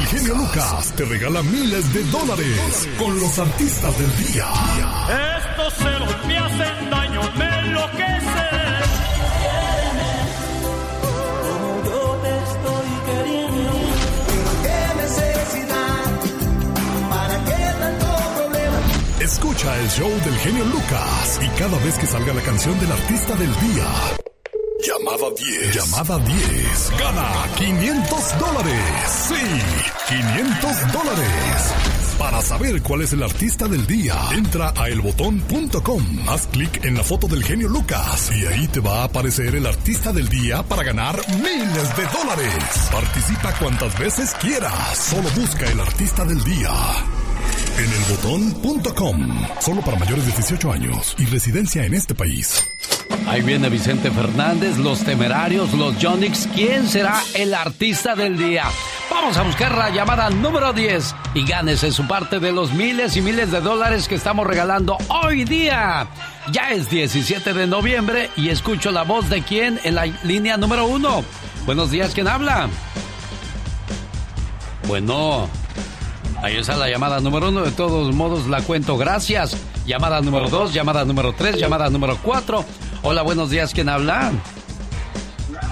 El 0.07 0.19
genio 0.19 0.35
Lucas 0.37 0.93
te 0.95 1.05
regala 1.05 1.43
miles 1.43 1.93
de 1.93 2.05
dólares 2.05 2.89
con 2.97 3.19
los 3.19 3.39
artistas 3.41 3.99
del 3.99 4.17
día. 4.19 4.47
Estos 5.37 5.75
celos 5.75 6.27
me 6.29 6.39
hacen 6.39 6.91
daño, 6.91 7.21
me 7.37 7.59
enloquecen. 7.59 8.85
Como 11.43 11.85
yo 11.85 12.21
te 12.23 12.39
estoy 12.39 12.89
queriendo, 13.07 13.73
qué 14.63 15.03
necesidad, 15.03 16.05
para 17.11 17.45
qué 17.45 17.75
tanto 17.81 18.07
problema. 18.37 18.79
Escucha 19.19 19.77
el 19.81 19.91
show 19.91 20.11
del 20.25 20.39
genio 20.39 20.65
Lucas 20.67 21.41
y 21.43 21.49
cada 21.59 21.79
vez 21.79 21.99
que 21.99 22.07
salga 22.07 22.33
la 22.33 22.43
canción 22.43 22.79
del 22.79 22.93
artista 22.93 23.35
del 23.35 23.53
día. 23.59 24.26
Llamada 25.17 25.35
10. 25.35 25.75
Llamada 25.75 26.19
10. 26.19 26.93
Gana 26.99 27.29
500 27.57 28.39
dólares. 28.39 28.83
Sí, 29.29 29.35
500 30.09 30.93
dólares. 30.93 31.73
Para 32.19 32.43
saber 32.43 32.83
cuál 32.83 33.01
es 33.01 33.15
el 33.15 33.23
artista 33.23 33.67
del 33.67 33.87
día, 33.87 34.15
entra 34.33 34.75
a 34.77 34.89
elbotón.com. 34.91 36.29
Haz 36.29 36.47
clic 36.49 36.85
en 36.85 36.97
la 36.97 37.03
foto 37.03 37.29
del 37.29 37.43
genio 37.43 37.69
Lucas 37.69 38.31
y 38.37 38.45
ahí 38.45 38.69
te 38.69 38.81
va 38.81 39.01
a 39.01 39.05
aparecer 39.05 39.55
el 39.55 39.65
artista 39.65 40.13
del 40.13 40.29
día 40.29 40.63
para 40.63 40.83
ganar 40.83 41.19
miles 41.39 41.97
de 41.97 42.05
dólares. 42.13 42.65
Participa 42.93 43.55
cuantas 43.59 43.99
veces 43.99 44.35
quieras. 44.35 44.99
Solo 44.99 45.31
busca 45.35 45.65
el 45.65 45.81
artista 45.81 46.27
del 46.27 46.45
día. 46.45 46.71
En 47.79 47.91
elbotón.com. 47.91 49.47
Solo 49.61 49.81
para 49.81 49.99
mayores 49.99 50.27
de 50.27 50.33
18 50.33 50.73
años 50.73 51.15
y 51.19 51.25
residencia 51.25 51.87
en 51.87 51.95
este 51.95 52.15
país. 52.15 52.69
Ahí 53.27 53.43
viene 53.43 53.69
Vicente 53.69 54.11
Fernández, 54.13 54.79
los 54.79 55.01
temerarios, 55.01 55.73
los 55.73 55.97
Jonix. 56.01 56.49
¿Quién 56.55 56.87
será 56.87 57.21
el 57.35 57.55
artista 57.55 58.15
del 58.15 58.39
día? 58.39 58.65
Vamos 59.11 59.37
a 59.37 59.43
buscar 59.43 59.77
la 59.77 59.91
llamada 59.91 60.31
número 60.31 60.73
10 60.73 61.15
y 61.35 61.45
gánese 61.45 61.91
su 61.91 62.07
parte 62.07 62.39
de 62.39 62.53
los 62.53 62.73
miles 62.73 63.17
y 63.17 63.23
miles 63.23 63.51
de 63.51 63.61
dólares 63.61 64.07
que 64.07 64.15
estamos 64.15 64.47
regalando 64.47 64.97
hoy 65.09 65.45
día. 65.45 66.07
Ya 66.53 66.71
es 66.71 66.89
17 66.89 67.53
de 67.53 67.67
noviembre 67.67 68.31
y 68.37 68.51
escucho 68.51 68.93
la 68.93 69.03
voz 69.03 69.29
de 69.29 69.43
quién 69.43 69.81
en 69.83 69.97
la 69.97 70.07
línea 70.23 70.57
número 70.57 70.87
1. 70.87 71.25
Buenos 71.67 71.91
días, 71.91 72.15
¿quién 72.15 72.29
habla? 72.29 72.69
Bueno, 74.87 75.49
ahí 76.43 76.57
está 76.57 76.77
la 76.77 76.89
llamada 76.89 77.19
número 77.19 77.49
1. 77.49 77.63
De 77.63 77.73
todos 77.73 78.15
modos 78.15 78.47
la 78.47 78.63
cuento. 78.63 78.97
Gracias. 78.97 79.57
Llamada 79.85 80.21
número 80.21 80.49
2, 80.49 80.73
llamada 80.73 81.05
número 81.05 81.33
3, 81.33 81.59
llamada 81.59 81.91
número 81.91 82.19
4. 82.23 82.65
Hola, 83.03 83.23
buenos 83.23 83.51
días, 83.51 83.73
¿quién 83.73 83.89
habla? 83.89 84.33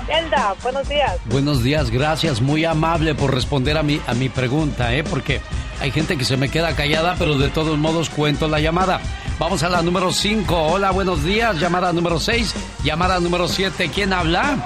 Elda, 0.08 0.54
buenos 0.62 0.88
días. 0.88 1.16
Buenos 1.26 1.62
días, 1.62 1.90
gracias, 1.90 2.40
muy 2.40 2.64
amable 2.64 3.14
por 3.14 3.34
responder 3.34 3.76
a 3.78 3.82
mi, 3.82 4.00
a 4.06 4.14
mi 4.14 4.28
pregunta, 4.28 4.94
¿eh? 4.94 5.02
Porque 5.04 5.40
Hay 5.80 5.90
gente 5.90 6.16
que 6.16 6.24
se 6.24 6.36
me 6.36 6.48
queda 6.48 6.76
callada, 6.76 7.16
pero 7.18 7.36
de 7.36 7.48
todos 7.48 7.76
modos 7.78 8.08
cuento 8.08 8.46
la 8.48 8.60
llamada. 8.60 9.00
Vamos 9.38 9.62
a 9.64 9.68
la 9.68 9.82
número 9.82 10.12
5. 10.12 10.56
Hola, 10.56 10.92
buenos 10.92 11.24
días. 11.24 11.56
Llamada 11.58 11.92
número 11.92 12.20
6. 12.20 12.54
Llamada 12.84 13.18
número 13.18 13.48
7. 13.48 13.90
¿Quién 13.92 14.12
habla? 14.12 14.56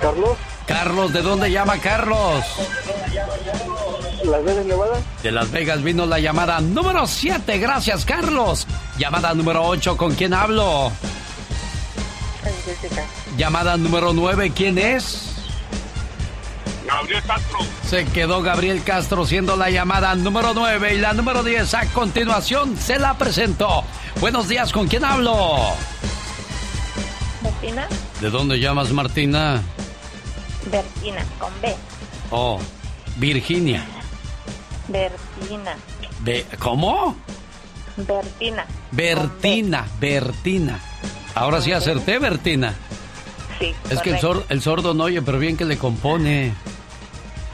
Carlos. 0.00 0.36
Carlos, 0.66 1.12
¿de 1.12 1.22
dónde 1.22 1.50
llama 1.52 1.78
Carlos? 1.78 2.44
Las 4.24 4.44
Vegas, 4.44 4.64
Nevada. 4.66 5.00
De 5.22 5.30
Las 5.32 5.50
Vegas 5.52 5.82
vino 5.82 6.04
la 6.06 6.18
llamada 6.18 6.60
número 6.60 7.06
7. 7.06 7.58
Gracias, 7.58 8.04
Carlos. 8.04 8.66
Llamada 8.98 9.34
número 9.34 9.62
8. 9.64 9.96
¿Con 9.96 10.14
quién 10.14 10.34
hablo? 10.34 10.92
Jessica. 12.64 13.04
Llamada 13.36 13.76
número 13.76 14.12
9. 14.12 14.52
¿Quién 14.54 14.78
es? 14.78 15.28
Gabriel 16.86 17.22
Castro. 17.26 17.58
Se 17.88 18.04
quedó 18.06 18.42
Gabriel 18.42 18.82
Castro 18.84 19.24
siendo 19.24 19.56
la 19.56 19.70
llamada 19.70 20.14
número 20.14 20.52
9 20.54 20.94
y 20.94 20.98
la 20.98 21.12
número 21.12 21.42
10 21.42 21.74
a 21.74 21.86
continuación 21.86 22.76
se 22.76 22.98
la 22.98 23.16
presentó. 23.16 23.84
Buenos 24.20 24.48
días, 24.48 24.72
¿con 24.72 24.88
quién 24.88 25.04
hablo? 25.04 25.58
Martina. 27.42 27.88
¿De 28.20 28.30
dónde 28.30 28.58
llamas, 28.60 28.90
Martina? 28.92 29.62
Bertina, 30.70 31.24
con 31.38 31.50
B. 31.60 31.74
Oh, 32.30 32.60
Virginia. 33.16 33.84
Bertina. 34.88 35.76
Be- 36.20 36.46
¿Cómo? 36.58 37.16
Bertina. 37.96 38.66
Bertina, 38.90 39.86
Bertina. 40.00 40.78
Ahora 41.34 41.60
sí 41.60 41.72
acerté, 41.72 42.18
Bertina. 42.18 42.74
Sí. 43.58 43.74
Es 43.90 44.00
que 44.00 44.10
el, 44.10 44.16
correcto. 44.20 44.20
sor- 44.20 44.46
el 44.48 44.62
sordo 44.62 44.94
no 44.94 45.04
oye, 45.04 45.22
pero 45.22 45.38
bien 45.38 45.56
que 45.56 45.64
le 45.64 45.78
compone. 45.78 46.52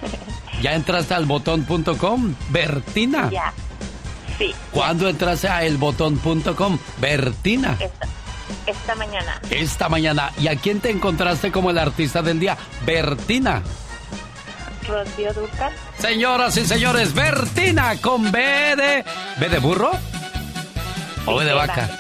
¿Ya 0.63 0.75
entraste 0.75 1.15
al 1.15 1.27
botón.com? 1.27 2.35
Bertina. 2.51 3.31
Ya. 3.31 3.53
Sí. 4.39 4.55
¿Cuándo 4.71 5.09
entraste 5.09 5.49
a 5.49 5.65
elbotón.com? 5.65 6.79
Bertina. 7.01 7.77
Esta, 7.81 8.07
esta 8.67 8.95
mañana. 8.95 9.41
Esta 9.51 9.89
mañana. 9.89 10.31
¿Y 10.39 10.47
a 10.49 10.57
quién 10.57 10.81
te 10.81 10.91
encontraste 10.91 11.51
como 11.51 11.71
el 11.71 11.79
artista 11.79 12.23
del 12.23 12.39
día? 12.39 12.57
Bertina. 12.87 13.63
Rocío 14.87 15.35
Durcal. 15.35 15.73
Señoras 15.99 16.57
y 16.57 16.65
señores, 16.65 17.13
Bertina 17.13 17.97
con 18.01 18.31
B 18.33 18.41
de... 18.41 19.05
¿B 19.39 19.49
de 19.49 19.59
burro? 19.59 19.91
¿O 21.29 21.37
B 21.37 21.45
de 21.45 21.53
vaca? 21.53 21.89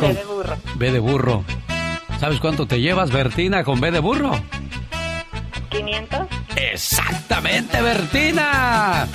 B 0.00 0.12
de 0.14 0.24
burro. 0.24 0.56
B 0.76 0.92
de 0.92 0.98
burro. 0.98 1.44
¿Sabes 2.20 2.40
cuánto 2.40 2.66
te 2.66 2.80
llevas, 2.80 3.10
Bertina, 3.10 3.64
con 3.64 3.80
B 3.80 3.90
de 3.90 4.00
burro? 4.00 4.32
500. 5.70 6.20
Exactamente, 6.56 7.80
Bertina. 7.80 9.06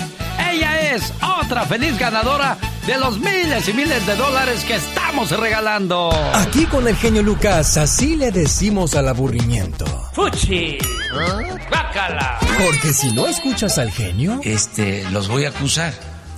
Ella 0.50 0.92
es 0.94 1.12
otra 1.40 1.64
feliz 1.64 1.96
ganadora 1.98 2.56
de 2.86 2.98
los 2.98 3.18
miles 3.18 3.68
y 3.68 3.72
miles 3.72 4.04
de 4.06 4.16
dólares 4.16 4.64
que 4.64 4.74
estamos 4.76 5.30
regalando. 5.30 6.10
Aquí 6.34 6.66
con 6.66 6.88
el 6.88 6.96
genio 6.96 7.22
Lucas, 7.22 7.76
así 7.76 8.16
le 8.16 8.32
decimos 8.32 8.94
al 8.96 9.08
aburrimiento. 9.08 9.84
¡Fuchi! 10.12 10.78
¡Bácala! 11.70 12.38
Porque 12.58 12.92
si 12.92 13.12
no 13.12 13.26
escuchas 13.26 13.78
al 13.78 13.90
genio, 13.92 14.40
Este, 14.42 15.08
los 15.10 15.28
voy 15.28 15.44
a 15.44 15.50
acusar 15.50 15.92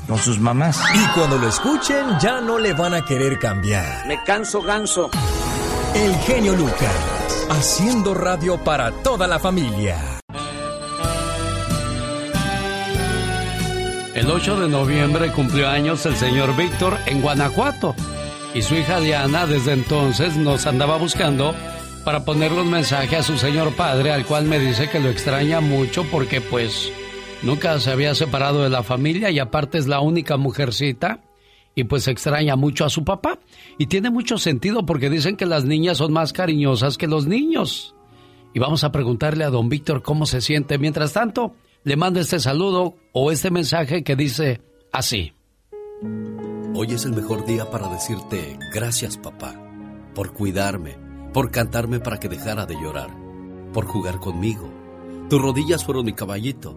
con 0.07 0.19
sus 0.19 0.39
mamás. 0.39 0.81
y 0.95 1.07
cuando 1.15 1.39
lo 1.39 1.49
escuchen 1.49 2.19
ya 2.20 2.41
no 2.41 2.59
le 2.59 2.73
van 2.73 2.95
a 2.95 3.05
querer 3.05 3.39
cambiar. 3.39 4.07
Me 4.07 4.23
canso 4.24 4.62
ganso. 4.62 5.11
El 5.95 6.15
genio 6.16 6.55
Lucas, 6.55 7.47
haciendo 7.51 8.15
radio 8.15 8.57
para 8.59 8.91
toda 8.91 9.27
la 9.27 9.39
familia. 9.39 9.99
El 14.15 14.31
8 14.31 14.61
de 14.61 14.69
noviembre 14.69 15.33
cumplió 15.33 15.69
años 15.69 16.07
el 16.07 16.16
señor 16.16 16.55
Víctor 16.55 16.99
en 17.07 17.23
Guanajuato 17.23 17.95
y 18.55 18.62
su 18.62 18.74
hija 18.74 19.01
Diana 19.01 19.47
desde 19.47 19.73
entonces 19.73 20.37
nos 20.37 20.66
andaba 20.66 20.97
buscando 20.97 21.55
para 22.05 22.24
ponerle 22.24 22.61
un 22.61 22.70
mensaje 22.70 23.16
a 23.16 23.23
su 23.23 23.39
señor 23.39 23.74
padre 23.74 24.12
al 24.12 24.27
cual 24.27 24.45
me 24.45 24.59
dice 24.59 24.89
que 24.91 25.01
lo 25.01 25.09
extraña 25.09 25.61
mucho 25.61 26.05
porque 26.05 26.41
pues 26.41 26.93
nunca 27.43 27.78
se 27.81 27.90
había 27.90 28.14
separado 28.14 28.62
de 28.62 28.70
la 28.70 28.82
familia 28.82 29.31
y 29.31 29.39
aparte 29.39 29.78
es 29.78 29.86
la 29.86 30.01
única 30.01 30.36
mujercita 30.36 31.20
y 31.74 31.85
pues 31.85 32.09
extraña 32.09 32.56
mucho 32.56 32.85
a 32.85 32.90
su 32.90 33.05
papá 33.05 33.39
y 33.78 33.86
tiene 33.86 34.10
mucho 34.10 34.39
sentido 34.39 34.85
porque 34.85 35.10
dicen 35.10 35.36
que 35.36 35.47
las 35.47 35.64
niñas 35.64 35.98
son 35.98 36.12
más 36.12 36.32
cariñosas 36.32 36.98
que 36.98 37.06
los 37.06 37.27
niños. 37.27 37.94
Y 38.55 38.59
vamos 38.59 38.85
a 38.85 38.93
preguntarle 38.93 39.44
a 39.44 39.51
don 39.51 39.69
Víctor 39.69 40.02
cómo 40.02 40.27
se 40.27 40.43
siente. 40.43 40.78
Mientras 40.78 41.14
tanto, 41.14 41.55
le 41.85 41.97
mando 41.97 42.20
este 42.20 42.39
saludo 42.39 42.97
o 43.12 43.32
este 43.32 43.51
mensaje 43.51 44.05
que 44.05 44.14
dice 44.14 44.60
así. 44.93 45.32
Hoy 46.74 46.89
es 46.93 47.05
el 47.05 47.12
mejor 47.12 47.47
día 47.47 47.70
para 47.70 47.89
decirte 47.89 48.59
gracias 48.73 49.16
papá, 49.16 49.55
por 50.14 50.32
cuidarme, 50.32 50.97
por 51.32 51.51
cantarme 51.51 52.01
para 52.01 52.19
que 52.19 52.28
dejara 52.28 52.66
de 52.66 52.74
llorar, 52.74 53.10
por 53.73 53.86
jugar 53.86 54.19
conmigo. 54.19 54.70
Tus 55.31 55.40
rodillas 55.40 55.85
fueron 55.85 56.05
mi 56.05 56.12
caballito, 56.12 56.77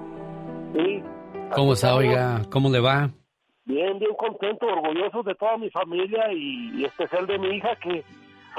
¿Cómo 1.53 1.73
está, 1.73 1.95
oiga? 1.95 2.41
¿Cómo 2.49 2.69
le 2.69 2.79
va? 2.79 3.09
Bien, 3.65 3.99
bien 3.99 4.11
contento, 4.17 4.65
orgulloso 4.65 5.23
de 5.23 5.35
toda 5.35 5.57
mi 5.57 5.69
familia 5.69 6.31
y, 6.33 6.71
y 6.81 6.85
especial 6.85 7.27
de 7.27 7.37
mi 7.37 7.55
hija 7.55 7.75
que 7.75 8.03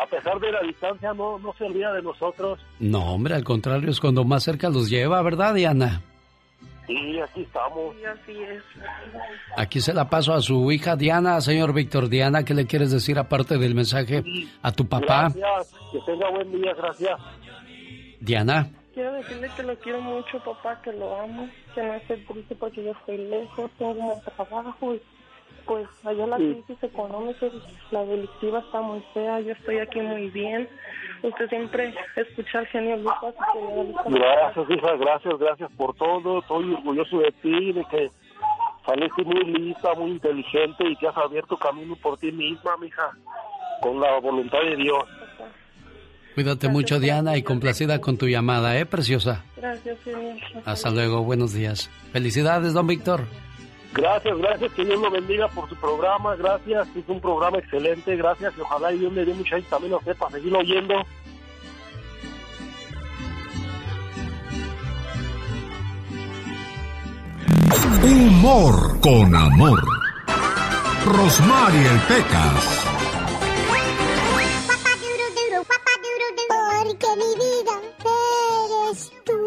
a 0.01 0.06
pesar 0.06 0.39
de 0.40 0.52
la 0.52 0.60
distancia 0.62 1.12
no, 1.12 1.39
no 1.39 1.52
se 1.55 1.64
olvida 1.64 1.93
de 1.93 2.02
nosotros. 2.02 2.59
No, 2.78 3.14
hombre, 3.14 3.35
al 3.35 3.44
contrario, 3.44 3.90
es 3.90 4.01
cuando 4.01 4.24
más 4.24 4.43
cerca 4.43 4.70
los 4.70 4.89
lleva, 4.89 5.20
¿verdad, 5.23 5.55
Diana? 5.55 6.02
Sí, 6.86 7.20
aquí 7.20 7.43
estamos. 7.43 7.94
Sí, 7.97 8.05
así 8.05 8.43
es. 8.43 8.62
Aquí 9.56 9.81
se 9.81 9.94
la 9.94 10.09
paso 10.09 10.35
a 10.35 10.40
su 10.40 10.73
hija 10.73 10.97
Diana, 10.97 11.40
señor 11.40 11.73
Víctor. 11.73 12.09
Diana, 12.09 12.44
¿qué 12.44 12.55
le 12.55 12.66
quieres 12.66 12.90
decir 12.90 13.19
aparte 13.19 13.56
del 13.59 13.74
mensaje 13.74 14.24
a 14.62 14.73
tu 14.73 14.86
papá? 14.86 15.32
Gracias, 15.35 15.74
que 15.93 15.98
tenga 16.01 16.31
buen 16.31 16.51
día, 16.51 16.74
gracias. 16.74 17.20
Diana, 18.20 18.69
Quiero 18.94 19.12
decirle 19.12 19.48
que 19.56 19.62
lo 19.62 19.77
quiero 19.77 20.01
mucho, 20.02 20.39
papá, 20.40 20.81
que 20.82 20.93
lo 20.93 21.19
amo, 21.19 21.48
que 21.74 21.82
no 21.82 21.94
esté 21.94 22.16
triste 22.19 22.55
porque 22.55 22.85
yo 22.85 22.93
estoy 22.93 23.19
lejos, 23.19 23.70
tengo 23.78 24.14
un 24.14 24.20
trabajo 24.20 24.94
y 24.94 25.02
pues 25.64 25.86
allá 26.05 26.27
la 26.27 26.36
Sí. 26.39 26.62
crisis 26.66 26.82
económica, 26.82 27.47
la 27.90 28.05
delictiva 28.05 28.59
está 28.59 28.81
muy 28.81 29.01
fea, 29.14 29.40
yo 29.40 29.52
estoy 29.52 29.78
aquí 29.78 30.01
muy 30.01 30.28
bien. 30.31 30.69
Usted 31.23 31.48
siempre 31.48 31.94
escucha 32.16 32.59
al 32.59 32.66
genio 32.66 32.97
Lucas 32.97 33.35
Gracias, 34.06 34.70
hija, 34.70 34.97
gracias, 34.97 35.39
gracias 35.39 35.70
por 35.77 35.94
todo. 35.94 36.40
Estoy 36.40 36.74
orgulloso 36.74 37.19
de 37.20 37.32
ti, 37.40 37.73
de 37.73 37.85
que 37.85 38.10
saliste 38.85 39.23
muy 39.24 39.44
lista, 39.44 39.94
muy 39.94 40.10
inteligente 40.10 40.85
y 40.86 40.97
que 40.97 41.06
has 41.09 41.16
abierto 41.16 41.56
camino 41.56 41.94
por 41.97 42.19
ti 42.19 42.32
misma, 42.32 42.77
mija, 42.78 43.12
con 43.81 44.01
la 44.01 44.19
voluntad 44.19 44.60
de 44.60 44.77
Dios. 44.77 45.05
Cuídate 46.34 46.68
mucho, 46.68 47.00
Diana, 47.00 47.36
y 47.36 47.42
complacida 47.42 48.00
con 48.00 48.16
tu 48.16 48.28
llamada, 48.28 48.76
¿eh, 48.78 48.86
preciosa? 48.86 49.44
Gracias, 49.56 49.98
señor. 50.04 50.36
Hasta 50.64 50.90
luego, 50.90 51.22
buenos 51.22 51.52
días. 51.52 51.90
Felicidades, 52.12 52.72
don 52.72 52.86
Víctor. 52.86 53.24
Gracias, 53.94 54.38
gracias, 54.38 54.72
que 54.72 54.84
Dios 54.84 55.00
lo 55.00 55.10
bendiga 55.10 55.48
por 55.48 55.68
su 55.68 55.76
programa, 55.76 56.34
gracias, 56.36 56.88
es 56.96 57.04
un 57.09 57.20
programa 57.20 57.59
excelente, 57.59 58.16
gracias, 58.16 58.54
y 58.56 58.60
ojalá 58.62 58.90
y 58.92 58.98
Dios 58.98 59.12
le 59.12 59.24
dé 59.26 59.34
mucha 59.34 59.56
gente 59.56 59.68
también 59.68 59.92
a 59.92 59.96
usted 59.98 60.16
para 60.16 60.32
seguirlo 60.32 60.60
oyendo. 60.60 60.94
Humor 68.02 69.00
con 69.00 69.34
amor. 69.34 69.80
Rosmarie 71.04 71.90
Pecas. 72.09 73.11
Porque 76.49 77.16
mi 77.16 77.35
vida 77.35 77.74
eres 78.89 79.11
tú. 79.24 79.39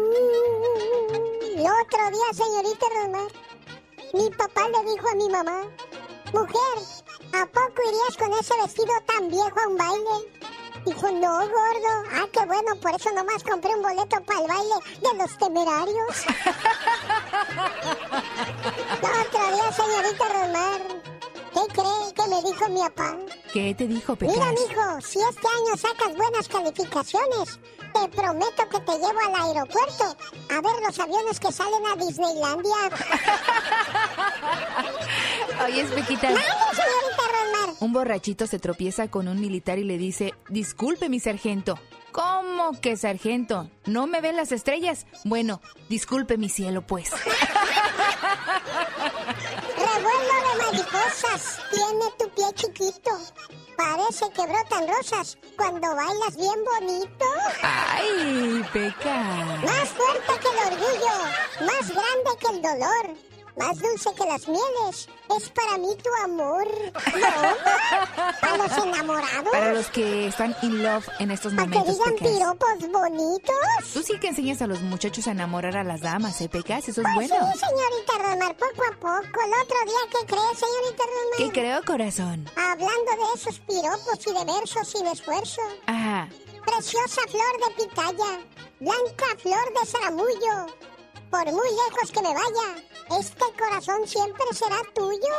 El 1.56 1.66
otro 1.66 2.10
día, 2.10 2.28
señorita 2.32 2.86
Romar, 2.94 3.30
mi 4.12 4.30
papá 4.30 4.68
le 4.68 4.90
dijo 4.90 5.08
a 5.08 5.14
mi 5.14 5.28
mamá, 5.28 5.62
mujer, 6.32 6.76
¿a 7.32 7.46
poco 7.46 7.82
irías 7.88 8.16
con 8.18 8.32
ese 8.34 8.54
vestido 8.62 8.94
tan 9.06 9.28
viejo 9.28 9.60
a 9.60 9.68
un 9.68 9.76
baile? 9.76 10.32
Dijo, 10.84 11.10
no, 11.10 11.38
gordo. 11.38 11.92
Ah, 12.12 12.26
qué 12.32 12.44
bueno, 12.46 12.76
por 12.80 12.94
eso 12.94 13.10
nomás 13.12 13.42
compré 13.42 13.74
un 13.74 13.82
boleto 13.82 14.22
para 14.24 14.40
el 14.40 14.46
baile 14.46 14.74
de 15.00 15.14
los 15.18 15.38
temerarios. 15.38 16.26
El 19.02 19.10
otro 19.26 19.46
día, 19.56 19.72
señorita 19.72 20.28
Romar, 20.28 20.80
¿qué 21.56 21.62
cree 21.72 22.12
que 22.14 22.26
me 22.28 22.42
dijo 22.42 22.68
mi 22.68 22.80
papá? 22.80 23.16
¿Qué 23.52 23.74
te 23.74 23.86
dijo, 23.86 24.14
Pecas? 24.14 24.36
Mira, 24.36 24.50
mijo, 24.50 25.00
si 25.00 25.18
este 25.18 25.48
año 25.48 25.74
sacas 25.76 26.14
buenas 26.16 26.46
calificaciones, 26.48 27.58
te 27.92 28.08
prometo 28.14 28.68
que 28.68 28.80
te 28.80 28.92
llevo 28.92 29.18
al 29.26 29.34
aeropuerto 29.34 30.16
a 30.50 30.60
ver 30.60 30.72
los 30.86 30.98
aviones 30.98 31.40
que 31.40 31.50
salen 31.50 31.86
a 31.86 31.96
Disneylandia. 31.96 32.76
Oye, 35.64 35.84
Pequita. 35.84 36.26
¡Mande, 36.26 36.42
señorita 36.72 37.22
Rosmar! 37.32 37.70
Un 37.80 37.92
borrachito 37.92 38.46
se 38.46 38.58
tropieza 38.58 39.08
con 39.08 39.28
un 39.28 39.40
militar 39.40 39.78
y 39.78 39.84
le 39.84 39.96
dice, 39.96 40.34
disculpe 40.50 41.08
mi 41.08 41.20
sargento. 41.20 41.78
¿Cómo 42.12 42.78
que 42.80 42.96
sargento? 42.96 43.70
¿No 43.84 44.06
me 44.06 44.20
ven 44.20 44.36
las 44.36 44.52
estrellas? 44.52 45.06
Bueno, 45.24 45.60
disculpe 45.88 46.36
mi 46.38 46.48
cielo, 46.48 46.86
pues. 46.86 47.10
Mariposas 50.76 51.58
tiene 51.70 52.04
tu 52.18 52.28
pie 52.30 52.52
chiquito. 52.54 53.10
Parece 53.76 54.30
que 54.30 54.46
brotan 54.46 54.86
rosas 54.88 55.38
cuando 55.56 55.94
bailas 55.94 56.36
bien 56.36 56.64
bonito. 56.64 57.24
¡Ay, 57.62 58.62
Peca! 58.72 59.16
Más 59.64 59.88
fuerte 59.88 60.32
que 60.40 60.48
el 60.48 60.72
orgullo, 60.72 61.14
más 61.60 61.88
grande 61.88 62.30
que 62.40 62.46
el 62.48 62.62
dolor, 62.62 63.16
más 63.56 63.78
dulce 63.78 64.10
que 64.14 64.24
las 64.26 64.46
mieles. 64.48 65.08
Es 65.36 65.48
para 65.50 65.76
mí 65.78 65.88
tu 66.02 66.10
amor. 66.24 66.66
¿No? 66.94 68.32
Para 68.40 68.56
los 68.58 68.72
enamorados. 68.78 69.50
Para 69.50 69.72
los 69.72 69.86
que 69.88 70.26
están 70.28 70.54
in 70.62 70.82
love 70.82 71.06
en 71.18 71.30
estos 71.30 71.52
Para 71.54 71.68
que 71.70 71.78
momentos, 71.78 71.98
digan 71.98 72.16
piropos 72.16 72.90
bonitos. 72.92 73.92
Tú 73.92 74.02
sí 74.02 74.18
que 74.20 74.28
enseñas 74.28 74.62
a 74.62 74.66
los 74.66 74.80
muchachos 74.82 75.26
a 75.26 75.32
enamorar 75.32 75.76
a 75.76 75.84
las 75.84 76.00
damas, 76.00 76.40
¿eh, 76.40 76.48
Pecas? 76.48 76.88
Eso 76.88 77.00
es 77.00 77.06
Pues 77.14 77.28
bueno. 77.28 77.52
sí, 77.52 77.58
señorita 77.58 78.18
Rosmar, 78.18 78.56
poco 78.56 78.82
a 78.84 78.92
poco. 78.94 79.40
El 79.44 79.52
otro 79.62 79.76
día, 79.84 80.00
¿qué 80.10 80.26
crees, 80.26 80.58
señorita 80.58 81.02
Rosmar? 81.04 81.36
¿Qué 81.38 81.50
creo, 81.52 81.84
corazón? 81.84 82.50
Hablando 82.56 83.10
de 83.10 83.34
esos 83.40 83.58
piropos 83.60 84.26
y 84.26 84.32
de 84.32 84.44
versos 84.52 84.94
y 84.94 85.02
de 85.04 85.10
esfuerzo. 85.12 85.62
Ajá. 85.86 86.28
Preciosa 86.64 87.20
flor 87.28 87.68
de 87.76 87.84
pitaya, 87.84 88.40
blanca 88.80 89.26
flor 89.38 89.72
de 89.80 89.86
zaramullo. 89.86 90.66
Por 91.30 91.44
muy 91.52 91.68
lejos 91.68 92.10
que 92.12 92.22
me 92.22 92.32
vaya, 92.32 92.76
este 93.20 93.44
corazón 93.58 94.06
siempre 94.06 94.44
será 94.52 94.76
tuyo. 94.94 95.34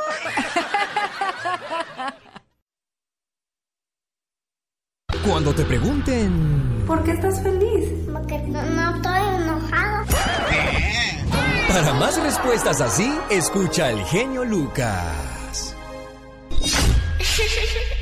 Cuando 5.27 5.53
te 5.53 5.63
pregunten... 5.65 6.83
¿Por 6.87 7.03
qué 7.03 7.11
estás 7.11 7.41
feliz? 7.41 7.89
Porque 8.11 8.37
no, 8.39 8.61
no 8.63 8.95
estoy 8.95 9.19
enojado. 9.41 10.05
Para 11.67 11.93
más 11.93 12.21
respuestas 12.21 12.79
así, 12.81 13.13
escucha 13.29 13.87
al 13.87 14.03
genio 14.05 14.45
Lucas. 14.45 15.75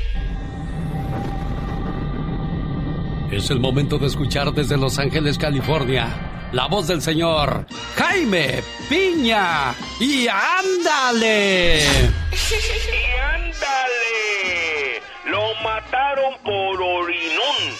Es 3.30 3.50
el 3.50 3.58
momento 3.60 3.98
de 3.98 4.06
escuchar 4.06 4.52
desde 4.52 4.76
Los 4.76 4.98
Ángeles, 4.98 5.36
California, 5.36 6.35
la 6.52 6.66
voz 6.66 6.86
del 6.86 7.02
señor 7.02 7.66
Jaime 7.96 8.62
Piña. 8.88 9.74
Y 10.00 10.28
ándale. 10.28 11.82
¡Y 11.82 13.18
ándale! 13.20 15.02
Lo 15.26 15.54
mataron 15.62 16.34
por 16.44 16.82
orinón. 16.82 17.75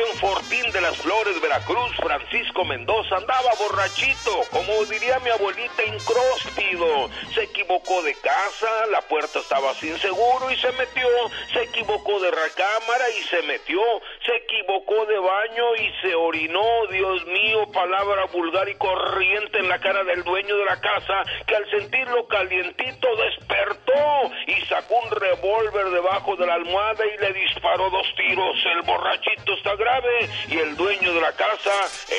En 0.00 0.16
Fortín 0.16 0.72
de 0.72 0.80
las 0.80 0.96
Flores, 0.96 1.38
Veracruz, 1.42 1.94
Francisco 1.96 2.64
Mendoza 2.64 3.16
andaba 3.16 3.50
borrachito, 3.58 4.40
como 4.50 4.84
diría 4.86 5.18
mi 5.18 5.28
abuelita, 5.28 5.84
incróspido. 5.84 7.10
Se 7.34 7.42
equivocó 7.42 8.02
de 8.02 8.14
casa, 8.14 8.86
la 8.90 9.02
puerta 9.02 9.40
estaba 9.40 9.74
sin 9.74 9.98
seguro 9.98 10.50
y 10.50 10.56
se 10.56 10.72
metió. 10.72 11.06
Se 11.52 11.64
equivocó 11.64 12.18
de 12.20 12.30
recámara 12.30 13.10
y 13.10 13.22
se 13.24 13.42
metió. 13.42 13.82
Se 14.24 14.36
equivocó 14.36 15.04
de 15.04 15.18
baño 15.18 15.76
y 15.76 15.92
se 16.00 16.14
orinó. 16.14 16.86
Dios 16.90 17.26
mío, 17.26 17.70
palabra 17.70 18.24
vulgar 18.32 18.70
y 18.70 18.76
corriente 18.76 19.58
en 19.58 19.68
la 19.68 19.80
cara 19.80 20.02
del 20.04 20.24
dueño 20.24 20.56
de 20.56 20.64
la 20.64 20.80
casa, 20.80 21.24
que 21.46 21.56
al 21.56 21.70
sentirlo 21.70 22.26
calientito 22.26 23.08
despertó 23.16 24.30
y 24.46 24.64
sacó 24.64 24.98
un 25.00 25.10
revólver 25.10 25.90
debajo 25.90 26.36
de 26.36 26.46
la 26.46 26.54
almohada 26.54 27.04
y 27.04 27.18
le 27.18 27.32
disparó 27.34 27.90
dos 27.90 28.06
tiros. 28.16 28.56
El 28.64 28.82
borrachito 28.82 29.52
está 29.54 29.76
grave 29.76 29.89
y 30.48 30.58
el 30.58 30.76
dueño 30.76 31.12
de 31.12 31.20
la 31.20 31.32
casa 31.32 31.72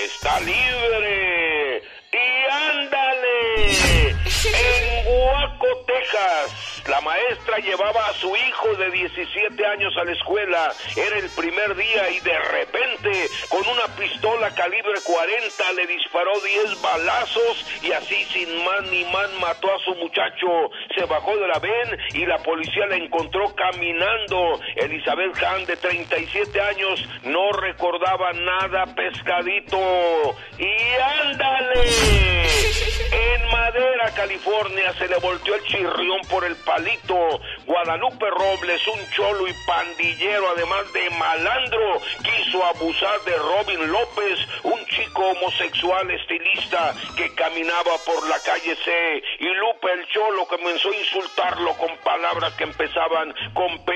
está 0.03 0.39
libre. 0.41 2.00
Y 2.13 2.51
ándale, 2.51 4.09
en 4.09 5.05
Guaco, 5.05 5.85
Texas, 5.87 6.71
la 6.89 6.99
maestra 6.99 7.57
llevaba 7.59 8.05
a 8.07 8.13
su 8.13 8.35
hijo 8.35 8.75
de 8.75 8.91
17 8.91 9.65
años 9.65 9.95
a 9.97 10.03
la 10.03 10.11
escuela. 10.11 10.73
Era 10.97 11.19
el 11.19 11.29
primer 11.29 11.75
día 11.75 12.09
y 12.09 12.19
de 12.19 12.37
repente, 12.37 13.29
con 13.47 13.65
una 13.65 13.85
pistola 13.95 14.53
calibre 14.55 14.99
40, 15.05 15.73
le 15.73 15.87
disparó 15.87 16.31
10 16.41 16.81
balazos 16.81 17.65
y 17.81 17.91
así 17.91 18.25
sin 18.33 18.65
más 18.65 18.83
ni 18.91 19.05
más 19.05 19.31
mató 19.39 19.73
a 19.73 19.79
su 19.79 19.95
muchacho. 19.95 20.71
Se 20.97 21.05
bajó 21.05 21.37
de 21.37 21.47
la 21.47 21.59
ven 21.59 21.97
y 22.13 22.25
la 22.25 22.39
policía 22.39 22.87
la 22.87 22.95
encontró 22.95 23.53
caminando. 23.55 24.59
Elizabeth 24.75 25.37
Hahn, 25.43 25.65
de 25.65 25.77
37 25.77 26.61
años, 26.61 27.07
no 27.23 27.51
recordaba 27.53 28.33
nada 28.33 28.85
pescadito. 28.95 29.77
Y 30.57 30.75
ándale. 31.21 32.00
En 33.11 33.51
Madera, 33.51 34.11
California, 34.15 34.93
se 34.97 35.07
le 35.07 35.17
volteó 35.17 35.55
el 35.55 35.63
chirrión 35.65 36.21
por 36.29 36.43
el 36.45 36.55
palito. 36.57 37.41
Guadalupe 37.65 38.29
Robles, 38.29 38.87
un 38.87 39.09
cholo 39.11 39.47
y 39.47 39.53
pandillero, 39.65 40.49
además 40.49 40.91
de 40.93 41.09
malandro, 41.11 42.01
quiso 42.23 42.63
abusar 42.65 43.21
de 43.21 43.35
Robin 43.37 43.91
López, 43.91 44.39
un 44.63 44.85
chico 44.87 45.27
homosexual 45.27 46.09
estilista 46.11 46.93
que 47.15 47.33
caminaba 47.35 47.91
por 48.05 48.27
la 48.27 48.39
calle 48.39 48.75
C. 48.75 49.23
Y 49.39 49.45
Lupe 49.45 49.91
el 49.93 50.07
cholo 50.07 50.45
comenzó 50.47 50.89
a 50.89 50.95
insultarlo 50.95 51.73
con 51.77 51.95
palabras 51.97 52.53
que 52.53 52.63
empezaban 52.63 53.33
con 53.53 53.83
P, 53.85 53.91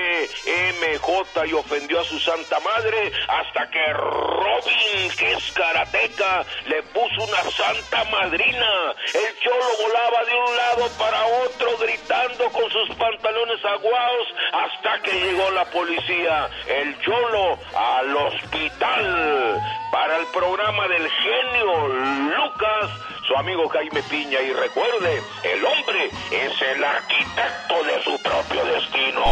M, 0.46 0.98
J 0.98 1.46
y 1.46 1.52
ofendió 1.52 2.00
a 2.00 2.04
su 2.04 2.18
santa 2.18 2.58
madre 2.60 3.12
hasta 3.28 3.70
que 3.70 3.92
Robin, 3.92 5.10
que 5.16 5.32
es 5.32 5.52
karateca, 5.52 6.44
le 6.66 6.82
puso 6.84 7.24
una 7.24 7.42
santa 7.50 7.95
madrina. 8.04 8.94
El 9.14 9.38
cholo 9.40 9.66
volaba 9.82 10.24
de 10.24 10.34
un 10.34 10.56
lado 10.56 10.88
para 10.98 11.26
otro 11.44 11.78
gritando 11.78 12.50
con 12.50 12.70
sus 12.70 12.88
pantalones 12.96 13.64
aguados 13.64 14.26
hasta 14.52 15.02
que 15.02 15.12
llegó 15.12 15.50
la 15.50 15.64
policía. 15.66 16.48
El 16.66 17.00
cholo 17.00 17.58
al 17.74 18.16
hospital. 18.16 19.62
Para 19.90 20.16
el 20.16 20.26
programa 20.26 20.88
del 20.88 21.08
genio 21.08 21.88
Lucas, 21.88 22.90
su 23.26 23.36
amigo 23.36 23.68
Jaime 23.68 24.02
Piña. 24.04 24.40
Y 24.40 24.52
recuerde, 24.52 25.22
el 25.42 25.64
hombre 25.64 26.10
es 26.30 26.62
el 26.62 26.84
arquitecto 26.84 27.82
de 27.84 28.02
su 28.02 28.22
propio 28.22 28.64
destino. 28.64 29.24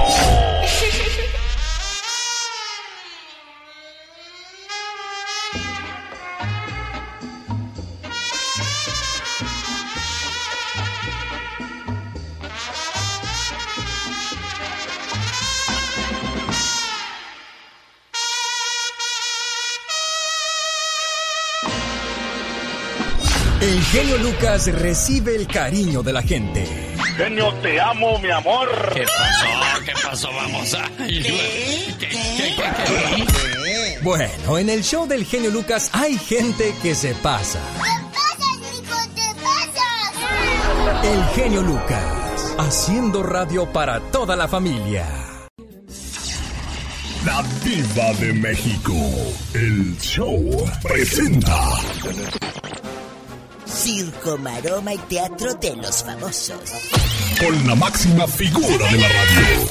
El 23.65 23.83
genio 23.85 24.19
Lucas 24.19 24.67
recibe 24.67 25.35
el 25.37 25.47
cariño 25.47 26.03
de 26.03 26.13
la 26.13 26.21
gente. 26.21 26.67
Genio, 27.17 27.51
te 27.63 27.81
amo, 27.81 28.19
mi 28.19 28.31
amor. 28.31 28.69
¿Qué 28.93 29.05
pasó? 29.05 29.83
¿Qué 29.87 29.93
pasó? 30.03 30.29
Vamos 30.35 30.75
a... 30.75 30.91
Bueno, 34.03 34.59
en 34.59 34.69
el 34.69 34.85
show 34.85 35.07
del 35.07 35.25
genio 35.25 35.51
Lucas 35.51 35.89
hay 35.95 36.19
gente 36.19 36.75
que 36.83 36.95
se 36.95 37.15
pasa. 37.15 37.59
El 41.03 41.25
genio 41.35 41.63
Lucas, 41.63 42.55
haciendo 42.59 43.23
radio 43.23 43.73
para 43.73 43.99
toda 44.11 44.37
la 44.37 44.47
familia. 44.47 45.07
La 47.25 47.43
Diva 47.65 48.13
de 48.21 48.31
México. 48.35 48.93
El 49.55 49.97
show 49.99 50.71
presenta. 50.83 51.81
Circo, 53.75 54.39
maroma 54.39 54.95
y 54.95 54.99
teatro 54.99 55.53
de 55.55 55.75
los 55.77 56.05
famosos. 56.05 56.59
Con 57.41 57.67
la 57.67 57.75
máxima 57.75 58.27
figura 58.29 58.87
de 58.89 58.99
la 58.99 59.09
radio. 59.09 59.69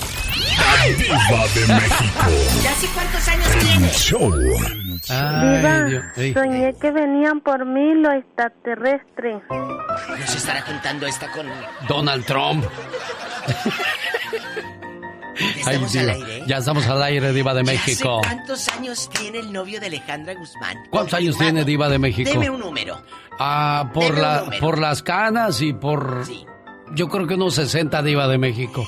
La 0.57 0.85
Diva 0.97 1.47
de 1.55 1.73
México. 1.73 2.25
¿Ya 2.61 2.75
sé 2.75 2.87
cuántos 2.93 3.27
años 3.29 3.47
tiene? 3.59 3.89
show. 3.93 4.29
Diva, 5.07 5.87
soñé 6.33 6.73
que 6.81 6.91
venían 6.91 7.39
por 7.39 7.65
mí 7.65 7.95
los 7.95 8.13
extraterrestres. 8.15 9.41
No 9.49 10.27
se 10.27 10.37
estará 10.37 10.61
juntando 10.63 11.07
esta 11.07 11.31
con... 11.31 11.47
Donald 11.87 12.25
Trump. 12.25 12.65
Ay, 15.65 15.75
al 15.75 16.09
aire. 16.09 16.43
Ya 16.47 16.57
estamos 16.57 16.85
al 16.87 17.01
aire, 17.03 17.33
Diva 17.33 17.53
de 17.53 17.63
¿Ya 17.63 17.71
sé 17.71 17.73
México. 17.73 18.19
¿Cuántos 18.21 18.67
años 18.69 19.09
tiene 19.09 19.39
el 19.39 19.51
novio 19.51 19.79
de 19.79 19.87
Alejandra 19.87 20.33
Guzmán? 20.35 20.77
¿Cuántos 20.89 21.13
años 21.13 21.37
tiene 21.37 21.63
Diva 21.63 21.89
de 21.89 21.99
México? 21.99 22.29
Deme 22.29 22.49
un 22.49 22.59
número. 22.59 23.01
Ah, 23.39 23.89
por, 23.93 24.17
la, 24.17 24.45
por 24.59 24.79
las 24.79 25.01
canas 25.03 25.61
y 25.61 25.73
por... 25.73 26.25
Yo 26.93 27.07
creo 27.09 27.25
que 27.27 27.33
unos 27.33 27.55
60 27.55 28.03
Diva 28.03 28.27
de 28.27 28.37
México. 28.37 28.87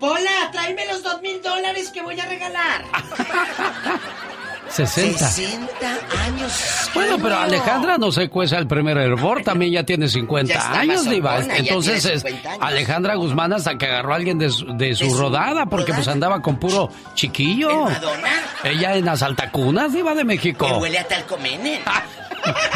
Pola, 0.00 0.50
tráeme 0.52 0.86
los 0.86 1.02
dos 1.02 1.20
mil 1.22 1.42
dólares 1.42 1.90
que 1.90 2.02
voy 2.02 2.18
a 2.18 2.26
regalar. 2.26 2.84
60. 4.70 5.18
60 5.18 5.88
años. 6.24 6.52
Bueno, 6.94 7.16
pero. 7.22 7.38
Alejandra 7.38 7.98
no 7.98 8.12
se 8.12 8.28
cueza 8.28 8.58
el 8.58 8.66
primer 8.66 8.96
hervor, 8.98 9.42
también 9.42 9.72
ya 9.72 9.84
tiene 9.84 10.08
50 10.08 10.52
Ya 10.52 10.80
años, 10.80 11.08
Diva. 11.08 11.38
Entonces, 11.38 12.04
es 12.04 12.22
50 12.22 12.50
años. 12.50 12.62
Alejandra 12.62 13.14
Guzmán 13.14 13.52
hasta 13.52 13.76
que 13.78 13.86
agarró 13.86 14.12
a 14.12 14.16
alguien 14.16 14.38
de 14.38 14.50
su, 14.50 14.66
de 14.76 14.94
su 14.94 15.08
su 15.08 15.18
rodada, 15.18 15.66
porque 15.66 15.92
pues 15.92 16.08
andaba 16.08 16.42
con 16.42 16.58
puro 16.58 16.90
chiquillo. 17.14 17.84
Madonna? 17.84 18.28
Ella 18.64 18.96
en 18.96 19.04
las 19.04 19.22
altacunas, 19.22 19.92
Diva 19.92 20.14
de 20.14 20.24
México. 20.24 20.66
Que 20.66 20.72
huele 20.72 20.98
a. 20.98 21.06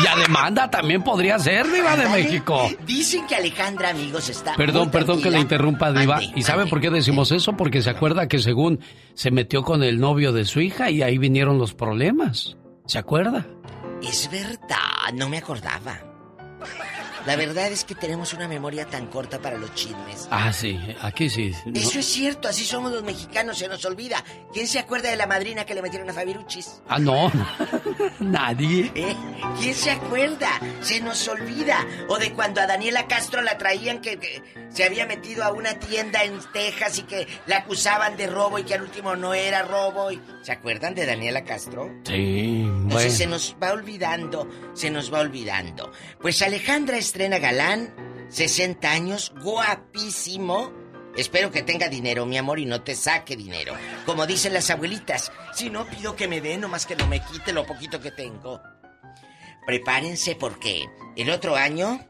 Y 0.02 0.06
a 0.06 0.16
demanda 0.16 0.70
también 0.70 1.02
podría 1.02 1.38
ser, 1.38 1.70
Diva 1.70 1.96
de. 1.96 2.08
México. 2.08 2.68
Dicen 2.86 3.26
que 3.26 3.36
Alejandra, 3.36 3.90
amigos, 3.90 4.28
está. 4.28 4.54
Perdón, 4.54 4.90
perdón 4.90 5.22
que 5.22 5.30
le 5.30 5.40
interrumpa, 5.40 5.92
Diva. 5.92 6.20
¿Y 6.22 6.42
sabe 6.42 6.66
por 6.66 6.80
qué 6.80 6.90
decimos 6.90 7.32
eso? 7.32 7.54
Porque 7.56 7.82
se 7.82 7.90
acuerda 7.90 8.28
que 8.28 8.38
según 8.38 8.80
se 9.14 9.30
metió 9.30 9.62
con 9.62 9.82
el 9.82 10.00
novio 10.00 10.32
de 10.32 10.44
su 10.44 10.60
hija 10.60 10.90
y 10.90 11.02
ahí 11.02 11.18
vinieron 11.18 11.58
los 11.58 11.74
problemas. 11.74 12.56
¿Se 12.86 12.98
acuerda? 12.98 13.46
Es 14.02 14.28
verdad, 14.30 15.12
no 15.14 15.28
me 15.28 15.38
acordaba. 15.38 16.00
La 17.26 17.36
verdad 17.36 17.68
es 17.70 17.84
que 17.84 17.94
tenemos 17.94 18.32
una 18.32 18.48
memoria 18.48 18.86
tan 18.86 19.06
corta 19.06 19.38
para 19.38 19.56
los 19.58 19.74
chismes. 19.74 20.26
Ah, 20.30 20.52
sí, 20.52 20.78
aquí 21.00 21.30
sí. 21.30 21.52
¿no? 21.66 21.72
Eso 21.78 21.98
es 22.00 22.06
cierto, 22.06 22.48
así 22.48 22.64
somos 22.64 22.92
los 22.92 23.02
mexicanos, 23.04 23.58
se 23.58 23.68
nos 23.68 23.84
olvida. 23.84 24.22
¿Quién 24.52 24.66
se 24.66 24.78
acuerda 24.78 25.10
de 25.10 25.16
la 25.16 25.26
madrina 25.26 25.64
que 25.64 25.74
le 25.74 25.82
metieron 25.82 26.08
a 26.10 26.12
Fabiruchis? 26.12 26.82
Ah, 26.88 26.98
no. 26.98 27.30
Nadie. 28.20 28.90
¿Eh? 28.94 29.16
¿Quién 29.60 29.74
se 29.74 29.90
acuerda? 29.90 30.48
Se 30.80 31.00
nos 31.00 31.26
olvida. 31.28 31.86
O 32.08 32.18
de 32.18 32.32
cuando 32.32 32.60
a 32.60 32.66
Daniela 32.66 33.06
Castro 33.06 33.42
la 33.42 33.58
traían 33.58 34.00
que, 34.00 34.18
que 34.18 34.42
se 34.70 34.84
había 34.84 35.06
metido 35.06 35.44
a 35.44 35.52
una 35.52 35.74
tienda 35.78 36.24
en 36.24 36.38
Texas 36.52 36.98
y 36.98 37.02
que 37.02 37.26
la 37.46 37.58
acusaban 37.58 38.16
de 38.16 38.26
robo 38.26 38.58
y 38.58 38.64
que 38.64 38.74
al 38.74 38.82
último 38.82 39.16
no 39.16 39.34
era 39.34 39.62
robo. 39.62 40.10
y- 40.10 40.20
¿Se 40.42 40.52
acuerdan 40.52 40.94
de 40.94 41.06
Daniela 41.06 41.44
Castro? 41.44 41.90
Sí, 42.04 42.62
Entonces 42.64 42.88
bueno. 42.88 43.10
se 43.18 43.26
nos 43.26 43.56
va 43.62 43.72
olvidando, 43.72 44.48
se 44.74 44.90
nos 44.90 45.12
va 45.12 45.20
olvidando. 45.20 45.92
Pues 46.20 46.42
Alejandra 46.42 46.96
estrena 47.12 47.38
galán, 47.38 47.94
60 48.30 48.90
años, 48.90 49.34
guapísimo. 49.42 50.72
Espero 51.14 51.50
que 51.50 51.60
tenga 51.62 51.90
dinero, 51.90 52.24
mi 52.24 52.38
amor, 52.38 52.58
y 52.58 52.64
no 52.64 52.80
te 52.80 52.94
saque 52.96 53.36
dinero. 53.36 53.74
Como 54.06 54.26
dicen 54.26 54.54
las 54.54 54.70
abuelitas, 54.70 55.30
si 55.52 55.68
no 55.68 55.84
pido 55.84 56.16
que 56.16 56.26
me 56.26 56.40
dé, 56.40 56.56
nomás 56.56 56.86
que 56.86 56.96
no 56.96 57.06
me 57.06 57.20
quite 57.20 57.52
lo 57.52 57.66
poquito 57.66 58.00
que 58.00 58.12
tengo. 58.12 58.62
Prepárense 59.66 60.36
porque 60.36 60.86
el 61.14 61.28
otro 61.28 61.54
año, 61.54 62.00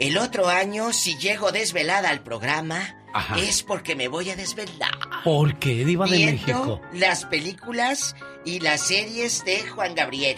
el 0.00 0.18
otro 0.18 0.48
año, 0.48 0.92
si 0.92 1.16
llego 1.18 1.52
desvelada 1.52 2.10
al 2.10 2.24
programa, 2.24 2.96
Ajá. 3.14 3.38
es 3.38 3.62
porque 3.62 3.94
me 3.94 4.08
voy 4.08 4.30
a 4.30 4.36
desvelar 4.36 4.90
¿Por 5.22 5.56
qué, 5.60 5.84
Diva 5.84 6.06
de 6.06 6.26
México? 6.26 6.80
las 6.92 7.24
películas 7.26 8.16
y 8.44 8.58
las 8.58 8.80
series 8.80 9.44
de 9.44 9.62
Juan 9.68 9.94
Gabriel. 9.94 10.36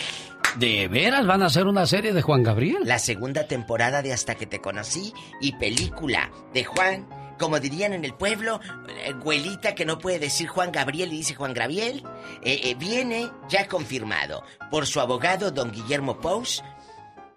¿De 0.56 0.88
veras 0.88 1.26
van 1.26 1.42
a 1.42 1.46
hacer 1.46 1.66
una 1.66 1.86
serie 1.86 2.12
de 2.12 2.22
Juan 2.22 2.42
Gabriel? 2.42 2.78
La 2.84 2.98
segunda 2.98 3.46
temporada 3.46 4.02
de 4.02 4.12
Hasta 4.12 4.34
que 4.34 4.46
te 4.46 4.60
conocí 4.60 5.12
y 5.40 5.52
película 5.52 6.30
de 6.52 6.64
Juan, 6.64 7.06
como 7.38 7.60
dirían 7.60 7.92
en 7.92 8.04
el 8.04 8.14
pueblo, 8.14 8.60
eh, 8.88 9.12
güelita 9.12 9.74
que 9.74 9.84
no 9.84 9.98
puede 9.98 10.18
decir 10.18 10.48
Juan 10.48 10.72
Gabriel 10.72 11.12
y 11.12 11.18
dice 11.18 11.34
Juan 11.34 11.54
Gabriel, 11.54 12.02
eh, 12.42 12.60
eh, 12.64 12.74
viene 12.74 13.30
ya 13.48 13.68
confirmado 13.68 14.42
por 14.70 14.86
su 14.86 15.00
abogado 15.00 15.50
don 15.50 15.70
Guillermo 15.70 16.18
Pous 16.18 16.62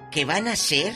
que 0.09 0.25
van 0.25 0.47
a 0.47 0.53
hacer 0.53 0.93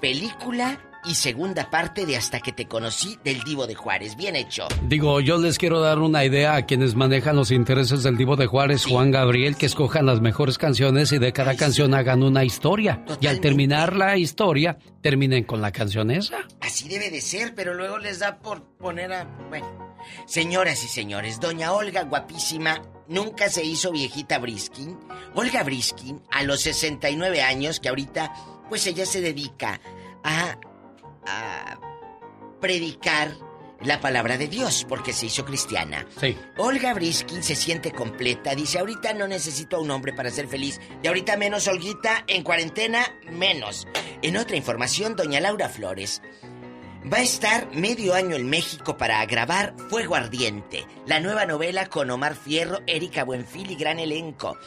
película 0.00 0.78
y 1.08 1.14
segunda 1.14 1.70
parte 1.70 2.04
de 2.04 2.16
Hasta 2.16 2.40
que 2.40 2.52
te 2.52 2.66
conocí 2.66 3.18
del 3.24 3.42
Divo 3.42 3.66
de 3.66 3.74
Juárez. 3.74 4.16
Bien 4.16 4.36
hecho. 4.36 4.68
Digo, 4.82 5.20
yo 5.20 5.38
les 5.38 5.58
quiero 5.58 5.80
dar 5.80 5.98
una 5.98 6.24
idea 6.24 6.54
a 6.54 6.66
quienes 6.66 6.94
manejan 6.94 7.36
los 7.36 7.50
intereses 7.50 8.02
del 8.02 8.16
Divo 8.16 8.36
de 8.36 8.46
Juárez, 8.46 8.84
Juan 8.84 9.10
Gabriel, 9.10 9.56
que 9.56 9.66
escojan 9.66 10.06
las 10.06 10.20
mejores 10.20 10.58
canciones 10.58 11.12
y 11.12 11.18
de 11.18 11.32
cada 11.32 11.56
canción 11.56 11.94
hagan 11.94 12.22
una 12.22 12.44
historia. 12.44 13.04
Y 13.20 13.26
al 13.26 13.40
terminar 13.40 13.96
la 13.96 14.18
historia, 14.18 14.78
terminen 15.00 15.44
con 15.44 15.62
la 15.62 15.72
canción 15.72 16.10
esa. 16.10 16.46
Así 16.60 16.88
debe 16.88 17.10
de 17.10 17.20
ser, 17.20 17.54
pero 17.54 17.74
luego 17.74 17.98
les 17.98 18.18
da 18.18 18.38
por 18.38 18.62
poner 18.76 19.12
a... 19.12 19.24
Bueno, 19.48 19.96
señoras 20.26 20.84
y 20.84 20.88
señores, 20.88 21.40
doña 21.40 21.72
Olga, 21.72 22.02
guapísima, 22.02 22.82
nunca 23.08 23.48
se 23.48 23.64
hizo 23.64 23.92
viejita 23.92 24.38
Briskin. 24.38 24.98
Olga 25.34 25.62
Briskin, 25.62 26.20
a 26.30 26.42
los 26.42 26.60
69 26.60 27.40
años, 27.40 27.80
que 27.80 27.88
ahorita, 27.88 28.34
pues 28.68 28.86
ella 28.86 29.06
se 29.06 29.22
dedica 29.22 29.80
a, 30.22 30.58
a 31.28 31.78
predicar 32.60 33.36
la 33.80 34.00
palabra 34.00 34.36
de 34.36 34.48
Dios, 34.48 34.84
porque 34.88 35.12
se 35.12 35.26
hizo 35.26 35.44
cristiana. 35.44 36.06
Sí. 36.20 36.36
Olga 36.56 36.94
Briskin 36.94 37.42
se 37.42 37.54
siente 37.54 37.92
completa. 37.92 38.54
Dice, 38.54 38.80
ahorita 38.80 39.12
no 39.14 39.28
necesito 39.28 39.76
a 39.76 39.80
un 39.80 39.90
hombre 39.90 40.12
para 40.12 40.30
ser 40.30 40.48
feliz. 40.48 40.80
Y 41.02 41.06
ahorita 41.06 41.36
menos, 41.36 41.68
Olguita, 41.68 42.24
en 42.26 42.42
cuarentena, 42.42 43.06
menos. 43.30 43.86
En 44.22 44.36
otra 44.36 44.56
información, 44.56 45.14
doña 45.14 45.40
Laura 45.40 45.68
Flores 45.68 46.22
va 47.10 47.18
a 47.18 47.22
estar 47.22 47.74
medio 47.74 48.14
año 48.14 48.36
en 48.36 48.50
México 48.50 48.96
para 48.96 49.24
grabar 49.24 49.74
Fuego 49.88 50.14
Ardiente, 50.14 50.86
la 51.06 51.20
nueva 51.20 51.46
novela 51.46 51.86
con 51.86 52.10
Omar 52.10 52.34
Fierro, 52.34 52.80
Erika 52.86 53.24
Buenfil 53.24 53.70
y 53.70 53.76
gran 53.76 53.98
elenco. 53.98 54.58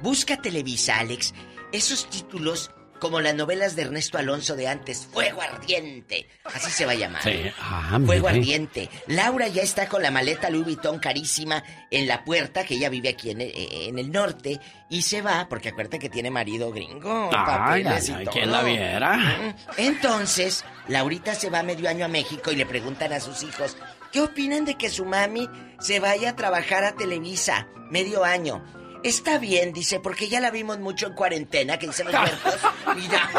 Busca 0.00 0.42
Televisa, 0.42 0.98
Alex, 0.98 1.32
esos 1.72 2.10
títulos 2.10 2.70
como 2.98 3.20
las 3.20 3.34
novelas 3.34 3.76
de 3.76 3.82
Ernesto 3.82 4.18
Alonso 4.18 4.56
de 4.56 4.68
antes, 4.68 5.06
Fuego 5.12 5.42
Ardiente, 5.42 6.28
así 6.44 6.70
se 6.70 6.86
va 6.86 6.92
a 6.92 6.96
llamar. 6.96 7.22
Sí. 7.22 7.42
Ah, 7.60 7.98
Fuego 8.04 8.28
ardiente. 8.28 8.88
Laura 9.06 9.48
ya 9.48 9.62
está 9.62 9.88
con 9.88 10.02
la 10.02 10.10
maleta 10.10 10.50
Louis 10.50 10.64
Vuitton 10.64 10.98
carísima 10.98 11.62
en 11.90 12.06
la 12.06 12.24
puerta, 12.24 12.64
que 12.64 12.74
ella 12.74 12.88
vive 12.88 13.08
aquí 13.10 13.30
en 13.30 13.40
el, 13.40 13.52
en 13.54 13.98
el 13.98 14.10
norte, 14.10 14.60
y 14.88 15.02
se 15.02 15.22
va, 15.22 15.46
porque 15.48 15.70
acuérdate 15.70 15.98
que 15.98 16.08
tiene 16.08 16.30
marido 16.30 16.72
gringo. 16.72 17.30
Ay, 17.32 17.84
ay. 17.86 18.26
¿quién 18.32 18.50
la 18.50 18.62
viera? 18.62 19.54
Entonces, 19.76 20.64
Laurita 20.88 21.34
se 21.34 21.50
va 21.50 21.62
medio 21.62 21.88
año 21.88 22.04
a 22.04 22.08
México 22.08 22.52
y 22.52 22.56
le 22.56 22.66
preguntan 22.66 23.12
a 23.12 23.20
sus 23.20 23.42
hijos, 23.42 23.76
¿qué 24.12 24.20
opinan 24.20 24.64
de 24.64 24.76
que 24.76 24.90
su 24.90 25.04
mami 25.04 25.48
se 25.80 26.00
vaya 26.00 26.30
a 26.30 26.36
trabajar 26.36 26.84
a 26.84 26.94
Televisa 26.94 27.68
medio 27.90 28.24
año? 28.24 28.64
Está 29.06 29.38
bien, 29.38 29.72
dice, 29.72 30.00
porque 30.00 30.28
ya 30.28 30.40
la 30.40 30.50
vimos 30.50 30.78
mucho 30.80 31.06
en 31.06 31.12
cuarentena, 31.14 31.78
que 31.78 31.86
dicen 31.86 32.06
los 32.06 32.14
huertos. 32.14 32.54
Mira. 32.96 33.30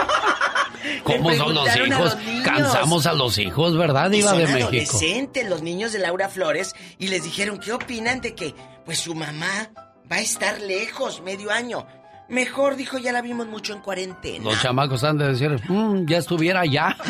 ¿Cómo 1.03 1.33
son 1.33 1.53
los 1.53 1.67
a 1.67 1.77
hijos? 1.79 1.99
los. 1.99 2.15
Cansamos 2.43 3.05
a 3.05 3.13
los 3.13 3.37
hijos, 3.37 3.75
¿verdad, 3.77 4.09
Y 4.11 4.17
Diva 4.17 4.31
de 4.33 4.45
México? 4.47 4.67
adolescentes 4.67 5.49
los 5.49 5.61
niños 5.61 5.91
de 5.91 5.99
Laura 5.99 6.29
Flores 6.29 6.73
y 6.97 7.09
les 7.09 7.23
dijeron, 7.23 7.59
¿qué 7.59 7.73
opinan 7.73 8.21
de 8.21 8.33
que 8.35 8.55
pues 8.85 8.99
su 8.99 9.13
mamá 9.15 9.69
va 10.09 10.17
a 10.17 10.21
estar 10.21 10.61
lejos 10.61 11.21
medio 11.21 11.51
año? 11.51 11.85
Mejor, 12.29 12.75
dijo, 12.75 12.97
ya 12.97 13.11
la 13.11 13.21
vimos 13.21 13.47
mucho 13.47 13.73
en 13.73 13.81
cuarentena. 13.81 14.43
Los 14.45 14.61
chamacos 14.61 15.03
han 15.03 15.17
de 15.17 15.27
decir, 15.29 15.49
"Mm, 15.69 16.05
ya 16.07 16.17
estuviera 16.17 16.65
ya. 16.65 16.95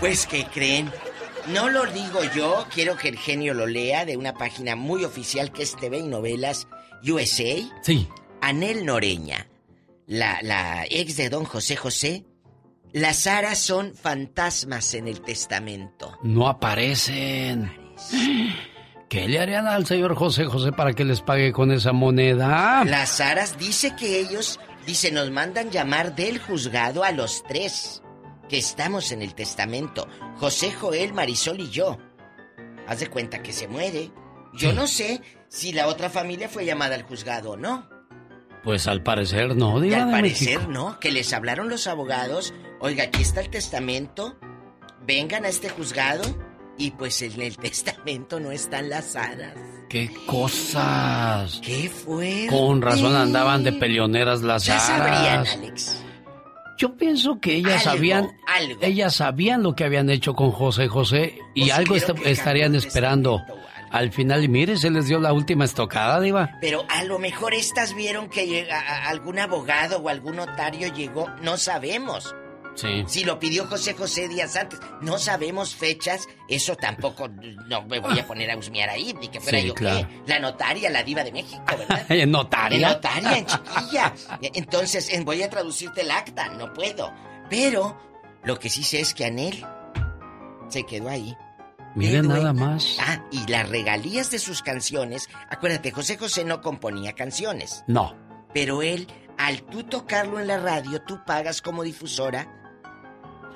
Pues, 0.00 0.26
¿qué 0.26 0.46
creen? 0.52 0.90
No 1.46 1.68
lo 1.68 1.84
digo 1.86 2.20
yo, 2.34 2.66
quiero 2.72 2.96
que 2.96 3.08
el 3.08 3.18
genio 3.18 3.54
lo 3.54 3.66
lea 3.66 4.04
de 4.04 4.16
una 4.16 4.32
página 4.34 4.76
muy 4.76 5.04
oficial 5.04 5.52
que 5.52 5.62
es 5.62 5.76
TV 5.76 5.98
y 5.98 6.02
Novelas 6.08 6.66
USA. 7.06 7.54
Sí. 7.82 8.08
Anel 8.40 8.84
Noreña, 8.84 9.48
la, 10.06 10.38
la 10.42 10.84
ex 10.88 11.16
de 11.16 11.28
don 11.28 11.44
José 11.44 11.76
José. 11.76 12.24
Las 12.92 13.26
aras 13.26 13.58
son 13.58 13.94
fantasmas 13.94 14.94
en 14.94 15.08
el 15.08 15.20
testamento. 15.20 16.16
No 16.22 16.46
aparecen. 16.48 17.72
¿Qué 19.08 19.28
le 19.28 19.38
harían 19.40 19.66
al 19.66 19.86
señor 19.86 20.14
José 20.14 20.44
José 20.46 20.72
para 20.72 20.92
que 20.92 21.04
les 21.04 21.20
pague 21.20 21.52
con 21.52 21.70
esa 21.72 21.92
moneda? 21.92 22.84
Las 22.84 23.20
aras 23.20 23.58
dice 23.58 23.94
que 23.96 24.20
ellos, 24.20 24.58
dice, 24.86 25.10
nos 25.12 25.30
mandan 25.30 25.70
llamar 25.70 26.14
del 26.14 26.38
juzgado 26.38 27.04
a 27.04 27.12
los 27.12 27.42
tres. 27.44 28.02
que 28.48 28.58
estamos 28.58 29.10
en 29.12 29.22
el 29.22 29.34
testamento, 29.34 30.06
José 30.36 30.70
Joel, 30.72 31.14
Marisol 31.14 31.60
y 31.60 31.70
yo. 31.70 31.98
Haz 32.86 33.00
de 33.00 33.08
cuenta 33.08 33.42
que 33.42 33.52
se 33.52 33.66
muere. 33.68 34.10
Yo 34.52 34.72
no 34.72 34.86
sé 34.86 35.20
si 35.54 35.72
la 35.72 35.86
otra 35.86 36.10
familia 36.10 36.48
fue 36.48 36.64
llamada 36.66 36.94
al 36.96 37.02
juzgado 37.04 37.52
o 37.52 37.56
no. 37.56 37.88
Pues 38.64 38.86
al 38.86 39.02
parecer 39.02 39.54
no, 39.54 39.78
diga 39.80 39.98
al 40.02 40.06
de 40.06 40.12
parecer 40.12 40.56
México. 40.58 40.72
no, 40.72 40.98
que 40.98 41.12
les 41.12 41.32
hablaron 41.32 41.68
los 41.68 41.86
abogados. 41.86 42.54
Oiga, 42.80 43.04
aquí 43.04 43.22
está 43.22 43.40
el 43.40 43.50
testamento. 43.50 44.36
Vengan 45.06 45.44
a 45.44 45.48
este 45.48 45.68
juzgado. 45.68 46.22
Y 46.76 46.90
pues 46.92 47.22
en 47.22 47.40
el 47.40 47.56
testamento 47.58 48.40
no 48.40 48.50
están 48.50 48.88
las 48.90 49.14
aras. 49.16 49.54
¡Qué 49.88 50.10
cosas! 50.26 51.60
¡Qué 51.62 51.88
fuerte! 51.88 52.48
Con 52.48 52.82
razón 52.82 53.14
andaban 53.14 53.62
de 53.62 53.72
peleoneras 53.72 54.42
las 54.42 54.64
Ya 54.64 54.80
sabrían. 54.80 55.46
Alex. 55.46 56.00
Yo 56.76 56.96
pienso 56.96 57.38
que 57.40 57.54
ellas 57.54 57.86
Algo, 57.86 57.96
sabían, 57.98 58.28
algo. 58.48 58.78
ellas 58.82 59.14
sabían 59.14 59.62
lo 59.62 59.76
que 59.76 59.84
habían 59.84 60.10
hecho 60.10 60.34
con 60.34 60.50
José 60.50 60.88
José 60.88 61.38
y 61.54 61.64
si 61.66 61.70
algo 61.70 61.94
est- 61.94 62.10
estarían 62.24 62.74
esperando. 62.74 63.40
Al 63.94 64.10
final, 64.12 64.48
mire, 64.48 64.76
se 64.76 64.90
les 64.90 65.06
dio 65.06 65.20
la 65.20 65.32
última 65.32 65.64
estocada, 65.64 66.20
Diva. 66.20 66.58
Pero 66.60 66.84
a 66.88 67.04
lo 67.04 67.18
mejor 67.20 67.54
estas 67.54 67.94
vieron 67.94 68.28
que 68.28 68.46
llega- 68.46 68.78
a- 68.80 69.08
algún 69.08 69.38
abogado 69.38 69.98
o 69.98 70.08
algún 70.08 70.36
notario 70.36 70.92
llegó. 70.92 71.28
No 71.42 71.56
sabemos. 71.56 72.34
Sí. 72.74 73.04
Si 73.06 73.22
lo 73.22 73.38
pidió 73.38 73.66
José 73.68 73.94
José 73.94 74.26
días 74.26 74.56
antes, 74.56 74.80
no 75.00 75.16
sabemos 75.18 75.76
fechas, 75.76 76.26
eso 76.48 76.74
tampoco 76.74 77.28
no 77.68 77.82
me 77.82 78.00
voy 78.00 78.18
a 78.18 78.26
poner 78.26 78.50
a 78.50 78.56
husmear 78.56 78.90
ahí, 78.90 79.14
ni 79.20 79.28
que 79.28 79.38
fuera 79.38 79.60
Sí, 79.60 79.68
yo 79.68 79.74
claro. 79.74 80.08
qué, 80.08 80.22
la 80.26 80.40
notaria, 80.40 80.90
la 80.90 81.04
diva 81.04 81.22
de 81.22 81.30
México, 81.30 81.62
¿verdad? 81.78 82.04
¿En 82.10 82.32
notaria? 82.32 82.76
En 82.88 82.94
notaria, 82.94 83.38
en 83.38 83.46
chiquilla. 83.46 84.12
Entonces, 84.54 85.08
en- 85.12 85.24
voy 85.24 85.40
a 85.44 85.48
traducirte 85.50 86.00
el 86.00 86.10
acta, 86.10 86.48
no 86.48 86.72
puedo. 86.72 87.12
Pero 87.48 87.96
lo 88.42 88.58
que 88.58 88.68
sí 88.68 88.82
sé 88.82 88.98
es 88.98 89.14
que 89.14 89.26
Anel 89.26 89.64
se 90.68 90.84
quedó 90.84 91.08
ahí. 91.08 91.36
Miren 91.94 92.22
Qué 92.22 92.28
nada 92.28 92.52
más. 92.52 92.96
Ah, 93.00 93.24
y 93.30 93.46
las 93.46 93.68
regalías 93.68 94.30
de 94.30 94.38
sus 94.38 94.62
canciones, 94.62 95.28
acuérdate, 95.48 95.90
José 95.92 96.16
José 96.18 96.44
no 96.44 96.60
componía 96.60 97.12
canciones, 97.14 97.84
No. 97.86 98.16
pero 98.52 98.82
él, 98.82 99.06
al 99.38 99.62
tú 99.62 99.84
tocarlo 99.84 100.40
en 100.40 100.48
la 100.48 100.58
radio, 100.58 101.02
tú 101.02 101.20
pagas 101.24 101.62
como 101.62 101.82
difusora 101.84 102.48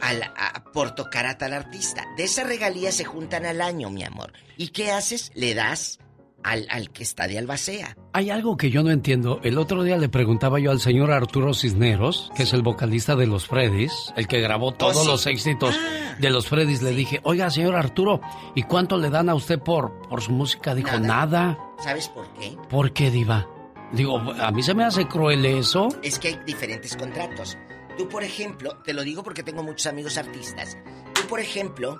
al- 0.01 0.23
a- 0.37 0.65
por 0.73 0.95
tocar 0.95 1.27
a 1.27 1.37
tal 1.39 1.53
artista. 1.53 2.05
De 2.17 2.25
esas 2.25 2.47
regalías 2.47 2.95
se 2.95 3.05
juntan 3.05 3.45
al 3.47 3.61
año, 3.61 3.91
mi 3.91 4.05
amor. 4.05 4.33
¿Y 4.57 4.69
qué 4.69 4.93
haces? 4.93 5.33
Le 5.35 5.55
das 5.55 5.99
al, 6.43 6.67
al 6.71 6.91
que 6.91 7.03
está 7.03 7.27
de 7.27 7.39
albacea. 7.39 7.97
Hay 8.13 8.31
algo 8.31 8.57
que 8.57 8.71
yo 8.71 8.83
no 8.83 8.91
entiendo. 8.91 9.41
El 9.43 9.59
otro 9.59 9.83
día 9.83 9.97
le 9.99 10.09
preguntaba 10.09 10.59
yo 10.61 10.71
al 10.71 10.81
señor 10.81 11.11
Arturo 11.13 11.53
Cisneros, 11.55 12.31
que 12.37 12.45
es 12.45 12.53
el 12.53 12.63
vocalista 12.63 13.17
de 13.17 13.27
los 13.27 13.47
Freddys, 13.47 14.13
el 14.17 14.27
que 14.29 14.41
grabó 14.41 14.73
todos 14.73 14.97
Oh, 14.97 15.03
sí. 15.03 15.09
los 15.09 15.27
éxitos 15.27 15.75
Ah. 15.79 16.17
de 16.19 16.31
los 16.31 16.49
Freddys. 16.49 16.83
Le 16.83 16.93
dije, 16.93 17.21
oiga, 17.25 17.51
señor 17.51 17.77
Arturo, 17.77 18.21
¿y 18.55 18.63
cuánto 18.63 18.97
le 18.97 19.11
dan 19.11 19.29
a 19.29 19.35
usted 19.35 19.59
por, 19.59 20.01
por 20.09 20.23
su 20.23 20.33
música? 20.33 20.75
Dijo, 20.75 20.99
nada. 20.99 21.59
¿Sabes 21.83 22.09
por 22.09 22.27
qué? 22.35 22.57
¿Por 22.69 22.93
qué, 22.93 23.11
Diva? 23.11 23.47
Digo, 23.93 24.19
a 24.19 24.51
mí 24.51 24.63
se 24.63 24.75
me 24.75 24.85
hace 24.85 25.07
cruel 25.07 25.45
eso. 25.47 25.89
Es 26.03 26.19
que 26.19 26.29
hay 26.29 26.39
diferentes 26.47 26.97
contratos. 26.97 27.57
Tú, 27.97 28.09
por 28.09 28.23
ejemplo, 28.23 28.77
te 28.85 28.93
lo 28.93 29.03
digo 29.03 29.23
porque 29.23 29.43
tengo 29.43 29.63
muchos 29.63 29.87
amigos 29.87 30.19
artistas. 30.19 30.77
Tú, 31.15 31.23
por 31.29 31.41
ejemplo, 31.41 31.99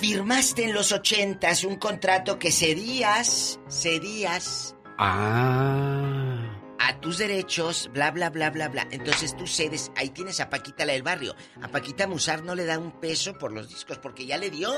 firmaste 0.00 0.64
en 0.64 0.74
los 0.74 0.92
ochentas 0.92 1.64
un 1.64 1.76
contrato 1.76 2.38
que 2.38 2.50
cedías, 2.52 3.58
cedías 3.68 4.74
Ah. 4.98 6.44
a 6.80 7.00
tus 7.00 7.18
derechos, 7.18 7.90
bla, 7.92 8.10
bla, 8.10 8.30
bla, 8.30 8.50
bla, 8.50 8.68
bla. 8.68 8.86
Entonces 8.90 9.36
tú 9.36 9.46
cedes, 9.46 9.90
ahí 9.96 10.10
tienes 10.10 10.40
a 10.40 10.50
Paquita 10.50 10.84
la 10.84 10.92
del 10.92 11.02
barrio. 11.02 11.34
A 11.62 11.68
Paquita 11.68 12.06
Musar 12.06 12.42
no 12.42 12.54
le 12.54 12.64
da 12.64 12.78
un 12.78 13.00
peso 13.00 13.34
por 13.38 13.52
los 13.52 13.68
discos 13.68 13.98
porque 13.98 14.26
ya 14.26 14.38
le 14.38 14.50
dio. 14.50 14.72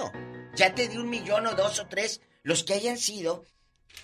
Ya 0.56 0.74
te 0.74 0.88
dio 0.88 1.00
un 1.00 1.10
millón 1.10 1.46
o 1.46 1.54
dos 1.54 1.78
o 1.78 1.86
tres, 1.86 2.20
los 2.42 2.64
que 2.64 2.74
hayan 2.74 2.98
sido. 2.98 3.44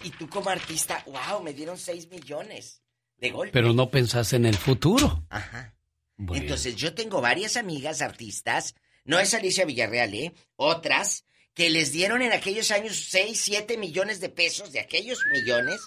Y 0.02 0.10
tú 0.10 0.28
como 0.28 0.50
artista, 0.50 1.02
wow, 1.06 1.42
me 1.42 1.52
dieron 1.52 1.78
seis 1.78 2.08
millones 2.10 2.82
de 3.18 3.30
golpe. 3.30 3.52
Pero 3.52 3.72
no 3.72 3.90
pensaste 3.90 4.36
en 4.36 4.46
el 4.46 4.56
futuro. 4.56 5.24
Ajá. 5.30 5.74
Bueno. 6.16 6.42
Entonces 6.42 6.76
yo 6.76 6.94
tengo 6.94 7.20
varias 7.20 7.56
amigas 7.56 8.00
artistas, 8.02 8.74
no 9.06 9.18
es 9.18 9.32
Alicia 9.34 9.64
Villarreal, 9.64 10.14
¿eh? 10.14 10.32
Otras 10.56 11.24
que 11.54 11.70
les 11.70 11.92
dieron 11.92 12.20
en 12.22 12.32
aquellos 12.32 12.70
años 12.70 12.96
6, 13.08 13.40
7 13.40 13.78
millones 13.78 14.20
de 14.20 14.28
pesos 14.28 14.72
de 14.72 14.80
aquellos 14.80 15.18
millones 15.32 15.80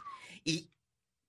y... 0.44 0.68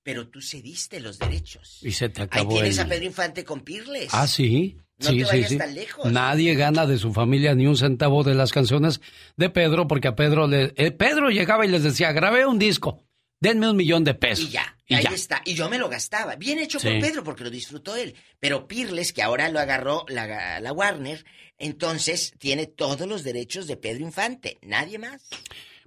Pero 0.03 0.29
tú 0.29 0.41
cediste 0.41 0.99
los 0.99 1.19
derechos. 1.19 1.79
Y 1.83 1.93
se 1.93 2.09
te 2.09 2.23
Ahí 2.23 2.27
acabó 2.27 2.55
tienes 2.55 2.79
el... 2.79 2.87
a 2.87 2.89
Pedro 2.89 3.05
Infante 3.05 3.45
con 3.45 3.61
Pirles. 3.61 4.09
Ah, 4.13 4.27
sí. 4.27 4.79
No 4.99 5.11
sí, 5.11 5.19
te 5.19 5.25
sí, 5.25 5.31
vayas 5.31 5.49
sí. 5.51 5.59
tan 5.59 5.75
lejos. 5.75 6.11
Nadie 6.11 6.55
gana 6.55 6.87
de 6.87 6.97
su 6.97 7.13
familia 7.13 7.55
ni 7.55 7.67
un 7.67 7.77
centavo 7.77 8.25
de 8.25 8.35
las 8.35 8.51
canciones 8.51 9.03
de 9.37 9.51
Pedro 9.51 9.87
porque 9.87 10.09
a 10.09 10.17
Pedro 10.17 10.47
le... 10.47 10.73
eh, 10.77 10.91
Pedro 10.91 11.29
llegaba 11.29 11.67
y 11.67 11.69
les 11.69 11.83
decía, 11.83 12.13
grabé 12.13 12.47
un 12.47 12.59
disco, 12.59 13.05
denme 13.41 13.69
un 13.69 13.77
millón 13.77 14.05
de 14.05 14.15
pesos. 14.15 14.45
Y 14.47 14.51
ya, 14.51 14.77
Y 14.87 14.95
ahí 14.95 15.05
ya. 15.05 15.11
está. 15.11 15.43
Y 15.45 15.55
yo 15.55 15.69
me 15.69 15.79
lo 15.79 15.89
gastaba. 15.89 16.37
Bien 16.37 16.59
hecho 16.59 16.79
Sí. 16.79 16.89
por 16.89 17.01
Pedro, 17.01 17.25
porque 17.25 17.45
lo 17.45 17.51
disfrutó 17.51 17.97
él. 17.97 18.15
Pero 18.39 18.69
Pirles, 18.69 19.13
que 19.13 19.23
ahora 19.23 19.49
lo 19.49 19.59
agarró 19.59 20.05
la, 20.09 20.61
la 20.61 20.73
Warner, 20.73 21.25
entonces 21.59 22.33
tiene 22.39 22.67
todos 22.67 23.07
los 23.09 23.25
derechos 23.25 23.67
de 23.67 23.77
Pedro 23.77 24.03
Infante. 24.05 24.59
Nadie 24.63 24.99
más. 24.99 25.23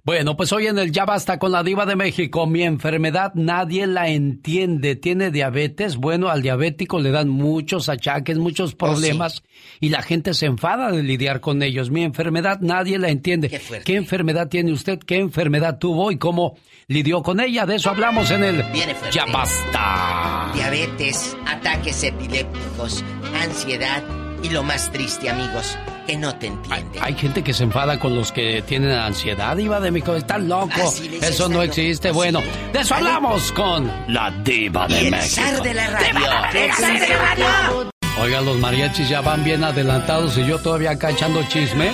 Bueno, 0.06 0.36
pues 0.36 0.52
hoy 0.52 0.66
en 0.66 0.78
el 0.78 0.92
Ya 0.92 1.06
Basta 1.06 1.38
con 1.38 1.50
la 1.50 1.62
Diva 1.62 1.86
de 1.86 1.96
México, 1.96 2.46
mi 2.46 2.62
enfermedad 2.62 3.32
nadie 3.34 3.86
la 3.86 4.08
entiende. 4.08 4.96
Tiene 4.96 5.30
diabetes, 5.30 5.96
bueno, 5.96 6.28
al 6.28 6.42
diabético 6.42 7.00
le 7.00 7.10
dan 7.10 7.30
muchos 7.30 7.88
achaques, 7.88 8.36
muchos 8.36 8.74
problemas 8.74 9.42
y 9.80 9.88
la 9.88 10.02
gente 10.02 10.34
se 10.34 10.44
enfada 10.44 10.90
de 10.90 11.02
lidiar 11.02 11.40
con 11.40 11.62
ellos. 11.62 11.90
Mi 11.90 12.02
enfermedad 12.02 12.58
nadie 12.60 12.98
la 12.98 13.08
entiende. 13.08 13.48
Qué, 13.82 13.96
enfermedad 13.96 14.48
tiene 14.48 14.72
usted? 14.72 14.98
¿Qué 14.98 15.16
enfermedad 15.16 15.78
tuvo 15.78 16.12
y 16.12 16.18
cómo 16.18 16.58
lidió 16.86 17.22
con 17.22 17.40
ella? 17.40 17.64
De 17.64 17.76
eso 17.76 17.88
hablamos 17.88 18.30
en 18.30 18.44
el. 18.44 18.62
Ya 19.10 19.24
Basta. 19.24 20.50
Diabetes, 20.52 21.34
ataques 21.46 22.04
epilépticos, 22.04 23.02
ansiedad 23.42 24.02
y 24.42 24.50
lo 24.50 24.62
más 24.64 24.92
triste, 24.92 25.30
amigos, 25.30 25.78
que 26.06 26.16
no 26.16 26.34
te 26.36 26.48
entienden. 26.48 27.02
Hay 27.02 27.14
gente 27.14 27.42
que 27.42 27.52
se 27.52 27.64
enfada 27.64 27.98
con 27.98 28.14
los 28.14 28.32
que 28.32 28.62
tienen 28.66 28.90
ansiedad, 28.90 29.56
Diva 29.56 29.80
de 29.80 29.90
México. 29.90 30.14
Están 30.14 30.48
loco. 30.48 30.68
Dice, 31.00 31.28
Eso 31.28 31.44
no 31.48 31.54
loco. 31.54 31.62
existe. 31.64 32.10
Bueno, 32.12 32.40
de 32.72 32.80
eso 32.80 32.94
hablamos 32.94 33.52
con 33.52 33.90
la 34.08 34.30
Diva 34.44 34.86
de 34.88 35.02
Y 35.02 35.04
el 35.06 35.10
México. 35.10 35.34
zar 35.42 35.62
de 35.62 35.74
la 35.74 35.86
radio. 35.90 36.26
El 36.54 36.72
zar 36.72 37.00
de 37.00 37.08
la 37.08 37.16
radio. 37.34 37.90
Oiga, 38.20 38.40
los 38.42 38.58
mariachis 38.58 39.08
ya 39.08 39.20
van 39.20 39.42
bien 39.44 39.64
adelantados 39.64 40.38
y 40.38 40.46
yo 40.46 40.58
todavía 40.58 40.90
acá 40.92 41.10
echando 41.10 41.42
chisme. 41.48 41.90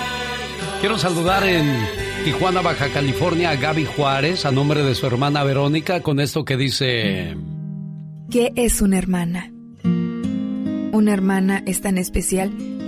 Quiero 0.79 0.97
saludar 0.99 1.43
en 1.47 1.85
Tijuana, 2.23 2.61
Baja 2.61 2.87
California, 2.89 3.49
a 3.51 3.55
Gaby 3.55 3.85
Juárez, 3.85 4.45
a 4.45 4.51
nombre 4.51 4.83
de 4.83 4.93
su 4.95 5.07
hermana 5.07 5.43
Verónica, 5.43 6.01
con 6.01 6.19
esto 6.19 6.45
que 6.45 6.57
dice... 6.57 7.35
¿Qué 8.29 8.51
es 8.55 8.81
una 8.81 8.97
hermana? 8.97 9.51
Una 10.93 11.13
hermana 11.13 11.63
es 11.65 11.81
tan 11.81 11.97
especial 11.97 12.51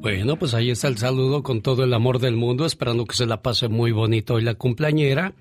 Bueno, 0.00 0.36
pues 0.36 0.54
ahí 0.54 0.70
está 0.70 0.86
el 0.86 0.96
saludo 0.96 1.42
con 1.42 1.60
todo 1.60 1.82
el 1.82 1.92
amor 1.92 2.20
del 2.20 2.36
mundo, 2.36 2.64
esperando 2.64 3.04
que 3.04 3.16
se 3.16 3.26
la 3.26 3.42
pase 3.42 3.68
muy 3.68 3.90
bonito 3.90 4.34
hoy 4.34 4.42
la 4.42 4.54
cumpleañera 4.54 5.34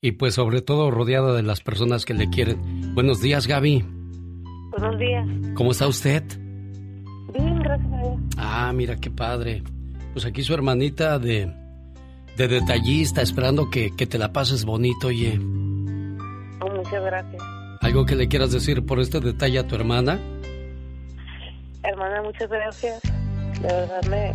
y 0.00 0.12
pues 0.12 0.34
sobre 0.34 0.62
todo 0.62 0.90
rodeada 0.90 1.32
de 1.32 1.44
las 1.44 1.60
personas 1.60 2.04
que 2.04 2.14
le 2.14 2.28
quieren. 2.28 2.92
Buenos 2.94 3.20
días, 3.20 3.46
Gaby. 3.46 3.84
Buenos 4.72 4.98
días. 4.98 5.28
¿Cómo 5.54 5.70
está 5.70 5.86
usted? 5.86 6.24
Bien, 7.32 7.60
gracias 7.60 7.92
a 7.92 7.98
Dios. 7.98 8.20
Ah, 8.36 8.72
mira 8.74 8.96
qué 8.96 9.10
padre. 9.12 9.62
Pues 10.12 10.24
aquí 10.24 10.42
su 10.42 10.54
hermanita 10.54 11.20
de, 11.20 11.52
de 12.36 12.48
detallista, 12.48 13.22
esperando 13.22 13.70
que, 13.70 13.94
que 13.94 14.06
te 14.06 14.18
la 14.18 14.32
pases 14.32 14.64
bonito, 14.64 15.06
oye. 15.06 15.38
Oh, 15.38 16.68
muchas 16.74 17.04
gracias. 17.04 17.42
¿Algo 17.80 18.04
que 18.04 18.16
le 18.16 18.26
quieras 18.26 18.50
decir 18.50 18.84
por 18.84 18.98
este 18.98 19.20
detalle 19.20 19.60
a 19.60 19.68
tu 19.68 19.76
hermana? 19.76 20.18
Hermana, 21.84 22.22
muchas 22.22 22.50
gracias. 22.50 23.00
De 23.60 23.68
verdad 23.68 24.02
me... 24.04 24.32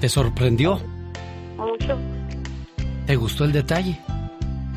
¿Te 0.00 0.08
sorprendió? 0.08 0.80
Mucho. 1.56 1.98
¿Te 3.06 3.16
gustó 3.16 3.44
el 3.44 3.52
detalle? 3.52 3.98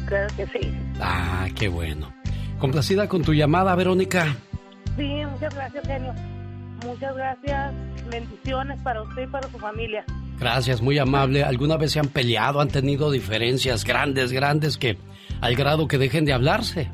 Claro 0.05 0.27
que 0.35 0.45
sí. 0.47 0.71
Ah, 1.01 1.47
qué 1.55 1.67
bueno. 1.67 2.13
Complacida 2.59 3.07
con 3.07 3.23
tu 3.23 3.33
llamada, 3.33 3.75
Verónica. 3.75 4.35
Sí, 4.95 5.21
muchas 5.31 5.53
gracias, 5.53 5.85
genio. 5.87 6.13
Muchas 6.85 7.15
gracias. 7.15 7.73
Bendiciones 8.09 8.81
para 8.81 9.01
usted 9.01 9.23
y 9.23 9.27
para 9.27 9.49
su 9.49 9.57
familia. 9.57 10.05
Gracias, 10.39 10.81
muy 10.81 10.97
amable. 10.97 11.43
¿Alguna 11.43 11.77
vez 11.77 11.91
se 11.91 11.99
han 11.99 12.07
peleado, 12.07 12.61
han 12.61 12.69
tenido 12.69 13.11
diferencias 13.11 13.83
grandes, 13.83 14.31
grandes 14.31 14.77
que 14.77 14.97
al 15.41 15.55
grado 15.55 15.87
que 15.87 15.97
dejen 15.97 16.25
de 16.25 16.33
hablarse? 16.33 16.89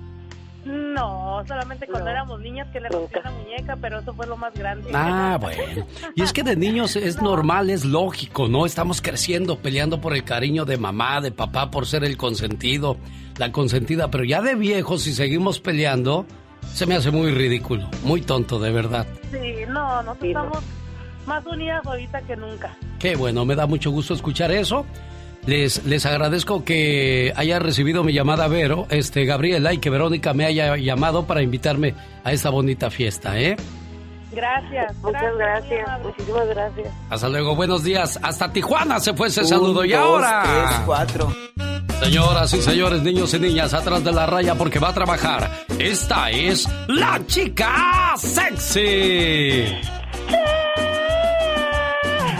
No, 0.93 1.43
solamente 1.47 1.87
cuando 1.87 2.09
éramos 2.09 2.39
niñas 2.39 2.67
que 2.71 2.79
le 2.79 2.89
rompí 2.89 3.19
la 3.23 3.31
muñeca, 3.31 3.75
pero 3.81 3.99
eso 3.99 4.13
fue 4.13 4.27
lo 4.27 4.37
más 4.37 4.53
grande. 4.53 4.91
Ah, 4.93 5.37
bueno. 5.41 5.87
Y 6.15 6.21
es 6.21 6.31
que 6.33 6.43
de 6.43 6.55
niños 6.55 6.95
es 6.95 7.21
normal, 7.21 7.69
es 7.69 7.83
lógico, 7.83 8.47
¿no? 8.47 8.65
Estamos 8.65 9.01
creciendo, 9.01 9.57
peleando 9.57 9.99
por 9.99 10.13
el 10.13 10.23
cariño 10.23 10.65
de 10.65 10.77
mamá, 10.77 11.21
de 11.21 11.31
papá, 11.31 11.71
por 11.71 11.87
ser 11.87 12.03
el 12.03 12.17
consentido, 12.17 12.97
la 13.37 13.51
consentida, 13.51 14.11
pero 14.11 14.23
ya 14.23 14.41
de 14.41 14.55
viejos, 14.55 15.03
si 15.03 15.13
seguimos 15.13 15.59
peleando, 15.59 16.25
se 16.73 16.85
me 16.85 16.95
hace 16.95 17.11
muy 17.11 17.31
ridículo, 17.31 17.89
muy 18.03 18.21
tonto, 18.21 18.59
de 18.59 18.71
verdad. 18.71 19.07
Sí, 19.31 19.53
no, 19.67 20.03
nosotros 20.03 20.27
estamos 20.29 20.63
más 21.25 21.45
unidas 21.45 21.85
ahorita 21.85 22.21
que 22.21 22.35
nunca. 22.35 22.75
Qué 22.99 23.15
bueno, 23.15 23.45
me 23.45 23.55
da 23.55 23.65
mucho 23.65 23.91
gusto 23.91 24.13
escuchar 24.13 24.51
eso. 24.51 24.85
Les, 25.45 25.83
les 25.85 26.05
agradezco 26.05 26.63
que 26.63 27.33
haya 27.35 27.59
recibido 27.59 28.03
mi 28.03 28.13
llamada 28.13 28.47
Vero, 28.47 28.87
este 28.89 29.25
Gabriela, 29.25 29.73
y 29.73 29.79
que 29.79 29.89
Verónica 29.89 30.33
me 30.33 30.45
haya 30.45 30.77
llamado 30.77 31.25
para 31.25 31.41
invitarme 31.41 31.95
a 32.23 32.31
esta 32.31 32.49
bonita 32.49 32.89
fiesta, 32.89 33.37
¿eh? 33.39 33.57
Gracias, 34.31 34.95
muchas 34.97 35.35
gracias, 35.37 36.01
muchísimas 36.01 36.47
gracias. 36.47 36.87
Hasta 37.09 37.29
luego, 37.29 37.55
buenos 37.55 37.83
días. 37.83 38.19
Hasta 38.23 38.51
Tijuana 38.51 38.99
se 38.99 39.13
fue 39.13 39.27
ese 39.27 39.43
saludo. 39.43 39.85
y 39.85 39.93
ahora. 39.93 40.43
Tres, 40.43 40.81
cuatro. 40.85 41.33
Señoras 42.01 42.53
y 42.53 42.61
señores, 42.61 43.01
niños 43.03 43.33
y 43.33 43.39
niñas, 43.39 43.73
atrás 43.73 44.03
de 44.03 44.11
la 44.11 44.25
raya 44.25 44.55
porque 44.55 44.79
va 44.79 44.89
a 44.89 44.93
trabajar. 44.93 45.49
Esta 45.79 46.31
es 46.31 46.67
la 46.87 47.21
chica 47.27 48.13
sexy. 48.17 49.65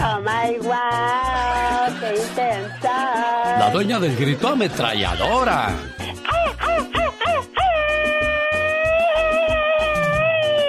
Oh 0.06 0.20
my 0.20 0.58
wow, 0.66 2.00
qué 2.00 2.20
intensa 2.20 2.93
la 3.64 3.70
dueña 3.70 3.98
del 3.98 4.14
grito 4.14 4.48
ametralladora. 4.48 5.74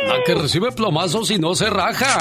La 0.07 0.23
que 0.26 0.34
recibe 0.34 0.72
plomazos 0.72 1.30
y 1.30 1.38
no 1.38 1.55
se 1.55 1.69
raja. 1.69 2.19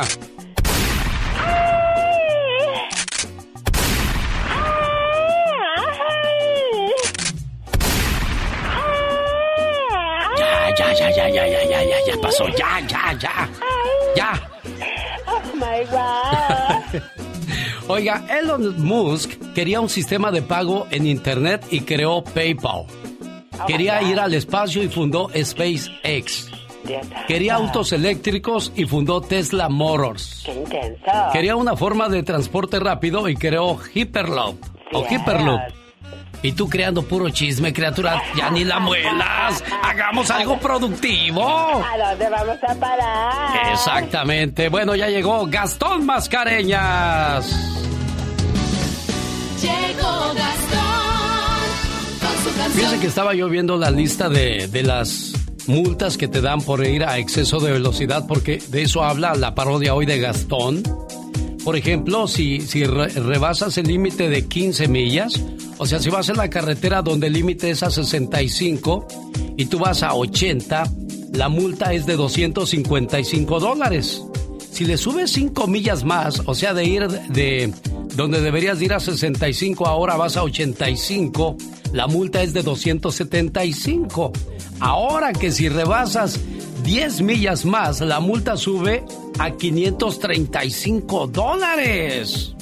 ya, 10.76 10.92
ya, 10.92 11.10
ya, 11.10 11.28
ya, 11.28 11.46
ya, 11.46 11.62
ya, 11.70 11.82
ya, 11.84 11.98
ya 12.04 12.20
pasó, 12.20 12.48
ya, 12.48 12.80
ya, 12.80 13.12
ya. 13.12 13.48
Ya. 14.16 14.32
Oh 15.28 15.40
my 15.54 15.84
God. 15.84 17.24
Oiga, 17.86 18.24
Elon 18.30 18.82
Musk 18.82 19.32
quería 19.54 19.80
un 19.80 19.90
sistema 19.90 20.30
de 20.30 20.40
pago 20.40 20.86
en 20.90 21.06
Internet 21.06 21.66
y 21.70 21.80
creó 21.80 22.24
PayPal. 22.24 22.86
Quería 23.66 24.02
ir 24.02 24.18
al 24.18 24.32
espacio 24.32 24.82
y 24.82 24.88
fundó 24.88 25.28
SpaceX. 25.28 26.50
Quería 27.28 27.56
autos 27.56 27.92
eléctricos 27.92 28.72
y 28.74 28.86
fundó 28.86 29.20
Tesla 29.20 29.68
Motors. 29.68 30.42
Qué 30.44 30.52
intenso. 30.52 31.10
Quería 31.32 31.56
una 31.56 31.76
forma 31.76 32.08
de 32.08 32.22
transporte 32.22 32.80
rápido 32.80 33.28
y 33.28 33.36
creó 33.36 33.78
Hyperloop 33.78 34.56
o 34.92 35.04
Hyperloop. 35.04 35.83
Y 36.42 36.52
tú 36.52 36.68
creando 36.68 37.02
puro 37.02 37.28
chisme, 37.30 37.72
criatura, 37.72 38.22
ya 38.36 38.50
ni 38.50 38.64
la 38.64 38.78
muelas. 38.80 39.62
Hagamos 39.82 40.30
algo 40.30 40.58
productivo. 40.58 41.46
¿A 41.46 42.10
dónde 42.10 42.28
vamos 42.28 42.58
a 42.68 42.74
parar? 42.74 43.72
Exactamente. 43.72 44.68
Bueno, 44.68 44.94
ya 44.94 45.08
llegó 45.08 45.46
Gastón 45.46 46.04
Mascareñas. 46.06 47.46
Llegó 49.60 50.34
Gastón 50.34 50.80
con 52.20 52.36
su 52.42 52.58
canción. 52.58 52.72
Fíjense 52.72 53.00
que 53.00 53.06
estaba 53.06 53.34
yo 53.34 53.48
viendo 53.48 53.76
la 53.76 53.90
lista 53.90 54.28
de, 54.28 54.68
de 54.68 54.82
las 54.82 55.32
multas 55.66 56.18
que 56.18 56.28
te 56.28 56.40
dan 56.40 56.60
por 56.60 56.84
ir 56.86 57.04
a 57.04 57.18
exceso 57.18 57.58
de 57.60 57.72
velocidad, 57.72 58.26
porque 58.28 58.62
de 58.68 58.82
eso 58.82 59.02
habla 59.02 59.34
la 59.34 59.54
parodia 59.54 59.94
hoy 59.94 60.04
de 60.06 60.18
Gastón. 60.18 60.82
Por 61.64 61.76
ejemplo, 61.76 62.28
si, 62.28 62.60
si 62.60 62.84
re- 62.84 63.08
rebasas 63.08 63.78
el 63.78 63.86
límite 63.86 64.28
de 64.28 64.46
15 64.46 64.86
millas, 64.88 65.40
o 65.78 65.86
sea, 65.86 65.98
si 65.98 66.10
vas 66.10 66.28
en 66.28 66.36
la 66.36 66.50
carretera 66.50 67.00
donde 67.02 67.28
el 67.28 67.32
límite 67.32 67.70
es 67.70 67.82
a 67.82 67.90
65 67.90 69.06
y 69.56 69.64
tú 69.66 69.78
vas 69.78 70.02
a 70.02 70.14
80, 70.14 70.84
la 71.32 71.48
multa 71.48 71.92
es 71.94 72.04
de 72.06 72.16
255 72.16 73.60
dólares. 73.60 74.22
Si 74.70 74.84
le 74.84 74.96
subes 74.98 75.30
5 75.32 75.66
millas 75.66 76.04
más, 76.04 76.42
o 76.46 76.54
sea, 76.54 76.74
de 76.74 76.84
ir 76.84 77.08
de 77.08 77.72
donde 78.16 78.40
deberías 78.40 78.80
ir 78.82 78.92
a 78.92 79.00
65, 79.00 79.86
ahora 79.86 80.16
vas 80.16 80.36
a 80.36 80.42
85, 80.42 81.56
la 81.92 82.06
multa 82.08 82.42
es 82.42 82.52
de 82.52 82.62
275. 82.62 84.32
Ahora 84.80 85.32
que 85.32 85.50
si 85.52 85.68
rebasas 85.68 86.38
10 86.82 87.22
millas 87.22 87.64
más, 87.64 88.00
la 88.00 88.20
multa 88.20 88.56
sube 88.56 89.04
a 89.38 89.50
535 89.50 91.28
dólares. 91.28 92.54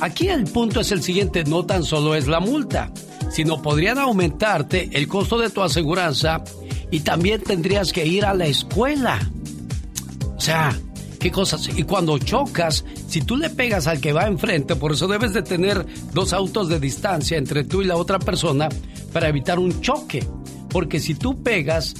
Aquí 0.00 0.28
el 0.28 0.44
punto 0.44 0.80
es 0.80 0.92
el 0.92 1.02
siguiente, 1.02 1.44
no 1.44 1.66
tan 1.66 1.84
solo 1.84 2.14
es 2.14 2.26
la 2.26 2.40
multa, 2.40 2.90
sino 3.30 3.60
podrían 3.60 3.98
aumentarte 3.98 4.88
el 4.92 5.08
costo 5.08 5.38
de 5.38 5.50
tu 5.50 5.62
aseguranza 5.62 6.42
y 6.90 7.00
también 7.00 7.42
tendrías 7.42 7.92
que 7.92 8.06
ir 8.06 8.24
a 8.24 8.34
la 8.34 8.46
escuela. 8.46 9.18
O 10.36 10.40
sea, 10.40 10.74
qué 11.18 11.30
cosas. 11.30 11.68
Y 11.76 11.82
cuando 11.82 12.18
chocas, 12.18 12.84
si 13.06 13.20
tú 13.20 13.36
le 13.36 13.50
pegas 13.50 13.86
al 13.86 14.00
que 14.00 14.12
va 14.14 14.26
enfrente, 14.26 14.74
por 14.74 14.92
eso 14.92 15.06
debes 15.06 15.34
de 15.34 15.42
tener 15.42 15.84
dos 16.14 16.32
autos 16.32 16.68
de 16.68 16.80
distancia 16.80 17.36
entre 17.36 17.64
tú 17.64 17.82
y 17.82 17.84
la 17.84 17.96
otra 17.96 18.18
persona 18.18 18.68
para 19.12 19.28
evitar 19.28 19.58
un 19.58 19.80
choque. 19.82 20.26
Porque 20.70 20.98
si 20.98 21.14
tú 21.14 21.42
pegas, 21.42 21.94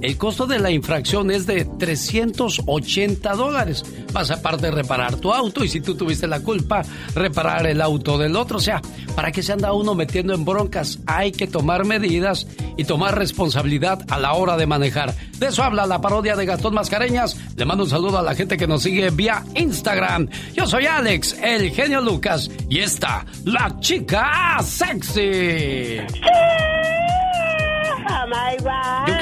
el 0.00 0.16
costo 0.16 0.46
de 0.46 0.58
la 0.58 0.70
infracción 0.70 1.30
es 1.30 1.46
de 1.46 1.64
380 1.64 3.32
dólares. 3.34 3.84
Vas 4.12 4.30
aparte 4.30 4.66
de 4.66 4.72
reparar 4.72 5.16
tu 5.16 5.32
auto 5.32 5.64
y 5.64 5.68
si 5.68 5.80
tú 5.80 5.94
tuviste 5.94 6.26
la 6.26 6.40
culpa, 6.40 6.82
reparar 7.14 7.66
el 7.66 7.80
auto 7.80 8.16
del 8.18 8.36
otro. 8.36 8.58
O 8.58 8.60
sea, 8.60 8.80
¿para 9.14 9.32
qué 9.32 9.42
se 9.42 9.52
anda 9.52 9.72
uno 9.72 9.94
metiendo 9.94 10.34
en 10.34 10.44
broncas? 10.44 11.00
Hay 11.06 11.32
que 11.32 11.46
tomar 11.46 11.84
medidas 11.84 12.46
y 12.76 12.84
tomar 12.84 13.18
responsabilidad 13.18 14.04
a 14.08 14.18
la 14.18 14.34
hora 14.34 14.56
de 14.56 14.66
manejar. 14.66 15.14
De 15.38 15.48
eso 15.48 15.64
habla 15.64 15.86
la 15.86 16.00
parodia 16.00 16.36
de 16.36 16.46
Gastón 16.46 16.74
Mascareñas. 16.74 17.36
Le 17.56 17.64
mando 17.64 17.84
un 17.84 17.90
saludo 17.90 18.18
a 18.18 18.22
la 18.22 18.34
gente 18.34 18.56
que 18.56 18.66
nos 18.66 18.82
sigue 18.82 19.10
vía 19.10 19.44
Instagram. 19.56 20.28
Yo 20.54 20.66
soy 20.66 20.86
Alex, 20.86 21.36
el 21.42 21.70
genio 21.70 22.00
Lucas, 22.00 22.50
y 22.68 22.78
esta, 22.78 23.26
la 23.44 23.78
chica 23.80 24.58
sexy. 24.62 25.98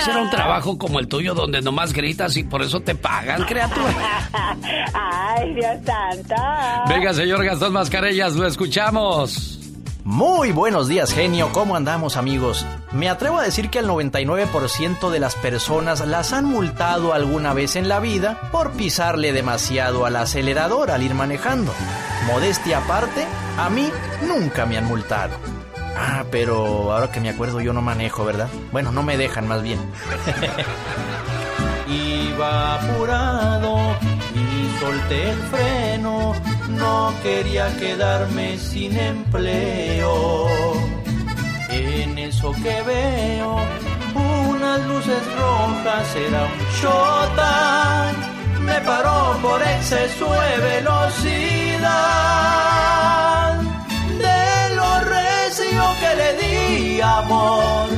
Quisiera 0.07 0.23
un 0.23 0.31
trabajo 0.31 0.79
como 0.79 1.01
el 1.01 1.09
tuyo 1.09 1.35
donde 1.35 1.61
nomás 1.61 1.93
gritas 1.93 2.37
y 2.37 2.45
por 2.45 2.63
eso 2.63 2.81
te 2.81 2.95
pagan, 2.95 3.43
criatura. 3.45 4.31
Ay, 4.95 5.55
Dios 5.55 5.79
santo. 5.85 6.35
Venga, 6.89 7.13
señor 7.13 7.45
Gastón 7.45 7.73
Mascareñas, 7.73 8.35
lo 8.35 8.47
escuchamos. 8.47 9.59
Muy 10.05 10.53
buenos 10.53 10.87
días, 10.87 11.13
genio. 11.13 11.51
¿Cómo 11.53 11.75
andamos, 11.75 12.17
amigos? 12.17 12.65
Me 12.93 13.09
atrevo 13.09 13.39
a 13.39 13.43
decir 13.43 13.69
que 13.71 13.81
el 13.81 13.89
99% 13.89 15.11
de 15.11 15.19
las 15.19 15.35
personas 15.35 16.07
las 16.07 16.33
han 16.33 16.45
multado 16.45 17.13
alguna 17.13 17.53
vez 17.53 17.75
en 17.75 17.89
la 17.89 17.99
vida 17.99 18.49
por 18.53 18.71
pisarle 18.75 19.33
demasiado 19.33 20.07
al 20.07 20.15
acelerador 20.15 20.93
al 20.93 21.03
ir 21.03 21.15
manejando. 21.15 21.73
Modestia 22.29 22.79
aparte, 22.79 23.27
a 23.59 23.69
mí 23.69 23.91
nunca 24.25 24.67
me 24.67 24.79
han 24.79 24.85
multado. 24.85 25.37
Ah, 25.97 26.25
pero 26.31 26.93
ahora 26.93 27.11
que 27.11 27.21
me 27.21 27.31
acuerdo 27.31 27.61
yo 27.61 27.73
no 27.73 27.81
manejo, 27.81 28.25
¿verdad? 28.25 28.49
Bueno, 28.71 28.93
no 28.93 29.03
me 29.03 29.17
dejan 29.17 29.49
más 29.49 29.63
bien. 29.63 29.79
Iba 31.89 32.75
apurado 32.75 33.97
y 34.35 34.69
solté 34.81 35.31
el 35.31 35.39
freno, 35.39 36.35
no 36.69 37.15
quería 37.23 37.75
quedarme 37.79 38.59
sin 38.59 38.99
empleo. 38.99 40.49
En 41.71 42.19
eso 42.19 42.53
que 42.53 42.83
veo, 42.83 43.57
unas 44.15 44.87
luces 44.87 45.23
rojas, 45.37 46.17
era 46.17 46.45
un 46.45 46.59
shota, 46.81 48.13
me 48.61 48.79
paró 48.83 49.39
por 49.41 49.63
exceso 49.63 50.31
de 50.31 50.59
velocidad. 50.59 52.27
Amor, 57.01 57.89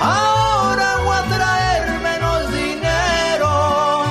ahora 0.00 0.96
voy 1.04 1.16
a 1.16 1.22
traer 1.36 2.00
menos 2.00 2.52
dinero. 2.52 4.04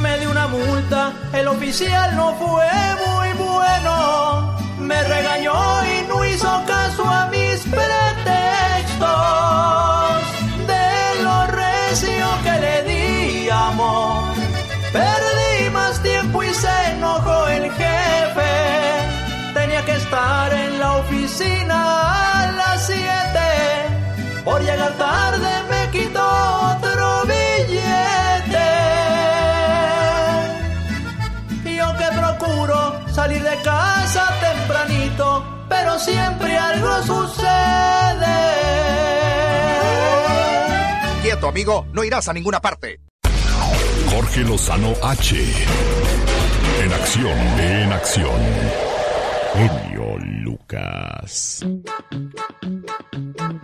Me 0.00 0.18
dio 0.18 0.30
una 0.30 0.46
multa, 0.46 1.12
el 1.32 1.48
oficial 1.48 2.16
no 2.16 2.34
fue 2.34 2.68
muy 3.06 3.32
bueno. 3.46 4.56
Me 4.78 5.02
regañó 5.02 5.54
y 5.84 6.06
no 6.08 6.24
hizo 6.24 6.62
caso 6.66 7.04
a 7.08 7.26
mis 7.26 7.35
la 24.86 24.96
tarde 24.96 25.48
me 25.70 25.90
quitó 25.90 26.26
otro 26.76 27.22
billete. 27.24 28.68
Yo 31.76 31.96
que 31.98 32.08
procuro 32.20 33.00
salir 33.12 33.42
de 33.42 33.56
casa 33.62 34.24
tempranito, 34.40 35.44
pero 35.68 35.98
siempre 35.98 36.56
algo 36.56 37.02
sucede. 37.02 38.36
Quieto, 41.22 41.48
amigo, 41.48 41.86
no 41.92 42.04
irás 42.04 42.28
a 42.28 42.32
ninguna 42.32 42.60
parte. 42.60 43.00
Jorge 44.10 44.40
Lozano 44.42 44.92
H. 45.02 45.36
En 46.82 46.92
acción, 46.92 47.38
en 47.58 47.92
acción. 47.92 48.40
En 49.56 49.95
Lucas. 50.46 51.66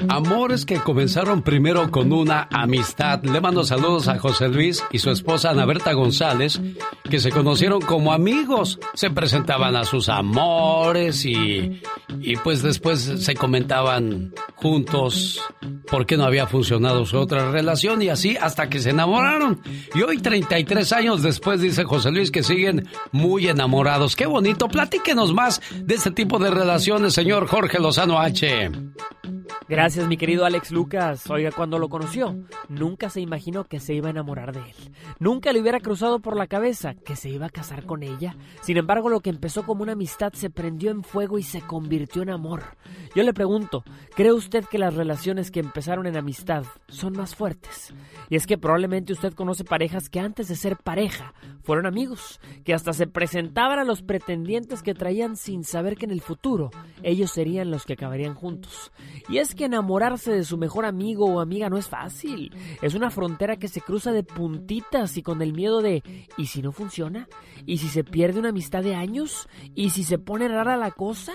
Amores 0.09 0.67
que 0.67 0.81
comenzaron 0.81 1.43
primero 1.43 1.91
con 1.91 2.13
una 2.13 2.49
amistad. 2.51 3.23
Le 3.23 3.41
mando 3.41 3.63
saludos 3.63 4.09
a 4.09 4.19
José 4.19 4.49
Luis 4.49 4.83
y 4.91 4.99
su 4.99 5.11
esposa 5.11 5.51
Ana 5.51 5.65
Berta 5.65 5.93
González, 5.93 6.61
que 7.09 7.21
se 7.21 7.31
conocieron 7.31 7.81
como 7.81 8.13
amigos. 8.13 8.81
Se 8.95 9.11
presentaban 9.11 9.77
a 9.77 9.85
sus 9.85 10.09
amores 10.09 11.25
y, 11.25 11.81
y 12.21 12.37
pues 12.37 12.63
después 12.63 13.01
se 13.01 13.35
comentaban 13.35 14.35
juntos 14.57 15.41
por 15.89 16.07
qué 16.07 16.17
no 16.17 16.25
había 16.25 16.47
funcionado 16.47 17.05
su 17.05 17.19
otra 17.19 17.51
relación 17.51 18.01
y 18.03 18.09
así 18.09 18.37
hasta 18.41 18.69
que 18.69 18.81
se 18.81 18.91
enamoraron. 18.91 19.61
Y 19.95 20.03
hoy, 20.03 20.19
33 20.19 20.93
años 20.93 21.23
después, 21.23 21.61
dice 21.61 21.85
José 21.85 22.11
Luis 22.11 22.31
que 22.31 22.43
siguen 22.43 22.89
muy 23.13 23.49
enamorados. 23.49 24.17
Qué 24.17 24.27
bonito. 24.27 24.69
Platíquenos 24.69 25.33
más 25.33 25.61
de 25.77 25.95
este 25.95 26.11
tipo 26.11 26.39
de 26.39 26.51
relaciones, 26.51 26.72
señor 26.79 27.47
Jorge 27.49 27.79
Lozano 27.79 28.19
H. 28.19 28.71
Gracias, 29.69 30.07
mi 30.07 30.17
querido 30.17 30.45
Alex 30.45 30.71
Lucas. 30.71 31.31
Oiga, 31.31 31.51
cuando 31.51 31.79
lo 31.79 31.89
conoció, 31.89 32.37
nunca 32.69 33.09
se 33.09 33.21
imaginó 33.21 33.65
que 33.65 33.81
se 33.81 33.95
iba 33.95 34.09
a 34.09 34.11
enamorar 34.11 34.53
de 34.53 34.61
él. 34.61 34.93
Nunca 35.19 35.53
le 35.53 35.61
hubiera 35.61 35.81
cruzado 35.81 36.19
por 36.19 36.37
la 36.37 36.47
cabeza 36.47 36.95
que 36.95 37.17
se 37.17 37.31
iba 37.31 37.47
a 37.47 37.51
casar 37.51 37.87
con 37.87 38.03
ella. 38.03 38.37
Sin 38.61 38.77
embargo, 38.77 39.09
lo 39.09 39.21
que 39.21 39.31
empezó 39.31 39.65
como 39.65 39.83
una 39.83 39.93
amistad 39.93 40.35
se 40.35 40.51
prendió 40.51 40.91
en 40.91 41.03
fuego 41.03 41.39
y 41.39 41.43
se 41.43 41.63
convirtió 41.63 42.21
en 42.21 42.29
amor. 42.29 42.77
Yo 43.15 43.23
le 43.23 43.33
pregunto, 43.33 43.83
¿cree 44.15 44.33
usted 44.33 44.65
que 44.67 44.79
las 44.79 44.95
relaciones 44.95 45.51
que 45.51 45.61
empezaron 45.61 46.07
en 46.07 46.19
amistad 46.19 46.65
son 46.89 47.15
más 47.15 47.35
fuertes? 47.35 47.95
Y 48.29 48.37
es 48.37 48.47
que 48.47 48.59
probablemente 48.59 49.15
usted 49.15 49.33
conoce 49.33 49.65
parejas 49.65 50.11
que 50.11 50.21
antes 50.21 50.49
de 50.49 50.57
ser 50.57 50.77
pareja 50.77 51.33
fueron 51.63 51.87
amigos, 51.87 52.41
que 52.65 52.75
hasta 52.75 52.93
se 52.93 53.07
presentaban 53.07 53.79
a 53.79 53.85
los 53.85 54.03
pretendientes 54.03 54.83
que 54.83 54.95
traían 54.95 55.37
sin 55.37 55.65
saber 55.65 55.97
que 55.97 56.05
en 56.05 56.11
el 56.11 56.21
futuro 56.21 56.62
ellos 57.03 57.31
serían 57.31 57.71
los 57.71 57.85
que 57.85 57.95
acabarían 57.95 58.35
juntos. 58.35 58.93
Y 59.29 59.39
es 59.39 59.55
que 59.55 59.65
enamorarse 59.65 60.33
de 60.33 60.45
su 60.45 60.59
mejor 60.59 60.85
amigo 60.85 61.27
o 61.27 61.41
amiga 61.41 61.69
no 61.69 61.79
es 61.79 61.89
fácil. 61.89 62.55
Es 62.81 62.95
una 62.95 63.11
frontera 63.11 63.57
que 63.57 63.69
se 63.69 63.81
cruza 63.81 64.13
de 64.13 64.23
puntitas 64.23 65.17
y 65.17 65.23
con 65.23 65.43
el 65.43 65.53
miedo 65.53 65.81
de 65.83 66.03
¿y 66.37 66.47
si 66.47 66.63
no 66.63 66.73
funciona? 66.73 67.29
¿Y 67.67 67.79
si 67.79 67.89
se 67.89 68.05
pierde 68.05 68.41
una 68.41 68.51
amistad 68.51 68.83
de 68.83 68.95
años? 68.95 69.49
¿Y 69.75 69.91
si 69.91 70.05
se 70.05 70.19
pone 70.19 70.49
rara 70.49 70.77
la 70.77 70.91
cosa? 70.91 71.33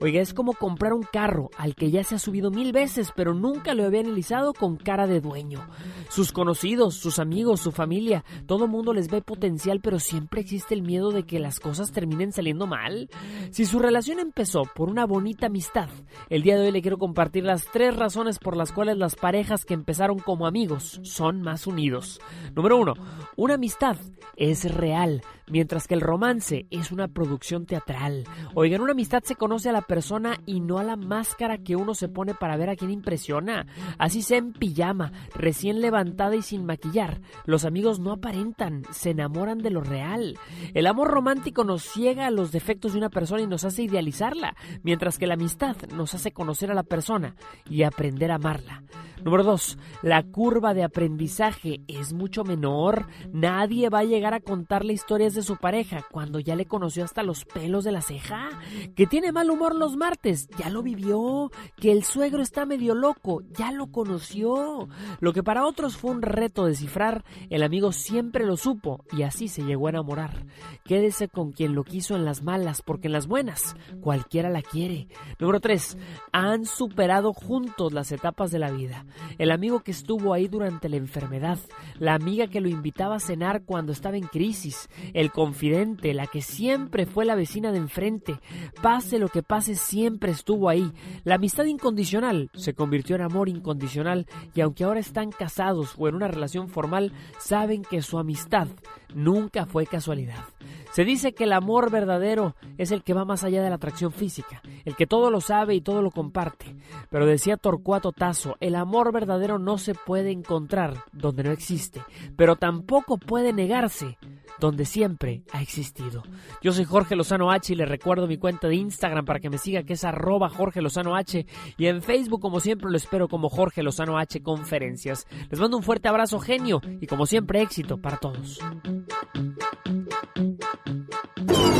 Oiga, 0.00 0.20
es 0.20 0.34
como 0.34 0.54
comprar 0.54 0.92
un 0.92 1.02
carro 1.02 1.50
al 1.56 1.74
que 1.74 1.90
ya 1.90 2.04
se 2.04 2.16
ha 2.16 2.18
subido 2.18 2.50
mil 2.50 2.72
veces, 2.72 3.12
pero 3.14 3.34
nunca 3.34 3.74
lo 3.74 3.84
había 3.84 4.00
analizado 4.00 4.52
con 4.52 4.76
cara 4.76 5.06
de 5.06 5.20
dueño. 5.20 5.66
Sus 6.08 6.32
conocidos, 6.32 6.94
sus 6.94 7.18
amigos, 7.18 7.60
su 7.60 7.72
familia, 7.72 8.24
todo 8.46 8.66
mundo 8.66 8.92
les 8.92 9.08
ve 9.08 9.22
potencial, 9.22 9.80
pero 9.80 9.98
siempre 9.98 10.40
existe 10.40 10.74
el 10.74 10.82
miedo 10.82 11.10
de 11.10 11.24
que 11.24 11.38
las 11.38 11.60
cosas 11.60 11.92
terminen 11.92 12.32
saliendo 12.32 12.66
mal. 12.66 13.08
Si 13.50 13.64
su 13.64 13.78
relación 13.78 14.18
empezó 14.18 14.62
por 14.74 14.88
una 14.88 15.06
bonita 15.06 15.46
amistad, 15.46 15.88
el 16.28 16.42
día 16.42 16.56
de 16.56 16.66
hoy 16.66 16.72
le 16.72 16.82
quiero 16.82 16.98
compartir 16.98 17.44
las 17.44 17.66
tres 17.66 17.96
razones 17.96 18.38
por 18.38 18.56
las 18.56 18.72
cuales 18.72 18.96
las 18.96 19.16
parejas 19.16 19.64
que 19.64 19.74
empezaron 19.74 20.18
como 20.18 20.46
amigos 20.46 21.00
son 21.02 21.42
más 21.42 21.66
unidos. 21.66 22.20
Número 22.54 22.76
uno, 22.76 22.94
una 23.36 23.54
amistad 23.54 23.96
es 24.36 24.72
real, 24.72 25.22
mientras 25.50 25.86
que 25.86 25.94
el 25.94 26.00
romance 26.00 26.66
es 26.70 26.92
una 26.92 27.08
producción 27.08 27.66
teatral. 27.66 28.24
Oigan, 28.54 28.80
una 28.80 28.92
amistad 28.92 29.22
se 29.22 29.36
conoce 29.36 29.68
a 29.68 29.72
la 29.72 29.82
persona 29.82 30.38
y 30.46 30.60
no 30.60 30.78
a 30.78 30.84
la 30.84 30.96
máscara 30.96 31.58
que 31.58 31.76
uno 31.76 31.94
se 31.94 32.08
pone 32.08 32.34
para 32.34 32.56
ver 32.56 32.70
a 32.70 32.76
quién 32.76 32.90
impresiona. 32.90 33.66
Así 33.98 34.22
sea 34.22 34.38
en 34.38 34.52
pijama, 34.52 35.12
recién 35.34 35.80
levantada 35.80 36.36
y 36.36 36.42
sin 36.42 36.64
maquillar, 36.64 37.20
los 37.44 37.64
amigos 37.64 38.00
no 38.00 38.12
aparentan, 38.12 38.82
se 38.90 39.10
enamoran 39.10 39.58
de 39.58 39.70
lo 39.70 39.80
real. 39.80 40.38
El 40.74 40.86
amor 40.86 41.08
romántico 41.08 41.64
nos 41.64 41.82
ciega 41.82 42.26
a 42.26 42.30
los 42.30 42.52
defectos 42.52 42.92
de 42.92 42.98
una 42.98 43.10
persona 43.10 43.42
y 43.42 43.46
nos 43.46 43.64
hace 43.64 43.82
idealizarla, 43.82 44.56
mientras 44.82 45.18
que 45.18 45.26
la 45.26 45.34
amistad 45.34 45.76
nos 45.94 46.14
hace 46.14 46.32
conocer 46.32 46.70
a 46.70 46.74
la 46.74 46.82
persona 46.82 47.34
y 47.68 47.82
aprender 47.82 48.30
a 48.30 48.36
amarla. 48.36 48.82
Número 49.24 49.42
2. 49.42 49.78
La 50.02 50.22
curva 50.22 50.74
de 50.74 50.84
aprendizaje 50.84 51.80
es 51.88 52.12
mucho 52.12 52.44
menor. 52.44 53.06
Nadie 53.32 53.88
va 53.88 54.00
a 54.00 54.04
llegar 54.04 54.32
a 54.32 54.40
contarle 54.40 54.92
historias 54.92 55.34
de 55.34 55.37
su 55.42 55.56
pareja 55.56 56.04
cuando 56.10 56.40
ya 56.40 56.56
le 56.56 56.66
conoció 56.66 57.04
hasta 57.04 57.22
los 57.22 57.44
pelos 57.44 57.84
de 57.84 57.92
la 57.92 58.02
ceja. 58.02 58.48
Que 58.94 59.06
tiene 59.06 59.32
mal 59.32 59.50
humor 59.50 59.74
los 59.74 59.96
martes, 59.96 60.48
ya 60.58 60.70
lo 60.70 60.82
vivió. 60.82 61.50
Que 61.76 61.92
el 61.92 62.04
suegro 62.04 62.42
está 62.42 62.66
medio 62.66 62.94
loco, 62.94 63.42
ya 63.50 63.72
lo 63.72 63.90
conoció. 63.90 64.88
Lo 65.20 65.32
que 65.32 65.42
para 65.42 65.66
otros 65.66 65.96
fue 65.96 66.10
un 66.10 66.22
reto 66.22 66.64
descifrar, 66.64 67.24
el 67.50 67.62
amigo 67.62 67.92
siempre 67.92 68.46
lo 68.46 68.56
supo 68.56 69.04
y 69.12 69.22
así 69.22 69.48
se 69.48 69.62
llegó 69.62 69.86
a 69.86 69.90
enamorar. 69.90 70.46
Quédese 70.84 71.28
con 71.28 71.52
quien 71.52 71.74
lo 71.74 71.84
quiso 71.84 72.16
en 72.16 72.24
las 72.24 72.42
malas, 72.42 72.82
porque 72.82 73.08
en 73.08 73.12
las 73.12 73.26
buenas 73.26 73.76
cualquiera 74.00 74.50
la 74.50 74.62
quiere. 74.62 75.08
Número 75.38 75.60
3. 75.60 75.96
Han 76.32 76.64
superado 76.64 77.32
juntos 77.32 77.92
las 77.92 78.12
etapas 78.12 78.50
de 78.50 78.58
la 78.58 78.70
vida 78.70 79.04
el 79.38 79.50
amigo 79.50 79.80
que 79.80 79.90
estuvo 79.90 80.32
ahí 80.32 80.48
durante 80.48 80.88
la 80.88 80.96
enfermedad, 80.96 81.58
la 81.98 82.14
amiga 82.14 82.48
que 82.48 82.60
lo 82.60 82.68
invitaba 82.68 83.16
a 83.16 83.20
cenar 83.20 83.62
cuando 83.64 83.92
estaba 83.92 84.16
en 84.16 84.26
crisis, 84.26 84.88
el 85.14 85.27
confidente, 85.30 86.14
la 86.14 86.26
que 86.26 86.42
siempre 86.42 87.06
fue 87.06 87.24
la 87.24 87.34
vecina 87.34 87.72
de 87.72 87.78
enfrente, 87.78 88.40
pase 88.82 89.18
lo 89.18 89.28
que 89.28 89.42
pase 89.42 89.74
siempre 89.74 90.32
estuvo 90.32 90.68
ahí. 90.68 90.92
La 91.24 91.36
amistad 91.36 91.64
incondicional 91.64 92.50
se 92.54 92.74
convirtió 92.74 93.16
en 93.16 93.22
amor 93.22 93.48
incondicional 93.48 94.26
y 94.54 94.60
aunque 94.60 94.84
ahora 94.84 95.00
están 95.00 95.30
casados 95.30 95.94
o 95.98 96.08
en 96.08 96.14
una 96.14 96.28
relación 96.28 96.68
formal, 96.68 97.12
saben 97.38 97.82
que 97.82 98.02
su 98.02 98.18
amistad 98.18 98.68
nunca 99.14 99.66
fue 99.66 99.86
casualidad. 99.86 100.44
Se 100.92 101.04
dice 101.04 101.32
que 101.32 101.44
el 101.44 101.52
amor 101.52 101.90
verdadero 101.90 102.56
es 102.78 102.90
el 102.90 103.02
que 103.02 103.14
va 103.14 103.24
más 103.24 103.44
allá 103.44 103.62
de 103.62 103.68
la 103.68 103.76
atracción 103.76 104.10
física, 104.10 104.62
el 104.84 104.96
que 104.96 105.06
todo 105.06 105.30
lo 105.30 105.40
sabe 105.40 105.74
y 105.74 105.80
todo 105.80 106.02
lo 106.02 106.10
comparte. 106.10 106.74
Pero 107.10 107.26
decía 107.26 107.56
Torcuato 107.56 108.12
Tasso, 108.12 108.56
el 108.60 108.74
amor 108.74 109.12
verdadero 109.12 109.58
no 109.58 109.78
se 109.78 109.94
puede 109.94 110.30
encontrar 110.30 111.04
donde 111.12 111.44
no 111.44 111.52
existe, 111.52 112.02
pero 112.36 112.56
tampoco 112.56 113.18
puede 113.18 113.52
negarse 113.52 114.18
donde 114.60 114.84
siempre 114.84 115.42
ha 115.52 115.62
existido. 115.62 116.22
Yo 116.62 116.72
soy 116.72 116.84
Jorge 116.84 117.16
Lozano 117.16 117.50
H 117.50 117.72
y 117.72 117.76
le 117.76 117.86
recuerdo 117.86 118.26
mi 118.26 118.36
cuenta 118.38 118.68
de 118.68 118.76
Instagram 118.76 119.24
para 119.24 119.40
que 119.40 119.50
me 119.50 119.58
siga 119.58 119.82
que 119.82 119.92
es 119.94 120.04
arroba 120.04 120.48
Jorge 120.48 120.82
Lozano 120.82 121.14
H 121.16 121.46
y 121.76 121.86
en 121.86 122.02
Facebook 122.02 122.40
como 122.40 122.60
siempre 122.60 122.90
lo 122.90 122.96
espero 122.96 123.28
como 123.28 123.48
Jorge 123.48 123.82
Lozano 123.82 124.18
H 124.18 124.42
Conferencias. 124.42 125.26
Les 125.50 125.60
mando 125.60 125.76
un 125.76 125.82
fuerte 125.82 126.08
abrazo 126.08 126.38
genio 126.40 126.80
y 127.00 127.06
como 127.06 127.26
siempre 127.26 127.62
éxito 127.62 127.98
para 127.98 128.16
todos. 128.18 128.58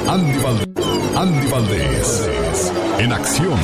Andy, 0.09 0.39
Val- 0.43 1.17
Andy 1.17 1.47
Valdés, 1.51 2.73
en 2.99 3.13
acción. 3.13 3.59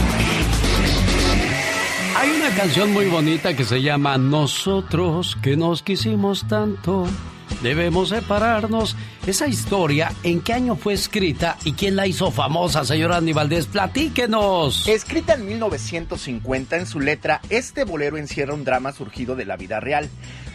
Hay 2.16 2.30
una 2.30 2.50
canción 2.56 2.92
muy 2.92 3.06
bonita 3.06 3.54
que 3.56 3.64
se 3.64 3.80
llama 3.82 4.18
Nosotros 4.18 5.36
que 5.42 5.56
nos 5.56 5.82
quisimos 5.82 6.46
tanto. 6.46 7.06
Debemos 7.62 8.10
separarnos. 8.10 8.96
Esa 9.26 9.46
historia, 9.46 10.12
¿en 10.22 10.40
qué 10.40 10.52
año 10.52 10.76
fue 10.76 10.94
escrita 10.94 11.56
y 11.64 11.72
quién 11.72 11.96
la 11.96 12.06
hizo 12.06 12.30
famosa, 12.30 12.84
señor 12.84 13.12
Andy 13.12 13.32
Valdés? 13.32 13.66
Platíquenos. 13.66 14.86
Escrita 14.86 15.34
en 15.34 15.46
1950 15.46 16.76
en 16.76 16.86
su 16.86 17.00
letra, 17.00 17.40
este 17.50 17.84
bolero 17.84 18.18
encierra 18.18 18.54
un 18.54 18.64
drama 18.64 18.92
surgido 18.92 19.36
de 19.36 19.46
la 19.46 19.56
vida 19.56 19.80
real. 19.80 20.08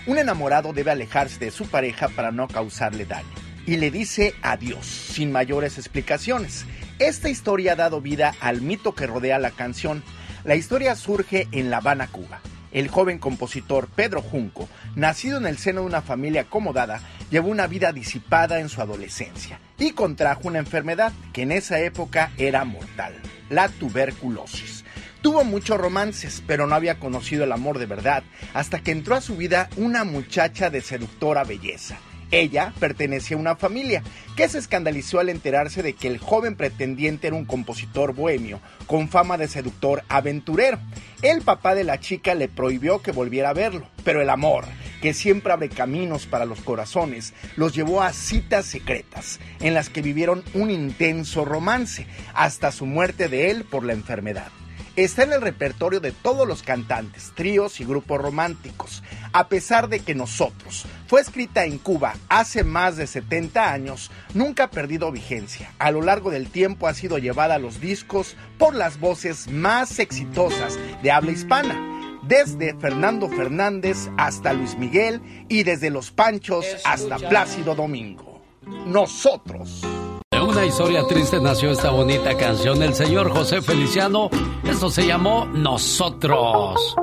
Un 0.05 0.17
enamorado 0.17 0.73
debe 0.73 0.91
alejarse 0.91 1.39
de 1.39 1.51
su 1.51 1.67
pareja 1.67 2.09
para 2.09 2.31
no 2.31 2.47
causarle 2.47 3.05
daño 3.05 3.49
y 3.65 3.77
le 3.77 3.91
dice 3.91 4.33
adiós 4.41 4.85
sin 4.85 5.31
mayores 5.31 5.77
explicaciones. 5.77 6.65
Esta 6.97 7.29
historia 7.29 7.73
ha 7.73 7.75
dado 7.75 8.01
vida 8.01 8.33
al 8.39 8.61
mito 8.61 8.95
que 8.95 9.05
rodea 9.05 9.37
la 9.37 9.51
canción. 9.51 10.03
La 10.43 10.55
historia 10.55 10.95
surge 10.95 11.47
en 11.51 11.69
La 11.69 11.77
Habana, 11.77 12.07
Cuba. 12.07 12.41
El 12.71 12.87
joven 12.87 13.19
compositor 13.19 13.87
Pedro 13.87 14.21
Junco, 14.21 14.69
nacido 14.95 15.37
en 15.37 15.47
el 15.47 15.57
seno 15.57 15.81
de 15.81 15.87
una 15.87 16.01
familia 16.01 16.41
acomodada, 16.41 17.01
llevó 17.31 17.49
una 17.49 17.67
vida 17.67 17.91
disipada 17.91 18.59
en 18.59 18.69
su 18.69 18.81
adolescencia 18.81 19.59
y 19.77 19.91
contrajo 19.91 20.47
una 20.47 20.59
enfermedad 20.59 21.13
que 21.33 21.43
en 21.43 21.51
esa 21.51 21.79
época 21.79 22.31
era 22.37 22.65
mortal, 22.65 23.13
la 23.49 23.69
tuberculosis. 23.69 24.85
Tuvo 25.21 25.43
muchos 25.43 25.77
romances, 25.77 26.43
pero 26.47 26.65
no 26.65 26.75
había 26.75 26.99
conocido 26.99 27.43
el 27.43 27.51
amor 27.51 27.77
de 27.77 27.87
verdad 27.87 28.23
hasta 28.53 28.79
que 28.79 28.91
entró 28.91 29.15
a 29.15 29.21
su 29.21 29.35
vida 29.35 29.69
una 29.75 30.03
muchacha 30.03 30.69
de 30.69 30.81
seductora 30.81 31.43
belleza. 31.43 31.97
Ella 32.31 32.73
pertenecía 32.79 33.37
a 33.37 33.39
una 33.39 33.55
familia 33.55 34.03
que 34.35 34.47
se 34.47 34.59
escandalizó 34.59 35.19
al 35.19 35.29
enterarse 35.29 35.83
de 35.83 35.93
que 35.93 36.07
el 36.07 36.19
joven 36.19 36.55
pretendiente 36.55 37.27
era 37.27 37.35
un 37.35 37.45
compositor 37.45 38.13
bohemio 38.13 38.59
con 38.85 39.09
fama 39.09 39.37
de 39.37 39.47
seductor 39.47 40.03
aventurero. 40.09 40.79
El 41.21 41.41
papá 41.41 41.75
de 41.75 41.83
la 41.83 41.99
chica 41.99 42.35
le 42.35 42.47
prohibió 42.47 43.01
que 43.01 43.11
volviera 43.11 43.49
a 43.49 43.53
verlo, 43.53 43.87
pero 44.03 44.21
el 44.21 44.29
amor, 44.29 44.65
que 45.01 45.13
siempre 45.13 45.51
abre 45.51 45.69
caminos 45.69 46.25
para 46.25 46.45
los 46.45 46.61
corazones, 46.61 47.33
los 47.55 47.73
llevó 47.73 48.01
a 48.01 48.13
citas 48.13 48.65
secretas, 48.65 49.39
en 49.59 49.73
las 49.73 49.89
que 49.89 50.01
vivieron 50.01 50.43
un 50.53 50.71
intenso 50.71 51.45
romance, 51.45 52.05
hasta 52.33 52.71
su 52.71 52.85
muerte 52.85 53.27
de 53.27 53.51
él 53.51 53.63
por 53.63 53.83
la 53.83 53.93
enfermedad. 53.93 54.51
Está 55.03 55.23
en 55.23 55.33
el 55.33 55.41
repertorio 55.41 55.99
de 55.99 56.11
todos 56.11 56.47
los 56.47 56.63
cantantes, 56.63 57.31
tríos 57.35 57.79
y 57.79 57.85
grupos 57.85 58.21
románticos. 58.21 59.03
A 59.31 59.47
pesar 59.47 59.89
de 59.89 59.99
que 59.99 60.15
nosotros 60.15 60.85
fue 61.07 61.21
escrita 61.21 61.65
en 61.65 61.77
Cuba 61.77 62.15
hace 62.27 62.63
más 62.63 62.97
de 62.97 63.07
70 63.07 63.71
años, 63.71 64.11
nunca 64.33 64.65
ha 64.65 64.71
perdido 64.71 65.11
vigencia. 65.11 65.71
A 65.79 65.91
lo 65.91 66.01
largo 66.01 66.31
del 66.31 66.49
tiempo 66.49 66.87
ha 66.87 66.93
sido 66.93 67.17
llevada 67.17 67.55
a 67.55 67.59
los 67.59 67.79
discos 67.79 68.35
por 68.57 68.75
las 68.75 68.99
voces 68.99 69.47
más 69.47 69.99
exitosas 69.99 70.77
de 71.03 71.11
habla 71.11 71.31
hispana 71.31 71.99
desde 72.23 72.75
Fernando 72.75 73.27
Fernández 73.27 74.09
hasta 74.17 74.53
Luis 74.53 74.77
Miguel 74.77 75.21
y 75.49 75.63
desde 75.63 75.89
Los 75.89 76.11
Panchos 76.11 76.65
hasta 76.85 77.17
Plácido 77.17 77.75
Domingo. 77.75 78.41
Nosotros. 78.85 79.83
Una 80.59 80.67
historia 80.67 81.07
triste 81.07 81.39
nació 81.39 81.71
esta 81.71 81.89
bonita 81.89 82.35
canción 82.35 82.79
del 82.79 82.93
señor 82.93 83.29
José 83.29 83.61
Feliciano. 83.61 84.29
Esto 84.69 84.89
se 84.89 85.07
llamó 85.07 85.45
Nosotros. 85.45 86.97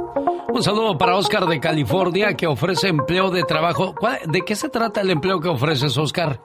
Un 0.53 0.62
saludo 0.62 0.99
para 0.99 1.16
Oscar 1.16 1.47
de 1.47 1.59
California 1.59 2.35
que 2.35 2.47
ofrece 2.47 2.89
empleo 2.89 3.31
de 3.31 3.45
trabajo. 3.45 3.95
¿De 4.27 4.43
qué 4.43 4.55
se 4.55 4.69
trata 4.69 5.01
el 5.01 5.09
empleo 5.09 5.41
que 5.41 5.49
ofreces, 5.49 5.97
Oscar? 5.97 6.39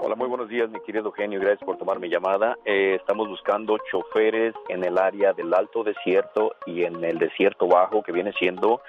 Hola, 0.00 0.16
muy 0.16 0.26
buenos 0.26 0.48
días, 0.48 0.70
mi 0.70 0.80
querido 0.80 1.04
Eugenio. 1.04 1.38
Gracias 1.38 1.66
por 1.66 1.76
tomar 1.76 2.00
mi 2.00 2.08
llamada. 2.08 2.56
Eh, 2.64 2.94
estamos 2.94 3.28
buscando 3.28 3.76
choferes 3.90 4.54
en 4.70 4.84
el 4.84 4.96
área 4.96 5.34
del 5.34 5.52
Alto 5.52 5.84
Desierto 5.84 6.54
y 6.64 6.84
en 6.84 7.04
el 7.04 7.18
Desierto 7.18 7.66
Bajo, 7.66 8.02
que 8.02 8.10
viene 8.10 8.32
siendo, 8.38 8.80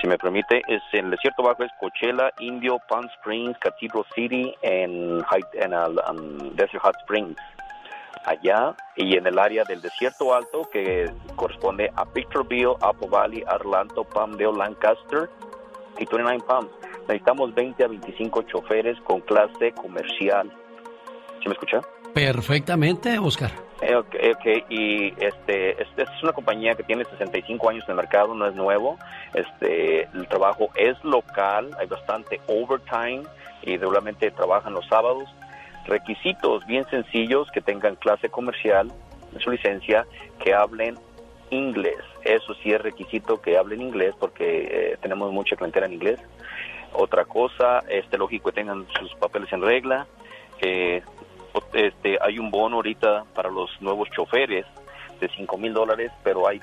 si 0.00 0.06
me 0.06 0.18
permite, 0.18 0.62
es 0.68 0.82
en 0.92 1.06
el 1.06 1.10
Desierto 1.12 1.42
Bajo 1.42 1.64
es 1.64 1.72
Coachella, 1.80 2.30
Indio, 2.40 2.78
Palm 2.88 3.06
Springs, 3.18 3.56
Cathedral 3.58 4.04
City, 4.14 4.54
en, 4.62 5.24
en, 5.54 5.74
um, 5.74 6.54
Desert 6.54 6.82
Hot 6.82 6.96
Springs. 7.02 7.36
Allá 8.24 8.74
y 8.96 9.16
en 9.16 9.26
el 9.26 9.38
área 9.38 9.62
del 9.64 9.80
Desierto 9.80 10.34
Alto, 10.34 10.68
que 10.72 11.10
corresponde 11.36 11.90
a 11.94 12.04
Victorville, 12.04 12.74
Apple 12.80 13.08
Valley, 13.08 13.44
Arlanto, 13.46 14.02
Palmdale, 14.04 14.56
Lancaster 14.56 15.30
y 15.98 16.04
29 16.06 16.40
Palms 16.46 16.70
necesitamos 17.08 17.54
20 17.54 17.84
a 17.84 17.88
25 17.88 18.42
choferes 18.42 18.98
con 19.02 19.20
clase 19.20 19.72
comercial. 19.72 20.50
¿Sí 21.42 21.48
me 21.48 21.52
escucha? 21.52 21.80
Perfectamente, 22.14 23.18
Oscar. 23.18 23.65
Eh, 23.82 23.94
okay, 23.94 24.30
ok, 24.30 24.64
y 24.70 25.08
este, 25.22 25.82
este, 25.82 26.02
es 26.02 26.22
una 26.22 26.32
compañía 26.32 26.74
que 26.74 26.82
tiene 26.82 27.04
65 27.04 27.68
años 27.68 27.84
en 27.84 27.90
el 27.90 27.96
mercado, 27.96 28.34
no 28.34 28.46
es 28.46 28.54
nuevo. 28.54 28.98
Este, 29.34 30.04
el 30.14 30.26
trabajo 30.28 30.70
es 30.76 31.02
local, 31.04 31.70
hay 31.78 31.86
bastante 31.86 32.40
overtime 32.46 33.22
y 33.62 33.76
regularmente 33.76 34.30
trabajan 34.30 34.72
los 34.72 34.86
sábados. 34.86 35.28
Requisitos 35.86 36.66
bien 36.66 36.86
sencillos, 36.88 37.50
que 37.50 37.60
tengan 37.60 37.96
clase 37.96 38.28
comercial 38.30 38.90
su 39.40 39.50
licencia, 39.50 40.06
que 40.42 40.54
hablen 40.54 40.98
inglés. 41.50 41.98
Eso 42.24 42.54
sí 42.54 42.72
es 42.72 42.80
requisito 42.80 43.40
que 43.40 43.56
hablen 43.56 43.82
inglés 43.82 44.14
porque 44.18 44.68
eh, 44.70 44.96
tenemos 45.00 45.32
mucha 45.32 45.56
clientela 45.56 45.86
en 45.86 45.94
inglés. 45.94 46.20
Otra 46.92 47.24
cosa, 47.24 47.84
este 47.88 48.18
lógico 48.18 48.50
que 48.50 48.56
tengan 48.56 48.86
sus 48.98 49.14
papeles 49.16 49.52
en 49.52 49.62
regla. 49.62 50.06
Este, 51.72 52.18
hay 52.20 52.38
un 52.38 52.50
bono 52.50 52.76
ahorita 52.76 53.24
para 53.34 53.50
los 53.50 53.70
nuevos 53.80 54.08
choferes 54.10 54.66
de 55.20 55.28
5 55.28 55.58
mil 55.58 55.72
dólares, 55.72 56.12
pero 56.22 56.46
hay 56.46 56.60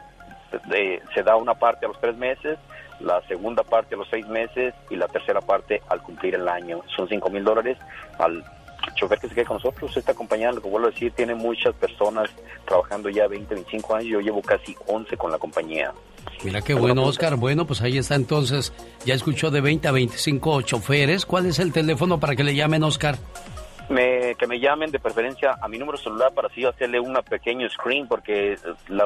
se 1.14 1.24
da 1.24 1.36
una 1.36 1.56
parte 1.56 1.86
a 1.86 1.90
los 1.90 1.99
tres 1.99 2.15
meses, 2.15 2.60
la 2.99 3.22
segunda 3.28 3.64
parte 3.64 3.95
a 3.95 3.98
los 3.98 4.07
seis 4.10 4.28
meses 4.28 4.74
y 4.90 4.95
la 4.95 5.07
tercera 5.07 5.41
parte 5.41 5.82
al 5.90 6.02
cumplir 6.02 6.36
el 6.36 6.48
año. 6.48 6.82
Son 6.95 7.07
5 7.07 7.30
mil 7.30 7.44
dólares 7.44 7.78
al 8.20 8.44
chofer 8.95 9.20
que 9.20 9.30
se 9.30 9.36
quede 9.36 9.45
con 9.45 9.57
nosotros. 9.57 9.95
Esta 9.98 10.14
compañía, 10.14 10.52
lo 10.52 10.61
que 10.61 10.70
vuelvo 10.70 10.88
a 10.88 10.91
decir, 10.91 11.11
tiene 11.14 11.36
muchas 11.36 11.74
personas 11.76 12.30
trabajando 12.65 13.10
ya 13.10 13.28
20, 13.28 13.56
25 13.56 13.95
años. 13.95 14.10
Yo 14.10 14.20
llevo 14.22 14.41
casi 14.41 14.76
11 14.88 15.18
con 15.18 15.32
la 15.32 15.38
compañía. 15.38 15.91
Mira 16.44 16.61
qué 16.61 16.74
bueno, 16.74 17.03
Oscar. 17.03 17.36
Bueno, 17.36 17.65
pues 17.65 17.82
ahí 17.82 17.98
está 17.98 18.15
entonces. 18.15 18.74
Ya 19.06 19.14
escuchó 19.14 19.52
de 19.52 19.61
20 19.61 19.88
a 19.88 19.91
25 19.91 20.61
choferes. 20.61 21.26
¿Cuál 21.26 21.48
es 21.48 21.60
el 21.60 21.72
teléfono 21.72 22.20
para 22.20 22.36
que 22.36 22.44
le 22.44 22.56
llamen, 22.56 22.84
Oscar? 22.84 23.18
Me, 23.89 24.35
que 24.35 24.47
me 24.47 24.60
llamen 24.60 24.91
de 24.91 24.99
preferencia 24.99 25.57
a 25.61 25.68
mi 25.68 25.77
número 25.77 25.97
celular 25.97 26.34
para 26.34 26.47
así 26.47 26.64
hacerle 26.64 27.01
una 27.01 27.22
pequeño 27.22 27.69
screen 27.69 28.07
porque 28.07 28.55
la, 28.88 29.05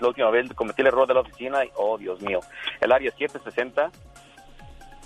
la 0.00 0.06
última 0.06 0.30
vez 0.30 0.52
cometí 0.54 0.82
el 0.82 0.88
error 0.88 1.08
de 1.08 1.14
la 1.14 1.20
oficina 1.20 1.64
y, 1.64 1.70
oh 1.74 1.96
Dios 1.96 2.20
mío, 2.20 2.40
el 2.80 2.92
área 2.92 3.10
760 3.10 3.90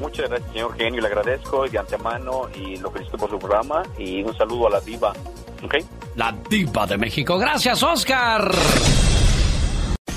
Muchas 0.00 0.28
gracias, 0.28 0.52
señor 0.52 0.76
Genio. 0.76 1.00
Le 1.00 1.08
agradezco 1.08 1.68
de 1.68 1.78
antemano 1.78 2.48
y 2.54 2.76
lo 2.76 2.90
felicito 2.90 3.16
por 3.18 3.30
su 3.30 3.38
programa. 3.38 3.82
Y 3.98 4.22
un 4.22 4.36
saludo 4.36 4.68
a 4.68 4.70
la 4.70 4.80
diva. 4.80 5.12
¿Ok? 5.62 5.74
La 6.16 6.34
diva 6.48 6.86
de 6.86 6.98
México. 6.98 7.38
Gracias, 7.38 7.82
Oscar. 7.82 8.50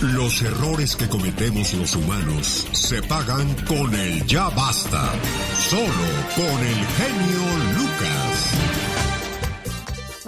Los 0.02 0.42
errores 0.42 0.96
que 0.96 1.10
cometemos 1.10 1.74
los 1.74 1.94
humanos 1.96 2.68
se 2.72 3.02
pagan 3.04 3.54
con 3.68 3.94
el 3.94 4.26
ya 4.26 4.48
basta. 4.50 5.12
Solo 5.54 5.84
con 6.36 6.46
el 6.46 6.86
genio. 6.86 7.79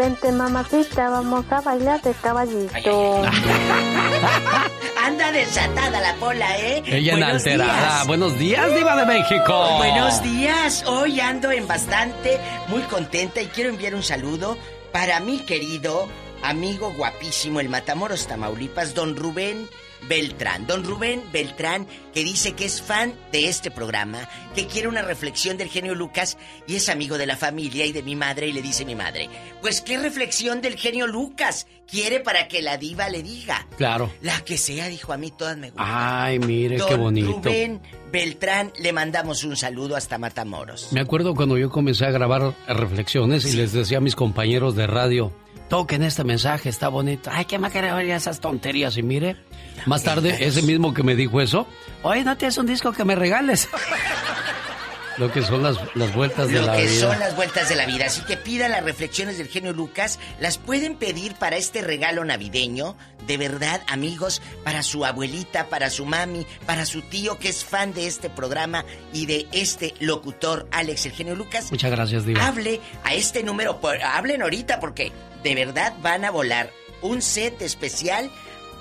Vente, 0.01 0.31
mamacita, 0.31 1.11
vamos 1.11 1.45
a 1.51 1.61
bailar 1.61 2.01
de 2.01 2.11
caballito. 2.13 3.21
Anda 5.05 5.31
desatada 5.31 6.01
la 6.01 6.15
pola, 6.15 6.57
¿eh? 6.57 6.81
Ella 6.87 7.17
inalterada. 7.17 8.03
Buenos 8.05 8.35
días, 8.39 8.73
Diva 8.73 8.95
de 8.95 9.05
México. 9.05 9.77
Buenos 9.77 10.23
días. 10.23 10.83
Hoy 10.87 11.19
ando 11.19 11.51
en 11.51 11.67
bastante, 11.67 12.39
muy 12.67 12.81
contenta 12.81 13.43
y 13.43 13.45
quiero 13.49 13.69
enviar 13.69 13.93
un 13.93 14.01
saludo 14.01 14.57
para 14.91 15.19
mi 15.19 15.37
querido 15.41 16.07
amigo 16.41 16.91
guapísimo, 16.97 17.59
el 17.59 17.69
Matamoros 17.69 18.25
Tamaulipas, 18.25 18.95
don 18.95 19.15
Rubén 19.15 19.69
Beltrán. 20.07 20.67
Don 20.67 20.83
Rubén 20.83 21.23
Beltrán, 21.31 21.87
que 22.13 22.23
dice 22.23 22.53
que 22.53 22.65
es 22.65 22.81
fan 22.81 23.13
de 23.31 23.47
este 23.47 23.71
programa, 23.71 24.27
que 24.55 24.67
quiere 24.67 24.87
una 24.87 25.01
reflexión 25.01 25.57
del 25.57 25.69
genio 25.69 25.95
Lucas 25.95 26.37
y 26.67 26.75
es 26.75 26.89
amigo 26.89 27.17
de 27.17 27.25
la 27.25 27.37
familia 27.37 27.85
y 27.85 27.91
de 27.91 28.03
mi 28.03 28.15
madre 28.15 28.47
y 28.47 28.53
le 28.53 28.61
dice 28.61 28.85
mi 28.85 28.95
madre, 28.95 29.29
pues 29.61 29.81
qué 29.81 29.97
reflexión 29.97 30.61
del 30.61 30.75
genio 30.75 31.07
Lucas 31.07 31.67
quiere 31.87 32.19
para 32.19 32.47
que 32.47 32.61
la 32.61 32.77
diva 32.77 33.09
le 33.09 33.21
diga. 33.21 33.67
Claro. 33.77 34.11
La 34.21 34.41
que 34.41 34.57
sea, 34.57 34.87
dijo 34.87 35.13
a 35.13 35.17
mí, 35.17 35.31
todas 35.31 35.57
me 35.57 35.69
gustan. 35.69 35.87
Ay, 35.87 36.39
mire, 36.39 36.77
qué 36.87 36.95
bonito. 36.95 37.33
Rubén 37.33 37.81
Beltrán, 38.11 38.71
le 38.79 38.93
mandamos 38.93 39.43
un 39.43 39.55
saludo 39.55 39.95
hasta 39.95 40.17
Matamoros. 40.17 40.89
Me 40.91 41.01
acuerdo 41.01 41.35
cuando 41.35 41.57
yo 41.57 41.69
comencé 41.69 42.05
a 42.05 42.11
grabar 42.11 42.53
reflexiones 42.67 43.45
y 43.45 43.55
les 43.55 43.73
decía 43.73 43.99
a 43.99 44.01
mis 44.01 44.15
compañeros 44.15 44.75
de 44.75 44.87
radio, 44.87 45.33
toquen 45.71 46.03
este 46.03 46.25
mensaje, 46.25 46.67
está 46.67 46.89
bonito. 46.89 47.29
Ay, 47.33 47.45
qué 47.45 47.57
más 47.57 47.71
querer 47.71 47.97
esas 48.09 48.41
tonterías. 48.41 48.97
Y 48.97 49.03
mire, 49.03 49.37
más 49.85 50.03
tarde, 50.03 50.35
ese 50.45 50.63
mismo 50.63 50.93
que 50.93 51.01
me 51.01 51.15
dijo 51.15 51.39
eso, 51.39 51.65
oye, 52.03 52.25
¿no 52.25 52.35
tienes 52.35 52.57
un 52.57 52.65
disco 52.65 52.91
que 52.91 53.05
me 53.05 53.15
regales? 53.15 53.69
Lo 55.17 55.31
que 55.31 55.41
son 55.41 55.61
las, 55.61 55.77
las 55.95 56.13
vueltas 56.13 56.49
de 56.49 56.61
la 56.61 56.73
vida. 56.73 56.73
Lo 56.73 56.77
que 56.77 56.89
son 56.89 57.19
las 57.19 57.35
vueltas 57.35 57.69
de 57.69 57.75
la 57.75 57.85
vida. 57.85 58.05
Así 58.07 58.21
que 58.21 58.37
pida 58.37 58.67
las 58.67 58.83
reflexiones 58.83 59.37
del 59.37 59.47
genio 59.47 59.71
Lucas. 59.71 60.19
Las 60.39 60.57
pueden 60.57 60.95
pedir 60.95 61.35
para 61.35 61.57
este 61.57 61.81
regalo 61.81 62.25
navideño. 62.25 62.97
De 63.27 63.37
verdad, 63.37 63.81
amigos, 63.87 64.41
para 64.63 64.83
su 64.83 65.05
abuelita, 65.05 65.67
para 65.67 65.89
su 65.89 66.05
mami, 66.05 66.47
para 66.65 66.85
su 66.85 67.01
tío 67.01 67.37
que 67.37 67.49
es 67.49 67.63
fan 67.63 67.93
de 67.93 68.07
este 68.07 68.29
programa 68.29 68.83
y 69.13 69.25
de 69.25 69.47
este 69.51 69.93
locutor, 69.99 70.67
Alex, 70.71 71.05
el 71.05 71.11
genio 71.11 71.35
Lucas. 71.35 71.71
Muchas 71.71 71.91
gracias, 71.91 72.25
Diva. 72.25 72.45
Hable 72.45 72.81
a 73.03 73.13
este 73.13 73.43
número. 73.43 73.79
Hablen 74.03 74.41
ahorita 74.41 74.79
porque 74.79 75.11
de 75.43 75.55
verdad 75.55 75.93
van 76.01 76.25
a 76.25 76.31
volar 76.31 76.71
un 77.01 77.21
set 77.21 77.61
especial 77.61 78.29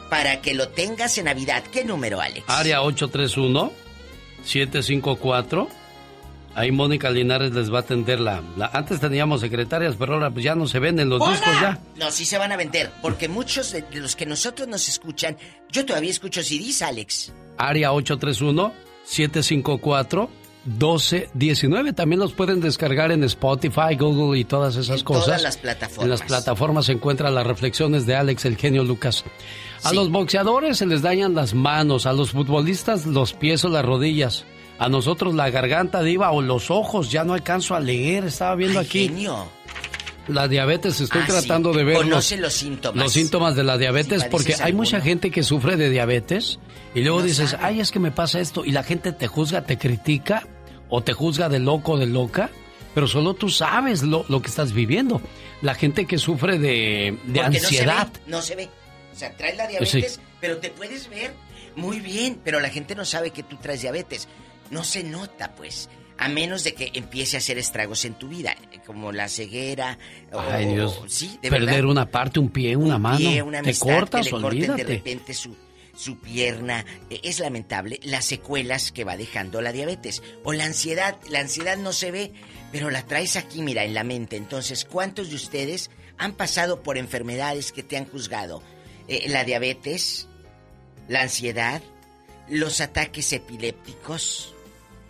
para 0.08 0.40
que 0.40 0.54
lo 0.54 0.68
tengas 0.68 1.16
en 1.18 1.26
Navidad. 1.26 1.62
¿Qué 1.72 1.84
número, 1.84 2.20
Alex? 2.20 2.44
Área 2.48 2.82
831 2.82 3.72
754 4.44 5.80
Ahí 6.54 6.72
Mónica 6.72 7.10
Linares 7.10 7.52
les 7.52 7.72
va 7.72 7.78
a 7.78 7.80
atender 7.82 8.18
la, 8.18 8.42
Antes 8.72 8.98
teníamos 8.98 9.40
secretarias, 9.40 9.94
pero 9.96 10.14
ahora 10.14 10.30
pues 10.30 10.44
ya 10.44 10.56
no 10.56 10.66
se 10.66 10.80
venden 10.80 11.08
los 11.08 11.20
discos 11.20 11.60
ya. 11.60 11.78
No, 11.96 12.10
sí 12.10 12.24
se 12.24 12.38
van 12.38 12.50
a 12.50 12.56
vender, 12.56 12.90
porque 13.02 13.28
muchos 13.28 13.70
de 13.72 13.84
los 13.92 14.16
que 14.16 14.26
nosotros 14.26 14.66
nos 14.66 14.88
escuchan, 14.88 15.36
yo 15.70 15.86
todavía 15.86 16.10
escucho 16.10 16.42
CDs, 16.42 16.82
Alex. 16.82 17.32
Área 17.56 17.92
831 17.92 18.72
754 19.04 20.30
1219. 20.64 21.92
También 21.92 22.20
los 22.20 22.32
pueden 22.32 22.60
descargar 22.60 23.12
en 23.12 23.24
Spotify, 23.24 23.96
Google 23.98 24.38
y 24.38 24.44
todas 24.44 24.76
esas 24.76 24.98
En 25.00 25.04
cosas. 25.04 25.24
todas 25.26 25.42
las 25.42 25.56
plataformas. 25.56 26.04
En 26.04 26.10
las 26.10 26.22
plataformas 26.22 26.86
se 26.86 26.92
encuentran 26.92 27.34
las 27.34 27.46
reflexiones 27.46 28.06
de 28.06 28.16
Alex, 28.16 28.44
el 28.44 28.56
genio 28.56 28.84
Lucas. 28.84 29.24
A 29.82 29.92
los 29.92 30.10
boxeadores 30.10 30.78
se 30.78 30.86
les 30.86 31.02
dañan 31.02 31.34
las 31.34 31.54
manos, 31.54 32.06
a 32.06 32.12
los 32.12 32.32
futbolistas 32.32 33.06
los 33.06 33.32
pies 33.32 33.64
o 33.64 33.68
las 33.68 33.84
rodillas. 33.84 34.44
A 34.78 34.88
nosotros 34.88 35.34
la 35.34 35.50
garganta 35.50 36.02
diva 36.02 36.30
o 36.30 36.40
los 36.40 36.70
ojos, 36.70 37.10
ya 37.10 37.24
no 37.24 37.34
alcanzo 37.34 37.74
a 37.74 37.80
leer, 37.80 38.24
estaba 38.24 38.54
viendo 38.54 38.80
aquí. 38.80 39.08
Genio. 39.08 39.46
La 40.32 40.48
diabetes, 40.48 41.00
estoy 41.00 41.22
Ah, 41.22 41.26
sí. 41.26 41.32
tratando 41.32 41.72
de 41.72 41.84
ver 41.84 41.96
Conoce 41.96 42.36
los 42.36 42.52
síntomas. 42.54 43.02
los 43.04 43.12
síntomas 43.12 43.54
de 43.56 43.64
la 43.64 43.76
diabetes, 43.78 44.22
Si 44.22 44.28
porque 44.28 44.54
hay 44.60 44.72
mucha 44.72 45.00
gente 45.00 45.30
que 45.30 45.42
sufre 45.42 45.76
de 45.76 45.90
diabetes 45.90 46.58
y 46.94 47.02
luego 47.02 47.20
No 47.20 47.24
dices, 47.26 47.50
sabe. 47.50 47.64
ay, 47.64 47.80
es 47.80 47.90
que 47.90 47.98
me 47.98 48.10
pasa 48.10 48.40
esto, 48.40 48.64
y 48.64 48.72
la 48.72 48.82
gente 48.82 49.12
te 49.12 49.26
juzga, 49.26 49.62
te 49.62 49.78
critica 49.78 50.46
o 50.88 51.02
te 51.02 51.12
juzga 51.12 51.48
de 51.48 51.58
loco 51.58 51.92
o 51.92 51.98
de 51.98 52.06
loca, 52.06 52.50
pero 52.94 53.06
solo 53.06 53.34
tú 53.34 53.48
sabes 53.50 54.02
lo, 54.02 54.24
lo 54.28 54.42
que 54.42 54.48
estás 54.48 54.72
viviendo. 54.72 55.20
La 55.62 55.74
gente 55.74 56.06
que 56.06 56.18
sufre 56.18 56.58
de, 56.58 57.18
de 57.26 57.40
ansiedad. 57.40 58.08
No 58.26 58.40
se, 58.42 58.56
ve, 58.56 58.64
no 58.66 58.66
se 58.66 58.74
ve. 58.74 58.80
O 59.14 59.16
sea, 59.18 59.36
traes 59.36 59.56
la 59.56 59.66
diabetes, 59.68 60.14
Sí. 60.14 60.20
pero 60.40 60.58
te 60.58 60.70
puedes 60.70 61.08
ver 61.10 61.32
muy 61.76 62.00
bien. 62.00 62.40
Pero 62.42 62.58
la 62.60 62.70
gente 62.70 62.94
no 62.94 63.04
sabe 63.04 63.30
que 63.30 63.42
tú 63.42 63.56
traes 63.56 63.82
diabetes. 63.82 64.26
No 64.70 64.82
se 64.84 65.04
nota, 65.04 65.52
pues. 65.56 65.88
A 66.20 66.28
menos 66.28 66.62
de 66.64 66.74
que 66.74 66.90
empiece 66.94 67.36
a 67.36 67.38
hacer 67.38 67.56
estragos 67.58 68.04
en 68.04 68.14
tu 68.14 68.28
vida, 68.28 68.54
como 68.86 69.10
la 69.10 69.28
ceguera. 69.28 69.98
o- 70.32 70.56
Dios. 70.58 71.00
Sí, 71.08 71.38
de 71.42 71.48
Perder 71.50 71.76
verdad. 71.76 71.90
una 71.90 72.10
parte, 72.10 72.38
un 72.38 72.50
pie, 72.50 72.76
una 72.76 72.98
mano. 72.98 73.16
pie, 73.18 73.42
una 73.42 73.62
te 73.62 73.70
amistad, 73.70 73.86
cortas, 73.86 74.26
que 74.26 74.32
le 74.36 74.40
corten 74.42 74.76
de 74.76 74.84
repente 74.84 75.32
su, 75.34 75.56
su 75.96 76.18
pierna. 76.20 76.84
Eh, 77.08 77.20
Es 77.24 77.40
lamentable 77.40 77.98
las 78.04 78.26
secuelas 78.26 78.92
que 78.92 79.04
va 79.04 79.16
dejando 79.16 79.60
la 79.62 79.72
diabetes. 79.72 80.22
O 80.44 80.52
la 80.52 80.64
ansiedad. 80.66 81.16
La 81.30 81.40
ansiedad 81.40 81.78
no 81.78 81.92
se 81.94 82.10
ve, 82.10 82.32
pero 82.70 82.90
la 82.90 83.06
traes 83.06 83.36
aquí, 83.36 83.62
mira, 83.62 83.84
en 83.84 83.94
la 83.94 84.04
mente. 84.04 84.36
Entonces, 84.36 84.84
¿cuántos 84.84 85.30
de 85.30 85.36
ustedes 85.36 85.90
han 86.18 86.34
pasado 86.34 86.82
por 86.82 86.98
enfermedades 86.98 87.72
que 87.72 87.82
te 87.82 87.96
han 87.96 88.04
juzgado? 88.04 88.62
Eh, 89.08 89.24
la 89.30 89.44
diabetes, 89.44 90.28
la 91.08 91.22
ansiedad, 91.22 91.80
los 92.48 92.82
ataques 92.82 93.32
epilépticos. 93.32 94.54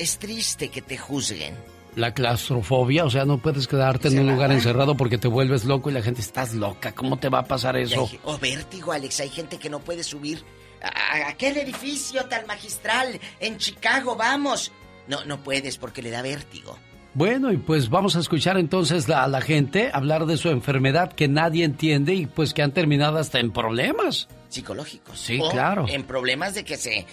Es 0.01 0.19
triste 0.19 0.69
que 0.69 0.83
te 0.83 0.97
juzguen. 0.99 1.55
La 1.97 2.15
claustrofobia, 2.15 3.05
o 3.05 3.11
sea, 3.11 3.25
no 3.25 3.39
puedes 3.39 3.67
quedarte 3.67 4.09
en 4.09 4.21
un 4.21 4.31
lugar 4.31 4.53
encerrado 4.53 4.97
porque 4.97 5.19
te 5.19 5.27
vuelves 5.29 5.65
loco 5.65 5.91
y 5.91 5.93
la 5.93 6.03
gente, 6.03 6.21
estás 6.21 6.55
loca, 6.55 6.93
¿cómo 6.93 7.19
te 7.19 7.29
va 7.29 7.41
a 7.41 7.45
pasar 7.45 7.77
eso? 7.77 8.09
hay- 8.11 8.21
o 8.25 8.39
vértigo, 8.39 8.93
Alex. 8.93 9.21
Hay 9.21 9.29
gente 9.29 9.59
que 9.59 9.69
no 9.69 9.81
puede 9.81 10.05
subir 10.05 10.45
a, 10.83 10.89
a 11.27 11.29
aquel 11.31 11.57
edificio 11.57 12.25
tan 12.27 12.47
magistral 12.47 13.19
en 13.41 13.59
Chicago. 13.59 14.15
Vamos. 14.17 14.71
No, 15.09 15.25
no 15.25 15.43
puedes 15.43 15.79
porque 15.79 16.01
le 16.03 16.11
da 16.11 16.23
vértigo. 16.23 16.79
Bueno, 17.13 17.53
y 17.53 17.57
pues 17.57 17.91
vamos 17.91 18.15
a 18.15 18.21
escuchar 18.21 18.57
entonces 18.57 19.09
la- 19.09 19.25
a 19.25 19.29
la 19.29 19.41
gente 19.41 19.91
hablar 19.93 20.27
de 20.27 20.37
su 20.37 20.49
enfermedad 20.49 21.13
que 21.13 21.27
nadie 21.27 21.65
entiende 21.65 22.15
y 22.15 22.27
pues 22.27 22.55
que 22.55 22.63
han 22.63 22.71
terminado 22.73 23.19
hasta 23.19 23.41
en 23.41 23.51
problemas. 23.51 24.29
Psicológicos. 24.49 25.19
Sí, 25.19 25.39
O 25.43 25.51
claro. 25.51 25.87
En 25.89 26.05
problemas 26.05 26.55
de 26.55 26.65
que 26.65 26.77
se 26.77 26.99
eh, 27.01 27.07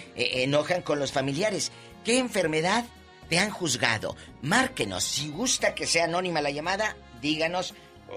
enojan 0.44 0.82
con 0.82 1.00
los 1.00 1.10
familiares. 1.10 1.72
¿Qué 2.08 2.18
enfermedad 2.18 2.86
te 3.28 3.38
han 3.38 3.50
juzgado? 3.50 4.16
Márquenos. 4.40 5.04
Si 5.04 5.28
gusta 5.28 5.74
que 5.74 5.86
sea 5.86 6.04
anónima 6.04 6.40
la 6.40 6.50
llamada, 6.50 6.96
díganos 7.20 7.74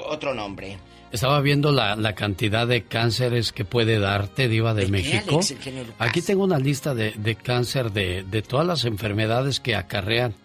otro 0.07 0.33
nombre. 0.33 0.77
Estaba 1.11 1.41
viendo 1.41 1.73
la, 1.73 1.97
la 1.97 2.15
cantidad 2.15 2.65
de 2.65 2.85
cánceres 2.85 3.51
que 3.51 3.65
puede 3.65 3.99
darte, 3.99 4.47
Diva 4.47 4.73
de, 4.73 4.85
¿De 4.85 4.91
México. 4.91 5.41
Alex? 5.41 5.55
Aquí 5.99 6.21
tengo 6.21 6.45
una 6.45 6.57
lista 6.57 6.95
de, 6.95 7.11
de 7.17 7.35
cáncer 7.35 7.91
de, 7.91 8.23
de 8.23 8.41
todas 8.41 8.65
las 8.65 8.85
enfermedades 8.85 9.59
que 9.59 9.75
acarrean. 9.75 10.35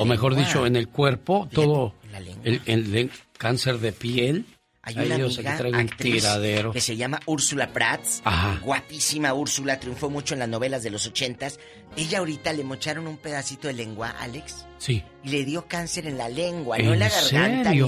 O 0.00 0.04
mejor 0.04 0.34
dicho, 0.34 0.66
en 0.66 0.74
el 0.74 0.88
cuerpo, 0.88 1.48
todo 1.52 1.94
en 2.06 2.10
la 2.12 2.18
lengua. 2.18 2.42
el, 2.44 2.60
el- 2.66 2.96
el 2.96 3.10
cáncer 3.38 3.78
de 3.78 3.92
piel. 3.92 4.46
Hay 4.88 4.94
Ay, 4.98 5.06
una 5.06 5.16
Dios, 5.16 5.36
amiga 5.38 5.58
un 5.68 5.74
actriz 5.74 6.24
que 6.72 6.80
se 6.80 6.96
llama 6.96 7.20
Úrsula 7.26 7.72
Prats. 7.72 8.22
Ajá. 8.24 8.60
Guapísima 8.62 9.34
Úrsula, 9.34 9.80
triunfó 9.80 10.08
mucho 10.10 10.34
en 10.34 10.38
las 10.40 10.48
novelas 10.48 10.84
de 10.84 10.90
los 10.90 11.06
ochentas. 11.08 11.58
Ella 11.96 12.18
ahorita 12.20 12.52
le 12.52 12.62
mocharon 12.62 13.08
un 13.08 13.16
pedacito 13.16 13.66
de 13.66 13.74
lengua, 13.74 14.10
Alex, 14.20 14.64
Sí. 14.78 15.02
y 15.24 15.30
le 15.30 15.44
dio 15.44 15.66
cáncer 15.66 16.06
en 16.06 16.16
la 16.16 16.28
lengua, 16.28 16.78
no 16.78 16.92
¿En 16.94 17.00
la 17.00 17.08
garganta, 17.08 17.72
ni 17.72 17.80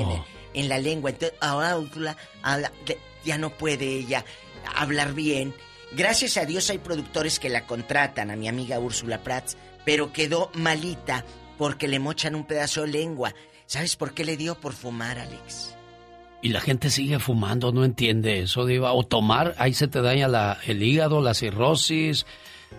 en, 0.54 0.68
la 0.68 0.78
lengua. 0.80 1.10
Entonces, 1.10 1.38
ahora 1.40 1.78
Úrsula 1.78 2.16
habla- 2.42 2.72
ya 3.24 3.38
no 3.38 3.50
puede 3.56 3.86
ella 3.86 4.24
hablar 4.74 5.14
bien. 5.14 5.54
Gracias 5.92 6.36
a 6.36 6.46
Dios 6.46 6.68
hay 6.68 6.78
productores 6.78 7.38
que 7.38 7.48
la 7.48 7.64
contratan, 7.64 8.32
a 8.32 8.36
mi 8.36 8.48
amiga 8.48 8.80
Úrsula 8.80 9.22
Prats, 9.22 9.56
pero 9.84 10.12
quedó 10.12 10.50
malita 10.54 11.24
porque 11.58 11.86
le 11.86 12.00
mochan 12.00 12.34
un 12.34 12.44
pedazo 12.44 12.82
de 12.82 12.88
lengua. 12.88 13.34
¿Sabes 13.66 13.94
por 13.94 14.14
qué 14.14 14.24
le 14.24 14.36
dio? 14.36 14.58
Por 14.60 14.72
fumar, 14.72 15.18
Alex. 15.20 15.76
Y 16.40 16.50
la 16.50 16.60
gente 16.60 16.90
sigue 16.90 17.18
fumando, 17.18 17.72
no 17.72 17.84
entiende 17.84 18.40
eso, 18.40 18.64
Diva. 18.64 18.92
O 18.92 19.02
tomar, 19.04 19.54
ahí 19.58 19.74
se 19.74 19.88
te 19.88 20.00
daña 20.02 20.28
la, 20.28 20.58
el 20.66 20.82
hígado, 20.82 21.20
la 21.20 21.34
cirrosis. 21.34 22.26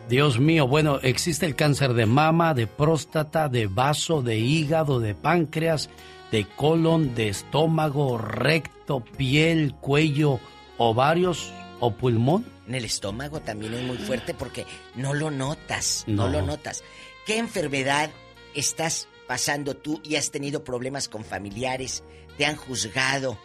Dios 0.08 0.40
mío, 0.40 0.68
bueno, 0.68 1.00
existe 1.02 1.46
el 1.46 1.56
cáncer 1.56 1.94
de 1.94 2.06
mama, 2.06 2.54
de 2.54 2.68
próstata, 2.68 3.50
de 3.50 3.68
vaso, 3.68 4.22
de 4.22 4.38
hígado, 4.38 5.00
de 5.00 5.14
páncreas, 5.16 5.90
de 6.32 6.46
colon, 6.46 7.16
de 7.16 7.28
estómago, 7.30 8.18
recto, 8.18 9.02
piel, 9.18 9.74
cuello, 9.82 10.40
ovarios 10.78 11.52
o 11.80 11.92
pulmón. 11.92 12.46
En 12.68 12.76
el 12.76 12.86
estómago 12.86 13.40
también 13.42 13.74
es 13.74 13.84
muy 13.84 13.98
fuerte 13.98 14.34
porque 14.34 14.66
no 14.96 15.14
lo 15.14 15.32
notas, 15.32 16.06
no, 16.08 16.28
No. 16.28 16.40
lo 16.40 16.46
notas. 16.46 16.84
¿Qué 17.26 17.38
enfermedad 17.40 18.10
estás 18.56 19.08
pasando 19.28 19.76
tú 19.76 20.00
y 20.04 20.16
has 20.16 20.32
tenido 20.32 20.64
problemas 20.64 21.10
con 21.10 21.26
familiares? 21.26 22.04
¿Te 22.38 22.46
han 22.46 22.56
juzgado? 22.56 23.38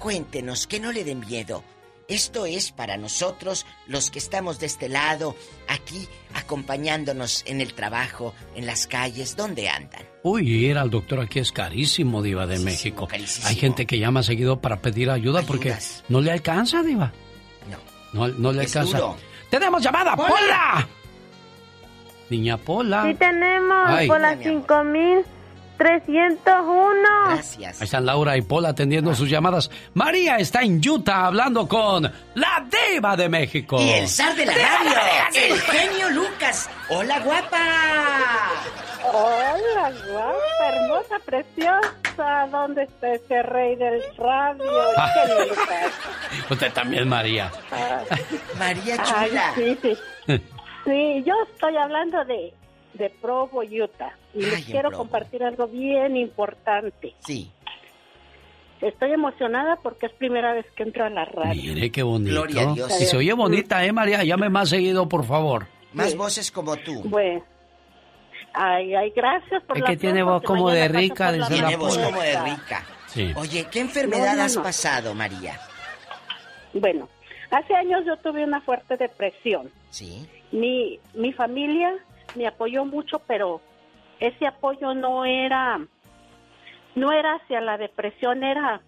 Cuéntenos, 0.00 0.66
que 0.66 0.80
no 0.80 0.92
le 0.92 1.04
den 1.04 1.20
miedo. 1.20 1.62
Esto 2.08 2.44
es 2.44 2.72
para 2.72 2.96
nosotros, 2.96 3.66
los 3.86 4.10
que 4.10 4.18
estamos 4.18 4.58
de 4.58 4.66
este 4.66 4.88
lado, 4.88 5.36
aquí 5.68 6.08
acompañándonos 6.34 7.44
en 7.46 7.60
el 7.60 7.74
trabajo, 7.74 8.34
en 8.56 8.66
las 8.66 8.88
calles, 8.88 9.36
¿dónde 9.36 9.68
andan? 9.68 10.02
Uy, 10.24 10.48
ir 10.66 10.76
al 10.76 10.90
doctor 10.90 11.20
aquí 11.20 11.38
es 11.38 11.52
carísimo, 11.52 12.20
Diva 12.20 12.48
de 12.48 12.58
México. 12.58 13.06
Carísimo. 13.06 13.46
Hay 13.46 13.54
gente 13.54 13.86
que 13.86 14.00
llama 14.00 14.24
seguido 14.24 14.60
para 14.60 14.80
pedir 14.80 15.08
ayuda 15.08 15.42
porque 15.42 15.72
no 16.08 16.20
le 16.20 16.32
alcanza, 16.32 16.82
Diva. 16.82 17.12
No. 18.12 18.26
No, 18.26 18.52
le 18.52 18.62
alcanza. 18.62 18.98
¡Tenemos 19.48 19.80
llamada, 19.80 20.16
Pola! 20.16 20.88
Niña 22.28 22.56
Pola. 22.56 23.04
Sí, 23.06 23.14
tenemos, 23.14 24.06
Pola 24.08 24.36
5000. 24.36 25.24
301. 25.80 27.08
Gracias. 27.24 27.80
Ahí 27.80 27.84
están 27.86 28.04
Laura 28.04 28.36
y 28.36 28.42
Paul 28.42 28.66
atendiendo 28.66 29.14
sus 29.14 29.30
llamadas. 29.30 29.70
María 29.94 30.36
está 30.36 30.60
en 30.60 30.78
Utah 30.86 31.24
hablando 31.24 31.66
con 31.66 32.02
la 32.34 32.66
diva 32.92 33.16
de 33.16 33.30
México. 33.30 33.80
Y 33.80 33.88
el 33.88 34.06
zar 34.06 34.36
de 34.36 34.44
la 34.44 34.52
radio, 34.52 34.92
el 35.32 35.58
genio 35.58 36.10
Lucas. 36.10 36.68
Hola, 36.90 37.18
guapa. 37.20 37.58
Hola, 39.10 39.92
guapa, 40.12 40.68
hermosa, 40.68 41.18
preciosa. 41.24 42.46
¿Dónde 42.50 42.82
está 42.82 43.14
ese 43.14 43.42
rey 43.42 43.74
del 43.76 44.02
radio? 44.18 44.70
Ah. 44.98 45.10
Usted 46.50 46.72
también, 46.74 47.08
María. 47.08 47.50
María 48.58 49.02
Chula. 49.02 49.52
Sí, 49.54 49.78
sí. 49.80 49.96
sí, 50.84 51.24
yo 51.24 51.32
estoy 51.54 51.74
hablando 51.78 52.22
de 52.26 52.52
de 53.00 53.10
Provo, 53.10 53.62
Utah. 53.62 54.16
Y 54.34 54.42
les 54.42 54.54
Ay, 54.54 54.62
en 54.62 54.70
quiero 54.70 54.88
Provo. 54.90 55.02
compartir 55.04 55.42
algo 55.42 55.66
bien 55.66 56.16
importante. 56.16 57.14
Sí. 57.26 57.50
Estoy 58.80 59.12
emocionada 59.12 59.76
porque 59.82 60.06
es 60.06 60.12
primera 60.12 60.54
vez 60.54 60.64
que 60.74 60.84
entro 60.84 61.04
a 61.04 61.10
la 61.10 61.24
radio. 61.26 61.74
Mire 61.74 61.90
qué 61.90 62.02
bonito. 62.02 62.30
Gloria 62.30 62.70
a 62.70 62.72
Dios. 62.74 63.00
Y 63.00 63.04
se 63.04 63.16
oye 63.16 63.32
bonita, 63.34 63.84
¿eh, 63.84 63.92
María? 63.92 64.22
Llame 64.24 64.48
más 64.48 64.70
seguido, 64.70 65.06
por 65.08 65.24
favor. 65.26 65.66
Más 65.92 66.12
Sí. 66.12 66.16
voces 66.16 66.50
como 66.52 66.76
tú. 66.76 67.02
Bueno. 67.04 67.44
Ay, 68.54 68.94
ay, 68.94 69.12
gracias 69.14 69.62
por 69.64 69.76
Es 69.76 69.82
la 69.82 69.90
que 69.90 69.96
tiene 69.96 70.22
voz 70.22 70.42
porque 70.42 70.46
como 70.46 70.70
de 70.70 70.88
rica, 70.88 71.30
la 71.32 71.46
Tiene 71.48 71.76
voz 71.76 71.98
como 71.98 72.20
de 72.22 72.40
rica. 72.42 72.84
Sí. 73.06 73.32
Oye, 73.36 73.66
¿qué 73.70 73.80
enfermedad 73.80 74.30
No, 74.32 74.36
no, 74.36 74.42
has 74.44 74.56
no. 74.56 74.62
pasado, 74.62 75.14
María? 75.14 75.58
Bueno, 76.72 77.08
hace 77.50 77.74
años 77.74 78.02
yo 78.06 78.16
tuve 78.16 78.44
una 78.44 78.60
fuerte 78.60 78.96
depresión. 78.96 79.70
Sí. 79.90 80.26
Mi, 80.52 80.98
mi 81.14 81.32
familia 81.32 81.92
me 82.34 82.46
apoyó 82.46 82.84
mucho, 82.84 83.20
pero 83.26 83.60
ese 84.18 84.46
apoyo 84.46 84.94
no 84.94 85.24
era, 85.24 85.80
no 86.94 87.12
era 87.12 87.34
hacia 87.34 87.60
la 87.60 87.78
depresión, 87.78 88.44
era, 88.44 88.80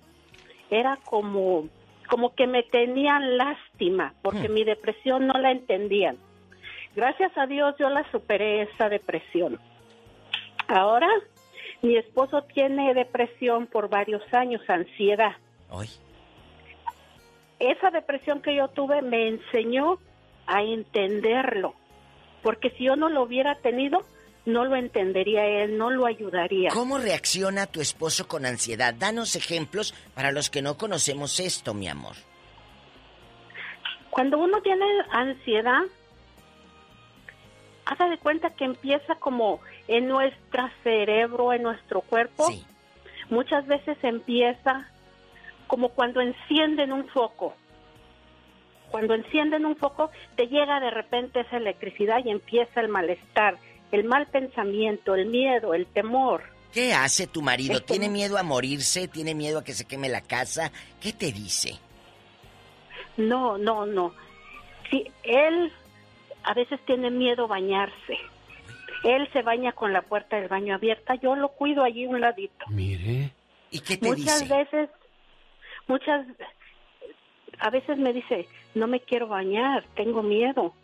era 0.70 0.98
como, 1.04 1.68
como 2.08 2.34
que 2.34 2.46
me 2.46 2.62
tenían 2.62 3.36
lástima, 3.36 4.14
porque 4.22 4.48
mi 4.48 4.64
depresión 4.64 5.26
no 5.26 5.34
la 5.34 5.50
entendían. 5.50 6.16
Gracias 6.94 7.36
a 7.36 7.46
Dios 7.46 7.74
yo 7.78 7.88
la 7.88 8.08
superé 8.10 8.62
esa 8.62 8.88
depresión. 8.88 9.58
Ahora 10.68 11.08
mi 11.82 11.96
esposo 11.96 12.42
tiene 12.42 12.94
depresión 12.94 13.66
por 13.66 13.88
varios 13.88 14.22
años, 14.32 14.62
ansiedad. 14.68 15.32
Hoy. 15.68 15.88
Esa 17.58 17.90
depresión 17.90 18.40
que 18.40 18.54
yo 18.54 18.68
tuve 18.68 19.02
me 19.02 19.28
enseñó 19.28 19.98
a 20.46 20.62
entenderlo, 20.62 21.74
porque 22.42 22.70
si 22.70 22.84
yo 22.84 22.96
no 22.96 23.08
lo 23.08 23.22
hubiera 23.22 23.54
tenido, 23.56 24.04
no 24.44 24.64
lo 24.64 24.76
entendería 24.76 25.46
él, 25.46 25.78
no 25.78 25.90
lo 25.90 26.06
ayudaría. 26.06 26.70
¿Cómo 26.70 26.98
reacciona 26.98 27.66
tu 27.66 27.80
esposo 27.80 28.26
con 28.26 28.44
ansiedad? 28.44 28.94
Danos 28.94 29.36
ejemplos 29.36 29.94
para 30.14 30.32
los 30.32 30.50
que 30.50 30.62
no 30.62 30.76
conocemos 30.76 31.38
esto, 31.40 31.74
mi 31.74 31.88
amor. 31.88 32.16
Cuando 34.10 34.38
uno 34.38 34.60
tiene 34.60 34.84
ansiedad, 35.10 35.82
haga 37.86 38.08
de 38.08 38.18
cuenta 38.18 38.50
que 38.50 38.64
empieza 38.64 39.14
como 39.16 39.60
en 39.88 40.08
nuestro 40.08 40.68
cerebro, 40.82 41.52
en 41.52 41.62
nuestro 41.62 42.02
cuerpo. 42.02 42.48
Muchas 43.30 43.66
veces 43.66 43.96
empieza 44.02 44.88
como 45.66 45.90
cuando 45.90 46.20
encienden 46.20 46.92
un 46.92 47.08
foco. 47.08 47.54
Cuando 48.92 49.14
encienden 49.14 49.64
un 49.64 49.74
foco, 49.74 50.10
te 50.36 50.48
llega 50.48 50.78
de 50.78 50.90
repente 50.90 51.40
esa 51.40 51.56
electricidad 51.56 52.18
y 52.24 52.30
empieza 52.30 52.82
el 52.82 52.88
malestar, 52.88 53.56
el 53.90 54.04
mal 54.04 54.26
pensamiento, 54.26 55.14
el 55.14 55.26
miedo, 55.26 55.72
el 55.72 55.86
temor. 55.86 56.42
¿Qué 56.72 56.92
hace 56.92 57.26
tu 57.26 57.40
marido? 57.40 57.80
¿Tiene 57.80 58.10
miedo 58.10 58.36
a 58.36 58.42
morirse? 58.42 59.08
¿Tiene 59.08 59.34
miedo 59.34 59.60
a 59.60 59.64
que 59.64 59.72
se 59.72 59.86
queme 59.86 60.10
la 60.10 60.20
casa? 60.20 60.70
¿Qué 61.00 61.14
te 61.14 61.32
dice? 61.32 61.78
No, 63.16 63.56
no, 63.56 63.86
no. 63.86 64.12
Sí, 64.90 65.10
él 65.22 65.72
a 66.44 66.52
veces 66.52 66.78
tiene 66.84 67.10
miedo 67.10 67.44
a 67.44 67.48
bañarse. 67.48 68.18
Él 69.04 69.26
se 69.32 69.40
baña 69.40 69.72
con 69.72 69.94
la 69.94 70.02
puerta 70.02 70.36
del 70.36 70.48
baño 70.48 70.74
abierta, 70.74 71.14
yo 71.14 71.34
lo 71.34 71.48
cuido 71.48 71.82
allí 71.82 72.06
un 72.06 72.20
ladito. 72.20 72.66
Mire. 72.68 73.32
¿Y 73.70 73.80
qué 73.80 73.96
te 73.96 74.06
muchas 74.06 74.46
veces, 74.46 74.90
muchas, 75.88 76.26
a 77.58 77.70
veces 77.70 77.96
me 77.96 78.12
dice, 78.12 78.46
no 78.74 78.86
me 78.86 79.00
quiero 79.00 79.28
bañar, 79.28 79.84
tengo 79.96 80.22
miedo. 80.22 80.74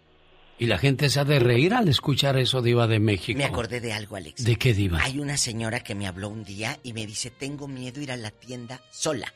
Y 0.59 0.66
la 0.66 0.78
gente 0.78 1.09
se 1.09 1.20
ha 1.20 1.24
de 1.24 1.39
reír 1.39 1.73
al 1.73 1.89
escuchar 1.89 2.36
eso, 2.36 2.60
Diva 2.62 2.89
de 2.89 2.98
México. 2.98 3.39
Me 3.39 3.44
acordé 3.44 3.81
de 3.81 3.93
algo, 3.93 4.16
Alex. 4.16 4.44
¿De 4.44 4.56
qué, 4.56 4.74
Diva? 4.74 5.01
Hay 5.01 5.20
una 5.20 5.36
señora 5.36 5.81
que 5.81 5.94
me 5.94 6.09
habló 6.09 6.28
un 6.28 6.43
día 6.43 6.78
y 6.82 6.93
me 6.93 7.06
dice, 7.06 7.31
tengo 7.31 7.69
miedo 7.69 8.01
ir 8.01 8.10
a 8.10 8.16
la 8.16 8.32
tienda 8.32 8.81
sola. 8.90 9.32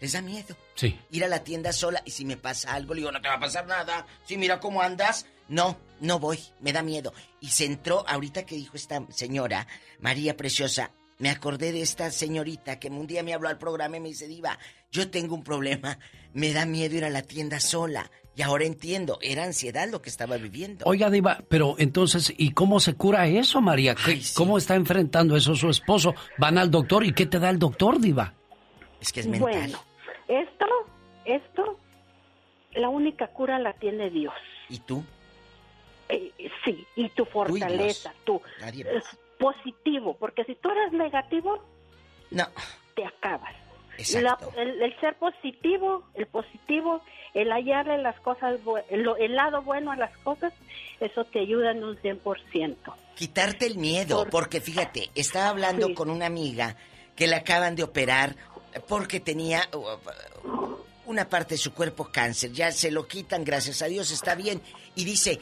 ¿Les 0.00 0.12
da 0.12 0.22
miedo? 0.22 0.56
Sí. 0.74 0.98
Ir 1.12 1.24
a 1.24 1.28
la 1.28 1.44
tienda 1.44 1.72
sola 1.72 2.02
y 2.04 2.10
si 2.10 2.24
me 2.24 2.36
pasa 2.36 2.74
algo, 2.74 2.94
le 2.94 3.00
digo, 3.00 3.12
no 3.12 3.20
te 3.20 3.28
va 3.28 3.34
a 3.34 3.40
pasar 3.40 3.66
nada. 3.66 4.06
Si 4.24 4.36
mira 4.36 4.58
cómo 4.58 4.82
andas. 4.82 5.26
No, 5.46 5.78
no 6.00 6.18
voy, 6.18 6.38
me 6.60 6.72
da 6.72 6.82
miedo. 6.82 7.12
Y 7.40 7.48
se 7.48 7.66
entró, 7.66 8.04
ahorita 8.08 8.46
que 8.46 8.56
dijo 8.56 8.76
esta 8.76 9.04
señora, 9.10 9.66
María 10.00 10.36
Preciosa, 10.36 10.90
me 11.18 11.30
acordé 11.30 11.70
de 11.70 11.82
esta 11.82 12.10
señorita 12.10 12.80
que 12.80 12.88
un 12.88 13.06
día 13.06 13.22
me 13.22 13.34
habló 13.34 13.48
al 13.48 13.58
programa 13.58 13.98
y 13.98 14.00
me 14.00 14.08
dice, 14.08 14.26
Diva, 14.26 14.58
yo 14.94 15.10
tengo 15.10 15.34
un 15.34 15.42
problema, 15.42 15.98
me 16.32 16.52
da 16.52 16.64
miedo 16.64 16.96
ir 16.96 17.04
a 17.04 17.10
la 17.10 17.22
tienda 17.22 17.60
sola. 17.60 18.10
Y 18.36 18.42
ahora 18.42 18.64
entiendo, 18.64 19.18
era 19.22 19.44
ansiedad 19.44 19.88
lo 19.88 20.00
que 20.00 20.08
estaba 20.08 20.36
viviendo. 20.36 20.84
Oiga, 20.86 21.10
Diva, 21.10 21.38
pero 21.48 21.76
entonces, 21.78 22.32
¿y 22.36 22.52
cómo 22.52 22.80
se 22.80 22.94
cura 22.94 23.26
eso, 23.26 23.60
María? 23.60 23.94
¿Cómo 24.34 24.56
está 24.56 24.74
enfrentando 24.74 25.36
eso 25.36 25.54
su 25.54 25.68
esposo? 25.68 26.14
¿Van 26.38 26.58
al 26.58 26.70
doctor 26.70 27.04
y 27.04 27.12
qué 27.12 27.26
te 27.26 27.38
da 27.38 27.50
el 27.50 27.58
doctor, 27.58 28.00
Diva? 28.00 28.34
Es 29.00 29.12
que 29.12 29.20
es 29.20 29.26
mental. 29.26 29.52
Bueno, 29.52 29.78
esto, 30.26 30.66
esto, 31.24 31.78
la 32.72 32.88
única 32.88 33.28
cura 33.28 33.58
la 33.58 33.72
tiene 33.74 34.10
Dios. 34.10 34.34
¿Y 34.68 34.78
tú? 34.78 35.04
Eh, 36.08 36.32
sí, 36.64 36.86
y 36.96 37.08
tu 37.10 37.24
fortaleza, 37.24 38.12
tú. 38.24 38.40
Es 38.64 39.04
positivo, 39.38 40.16
porque 40.18 40.44
si 40.44 40.54
tú 40.56 40.70
eres 40.70 40.92
negativo, 40.92 41.64
no. 42.30 42.46
te 42.94 43.04
acabas. 43.04 43.63
El, 43.98 45.00
ser 45.00 45.16
positivo, 45.16 46.04
el 46.14 46.26
positivo, 46.26 47.02
el 47.34 47.50
hallarle 47.50 47.98
las 47.98 48.18
cosas, 48.20 48.58
el, 48.90 49.08
el, 49.18 49.34
lado 49.34 49.62
bueno 49.62 49.92
a 49.92 49.96
las 49.96 50.16
cosas, 50.18 50.52
eso 51.00 51.24
te 51.24 51.40
ayuda 51.40 51.72
en 51.72 51.84
un 51.84 51.96
100%. 51.96 52.76
Quitarte 53.14 53.66
el 53.66 53.78
miedo, 53.78 54.26
porque 54.30 54.60
fíjate, 54.60 55.10
estaba 55.14 55.48
hablando 55.48 55.94
con 55.94 56.10
una 56.10 56.26
amiga 56.26 56.76
que 57.14 57.26
le 57.26 57.36
acaban 57.36 57.76
de 57.76 57.84
operar 57.84 58.34
porque 58.88 59.20
tenía 59.20 59.68
uh, 59.72 60.76
una 61.06 61.28
parte 61.28 61.54
de 61.54 61.58
su 61.58 61.72
cuerpo 61.72 62.10
cáncer. 62.10 62.52
Ya 62.52 62.72
se 62.72 62.90
lo 62.90 63.06
quitan, 63.06 63.44
gracias 63.44 63.82
a 63.82 63.86
Dios, 63.86 64.10
está 64.10 64.34
bien. 64.34 64.60
Y 64.94 65.04
dice, 65.04 65.40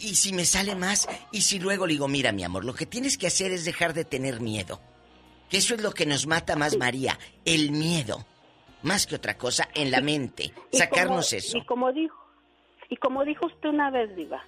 ¿y 0.00 0.14
si 0.14 0.32
me 0.32 0.44
sale 0.44 0.74
más? 0.74 1.08
Y 1.32 1.42
si 1.42 1.58
luego 1.58 1.86
le 1.86 1.94
digo, 1.94 2.08
mira 2.08 2.32
mi 2.32 2.44
amor, 2.44 2.64
lo 2.64 2.74
que 2.74 2.86
tienes 2.86 3.16
que 3.16 3.26
hacer 3.26 3.52
es 3.52 3.64
dejar 3.64 3.94
de 3.94 4.04
tener 4.04 4.40
miedo. 4.40 4.80
Que 5.50 5.58
eso 5.58 5.74
es 5.74 5.82
lo 5.82 5.92
que 5.92 6.06
nos 6.06 6.26
mata 6.26 6.56
más, 6.56 6.76
María, 6.76 7.18
el 7.44 7.72
miedo. 7.72 8.24
Más 8.82 9.06
que 9.06 9.16
otra 9.16 9.36
cosa, 9.36 9.68
en 9.74 9.90
la 9.90 10.00
mente. 10.00 10.54
Sacarnos 10.72 11.32
eso. 11.32 11.58
Y 11.58 11.64
como 11.66 11.92
dijo, 11.92 12.16
y 12.88 12.96
como 12.96 13.24
dijo 13.24 13.46
usted 13.46 13.68
una 13.68 13.90
vez, 13.90 14.14
Diva, 14.16 14.42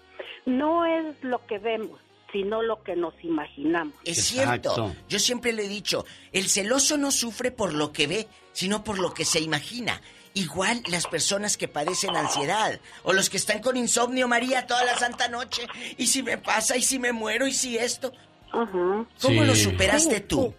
no 0.46 0.86
es 0.86 1.16
lo 1.22 1.44
que 1.46 1.58
vemos, 1.58 2.00
sino 2.32 2.62
lo 2.62 2.82
que 2.82 2.96
nos 2.96 3.14
imaginamos. 3.22 3.94
Es 4.04 4.24
cierto. 4.24 4.94
Yo 5.08 5.18
siempre 5.18 5.52
le 5.52 5.64
he 5.64 5.68
dicho, 5.68 6.06
el 6.32 6.48
celoso 6.48 6.96
no 6.96 7.10
sufre 7.10 7.50
por 7.50 7.74
lo 7.74 7.92
que 7.92 8.06
ve, 8.06 8.28
sino 8.52 8.84
por 8.84 8.98
lo 8.98 9.12
que 9.12 9.24
se 9.24 9.40
imagina. 9.40 10.00
Igual 10.34 10.82
las 10.88 11.06
personas 11.06 11.58
que 11.58 11.68
padecen 11.68 12.16
ansiedad 12.16 12.80
o 13.02 13.12
los 13.12 13.28
que 13.28 13.36
están 13.36 13.60
con 13.60 13.76
insomnio, 13.76 14.28
María, 14.28 14.66
toda 14.66 14.82
la 14.84 14.96
santa 14.96 15.28
noche. 15.28 15.66
¿Y 15.98 16.06
si 16.06 16.22
me 16.22 16.38
pasa? 16.38 16.76
¿Y 16.76 16.82
si 16.82 16.98
me 16.98 17.12
muero? 17.12 17.46
¿Y 17.46 17.52
si 17.52 17.76
esto? 17.76 18.12
¿Cómo 18.50 19.44
lo 19.44 19.54
superaste 19.54 20.20
tú? 20.20 20.54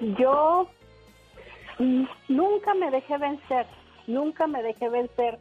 Yo 0.00 0.68
nunca 2.28 2.74
me 2.74 2.90
dejé 2.90 3.18
vencer, 3.18 3.66
nunca 4.06 4.46
me 4.46 4.62
dejé 4.62 4.88
vencer. 4.88 5.38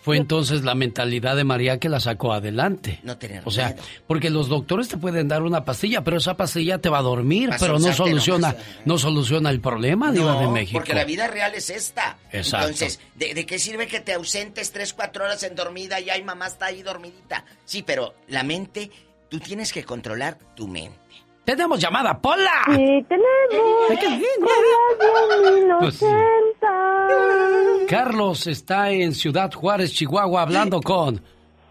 Fue 0.00 0.16
entonces 0.16 0.62
la 0.62 0.76
mentalidad 0.76 1.36
de 1.36 1.42
María 1.42 1.78
que 1.78 1.88
la 1.88 1.98
sacó 1.98 2.32
adelante. 2.32 3.00
No 3.02 3.18
tener 3.18 3.42
O 3.44 3.50
sea, 3.50 3.74
porque 4.06 4.30
los 4.30 4.48
doctores 4.48 4.88
te 4.88 4.96
pueden 4.96 5.26
dar 5.26 5.42
una 5.42 5.64
pastilla, 5.64 6.04
pero 6.04 6.18
esa 6.18 6.36
pastilla 6.36 6.78
te 6.78 6.88
va 6.88 6.98
a 6.98 7.02
dormir, 7.02 7.50
pero 7.58 7.78
no 7.80 7.92
soluciona, 7.92 8.54
no, 8.84 8.96
soluciona 8.96 9.50
el 9.50 9.60
problema, 9.60 10.12
Diva 10.12 10.40
de 10.40 10.46
México. 10.48 10.78
Porque 10.78 10.94
la 10.94 11.04
vida 11.04 11.26
real 11.26 11.52
es 11.54 11.68
esta. 11.68 12.16
Exacto. 12.30 12.68
Entonces, 12.68 13.00
¿de, 13.16 13.44
qué 13.44 13.58
sirve 13.58 13.88
que 13.88 14.00
te 14.00 14.14
ausentes 14.14 14.70
tres, 14.70 14.94
cuatro 14.94 15.24
horas 15.24 15.42
en 15.42 15.56
dormida 15.56 16.00
y 16.00 16.10
ay 16.10 16.22
mamá 16.22 16.46
está 16.46 16.66
ahí 16.66 16.82
dormidita? 16.82 17.44
Sí, 17.64 17.82
pero 17.82 18.14
la 18.28 18.44
mente, 18.44 18.90
tú 19.28 19.40
tienes 19.40 19.72
que 19.72 19.82
controlar 19.82 20.38
tu 20.54 20.68
mente. 20.68 21.07
¡Tenemos 21.48 21.80
llamada, 21.80 22.20
Pola! 22.20 22.62
Sí, 22.66 23.06
tenemos. 23.08 23.88
Pues 25.80 26.04
Carlos 27.88 28.46
está 28.46 28.90
en 28.90 29.14
Ciudad 29.14 29.50
Juárez, 29.50 29.94
Chihuahua, 29.94 30.42
hablando 30.42 30.82
con 30.82 31.22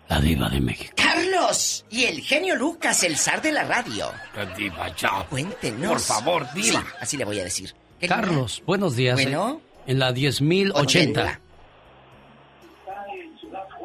la 0.09 0.19
diva 0.19 0.49
de 0.49 0.61
México. 0.61 0.95
¡Carlos! 0.97 1.85
Y 1.91 2.05
el 2.05 2.21
genio 2.21 2.55
Lucas, 2.55 3.03
el 3.03 3.17
zar 3.17 3.39
de 3.39 3.51
la 3.51 3.65
radio. 3.65 4.07
La 4.35 4.47
diva, 4.47 4.87
ya. 4.95 5.23
Cuéntenos. 5.29 5.91
Por 5.91 5.99
favor, 5.99 6.47
diva. 6.55 6.83
así 6.99 7.15
le 7.15 7.25
voy 7.25 7.39
a 7.39 7.43
decir. 7.43 7.75
Carlos, 8.07 8.63
buenos 8.65 8.95
días. 8.95 9.21
Bueno. 9.21 9.61
En 9.85 9.99
la 9.99 10.11
10.080. 10.11 11.39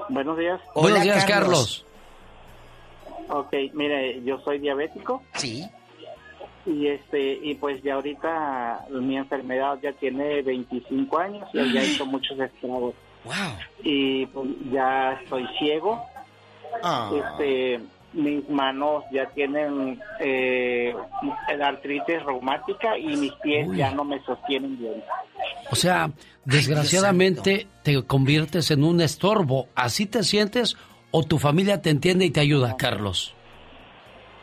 Buenos 0.09 0.39
días. 0.39 0.59
Buenos 0.75 1.03
días, 1.03 1.25
Carlos. 1.27 1.85
Ok, 3.29 3.53
mire, 3.75 4.23
yo 4.25 4.41
soy 4.41 4.59
diabético. 4.59 5.23
Sí 5.35 5.69
y 6.67 6.87
este 6.87 7.41
y 7.43 7.55
pues 7.55 7.83
ya 7.83 7.95
ahorita 7.95 8.87
mi 8.91 9.17
enfermedad 9.17 9.79
ya 9.83 9.93
tiene 9.93 10.43
25 10.43 11.19
años 11.19 11.49
y 11.53 11.73
ya 11.73 11.83
hecho 11.83 12.07
muchos 12.07 12.39
estragos. 12.39 12.95
Y 13.83 14.27
pues 14.27 14.49
ya 14.71 15.13
estoy 15.23 15.47
ciego. 15.59 16.05
Ah. 16.83 17.11
este 17.15 17.81
mis 18.15 18.49
manos 18.49 19.05
ya 19.13 19.27
tienen 19.27 20.01
eh, 20.21 20.95
artritis 21.63 22.23
reumática 22.25 22.97
y 22.97 23.15
mis 23.17 23.33
pies 23.43 23.69
ya 23.75 23.91
no 23.91 24.05
me 24.05 24.23
sostienen 24.25 24.79
bien. 24.79 25.03
O 25.71 25.77
sea 25.77 26.11
desgraciadamente 26.45 27.67
te 27.83 28.03
conviertes 28.05 28.71
en 28.71 28.85
un 28.85 29.01
estorbo. 29.01 29.69
Así 29.75 30.07
te 30.07 30.23
sientes 30.23 30.77
o 31.11 31.25
tu 31.25 31.39
familia 31.39 31.83
te 31.83 31.91
entiende 31.91 32.25
y 32.25 32.31
te 32.31 32.41
ayuda 32.41 32.77
Carlos 32.77 33.35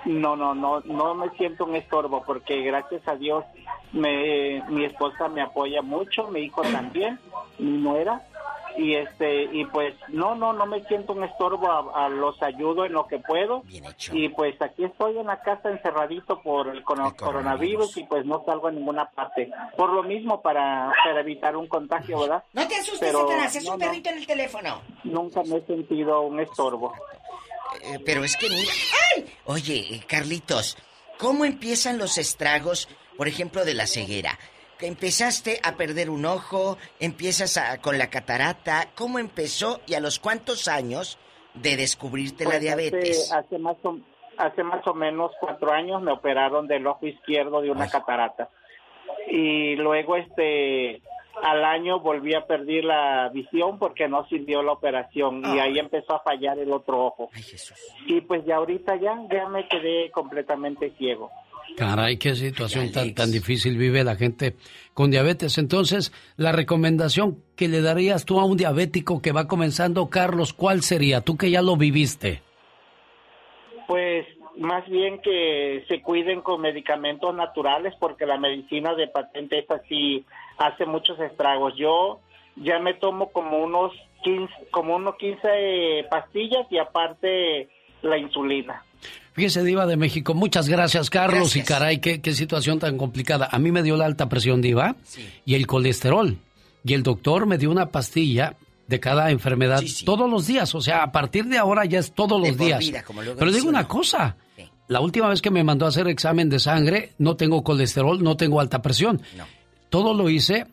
no, 0.06 0.36
no, 0.36 0.54
no, 0.56 0.82
no 0.82 1.16
me 1.16 1.30
siento 1.32 1.66
un 1.66 1.76
estorbo 1.76 2.24
porque 2.24 2.62
gracias 2.62 3.08
a 3.08 3.16
Dios 3.16 3.44
me, 3.92 4.64
mi 4.70 4.86
esposa 4.86 5.28
me 5.28 5.42
apoya 5.42 5.82
mucho, 5.82 6.28
mi 6.28 6.42
hijo 6.42 6.62
también, 6.62 7.20
mi 7.58 7.78
nuera 7.78 8.26
y 8.78 8.96
este 8.96 9.44
y 9.44 9.66
pues 9.66 9.94
no 10.10 10.36
no 10.36 10.54
no 10.54 10.66
me 10.66 10.84
siento 10.86 11.14
un 11.14 11.24
estorbo 11.24 11.96
a, 11.96 12.08
los 12.08 12.42
ayudo 12.42 12.86
en 12.86 12.94
lo 12.94 13.08
que 13.08 13.20
puedo. 13.20 13.64
Y 14.12 14.30
pues 14.30 14.62
aquí 14.62 14.86
estoy 14.86 15.18
en 15.18 15.28
la 15.28 15.42
casa 15.42 15.70
encerradito 15.70 16.42
por 16.42 16.68
el, 16.70 16.84
coronavirus. 16.84 17.98
y 17.98 18.04
pues 18.04 18.26
no 18.26 18.44
salgo 18.46 18.68
a 18.68 18.72
ninguna 18.72 19.10
parte. 19.10 19.52
Por 19.76 19.92
lo 19.92 20.04
mismo 20.04 20.42
para, 20.42 20.92
para 21.04 21.20
evitar 21.20 21.56
un 21.56 21.68
contagio 21.68 22.20
verdad 22.20 22.44
no 22.54 22.68
te 22.68 22.76
asustes 22.76 23.00
Pero, 23.00 23.30
es 23.32 23.68
un 23.68 23.80
perrito 23.80 24.10
en 24.10 24.18
el 24.18 24.28
teléfono. 24.28 24.82
Nunca 25.04 25.44
me 25.44 25.58
he 25.58 25.66
sentido 25.66 26.22
un 26.22 26.40
estorbo. 26.40 26.94
Eh, 27.84 28.00
pero 28.06 28.24
es 28.24 28.36
que 28.38 28.50
mira. 28.50 28.72
¡Ay! 29.20 29.34
Oye, 29.46 29.96
eh, 29.96 30.02
Carlitos, 30.08 30.78
¿cómo 31.18 31.46
empiezan 31.46 31.98
los 31.98 32.18
estragos, 32.18 32.88
por 33.18 33.28
ejemplo, 33.28 33.66
de 33.66 33.74
la 33.74 33.88
ceguera? 33.88 34.38
Que 34.78 34.88
empezaste 34.88 35.60
a 35.64 35.76
perder 35.76 36.10
un 36.10 36.26
ojo, 36.26 36.78
empiezas 37.00 37.60
con 37.82 37.98
la 37.98 38.10
catarata. 38.10 38.90
¿Cómo 38.96 39.20
empezó 39.20 39.82
y 39.86 39.96
a 39.96 40.00
los 40.00 40.20
cuántos 40.20 40.70
años 40.70 41.20
de 41.54 41.76
descubrirte 41.76 42.46
la 42.46 42.52
pues 42.52 42.62
diabetes? 42.62 43.32
Hace, 43.32 43.58
más 43.58 43.76
hace 44.38 44.64
más 44.64 44.86
o 44.88 44.94
menos 44.94 45.32
cuatro 45.42 45.72
años 45.74 46.02
me 46.02 46.14
operaron 46.14 46.68
del 46.68 46.88
ojo 46.88 47.06
izquierdo 47.06 47.62
de 47.62 47.72
una 47.72 47.90
catarata. 47.90 48.50
Y 49.30 49.76
luego, 49.76 50.16
este, 50.16 51.02
al 51.44 51.66
año 51.66 52.00
volví 52.00 52.34
a 52.34 52.46
perder 52.46 52.86
la 52.86 53.30
visión 53.34 53.80
porque 53.80 54.08
no 54.08 54.28
sirvió 54.28 54.62
la 54.62 54.74
operación 54.74 55.42
y 55.46 55.60
ahí 55.60 55.80
empezó 55.80 56.16
a 56.16 56.20
fallar 56.22 56.60
el 56.60 56.72
otro 56.72 57.06
ojo. 57.06 57.30
Y 58.08 58.22
pues 58.22 58.46
ya 58.46 58.58
ahorita 58.58 58.96
ya, 58.98 59.16
ya 59.32 59.48
me 59.48 59.68
quedé 59.68 60.12
completamente 60.12 60.92
ciego. 60.98 61.30
Caray, 61.78 62.18
qué 62.18 62.36
situación 62.36 62.92
tan, 62.92 63.14
tan 63.14 63.32
difícil 63.32 63.78
vive 63.78 64.04
la 64.04 64.16
gente 64.16 64.56
con 64.94 65.12
diabetes. 65.12 65.58
Entonces, 65.58 66.12
la 66.36 66.52
recomendación 66.52 67.44
que 67.56 67.68
le 67.68 67.82
darías 67.82 68.26
tú 68.26 68.40
a 68.40 68.46
un 68.46 68.58
diabético 68.58 69.22
que 69.22 69.32
va 69.32 69.48
comenzando, 69.48 70.10
Carlos, 70.10 70.54
¿cuál 70.54 70.82
sería? 70.82 71.22
Tú 71.22 71.38
que 71.38 71.52
ya 71.52 71.62
lo 71.62 71.78
viviste. 71.78 72.42
Pues 73.88 74.26
más 74.60 74.88
bien 74.90 75.22
que 75.22 75.86
se 75.88 76.02
cuiden 76.02 76.42
con 76.42 76.62
medicamentos 76.62 77.34
naturales 77.34 77.94
porque 78.00 78.26
la 78.26 78.38
medicina 78.38 78.94
de 78.94 79.08
patente 79.08 79.60
esta 79.60 79.82
sí 79.88 80.26
hace 80.58 80.86
muchos 80.86 81.18
estragos. 81.20 81.74
Yo 81.78 82.20
ya 82.58 82.78
me 82.80 82.94
tomo 82.94 83.32
como 83.32 83.58
unos 83.60 83.94
15, 84.24 84.54
como 84.70 84.98
unos 84.98 85.16
15 85.16 86.08
pastillas 86.10 86.68
y 86.70 86.78
aparte 86.78 87.70
la 88.02 88.18
insulina. 88.18 88.84
Fíjese, 89.32 89.64
Diva 89.64 89.86
de 89.86 89.96
México, 89.96 90.34
muchas 90.34 90.68
gracias, 90.68 91.10
Carlos. 91.10 91.56
Y 91.56 91.64
caray, 91.64 92.00
qué, 92.00 92.22
qué, 92.22 92.34
situación 92.34 92.80
tan 92.80 92.98
complicada. 92.98 93.48
A 93.50 93.60
mí 93.60 93.72
me 93.72 93.82
dio 93.82 93.96
la 93.96 94.06
alta 94.06 94.28
presión, 94.28 94.62
Diva, 94.62 94.96
y 95.46 95.56
el 95.56 95.68
colesterol. 95.68 96.38
Y 96.84 96.94
el 96.94 97.04
doctor 97.04 97.46
me 97.46 97.58
dio 97.58 97.72
una 97.72 97.86
pastilla 97.86 98.58
de 98.90 99.00
cada 99.00 99.30
enfermedad 99.30 99.84
todos 100.04 100.30
los 100.30 100.48
días. 100.48 100.74
O 100.74 100.82
sea, 100.82 101.04
a 101.04 101.12
partir 101.12 101.46
de 101.46 101.60
ahora 101.60 101.86
ya 101.86 102.00
es 102.00 102.12
todos 102.12 102.42
los 102.42 102.58
días. 102.58 102.84
Pero 103.38 103.52
digo 103.52 103.70
una 103.70 103.88
cosa. 103.88 104.36
La 104.88 105.00
última 105.00 105.30
vez 105.30 105.42
que 105.42 105.52
me 105.52 105.64
mandó 105.64 105.86
a 105.86 105.90
hacer 105.90 106.08
examen 106.08 106.50
de 106.50 106.58
sangre, 106.60 107.14
no 107.20 107.36
tengo 107.36 107.64
colesterol, 107.64 108.22
no 108.24 108.36
tengo 108.36 108.60
alta 108.60 108.82
presión. 108.82 109.22
Todo 109.90 110.16
lo 110.16 110.30
hice 110.30 110.66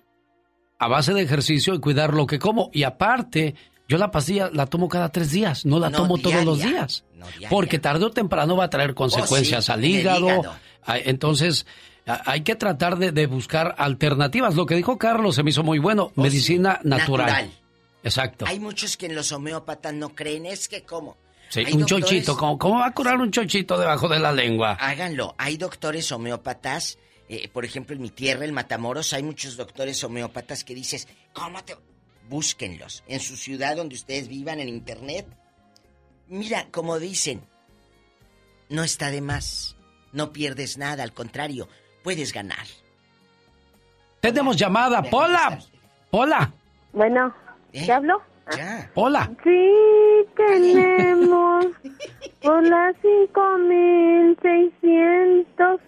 a 0.78 0.88
base 0.88 1.12
de 1.12 1.20
ejercicio 1.20 1.74
y 1.74 1.80
cuidar 1.80 2.14
lo 2.14 2.26
que 2.26 2.38
como. 2.38 2.70
Y 2.72 2.84
aparte, 2.84 3.55
yo 3.86 3.98
la 3.98 4.10
pastilla 4.10 4.48
la 4.51 4.64
tomo 4.64 4.88
cada 4.88 5.10
tres 5.10 5.30
días, 5.30 5.66
no 5.66 5.78
la 5.78 5.90
tomo 5.90 6.16
todos 6.16 6.43
los 6.44 6.59
días. 6.59 7.05
porque 7.51 7.78
tarde 7.78 8.06
o 8.06 8.10
temprano 8.10 8.56
va 8.56 8.64
a 8.64 8.70
traer 8.70 8.94
consecuencias 8.94 9.68
oh, 9.68 9.74
al 9.74 9.84
hígado. 9.84 10.43
Entonces, 10.86 11.66
hay 12.06 12.40
que 12.40 12.55
tratar 12.55 12.97
de, 12.97 13.26
buscar 13.26 13.74
alternativas. 13.76 14.55
Lo 14.55 14.64
que 14.64 14.74
dijo 14.74 14.97
Carlos 14.97 15.34
se 15.34 15.43
me 15.43 15.51
hizo 15.51 15.62
muy 15.62 15.78
bueno. 15.78 16.12
Oh, 16.16 16.22
medicina 16.22 16.80
natural. 16.84 17.51
Exacto. 18.02 18.47
Hay 18.47 18.60
muchos 18.60 18.97
que 18.97 19.06
en 19.06 19.14
los 19.14 19.32
homeópatas 19.32 19.94
no 19.94 20.14
creen. 20.14 20.47
Es 20.47 20.68
que, 20.68 20.82
¿cómo? 20.82 21.16
Sí, 21.48 21.64
un 21.73 21.86
chochito. 21.86 22.36
¿Cómo, 22.36 22.78
va 22.78 22.86
a 22.86 22.93
curar 22.93 23.18
un 23.18 23.31
chochito 23.31 23.78
debajo 23.78 24.09
de 24.09 24.18
la 24.18 24.32
lengua? 24.32 24.73
Háganlo. 24.81 25.35
Hay 25.39 25.56
doctores 25.56 26.10
homeópatas. 26.12 26.98
Eh, 27.28 27.48
por 27.48 27.64
ejemplo, 27.64 27.97
en 27.97 28.02
mi 28.02 28.10
tierra, 28.10 28.44
el 28.44 28.52
Matamoros, 28.52 29.12
hay 29.12 29.23
muchos 29.23 29.56
doctores 29.56 30.02
homeópatas 30.05 30.62
que 30.62 30.74
dices, 30.74 31.09
¿cómo 31.32 31.64
te...? 31.64 31.77
búsquenlos. 32.28 33.02
En 33.06 33.20
su 33.20 33.36
ciudad 33.36 33.77
donde 33.77 33.94
ustedes 33.94 34.28
vivan, 34.28 34.60
en 34.60 34.68
internet. 34.68 35.27
Mira, 36.28 36.68
como 36.70 36.98
dicen, 36.98 37.43
no 38.68 38.85
está 38.85 39.10
de 39.10 39.20
más. 39.20 39.77
No 40.12 40.32
pierdes 40.32 40.78
nada, 40.78 41.02
al 41.02 41.12
contrario, 41.12 41.68
puedes 42.02 42.32
ganar. 42.32 42.66
Tenemos 44.20 44.56
llamada, 44.56 45.02
Pola. 45.02 45.59
Pola. 46.10 46.52
Bueno, 46.93 47.35
¿qué 47.72 47.84
¿Eh? 47.84 47.93
hablo? 47.93 48.22
Ya. 48.56 48.88
Hola. 48.94 49.28
Sí, 49.43 49.72
tenemos 50.36 51.66
Hola, 52.43 52.94
5600 53.02 55.80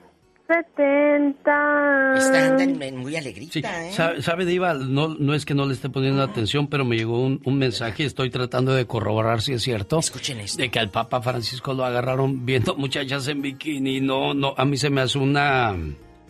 70. 0.49 2.15
Está 2.17 2.57
muy 2.97 3.15
alegrita, 3.15 3.87
¿eh? 3.87 3.93
Sabe, 4.23 4.47
Diva, 4.47 4.73
no, 4.73 5.09
no 5.09 5.35
es 5.35 5.45
que 5.45 5.55
no 5.55 5.67
le 5.67 5.75
esté 5.75 5.91
poniendo 5.91 6.23
atención, 6.23 6.69
pero 6.69 6.87
me 6.87 6.97
llegó 6.97 7.23
un, 7.23 7.43
un 7.45 7.59
mensaje 7.59 8.05
y 8.05 8.07
estoy 8.07 8.31
tratando 8.31 8.73
de 8.73 8.87
corroborar 8.87 9.43
si 9.43 9.53
es 9.53 9.63
cierto. 9.63 9.99
Escuchen 9.99 10.41
esto. 10.41 10.63
De 10.63 10.71
que 10.71 10.79
al 10.79 10.91
Papa 10.91 11.21
Francisco 11.21 11.75
lo 11.75 11.85
agarraron 11.85 12.47
viendo 12.47 12.75
muchachas 12.77 13.29
en 13.29 13.43
bikini. 13.43 14.01
No, 14.01 14.33
no, 14.33 14.55
a 14.57 14.65
mí 14.65 14.79
se 14.79 14.89
me 14.89 15.03
hace 15.03 15.19
una 15.19 15.77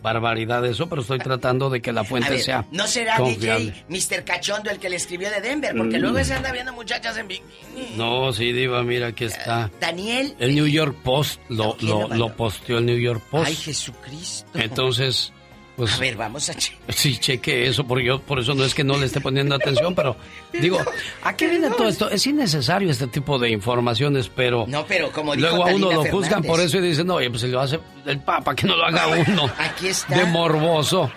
barbaridad 0.01 0.65
eso, 0.65 0.87
pero 0.87 1.01
estoy 1.01 1.19
tratando 1.19 1.69
de 1.69 1.81
que 1.81 1.91
la 1.91 2.03
fuente 2.03 2.39
sea. 2.39 2.65
¿No 2.71 2.87
será 2.87 3.19
DJ 3.19 3.85
Mr. 3.89 4.23
Cachondo 4.23 4.69
el 4.69 4.79
que 4.79 4.89
le 4.89 4.95
escribió 4.95 5.29
de 5.29 5.41
Denver? 5.41 5.75
Porque 5.75 5.97
mm. 5.97 6.01
luego 6.01 6.23
se 6.23 6.33
anda 6.33 6.51
viendo 6.51 6.73
muchachas 6.73 7.17
en 7.17 7.27
bikini. 7.27 7.95
No, 7.97 8.31
sí, 8.33 8.51
Diva, 8.51 8.83
mira, 8.83 9.07
aquí 9.07 9.25
está. 9.25 9.65
Eh, 9.65 9.77
Daniel. 9.79 10.35
El 10.39 10.55
New 10.55 10.67
York 10.67 10.95
Post 11.03 11.41
lo, 11.49 11.75
lo, 11.81 12.07
lo 12.07 12.35
posteó 12.35 12.77
el 12.77 12.85
New 12.85 12.97
York 12.97 13.21
Post. 13.29 13.47
Ay, 13.47 13.55
Jesucristo. 13.55 14.47
Entonces. 14.53 15.33
Pues, 15.79 15.93
a 15.93 15.97
ver, 15.97 16.17
vamos 16.17 16.49
a 16.49 16.53
checar. 16.55 16.77
Sí, 16.93 17.17
cheque 17.17 17.65
eso, 17.65 17.85
porque 17.85 18.03
yo 18.03 18.21
por 18.21 18.39
eso 18.39 18.53
no 18.53 18.65
es 18.65 18.75
que 18.75 18.83
no 18.83 18.97
le 18.97 19.05
esté 19.05 19.21
poniendo 19.21 19.55
atención, 19.55 19.95
pero 19.95 20.17
digo, 20.53 20.77
¿a 21.23 21.37
qué 21.37 21.47
viene 21.47 21.69
todo 21.69 21.87
esto? 21.87 22.09
Es 22.09 22.27
innecesario 22.27 22.91
este 22.91 23.07
tipo 23.07 23.39
de 23.39 23.49
informaciones, 23.49 24.27
pero... 24.27 24.65
No, 24.67 24.85
pero 24.85 25.09
como 25.13 25.37
dijo 25.37 25.47
Luego 25.47 25.65
a 25.65 25.73
uno 25.73 25.91
lo 25.91 26.03
juzgan 26.11 26.43
por 26.43 26.59
eso 26.59 26.79
y 26.79 26.81
dicen, 26.81 27.07
no, 27.07 27.15
oye, 27.15 27.29
pues 27.29 27.41
se 27.43 27.47
lo 27.47 27.61
hace 27.61 27.79
el 28.05 28.19
Papa, 28.19 28.53
que 28.53 28.67
no 28.67 28.75
lo 28.75 28.83
haga 28.83 29.07
uno. 29.27 29.49
Aquí 29.57 29.87
está. 29.87 30.17
De 30.17 30.25
morboso. 30.25 31.09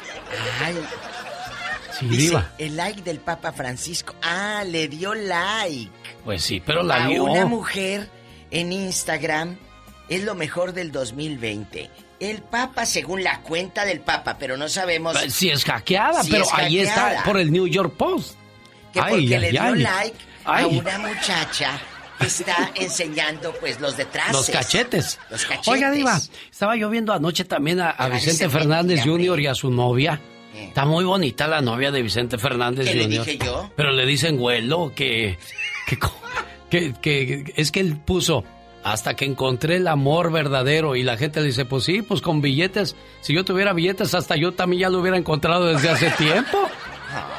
Ay. 0.64 0.78
Sí, 1.98 2.06
viva. 2.06 2.52
El 2.56 2.76
like 2.76 3.02
del 3.02 3.18
Papa 3.18 3.50
Francisco. 3.50 4.14
Ah, 4.22 4.62
le 4.64 4.86
dio 4.86 5.12
like. 5.12 5.90
Pues 6.24 6.42
sí, 6.44 6.62
pero 6.64 6.84
la 6.84 7.04
a 7.04 7.08
dio. 7.08 7.24
una 7.24 7.46
mujer 7.46 8.08
en 8.52 8.72
Instagram 8.72 9.56
es 10.08 10.22
lo 10.22 10.36
mejor 10.36 10.72
del 10.72 10.92
2020. 10.92 11.90
El 12.22 12.40
Papa, 12.40 12.86
según 12.86 13.24
la 13.24 13.40
cuenta 13.40 13.84
del 13.84 13.98
Papa, 13.98 14.36
pero 14.38 14.56
no 14.56 14.68
sabemos. 14.68 15.18
Si 15.28 15.50
es 15.50 15.64
hackeada, 15.64 16.22
pero 16.30 16.44
ahí 16.52 16.78
está 16.78 17.24
por 17.24 17.36
el 17.36 17.50
New 17.50 17.66
York 17.66 17.94
Post. 17.96 18.36
Que 18.92 19.00
porque 19.00 19.38
le 19.40 19.50
dio 19.50 19.74
like 19.74 20.16
a 20.44 20.64
una 20.68 20.98
muchacha 21.00 21.80
que 22.20 22.26
está 22.26 22.70
enseñando 22.76 23.52
pues 23.58 23.80
los 23.80 23.96
detrás. 23.96 24.32
Los 24.32 24.48
cachetes. 24.48 25.18
Los 25.30 25.44
cachetes. 25.44 25.66
Oiga, 25.66 25.90
Diva, 25.90 26.20
estaba 26.48 26.76
yo 26.76 26.90
viendo 26.90 27.12
anoche 27.12 27.44
también 27.44 27.80
a, 27.80 28.08
Vicente 28.08 28.48
Fernández 28.48 29.02
Jr. 29.04 29.40
y 29.40 29.46
a 29.48 29.56
su 29.56 29.72
novia. 29.72 30.20
Está 30.54 30.84
muy 30.84 31.04
bonita 31.04 31.48
la 31.48 31.60
novia 31.60 31.90
de 31.90 32.02
Vicente 32.02 32.38
Fernández 32.38 32.86
¿Qué 32.86 33.02
Jr. 33.02 33.08
Le 33.10 33.18
dije 33.18 33.38
yo? 33.44 33.70
Pero 33.74 33.90
le 33.90 34.06
dicen 34.06 34.36
güelo 34.36 34.92
que, 34.94 35.38
que, 36.70 36.94
que 37.00 37.52
es 37.56 37.72
que 37.72 37.80
él 37.80 37.96
puso 37.96 38.44
hasta 38.84 39.14
que 39.14 39.24
encontré 39.24 39.76
el 39.76 39.88
amor 39.88 40.32
verdadero 40.32 40.96
y 40.96 41.02
la 41.02 41.16
gente 41.16 41.40
le 41.40 41.46
dice, 41.46 41.64
pues 41.64 41.84
sí, 41.84 42.02
pues 42.02 42.20
con 42.20 42.40
billetes, 42.40 42.96
si 43.20 43.32
yo 43.34 43.44
tuviera 43.44 43.72
billetes 43.72 44.14
hasta 44.14 44.36
yo 44.36 44.52
también 44.52 44.82
ya 44.82 44.88
lo 44.88 45.00
hubiera 45.00 45.16
encontrado 45.16 45.66
desde 45.66 45.90
hace 45.90 46.10
tiempo. 46.18 46.58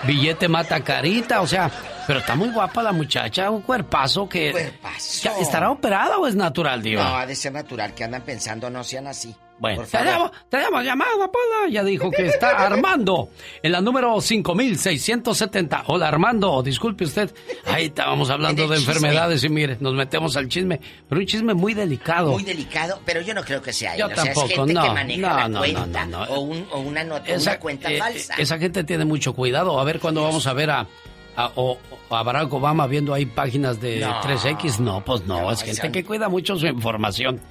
Billete 0.05 0.47
mata 0.47 0.81
carita, 0.83 1.41
o 1.41 1.47
sea, 1.47 1.71
pero 2.05 2.19
está 2.19 2.35
muy 2.35 2.49
guapa 2.49 2.83
la 2.83 2.91
muchacha, 2.91 3.49
un 3.49 3.61
cuerpazo 3.61 4.29
que... 4.29 4.51
Cuerpazo. 4.51 5.31
¿Estará 5.39 5.71
operada 5.71 6.17
o 6.17 6.27
es 6.27 6.35
natural, 6.35 6.83
Diva? 6.83 7.03
No, 7.03 7.15
ha 7.17 7.25
de 7.25 7.35
ser 7.35 7.53
natural, 7.53 7.93
que 7.93 8.03
andan 8.03 8.21
pensando 8.21 8.69
no 8.69 8.83
sean 8.83 9.07
así. 9.07 9.35
Bueno, 9.63 9.83
tenemos, 9.89 10.31
tenemos 10.49 10.83
llamada, 10.83 11.31
Pola. 11.31 11.69
Ya 11.71 11.85
dijo 11.85 12.11
que 12.11 12.25
está 12.25 12.49
Armando 12.65 13.29
en 13.61 13.71
la 13.71 13.79
número 13.79 14.19
5670. 14.19 15.85
Hola, 15.87 16.09
Armando, 16.09 16.61
disculpe 16.61 17.05
usted. 17.05 17.33
Ahí 17.67 17.85
estábamos 17.85 18.29
hablando 18.29 18.67
de 18.67 18.75
enfermedades 18.75 19.41
y 19.45 19.47
mire, 19.47 19.77
nos 19.79 19.93
metemos 19.93 20.35
al 20.35 20.49
chisme, 20.49 20.81
pero 21.07 21.21
un 21.21 21.27
chisme 21.27 21.53
muy 21.53 21.73
delicado. 21.73 22.33
Muy 22.33 22.43
delicado, 22.43 22.99
pero 23.05 23.21
yo 23.21 23.33
no 23.33 23.41
creo 23.41 23.61
que 23.61 23.71
sea 23.71 23.95
Yo 23.95 24.09
tampoco, 24.09 24.47
es 24.47 24.53
gente 24.53 24.73
no, 24.73 24.83
que 24.83 24.89
maneja 24.89 25.47
no, 25.47 25.47
no, 25.47 25.59
cuenta, 25.59 26.05
no, 26.07 26.23
O, 26.23 26.39
un, 26.41 26.67
o 26.69 26.79
una, 26.81 27.01
esa, 27.25 27.57
cuenta 27.57 27.89
eh, 27.89 27.99
falsa. 27.99 28.33
Esa 28.37 28.59
gente 28.59 28.83
tiene 28.83 29.05
mucho 29.05 29.31
cuidado. 29.31 29.79
A 29.79 29.85
ver 29.85 30.01
cuándo 30.01 30.23
vamos 30.23 30.45
a 30.45 30.51
ver 30.51 30.71
a, 30.71 30.87
a, 31.35 31.51
o, 31.55 31.77
a 32.09 32.23
Barack 32.23 32.51
Obama 32.53 32.87
viendo 32.87 33.13
ahí 33.13 33.25
páginas 33.25 33.79
de 33.81 34.05
3X. 34.05 34.79
No, 34.79 35.03
pues 35.03 35.25
no, 35.25 35.51
es 35.51 35.61
gente 35.61 35.91
que 35.91 36.03
cuida 36.03 36.29
mucho 36.29 36.57
su 36.57 36.67
información. 36.67 37.41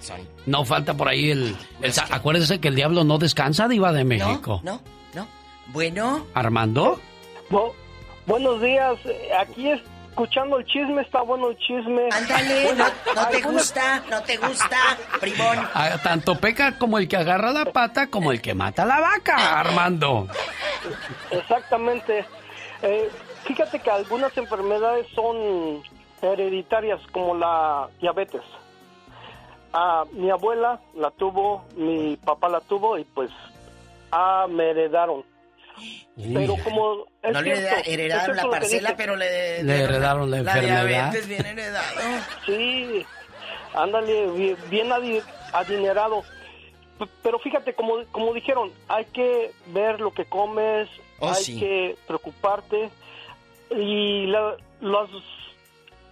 No 0.47 0.65
falta 0.65 0.95
por 0.95 1.09
ahí 1.09 1.31
el... 1.31 1.57
Acuérdese 2.11 2.61
que 2.61 2.69
el 2.69 2.75
diablo 2.75 3.05
no 3.05 3.19
descansa, 3.19 3.69
diva 3.69 3.93
de 3.93 4.05
México. 4.05 4.61
No, 4.65 4.81
no, 5.15 5.27
Bueno. 5.69 6.27
¿Armando? 6.35 7.01
buenos 8.27 8.63
días. 8.63 8.99
Aquí 9.41 9.69
escuchando 10.13 10.59
el 10.59 10.67
chisme, 10.67 11.03
está 11.03 11.23
bueno 11.23 11.51
el 11.51 11.59
chisme. 11.59 12.09
Ándale, 12.13 12.75
no, 12.75 13.29
te 13.29 13.41
gusta, 13.41 14.03
no 14.11 14.23
te 14.23 14.37
gusta, 14.37 14.79
primón. 15.21 15.59
Ah, 15.75 15.99
tanto 16.03 16.39
peca 16.39 16.79
como 16.79 16.99
el 16.99 17.09
que 17.09 17.17
agarra 17.17 17.51
la 17.53 17.65
pata 17.67 18.09
como 18.09 18.31
el 18.31 18.41
que 18.41 18.55
mata 18.55 18.85
la 18.85 19.01
vaca, 19.01 19.59
Armando. 19.61 20.29
Exactamente. 21.31 22.27
Eh, 22.83 23.09
Fíjate 23.45 23.81
que 23.81 23.91
algunas 23.91 24.37
enfermedades 24.37 25.07
son 25.15 25.83
hereditarias, 26.21 27.01
como 27.13 27.35
la 27.35 27.89
diabetes. 28.01 28.43
Ah, 29.73 30.05
mi 30.13 30.31
abuela 30.31 30.81
la 30.95 31.11
tuvo, 31.11 31.65
mi 31.77 32.17
papá 32.19 32.49
la 32.49 32.61
tuvo 32.61 32.99
y 32.99 33.05
pues 33.05 33.31
ah, 34.11 34.47
me 34.49 34.71
heredaron. 34.71 35.25
Pero 36.17 36.55
como 36.63 37.07
no 37.23 37.41
le 37.43 37.53
heredaron 37.87 38.37
la 38.37 38.45
parcela, 38.51 38.95
pero 38.97 39.17
le, 39.17 39.63
le 39.65 39.83
heredaron 39.83 40.31
la 40.31 40.39
enfermedad. 40.39 40.83
La 40.83 40.85
diabetes 40.85 41.27
viene 41.27 41.51
heredado. 41.51 42.01
Sí, 42.45 43.07
ándale, 43.75 44.27
bien, 44.33 44.57
bien 44.69 44.89
adi- 44.91 45.23
adinerado. 45.55 46.23
Pero 47.23 47.39
fíjate, 47.39 47.75
como, 47.75 48.05
como 48.13 48.33
dijeron, 48.35 48.71
hay 48.89 49.07
que 49.07 49.51
ver 49.69 50.01
lo 50.01 50.13
que 50.13 50.27
comes, 50.27 50.89
Oh, 51.19 51.29
hay 51.31 51.43
sí. 51.45 51.59
que 51.61 51.97
preocuparte 52.07 52.91
y 53.77 54.27
la- 54.27 54.57
los, 54.81 55.11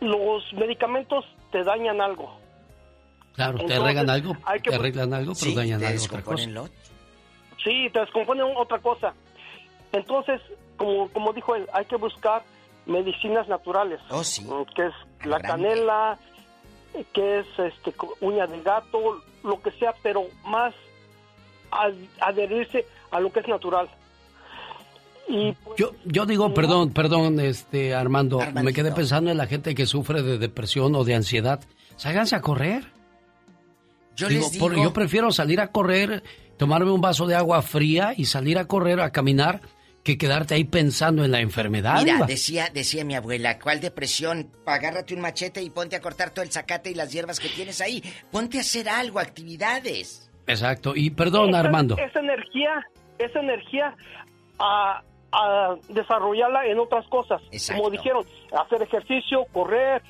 los 0.01 0.53
medicamentos 0.55 1.24
te 1.53 1.62
dañan 1.65 2.01
algo. 2.01 2.39
Claro, 3.35 3.59
te 3.66 3.74
arreglan 3.74 4.11
algo, 4.11 4.37
hay 4.45 4.61
que 4.61 4.70
te 4.70 4.77
arreglan 4.77 5.15
algo, 5.15 5.32
pero 5.32 5.51
Sí, 5.51 5.55
dañan 5.55 5.81
te 5.81 5.87
algo 5.87 6.05
otra 6.05 6.23
cosa. 6.23 6.37
descomponen 6.37 6.55
lo 6.55 6.62
otro. 6.65 6.74
Sí, 7.65 7.91
te 7.93 8.01
descomponen 8.01 8.47
otra 8.57 8.78
cosa. 8.78 9.15
Entonces, 9.93 10.41
como, 10.77 11.09
como 11.11 11.32
dijo 11.32 11.55
él, 11.55 11.66
hay 11.73 11.85
que 11.87 11.97
buscar 11.97 12.43
medicinas 12.87 13.49
naturales. 13.49 14.01
Oh, 14.11 14.24
sí. 14.24 14.47
Que 14.74 14.87
es 14.87 14.95
la 15.27 15.39
Grande. 15.39 15.69
canela, 15.69 16.19
que 17.12 17.39
es 17.41 17.47
este 17.59 17.95
uña 18.20 18.47
de 18.47 18.61
gato, 18.62 19.20
lo 19.45 19.61
que 19.62 19.70
sea, 19.73 19.95
pero 20.03 20.24
más 20.45 20.74
ad- 21.70 21.95
adherirse 22.20 22.85
a 23.11 23.20
lo 23.20 23.31
que 23.32 23.41
es 23.41 23.49
natural. 23.49 23.89
Y 25.32 25.52
pues, 25.65 25.77
Yo, 25.78 25.93
yo 26.05 26.27
digo, 26.27 26.52
perdón, 26.55 26.90
perdón, 26.93 27.39
este 27.40 27.94
Armando, 27.94 28.40
me 28.62 28.73
quedé 28.73 28.93
pensando 28.93 29.31
en 29.31 29.36
la 29.39 29.47
gente 29.47 29.74
que 29.74 29.86
sufre 29.86 30.23
de 30.23 30.39
depresión 30.39 30.94
o 30.94 31.05
de 31.05 31.15
ansiedad. 31.15 31.61
Ságanse 31.97 32.36
a 32.36 32.40
correr. 32.40 32.85
Yo 34.16 34.28
Digo, 34.28 34.43
les 34.43 34.52
digo, 34.52 34.66
por- 34.69 34.77
yo 34.77 34.93
prefiero 34.93 35.31
salir 35.32 35.61
a 35.61 35.69
correr, 35.69 36.23
tomarme 36.57 36.90
un 36.90 37.01
vaso 37.01 37.27
de 37.27 37.35
agua 37.36 37.62
fría 37.62 38.12
y 38.16 38.24
salir 38.27 38.59
a 38.59 38.66
correr, 38.66 39.01
a 39.01 39.11
caminar, 39.11 39.61
que 40.02 40.16
quedarte 40.19 40.55
ahí 40.55 40.65
pensando 40.65 41.24
en 41.24 41.31
la 41.31 41.40
enfermedad. 41.40 42.02
mira, 42.02 42.24
decía, 42.27 42.70
decía 42.73 43.05
mi 43.05 43.15
abuela, 43.15 43.59
¿cuál 43.59 43.81
depresión? 43.81 44.51
Agárrate 44.66 45.15
un 45.15 45.20
machete 45.20 45.62
y 45.62 45.70
ponte 45.70 45.94
a 45.97 46.01
cortar 46.01 46.31
todo 46.31 46.43
el 46.43 46.51
zacate 46.51 46.90
y 46.90 46.94
las 46.94 47.12
hierbas 47.12 47.39
que 47.39 47.48
tienes 47.48 47.81
ahí. 47.81 48.02
Ponte 48.31 48.59
a 48.59 48.61
hacer 48.62 48.89
algo, 48.89 49.20
actividades. 49.20 50.31
Exacto. 50.47 50.94
Y 50.97 51.11
perdón, 51.11 51.51
esa- 51.51 51.61
Armando. 51.61 51.97
Esa 51.98 52.19
energía, 52.20 52.70
esa 53.19 53.40
energía 53.40 53.94
a, 54.59 55.02
a 55.32 55.77
desarrollarla 55.89 56.66
en 56.66 56.78
otras 56.78 57.07
cosas. 57.09 57.40
Exacto. 57.51 57.82
Como 57.82 57.90
dijeron, 57.90 58.24
hacer 58.52 58.82
ejercicio, 58.82 59.44
correr, 59.52 60.02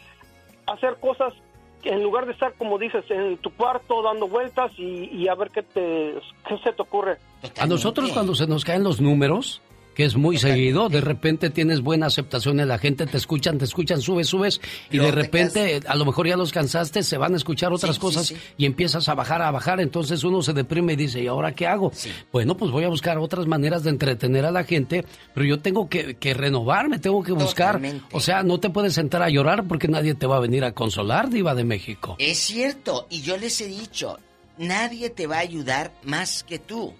hacer 0.66 0.96
cosas 1.00 1.34
que 1.82 1.90
en 1.90 2.02
lugar 2.02 2.26
de 2.26 2.32
estar, 2.32 2.52
como 2.54 2.78
dices, 2.78 3.04
en 3.10 3.38
tu 3.38 3.50
cuarto 3.50 4.02
dando 4.02 4.28
vueltas 4.28 4.70
y, 4.76 5.08
y 5.12 5.28
a 5.28 5.34
ver 5.34 5.50
qué, 5.50 5.62
te, 5.62 6.14
qué 6.46 6.58
se 6.62 6.72
te 6.72 6.82
ocurre. 6.82 7.18
A 7.58 7.66
nosotros 7.66 8.12
cuando 8.12 8.34
se 8.34 8.46
nos 8.46 8.64
caen 8.64 8.84
los 8.84 9.00
números, 9.00 9.62
que 10.00 10.06
es 10.06 10.16
muy 10.16 10.38
seguido, 10.38 10.88
de 10.88 11.02
repente 11.02 11.50
tienes 11.50 11.82
buena 11.82 12.06
aceptación 12.06 12.56
de 12.56 12.64
la 12.64 12.78
gente, 12.78 13.04
te 13.04 13.18
escuchan, 13.18 13.58
te 13.58 13.66
escuchan, 13.66 14.00
subes, 14.00 14.28
subes, 14.28 14.58
y 14.88 14.92
de 14.96 15.02
Luego 15.02 15.12
repente 15.16 15.78
a 15.86 15.94
lo 15.94 16.06
mejor 16.06 16.26
ya 16.26 16.38
los 16.38 16.52
cansaste, 16.52 17.02
se 17.02 17.18
van 17.18 17.34
a 17.34 17.36
escuchar 17.36 17.70
otras 17.70 17.96
Sí, 17.96 18.00
sí, 18.00 18.00
cosas 18.00 18.26
sí. 18.28 18.36
y 18.56 18.64
empiezas 18.64 19.10
a 19.10 19.14
bajar, 19.14 19.42
a 19.42 19.50
bajar, 19.50 19.78
entonces 19.78 20.24
uno 20.24 20.40
se 20.40 20.54
deprime 20.54 20.94
y 20.94 20.96
dice, 20.96 21.22
¿y 21.22 21.26
ahora 21.26 21.52
qué 21.52 21.66
hago? 21.66 21.92
Bueno, 22.32 22.56
pues 22.56 22.70
voy 22.70 22.84
a 22.84 22.88
buscar 22.88 23.18
otras 23.18 23.46
maneras 23.46 23.82
de 23.84 23.90
entretener 23.90 24.46
a 24.46 24.50
la 24.50 24.64
gente, 24.64 25.04
pero 25.34 25.44
yo 25.44 25.58
tengo 25.60 25.90
que, 25.90 26.14
que 26.14 26.32
renovarme, 26.32 26.98
tengo 26.98 27.22
que 27.22 27.32
buscar, 27.32 27.74
Totalmente. 27.74 28.06
o 28.12 28.20
sea, 28.20 28.42
no 28.42 28.58
te 28.58 28.70
puedes 28.70 28.94
sentar 28.94 29.20
a 29.22 29.28
llorar 29.28 29.68
porque 29.68 29.86
nadie 29.86 30.14
te 30.14 30.26
va 30.26 30.38
a 30.38 30.40
venir 30.40 30.64
a 30.64 30.72
consolar, 30.72 31.28
diva 31.28 31.54
de 31.54 31.64
México. 31.64 32.16
Es 32.18 32.38
cierto, 32.38 33.06
y 33.10 33.20
yo 33.20 33.36
les 33.36 33.60
he 33.60 33.66
dicho, 33.66 34.18
nadie 34.56 35.10
te 35.10 35.26
va 35.26 35.36
a 35.36 35.40
ayudar 35.40 35.92
más 36.04 36.42
que 36.42 36.58
tú. 36.58 36.94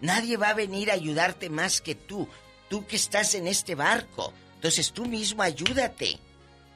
Nadie 0.00 0.36
va 0.36 0.50
a 0.50 0.54
venir 0.54 0.90
a 0.90 0.94
ayudarte 0.94 1.50
más 1.50 1.80
que 1.80 1.94
tú. 1.94 2.28
Tú 2.68 2.86
que 2.86 2.96
estás 2.96 3.34
en 3.34 3.46
este 3.46 3.74
barco. 3.74 4.32
Entonces 4.56 4.92
tú 4.92 5.06
mismo 5.06 5.42
ayúdate. 5.42 6.18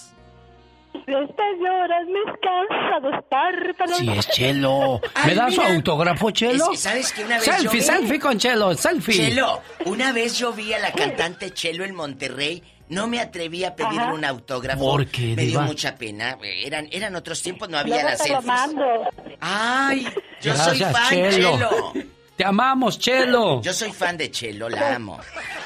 Tristes 0.93 1.45
lloras 1.59 2.05
mis 2.07 2.39
cansados 2.41 3.25
párpados. 3.29 3.97
Sí, 3.97 4.09
es 4.09 4.27
Chelo. 4.29 5.01
¿Me 5.25 5.35
da 5.35 5.49
su 5.49 5.61
autógrafo, 5.61 6.31
Chelo? 6.31 6.71
Es- 6.73 6.79
¿Sabes 6.81 7.11
que 7.13 7.23
una 7.23 7.35
vez 7.35 7.45
Selfie, 7.45 7.63
yo 7.65 7.71
vi- 7.71 7.81
selfie 7.81 8.19
con 8.19 8.37
Chelo, 8.37 8.73
selfie. 8.75 9.15
Chelo, 9.15 9.61
una 9.85 10.11
vez 10.11 10.37
yo 10.37 10.51
vi 10.53 10.73
a 10.73 10.79
la 10.79 10.91
cantante 10.91 11.51
Chelo 11.53 11.83
en 11.85 11.95
Monterrey. 11.95 12.61
No 12.89 13.07
me 13.07 13.21
atreví 13.21 13.63
a 13.63 13.73
pedirle 13.73 14.01
Ajá. 14.01 14.13
un 14.13 14.25
autógrafo. 14.25 14.81
¿Por 14.81 15.07
qué, 15.07 15.33
Me 15.33 15.43
dio 15.45 15.61
mucha 15.61 15.95
pena. 15.95 16.37
Eran, 16.43 16.89
eran 16.91 17.15
otros 17.15 17.41
tiempos, 17.41 17.69
no 17.69 17.77
había 17.77 17.95
Luego 17.95 18.09
las 18.09 18.21
te 18.21 18.29
lo 18.29 18.41
selfies. 18.41 18.53
mando. 18.53 18.83
Ay, 19.39 20.03
yo 20.41 20.53
Gracias, 20.53 20.77
soy 20.77 20.79
fan, 20.93 21.09
Chelo. 21.09 21.51
Chelo. 21.53 21.93
Te 22.41 22.47
amamos, 22.47 22.97
Chelo. 22.97 23.61
Yo 23.61 23.71
soy 23.71 23.91
fan 23.91 24.17
de 24.17 24.31
Chelo, 24.31 24.67
la 24.67 24.95
amo. 24.95 25.19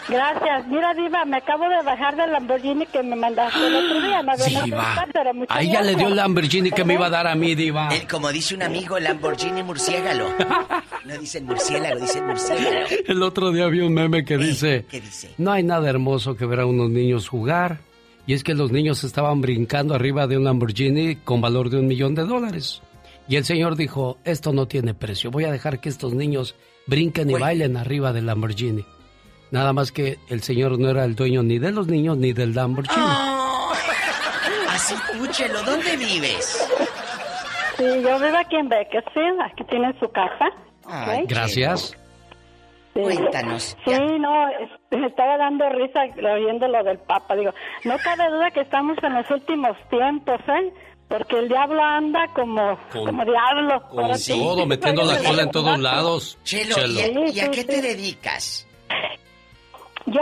Gracias. 0.09 0.67
Mira, 0.67 0.93
Diva, 0.93 1.23
me 1.23 1.37
acabo 1.37 1.69
de 1.69 1.81
bajar 1.85 2.17
del 2.17 2.29
Lamborghini 2.33 2.85
que 2.87 3.01
me 3.01 3.15
mandaste 3.15 3.65
el 3.65 3.75
otro 3.75 4.01
día. 4.01 4.21
No 4.21 4.33
había 4.33 4.61
Diva. 4.61 5.05
Ahí 5.47 5.71
ya 5.71 5.81
le 5.81 5.95
dio 5.95 6.09
el. 6.09 6.17
Lamborghini 6.17 6.71
que 6.71 6.83
me 6.83 6.95
iba 6.95 7.05
a 7.05 7.09
dar 7.09 7.27
a 7.27 7.35
mí, 7.35 7.55
diva. 7.55 7.87
El, 7.95 8.05
como 8.09 8.29
dice 8.29 8.55
un 8.55 8.63
amigo, 8.63 8.99
Lamborghini 8.99 9.63
murciégalo. 9.63 10.27
No 11.05 11.17
dicen 11.17 11.45
murciélago, 11.45 12.01
dicen 12.01 12.25
murciélago. 12.25 12.87
El 13.07 13.23
otro 13.23 13.51
día 13.51 13.67
vi 13.67 13.79
un 13.79 13.93
meme 13.93 14.25
que 14.25 14.37
dice, 14.37 14.85
¿Qué 14.89 14.99
dice? 14.99 15.33
no 15.37 15.51
hay 15.51 15.63
nada 15.63 15.87
hermoso 15.87 16.35
que 16.35 16.45
ver 16.45 16.59
a 16.59 16.65
unos 16.65 16.89
niños 16.89 17.29
jugar. 17.29 17.77
Y 18.27 18.33
es 18.33 18.43
que 18.43 18.53
los 18.53 18.71
niños 18.71 19.03
estaban 19.05 19.39
brincando 19.39 19.93
arriba 19.93 20.27
de 20.27 20.35
un 20.35 20.43
Lamborghini 20.43 21.17
con 21.17 21.39
valor 21.39 21.69
de 21.69 21.77
un 21.77 21.87
millón 21.87 22.15
de 22.15 22.23
dólares. 22.23 22.81
Y 23.27 23.37
el 23.37 23.45
señor 23.45 23.75
dijo, 23.75 24.17
esto 24.23 24.53
no 24.53 24.67
tiene 24.67 24.93
precio, 24.93 25.31
voy 25.31 25.45
a 25.45 25.51
dejar 25.51 25.79
que 25.79 25.89
estos 25.89 26.13
niños 26.13 26.55
brinquen 26.85 27.29
y 27.29 27.33
bailen 27.33 27.77
arriba 27.77 28.13
del 28.13 28.27
Lamborghini. 28.27 28.85
Nada 29.51 29.73
más 29.73 29.91
que 29.91 30.17
el 30.29 30.41
señor 30.41 30.77
no 30.79 30.89
era 30.89 31.05
el 31.05 31.15
dueño 31.15 31.41
ni 31.43 31.59
de 31.59 31.71
los 31.71 31.87
niños 31.87 32.17
ni 32.17 32.33
del 32.33 32.53
Lamborghini. 32.53 33.01
Oh, 33.01 33.71
así 34.69 34.95
tú, 35.11 35.25
Chelo, 35.27 35.63
¿dónde 35.63 35.97
vives? 35.97 36.67
Sí, 37.77 37.83
yo 37.83 38.19
vivo 38.19 38.37
aquí 38.37 38.55
en 38.55 38.69
Bakersfield. 38.69 39.41
Aquí 39.41 39.63
tienen 39.65 39.97
su 39.99 40.09
casa. 40.09 40.49
Ay. 40.85 41.25
Gracias. 41.27 41.95
Sí. 42.93 43.01
Cuéntanos. 43.01 43.77
Sí, 43.85 43.91
no, 44.19 44.47
me 44.91 45.07
estaba 45.07 45.37
dando 45.37 45.67
risa 45.69 46.03
oyendo 46.17 46.67
lo 46.67 46.83
del 46.83 46.97
Papa. 46.99 47.35
Digo, 47.35 47.51
no 47.83 47.97
cabe 47.97 48.29
duda 48.29 48.51
que 48.51 48.61
estamos 48.61 48.97
en 49.03 49.13
los 49.13 49.29
últimos 49.29 49.75
tiempos, 49.89 50.39
¿eh? 50.47 50.73
Porque 51.07 51.37
el 51.37 51.47
diablo 51.47 51.81
anda 51.83 52.27
como, 52.33 52.77
Con- 52.91 53.05
como 53.05 53.23
diablo. 53.25 53.81
Con 53.89 54.17
sí. 54.17 54.33
todo, 54.39 54.65
metiendo 54.65 55.03
la 55.03 55.17
cola 55.19 55.43
en 55.43 55.51
todos 55.51 55.79
lados. 55.79 56.37
Chelo, 56.43 56.75
Chelo. 56.75 56.93
¿y, 56.93 57.01
a, 57.01 57.07
y 57.31 57.39
a 57.39 57.43
Sí, 57.45 57.51
qué 57.51 57.63
te 57.63 57.81
dedicas? 57.81 58.67
Yo 60.07 60.21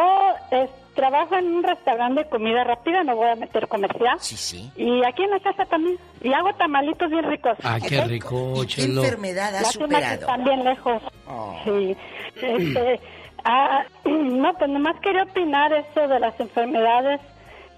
eh, 0.52 0.70
trabajo 0.96 1.36
en 1.36 1.56
un 1.56 1.64
restaurante 1.64 2.24
de 2.24 2.30
comida 2.30 2.64
rápida, 2.64 3.04
no 3.04 3.16
voy 3.16 3.30
a 3.30 3.36
meter 3.36 3.68
comercial. 3.68 4.18
Sí, 4.20 4.38
sí. 4.38 4.72
Y 4.76 5.04
aquí 5.06 5.24
en 5.24 5.32
la 5.32 5.40
casa 5.40 5.66
también. 5.66 5.98
Y 6.22 6.32
hago 6.34 6.54
tamalitos 6.56 7.10
bien 7.10 7.24
ricos. 7.30 7.58
Ah, 7.64 7.80
qué 7.86 8.02
rico, 8.06 8.54
¿Y 8.64 8.68
qué 8.68 8.82
Chelo. 8.84 9.04
enfermedad 9.04 9.56
has 9.56 9.62
Lástima 9.64 9.88
que 9.88 9.94
superado? 9.96 10.22
están 10.22 10.44
bien 10.44 10.64
lejos. 10.64 11.02
Oh. 11.28 11.56
Sí. 11.66 11.98
Este, 12.42 13.00
ah, 13.44 13.84
no, 14.06 14.54
pues 14.54 14.70
nomás 14.70 15.00
quería 15.02 15.24
opinar 15.24 15.74
eso 15.74 16.08
de 16.08 16.20
las 16.20 16.40
enfermedades. 16.40 17.20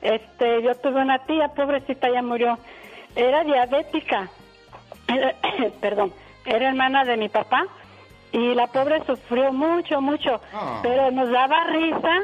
Este, 0.02 0.62
yo 0.64 0.76
tuve 0.76 1.02
una 1.02 1.20
tía, 1.26 1.48
pobrecita, 1.56 2.08
ya 2.14 2.22
murió. 2.22 2.60
Era 3.16 3.44
diabética. 3.44 4.30
Era- 5.08 5.36
perdón, 5.82 6.14
era 6.46 6.70
hermana 6.70 7.04
de 7.04 7.18
mi 7.18 7.30
papá. 7.30 7.66
Y 8.32 8.54
la 8.54 8.68
pobre 8.68 9.02
sufrió 9.06 9.54
mucho, 9.54 10.02
mucho. 10.02 10.42
Ah. 10.54 10.80
Pero 10.84 11.12
nos 11.12 11.30
daba 11.32 11.64
risa 11.66 12.20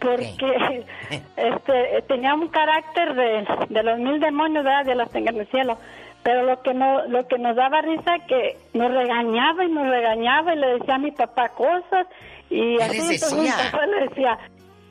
porque 0.00 0.84
este 1.36 2.02
tenía 2.08 2.34
un 2.34 2.48
carácter 2.48 3.14
de, 3.14 3.46
de 3.68 3.82
los 3.82 3.98
mil 3.98 4.18
demonios, 4.20 4.64
¿verdad? 4.64 4.84
De 4.84 4.94
los 4.94 5.10
tenga 5.10 5.30
en 5.30 5.40
el 5.40 5.46
cielo. 5.48 5.78
Pero 6.22 6.44
lo 6.44 6.62
que 6.62 6.72
no, 6.72 7.04
lo 7.06 7.26
que 7.26 7.38
nos 7.38 7.56
daba 7.56 7.80
risa 7.80 8.18
que 8.28 8.56
nos 8.74 8.92
regañaba 8.92 9.64
y 9.64 9.68
nos 9.70 9.88
regañaba 9.88 10.54
y 10.54 10.58
le 10.58 10.78
decía 10.78 10.94
a 10.94 10.98
mi 10.98 11.10
papá 11.10 11.48
cosas 11.50 12.06
y 12.48 12.76
¿Qué 12.76 12.82
así 12.84 12.96
entonces 12.98 13.32
mi 13.34 13.48
papá 13.48 13.86
le 13.86 14.08
decía 14.08 14.38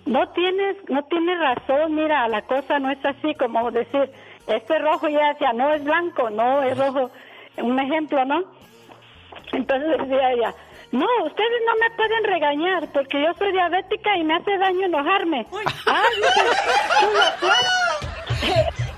no 0.05 0.27
tienes, 0.29 0.77
no 0.89 1.03
tienes 1.03 1.39
razón, 1.39 1.95
mira, 1.95 2.27
la 2.27 2.41
cosa 2.41 2.79
no 2.79 2.89
es 2.89 3.03
así 3.05 3.33
como 3.35 3.69
decir, 3.71 4.09
este 4.47 4.75
es 4.75 4.81
rojo 4.81 5.07
y 5.07 5.15
ella 5.15 5.29
decía, 5.33 5.53
no 5.53 5.73
es 5.73 5.83
blanco, 5.83 6.29
no 6.29 6.61
es 6.63 6.77
rojo, 6.77 7.09
un 7.57 7.79
ejemplo, 7.79 8.23
¿no? 8.25 8.43
Entonces 9.53 9.97
decía 9.99 10.31
ella, 10.31 10.53
no, 10.91 11.05
ustedes 11.25 11.61
no 11.65 11.73
me 11.79 11.95
pueden 11.95 12.23
regañar 12.25 12.87
porque 12.91 13.21
yo 13.21 13.33
soy 13.37 13.51
diabética 13.51 14.15
y 14.17 14.23
me 14.23 14.35
hace 14.35 14.57
daño 14.57 14.85
enojarme. 14.85 15.45
Ah, 15.87 16.03
dice, 16.15 16.41
"Tú 16.99 17.07
lo- 17.13 17.51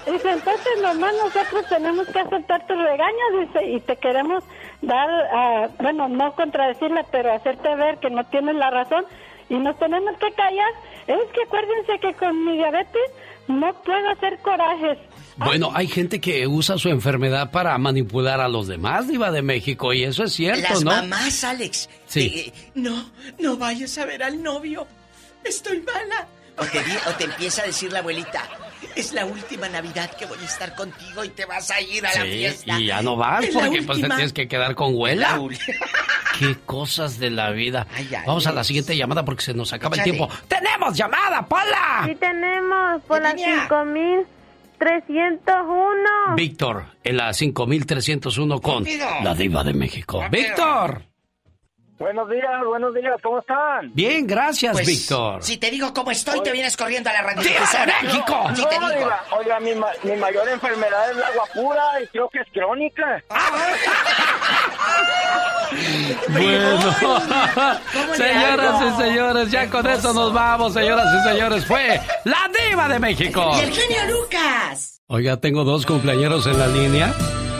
Dice, 0.13 0.29
entonces 0.31 0.81
nomás 0.81 1.13
nosotros 1.13 1.65
tenemos 1.69 2.05
que 2.07 2.19
aceptar 2.19 2.67
tus 2.67 2.77
regaños, 2.77 3.39
dice, 3.39 3.65
y 3.67 3.79
te 3.79 3.95
queremos 3.95 4.43
dar, 4.81 5.09
ah, 5.31 5.67
bueno, 5.79 6.09
no 6.09 6.33
contradecirla, 6.35 7.05
pero 7.09 7.31
hacerte 7.31 7.73
ver 7.75 7.97
que 7.99 8.09
no 8.09 8.25
tienes 8.25 8.55
la 8.55 8.69
razón 8.69 9.05
y 9.49 9.55
nos 9.55 9.77
tenemos 9.79 10.17
que 10.17 10.31
callar. 10.33 10.71
Es 11.07 11.23
que 11.31 11.43
acuérdense 11.43 11.99
que 11.99 12.13
con 12.15 12.43
mi 12.45 12.57
diabetes 12.57 13.11
no 13.47 13.73
puedo 13.83 14.09
hacer 14.09 14.39
corajes. 14.41 14.97
Bueno, 15.37 15.71
hay 15.73 15.87
gente 15.87 16.21
que 16.21 16.45
usa 16.47 16.77
su 16.77 16.89
enfermedad 16.89 17.49
para 17.51 17.75
manipular 17.77 18.39
a 18.39 18.47
los 18.47 18.67
demás, 18.67 19.07
Diva 19.07 19.31
de 19.31 19.41
México, 19.41 19.91
y 19.93 20.03
eso 20.03 20.23
es 20.25 20.33
cierto, 20.33 20.61
Las 20.69 20.83
¿no? 20.83 20.91
mamás, 20.91 21.43
Alex. 21.43 21.89
Sí. 22.05 22.51
eh, 22.53 22.53
no, 22.75 23.09
no 23.39 23.57
vayas 23.57 23.97
a 23.97 24.05
ver 24.05 24.21
al 24.23 24.41
novio. 24.43 24.85
Estoy 25.43 25.81
mala. 25.81 26.27
O 26.57 26.65
te, 26.65 26.79
o 26.79 27.13
te 27.17 27.23
empieza 27.23 27.63
a 27.63 27.65
decir 27.65 27.91
la 27.91 27.99
abuelita, 27.99 28.47
es 28.95 29.13
la 29.13 29.25
última 29.25 29.67
Navidad 29.69 30.11
que 30.17 30.25
voy 30.25 30.37
a 30.41 30.45
estar 30.45 30.75
contigo 30.75 31.23
y 31.23 31.29
te 31.29 31.45
vas 31.45 31.69
a 31.71 31.79
ir 31.81 32.05
a 32.05 32.09
la 32.13 32.23
Sí, 32.23 32.29
fiesta. 32.31 32.79
y 32.79 32.85
ya 32.87 33.01
no 33.01 33.15
vas 33.15 33.45
la 33.53 33.59
porque 33.61 33.81
pues 33.83 33.99
te 34.01 34.07
tienes 34.07 34.33
que 34.33 34.47
quedar 34.47 34.75
con 34.75 34.91
La 34.93 34.97
huela. 34.97 35.39
Qué 36.39 36.55
cosas 36.65 37.19
de 37.19 37.29
la 37.29 37.51
vida. 37.51 37.85
ay, 37.95 38.09
Vamos 38.25 38.47
a 38.47 38.51
la 38.51 38.63
siguiente 38.63 38.97
llamada 38.97 39.23
porque 39.23 39.43
se 39.43 39.53
nos 39.53 39.71
acaba 39.71 39.95
el 39.95 40.03
tiempo. 40.03 40.27
¡Tenemos 40.47 40.95
llamada, 40.97 41.45
Pola! 41.45 42.03
Sí 42.07 42.15
tenemos 42.15 43.01
por 43.03 43.21
línea? 43.21 43.67
5301. 44.79 46.35
Víctor, 46.35 46.85
en 47.03 47.17
la 47.17 47.33
5301 47.33 48.59
con 48.61 48.83
Rápido. 48.85 49.07
la 49.23 49.33
Diva 49.35 49.63
de 49.63 49.73
México. 49.73 50.21
Rápido. 50.21 50.43
¡Víctor! 50.43 51.03
Buenos 51.99 52.27
días, 52.29 52.63
buenos 52.65 52.93
días, 52.93 53.15
¿cómo 53.21 53.39
están? 53.39 53.93
Bien, 53.93 54.25
gracias, 54.27 54.73
Pues, 54.73 54.87
Víctor. 54.87 55.41
Si 55.43 55.57
te 55.57 55.69
digo 55.69 55.93
cómo 55.93 56.11
estoy, 56.11 56.41
te 56.41 56.51
vienes 56.51 56.75
corriendo 56.75 57.09
a 57.09 57.13
la 57.13 57.21
radio. 57.21 57.41
¡Diva 57.43 57.65
de 57.85 58.07
México! 58.07 58.49
Si 58.55 58.65
te 58.67 58.79
No, 58.79 58.89
digo. 58.89 59.01
oiga, 59.05 59.23
oiga, 59.37 59.59
mi, 59.59 59.75
ma- 59.75 59.91
mi 60.01 60.15
mayor 60.17 60.49
enfermedad 60.49 61.11
es 61.11 61.17
la 61.17 61.27
agua 61.27 61.45
pura 61.53 61.83
y 62.03 62.07
creo 62.07 62.29
que 62.29 62.39
es 62.39 62.47
crónica. 62.51 63.23
Bueno, 66.29 66.93
¿Cómo 66.99 68.11
le 68.11 68.15
señoras 68.17 68.81
y 68.83 69.01
señores, 69.01 69.51
ya 69.51 69.69
con 69.69 69.87
eso 69.87 70.13
nos 70.13 70.31
vamos, 70.33 70.73
señoras 70.73 71.05
y 71.19 71.29
señores. 71.29 71.65
Fue 71.65 71.99
la 72.25 72.49
Diva 72.69 72.87
de 72.87 72.99
México. 72.99 73.51
Y 73.57 73.59
el 73.61 73.71
genio 73.73 74.15
Lucas. 74.15 74.92
Oiga, 75.13 75.37
tengo 75.37 75.63
dos 75.63 75.85
cumpleañeros 75.85 76.47
en 76.47 76.57
la 76.57 76.65
línea. 76.65 77.13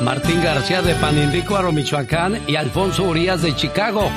Martín 0.04 0.42
García 0.42 0.82
de 0.82 0.96
Panindícuaro, 0.96 1.72
Michoacán 1.72 2.42
y 2.48 2.56
Alfonso 2.56 3.04
Urias 3.04 3.44
de 3.44 3.56
Chicago. 3.56 4.10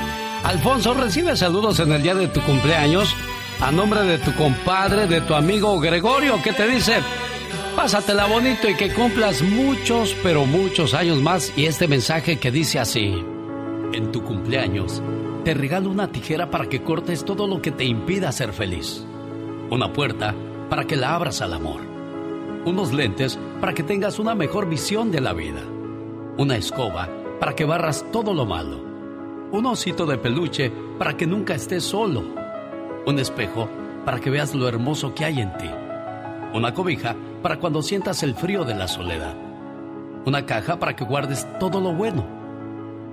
Alfonso, 0.42 0.94
recibe 0.94 1.36
saludos 1.36 1.78
en 1.80 1.92
el 1.92 2.02
día 2.02 2.14
de 2.14 2.28
tu 2.28 2.40
cumpleaños 2.40 3.14
a 3.60 3.70
nombre 3.70 4.04
de 4.04 4.16
tu 4.16 4.34
compadre, 4.36 5.06
de 5.06 5.20
tu 5.20 5.34
amigo 5.34 5.78
Gregorio, 5.78 6.42
que 6.42 6.54
te 6.54 6.66
dice, 6.66 6.94
pásatela 7.76 8.24
bonito 8.24 8.70
y 8.70 8.74
que 8.74 8.94
cumplas 8.94 9.42
muchos, 9.42 10.16
pero 10.22 10.46
muchos 10.46 10.94
años 10.94 11.20
más. 11.20 11.52
Y 11.58 11.66
este 11.66 11.88
mensaje 11.88 12.38
que 12.38 12.50
dice 12.50 12.78
así, 12.78 13.22
en 13.92 14.12
tu 14.12 14.24
cumpleaños, 14.24 15.02
te 15.44 15.52
regalo 15.52 15.90
una 15.90 16.10
tijera 16.10 16.48
para 16.50 16.70
que 16.70 16.82
cortes 16.82 17.22
todo 17.22 17.46
lo 17.46 17.60
que 17.60 17.70
te 17.70 17.84
impida 17.84 18.32
ser 18.32 18.54
feliz. 18.54 19.04
Una 19.68 19.92
puerta 19.92 20.34
para 20.70 20.86
que 20.86 20.96
la 20.96 21.14
abras 21.14 21.42
al 21.42 21.52
amor 21.52 21.95
unos 22.66 22.92
lentes 22.92 23.38
para 23.60 23.72
que 23.72 23.84
tengas 23.84 24.18
una 24.18 24.34
mejor 24.34 24.68
visión 24.68 25.12
de 25.12 25.20
la 25.20 25.32
vida, 25.32 25.62
una 26.36 26.56
escoba 26.56 27.08
para 27.38 27.54
que 27.54 27.64
barras 27.64 28.04
todo 28.10 28.34
lo 28.34 28.44
malo, 28.44 28.80
un 29.52 29.66
osito 29.66 30.04
de 30.04 30.18
peluche 30.18 30.72
para 30.98 31.16
que 31.16 31.28
nunca 31.28 31.54
estés 31.54 31.84
solo, 31.84 32.24
un 33.06 33.18
espejo 33.20 33.68
para 34.04 34.18
que 34.18 34.30
veas 34.30 34.54
lo 34.54 34.68
hermoso 34.68 35.14
que 35.14 35.24
hay 35.24 35.40
en 35.40 35.56
ti, 35.56 35.70
una 36.52 36.74
cobija 36.74 37.14
para 37.40 37.60
cuando 37.60 37.82
sientas 37.82 38.24
el 38.24 38.34
frío 38.34 38.64
de 38.64 38.74
la 38.74 38.88
soledad, 38.88 39.36
una 40.24 40.44
caja 40.44 40.80
para 40.80 40.96
que 40.96 41.04
guardes 41.04 41.46
todo 41.60 41.80
lo 41.80 41.92
bueno. 41.92 42.26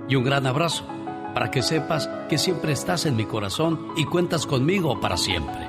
Y 0.08 0.16
un 0.16 0.24
gran 0.24 0.46
abrazo 0.46 0.84
para 1.32 1.50
que 1.50 1.62
sepas 1.62 2.08
que 2.28 2.38
siempre 2.38 2.72
estás 2.72 3.06
en 3.06 3.16
mi 3.16 3.24
corazón 3.24 3.88
y 3.96 4.04
cuentas 4.04 4.46
conmigo 4.46 5.00
para 5.00 5.16
siempre. 5.16 5.68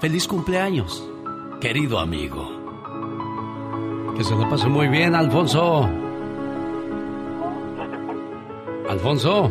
Feliz 0.00 0.26
cumpleaños, 0.26 1.06
querido 1.60 1.98
amigo. 1.98 2.59
Que 4.20 4.24
se 4.24 4.36
le 4.36 4.44
pase 4.44 4.68
muy 4.68 4.86
bien, 4.88 5.14
Alfonso. 5.14 5.88
Alfonso. 8.86 9.50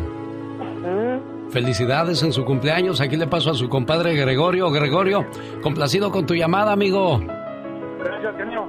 Felicidades 1.50 2.22
en 2.22 2.32
su 2.32 2.44
cumpleaños. 2.44 3.00
Aquí 3.00 3.16
le 3.16 3.26
paso 3.26 3.50
a 3.50 3.54
su 3.54 3.68
compadre 3.68 4.14
Gregorio. 4.14 4.70
Gregorio, 4.70 5.26
complacido 5.60 6.12
con 6.12 6.24
tu 6.24 6.36
llamada, 6.36 6.70
amigo. 6.70 7.18
Gracias, 7.18 8.36
genio. 8.36 8.68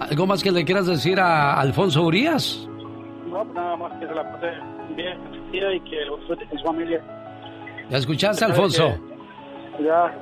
¿Algo 0.00 0.26
más 0.26 0.42
que 0.42 0.52
le 0.52 0.66
quieras 0.66 0.86
decir 0.86 1.18
a 1.18 1.58
Alfonso 1.58 2.02
Urias? 2.02 2.68
No, 3.30 3.42
nada 3.42 3.74
más 3.76 3.98
que 3.98 4.06
se 4.06 4.14
la 4.14 4.30
pase 4.34 4.48
bien 4.94 5.18
y 5.74 5.80
que 5.80 6.04
lo 6.04 6.18
disfrute 6.18 6.46
con 6.46 6.58
su 6.58 6.64
familia. 6.66 7.02
¿Ya 7.88 7.96
escuchaste, 7.96 8.44
Alfonso? 8.44 8.98
Ya, 9.82 10.14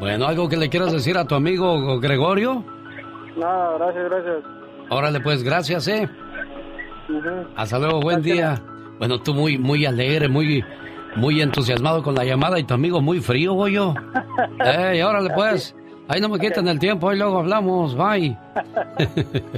Bueno, 0.00 0.24
¿algo 0.24 0.48
que 0.48 0.56
le 0.56 0.70
quieras 0.70 0.92
decir 0.92 1.18
a 1.18 1.26
tu 1.26 1.34
amigo 1.34 2.00
Gregorio? 2.00 2.64
Nada, 3.36 3.78
gracias, 3.78 4.04
gracias. 4.10 4.36
Órale, 4.88 5.20
pues, 5.20 5.42
gracias, 5.42 5.88
¿eh? 5.88 6.08
Hasta 7.56 7.78
luego, 7.78 8.00
buen 8.00 8.22
día. 8.22 8.60
Bueno, 8.98 9.20
tú 9.20 9.34
muy, 9.34 9.58
muy 9.58 9.84
alegre, 9.86 10.28
muy, 10.28 10.64
muy 11.16 11.40
entusiasmado 11.40 12.02
con 12.02 12.14
la 12.14 12.24
llamada 12.24 12.58
y 12.58 12.64
tu 12.64 12.74
amigo 12.74 13.00
muy 13.00 13.20
frío, 13.20 13.54
Goyo. 13.54 13.94
¡Ey, 14.64 15.02
órale, 15.02 15.30
pues! 15.34 15.74
Ahí 16.08 16.20
no 16.20 16.28
me 16.28 16.38
quiten 16.38 16.68
el 16.68 16.78
tiempo, 16.78 17.08
ahí 17.08 17.18
luego 17.18 17.38
hablamos, 17.38 17.96
bye. 17.96 18.36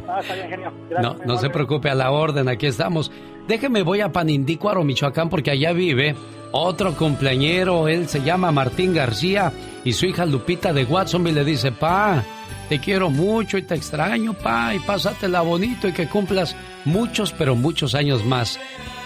Ah, 0.08 0.20
está 0.20 0.34
bien, 0.34 0.48
genio. 0.48 0.72
Gracias, 0.88 1.18
No, 1.18 1.24
no 1.24 1.38
se 1.38 1.50
preocupe, 1.50 1.90
a 1.90 1.94
la 1.94 2.10
orden, 2.10 2.48
aquí 2.48 2.66
estamos. 2.66 3.12
Déjeme, 3.46 3.82
voy 3.82 4.00
a 4.00 4.12
Panindícuaro, 4.12 4.82
Michoacán, 4.82 5.28
porque 5.28 5.50
allá 5.50 5.72
vive 5.72 6.16
otro 6.52 6.94
cumpleañero. 6.94 7.86
Él 7.88 8.08
se 8.08 8.22
llama 8.22 8.50
Martín 8.50 8.94
García 8.94 9.52
y 9.84 9.92
su 9.92 10.06
hija 10.06 10.24
Lupita 10.24 10.72
de 10.72 10.84
Watsonville 10.84 11.34
le 11.34 11.44
dice, 11.44 11.70
pa, 11.70 12.22
te 12.68 12.80
quiero 12.80 13.10
mucho 13.10 13.56
y 13.58 13.62
te 13.62 13.74
extraño, 13.74 14.34
pa, 14.34 14.74
y 14.74 14.80
pásatela 14.80 15.40
bonito 15.40 15.88
y 15.88 15.92
que 15.92 16.08
cumplas 16.08 16.54
muchos, 16.84 17.32
pero 17.32 17.56
muchos 17.56 17.94
años 17.94 18.24
más. 18.24 18.58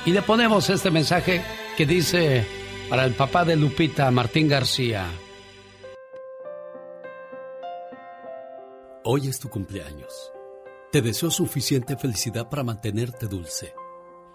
Y 0.05 0.11
le 0.11 0.23
ponemos 0.23 0.69
este 0.69 0.91
mensaje 0.91 1.43
que 1.77 1.87
dice 1.87 2.47
para 2.91 3.05
el 3.05 3.15
papá 3.15 3.45
de 3.45 3.57
Lupita, 3.57 4.11
Martín 4.11 4.49
García. 4.49 5.07
Hoy 9.05 9.29
es 9.29 9.39
tu 9.39 9.49
cumpleaños. 9.49 10.33
Te 10.91 11.01
deseo 11.01 11.31
suficiente 11.31 11.97
felicidad 11.97 12.49
para 12.49 12.63
mantenerte 12.63 13.27
dulce, 13.27 13.75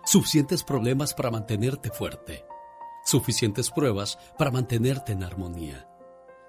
suficientes 0.06 0.64
problemas 0.64 1.14
para 1.14 1.30
mantenerte 1.30 1.92
fuerte, 1.92 2.46
suficientes 3.06 3.70
pruebas 3.70 4.18
para 4.38 4.52
mantenerte 4.52 5.12
en 5.12 5.24
armonía, 5.24 5.88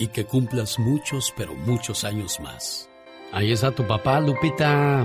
y 0.00 0.08
que 0.08 0.24
cumplas 0.24 0.78
muchos, 0.78 1.32
pero 1.36 1.54
muchos 1.54 2.02
años 2.04 2.40
más. 2.40 2.88
Ahí 3.32 3.52
está 3.52 3.70
tu 3.70 3.86
papá, 3.86 4.18
Lupita. 4.20 5.04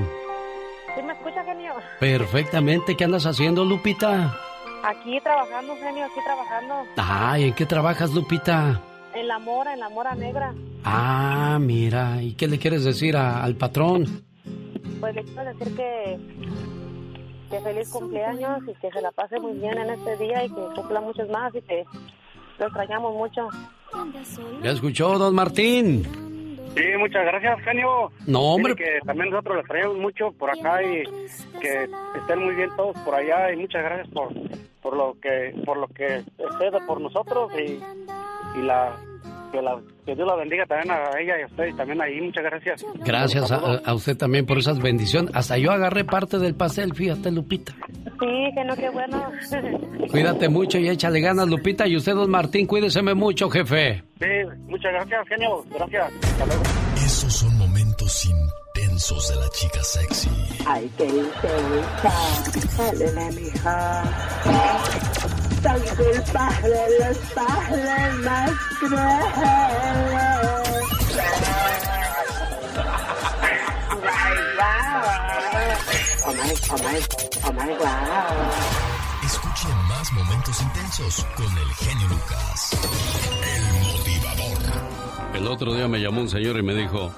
¿Sí 0.95 1.01
me 1.03 1.13
escucha, 1.13 1.43
genio? 1.43 1.73
Perfectamente. 1.99 2.95
¿Qué 2.97 3.03
andas 3.03 3.25
haciendo, 3.25 3.63
Lupita? 3.65 4.35
Aquí 4.83 5.19
trabajando, 5.21 5.75
genio, 5.77 6.05
aquí 6.05 6.19
trabajando. 6.25 6.73
Ay, 6.97 7.43
¿en 7.45 7.53
qué 7.53 7.65
trabajas, 7.65 8.11
Lupita? 8.13 8.81
En 9.13 9.27
la 9.27 9.37
mora, 9.39 9.73
en 9.73 9.79
la 9.79 9.89
mora 9.89 10.15
negra. 10.15 10.53
Ah, 10.83 11.57
mira. 11.59 12.21
¿Y 12.21 12.33
qué 12.33 12.47
le 12.47 12.57
quieres 12.59 12.83
decir 12.83 13.15
a- 13.17 13.43
al 13.43 13.55
patrón? 13.55 14.23
Pues 14.99 15.13
le 15.15 15.23
quiero 15.23 15.43
decir 15.53 15.75
que, 15.75 16.19
que 17.49 17.59
feliz 17.61 17.89
cumpleaños 17.89 18.59
y 18.67 18.73
que 18.79 18.91
se 18.91 19.01
la 19.01 19.11
pase 19.11 19.39
muy 19.39 19.53
bien 19.53 19.77
en 19.77 19.89
este 19.91 20.17
día 20.17 20.45
y 20.45 20.49
que 20.49 20.61
cumpla 20.75 21.01
muchos 21.01 21.29
más 21.29 21.53
y 21.55 21.61
que 21.61 21.85
lo 22.59 22.65
extrañamos 22.65 23.13
mucho. 23.13 23.47
¿Ya 24.63 24.71
escuchó, 24.71 25.17
don 25.17 25.35
Martín? 25.35 26.03
Sí, 26.75 26.83
muchas 26.97 27.25
gracias, 27.25 27.61
genio. 27.61 28.11
No, 28.27 28.41
hombre. 28.41 28.75
Dile 28.75 28.85
que 28.85 29.05
también 29.05 29.29
nosotros 29.29 29.57
les 29.57 29.65
traemos 29.65 29.97
mucho 29.97 30.31
por 30.33 30.49
acá 30.49 30.83
y 30.83 31.03
que 31.61 31.89
estén 32.19 32.39
muy 32.43 32.55
bien 32.55 32.69
todos 32.75 32.97
por 32.99 33.15
allá 33.15 33.53
y 33.53 33.57
muchas 33.57 33.83
gracias 33.83 34.09
por 34.09 34.33
por 34.81 34.97
lo 34.97 35.17
que 35.21 35.55
por 35.65 35.77
lo 35.77 35.87
que 35.87 36.17
excede 36.37 36.79
por 36.85 36.99
nosotros 36.99 37.51
y, 37.57 37.79
y 38.59 38.61
la 38.61 38.95
que, 39.51 39.61
la, 39.61 39.79
que 40.05 40.15
Dios 40.15 40.27
la 40.27 40.35
bendiga 40.35 40.65
también 40.65 40.91
a 40.91 41.09
ella 41.19 41.39
y 41.39 41.43
a 41.43 41.45
usted 41.45 41.65
y 41.67 41.73
también 41.73 42.01
ahí. 42.01 42.21
Muchas 42.21 42.43
gracias. 42.43 42.85
Gracias 43.03 43.51
a, 43.51 43.57
a 43.57 43.93
usted 43.93 44.17
también 44.17 44.45
por 44.45 44.57
esas 44.57 44.79
bendiciones. 44.79 45.31
Hasta 45.35 45.57
yo 45.57 45.71
agarré 45.71 46.03
parte 46.05 46.37
del 46.39 46.55
pastel, 46.55 46.93
fíjate, 46.93 47.31
Lupita. 47.31 47.73
Sí, 47.73 48.51
que 48.55 48.63
no, 48.65 48.75
qué 48.75 48.89
bueno. 48.89 49.31
Cuídate 50.11 50.49
mucho 50.49 50.77
y 50.79 50.89
échale 50.89 51.19
ganas, 51.21 51.47
Lupita. 51.47 51.87
Y 51.87 51.95
usted, 51.97 52.13
don 52.13 52.29
Martín, 52.29 52.65
cuídeseme 52.67 53.13
mucho, 53.13 53.49
jefe. 53.49 54.03
Sí, 54.19 54.25
muchas 54.67 54.93
gracias, 54.93 55.27
genio. 55.27 55.63
Gracias. 55.73 56.11
Hasta 56.23 56.45
luego. 56.45 56.63
Esos 56.97 57.33
son 57.33 57.57
momentos 57.57 58.25
intensos 58.25 59.29
de 59.29 59.35
la 59.35 59.49
chica 59.49 59.83
sexy. 59.83 60.29
Ay, 60.65 60.89
qué 60.97 61.05
intensa. 61.05 62.11
Dale, 62.77 63.31
mija. 63.31 64.03
Soy 65.21 65.34
los 65.73 67.17
padres 67.33 68.15
más 68.23 68.51
crueles. 68.79 69.01
Oh 76.27 76.33
my, 76.33 76.53
oh 76.69 76.77
my, 76.77 76.99
oh 77.43 77.53
my, 77.53 77.69
wow. 77.77 77.85
Escuche 79.23 79.67
más 79.87 80.13
momentos 80.13 80.61
intensos 80.61 81.25
con 81.35 81.57
el 81.57 81.73
genio 81.73 82.07
Lucas. 82.09 82.71
El 83.43 83.63
motivador. 83.83 85.35
El 85.35 85.47
otro 85.47 85.73
día 85.73 85.87
me 85.87 85.99
llamó 85.99 86.21
un 86.21 86.29
señor 86.29 86.57
y 86.57 86.63
me 86.63 86.75
dijo, 86.75 87.11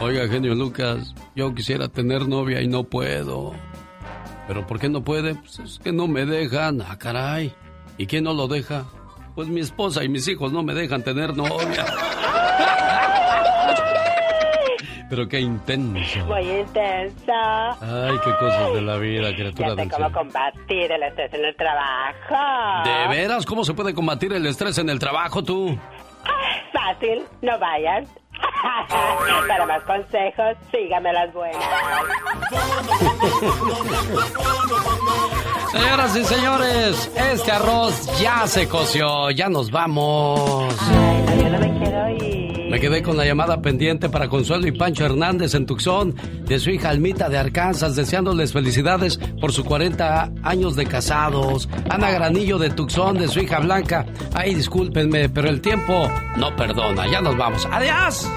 oiga, 0.00 0.28
genio 0.28 0.54
Lucas, 0.54 1.14
yo 1.34 1.54
quisiera 1.54 1.88
tener 1.88 2.26
novia 2.28 2.60
y 2.60 2.68
no 2.68 2.84
puedo. 2.84 3.54
¿Pero 4.48 4.66
por 4.66 4.78
qué 4.80 4.88
no 4.88 5.04
puede? 5.04 5.34
Pues 5.34 5.58
es 5.58 5.78
que 5.78 5.92
no 5.92 6.08
me 6.08 6.24
dejan. 6.24 6.80
Ah, 6.80 6.98
caray. 6.98 7.54
¿Y 7.98 8.06
quién 8.06 8.24
no 8.24 8.32
lo 8.32 8.46
deja? 8.46 8.84
Pues 9.34 9.48
mi 9.48 9.60
esposa 9.60 10.04
y 10.04 10.08
mis 10.08 10.26
hijos 10.28 10.52
no 10.52 10.62
me 10.62 10.72
dejan 10.72 11.02
tener 11.02 11.36
novia. 11.36 11.84
Pero 15.10 15.26
qué 15.26 15.40
intenso. 15.40 16.26
Muy 16.26 16.42
intensa. 16.42 17.70
Ay, 17.80 18.14
qué 18.24 18.30
cosas 18.38 18.74
de 18.74 18.82
la 18.82 18.96
vida, 18.98 19.34
criatura 19.34 19.74
del 19.74 19.90
cómo 19.90 20.12
combatir 20.12 20.92
el 20.92 21.02
estrés 21.02 21.32
en 21.32 21.44
el 21.44 21.56
trabajo. 21.56 22.88
¿De 22.88 23.08
veras? 23.08 23.46
¿Cómo 23.46 23.64
se 23.64 23.74
puede 23.74 23.94
combatir 23.94 24.32
el 24.32 24.46
estrés 24.46 24.76
en 24.78 24.90
el 24.90 24.98
trabajo 24.98 25.42
tú? 25.42 25.78
Fácil, 26.72 27.22
no 27.42 27.58
vayan. 27.58 28.06
Para 29.48 29.66
más 29.66 29.82
consejos, 29.82 30.56
sígame 30.70 31.12
las 31.12 31.32
buenas. 31.32 31.64
Señoras 35.72 36.16
y 36.16 36.24
señores, 36.24 37.12
este 37.14 37.52
arroz 37.52 38.20
ya 38.20 38.46
se 38.46 38.68
coció, 38.68 39.30
ya 39.30 39.48
nos 39.48 39.70
vamos. 39.70 40.74
Yo 41.40 41.48
no 41.50 41.58
me 41.58 41.78
quiero 41.78 42.08
ir. 42.24 42.47
Me 42.70 42.78
quedé 42.80 43.02
con 43.02 43.16
la 43.16 43.24
llamada 43.24 43.62
pendiente 43.62 44.10
para 44.10 44.28
Consuelo 44.28 44.66
y 44.66 44.72
Pancho 44.72 45.06
Hernández 45.06 45.54
en 45.54 45.64
Tucson, 45.64 46.14
de 46.44 46.58
su 46.58 46.70
hija 46.70 46.90
Almita 46.90 47.30
de 47.30 47.38
Arkansas, 47.38 47.96
deseándoles 47.96 48.52
felicidades 48.52 49.18
por 49.40 49.52
sus 49.52 49.64
40 49.64 50.32
años 50.42 50.76
de 50.76 50.84
casados. 50.84 51.68
Ana 51.88 52.10
Granillo 52.10 52.58
de 52.58 52.68
Tucson, 52.68 53.16
de 53.16 53.28
su 53.28 53.40
hija 53.40 53.60
Blanca. 53.60 54.04
Ay, 54.34 54.54
discúlpenme, 54.54 55.30
pero 55.30 55.48
el 55.48 55.62
tiempo 55.62 56.10
no 56.36 56.54
perdona. 56.56 57.10
Ya 57.10 57.22
nos 57.22 57.36
vamos. 57.38 57.66
¡Adiós! 57.70 58.28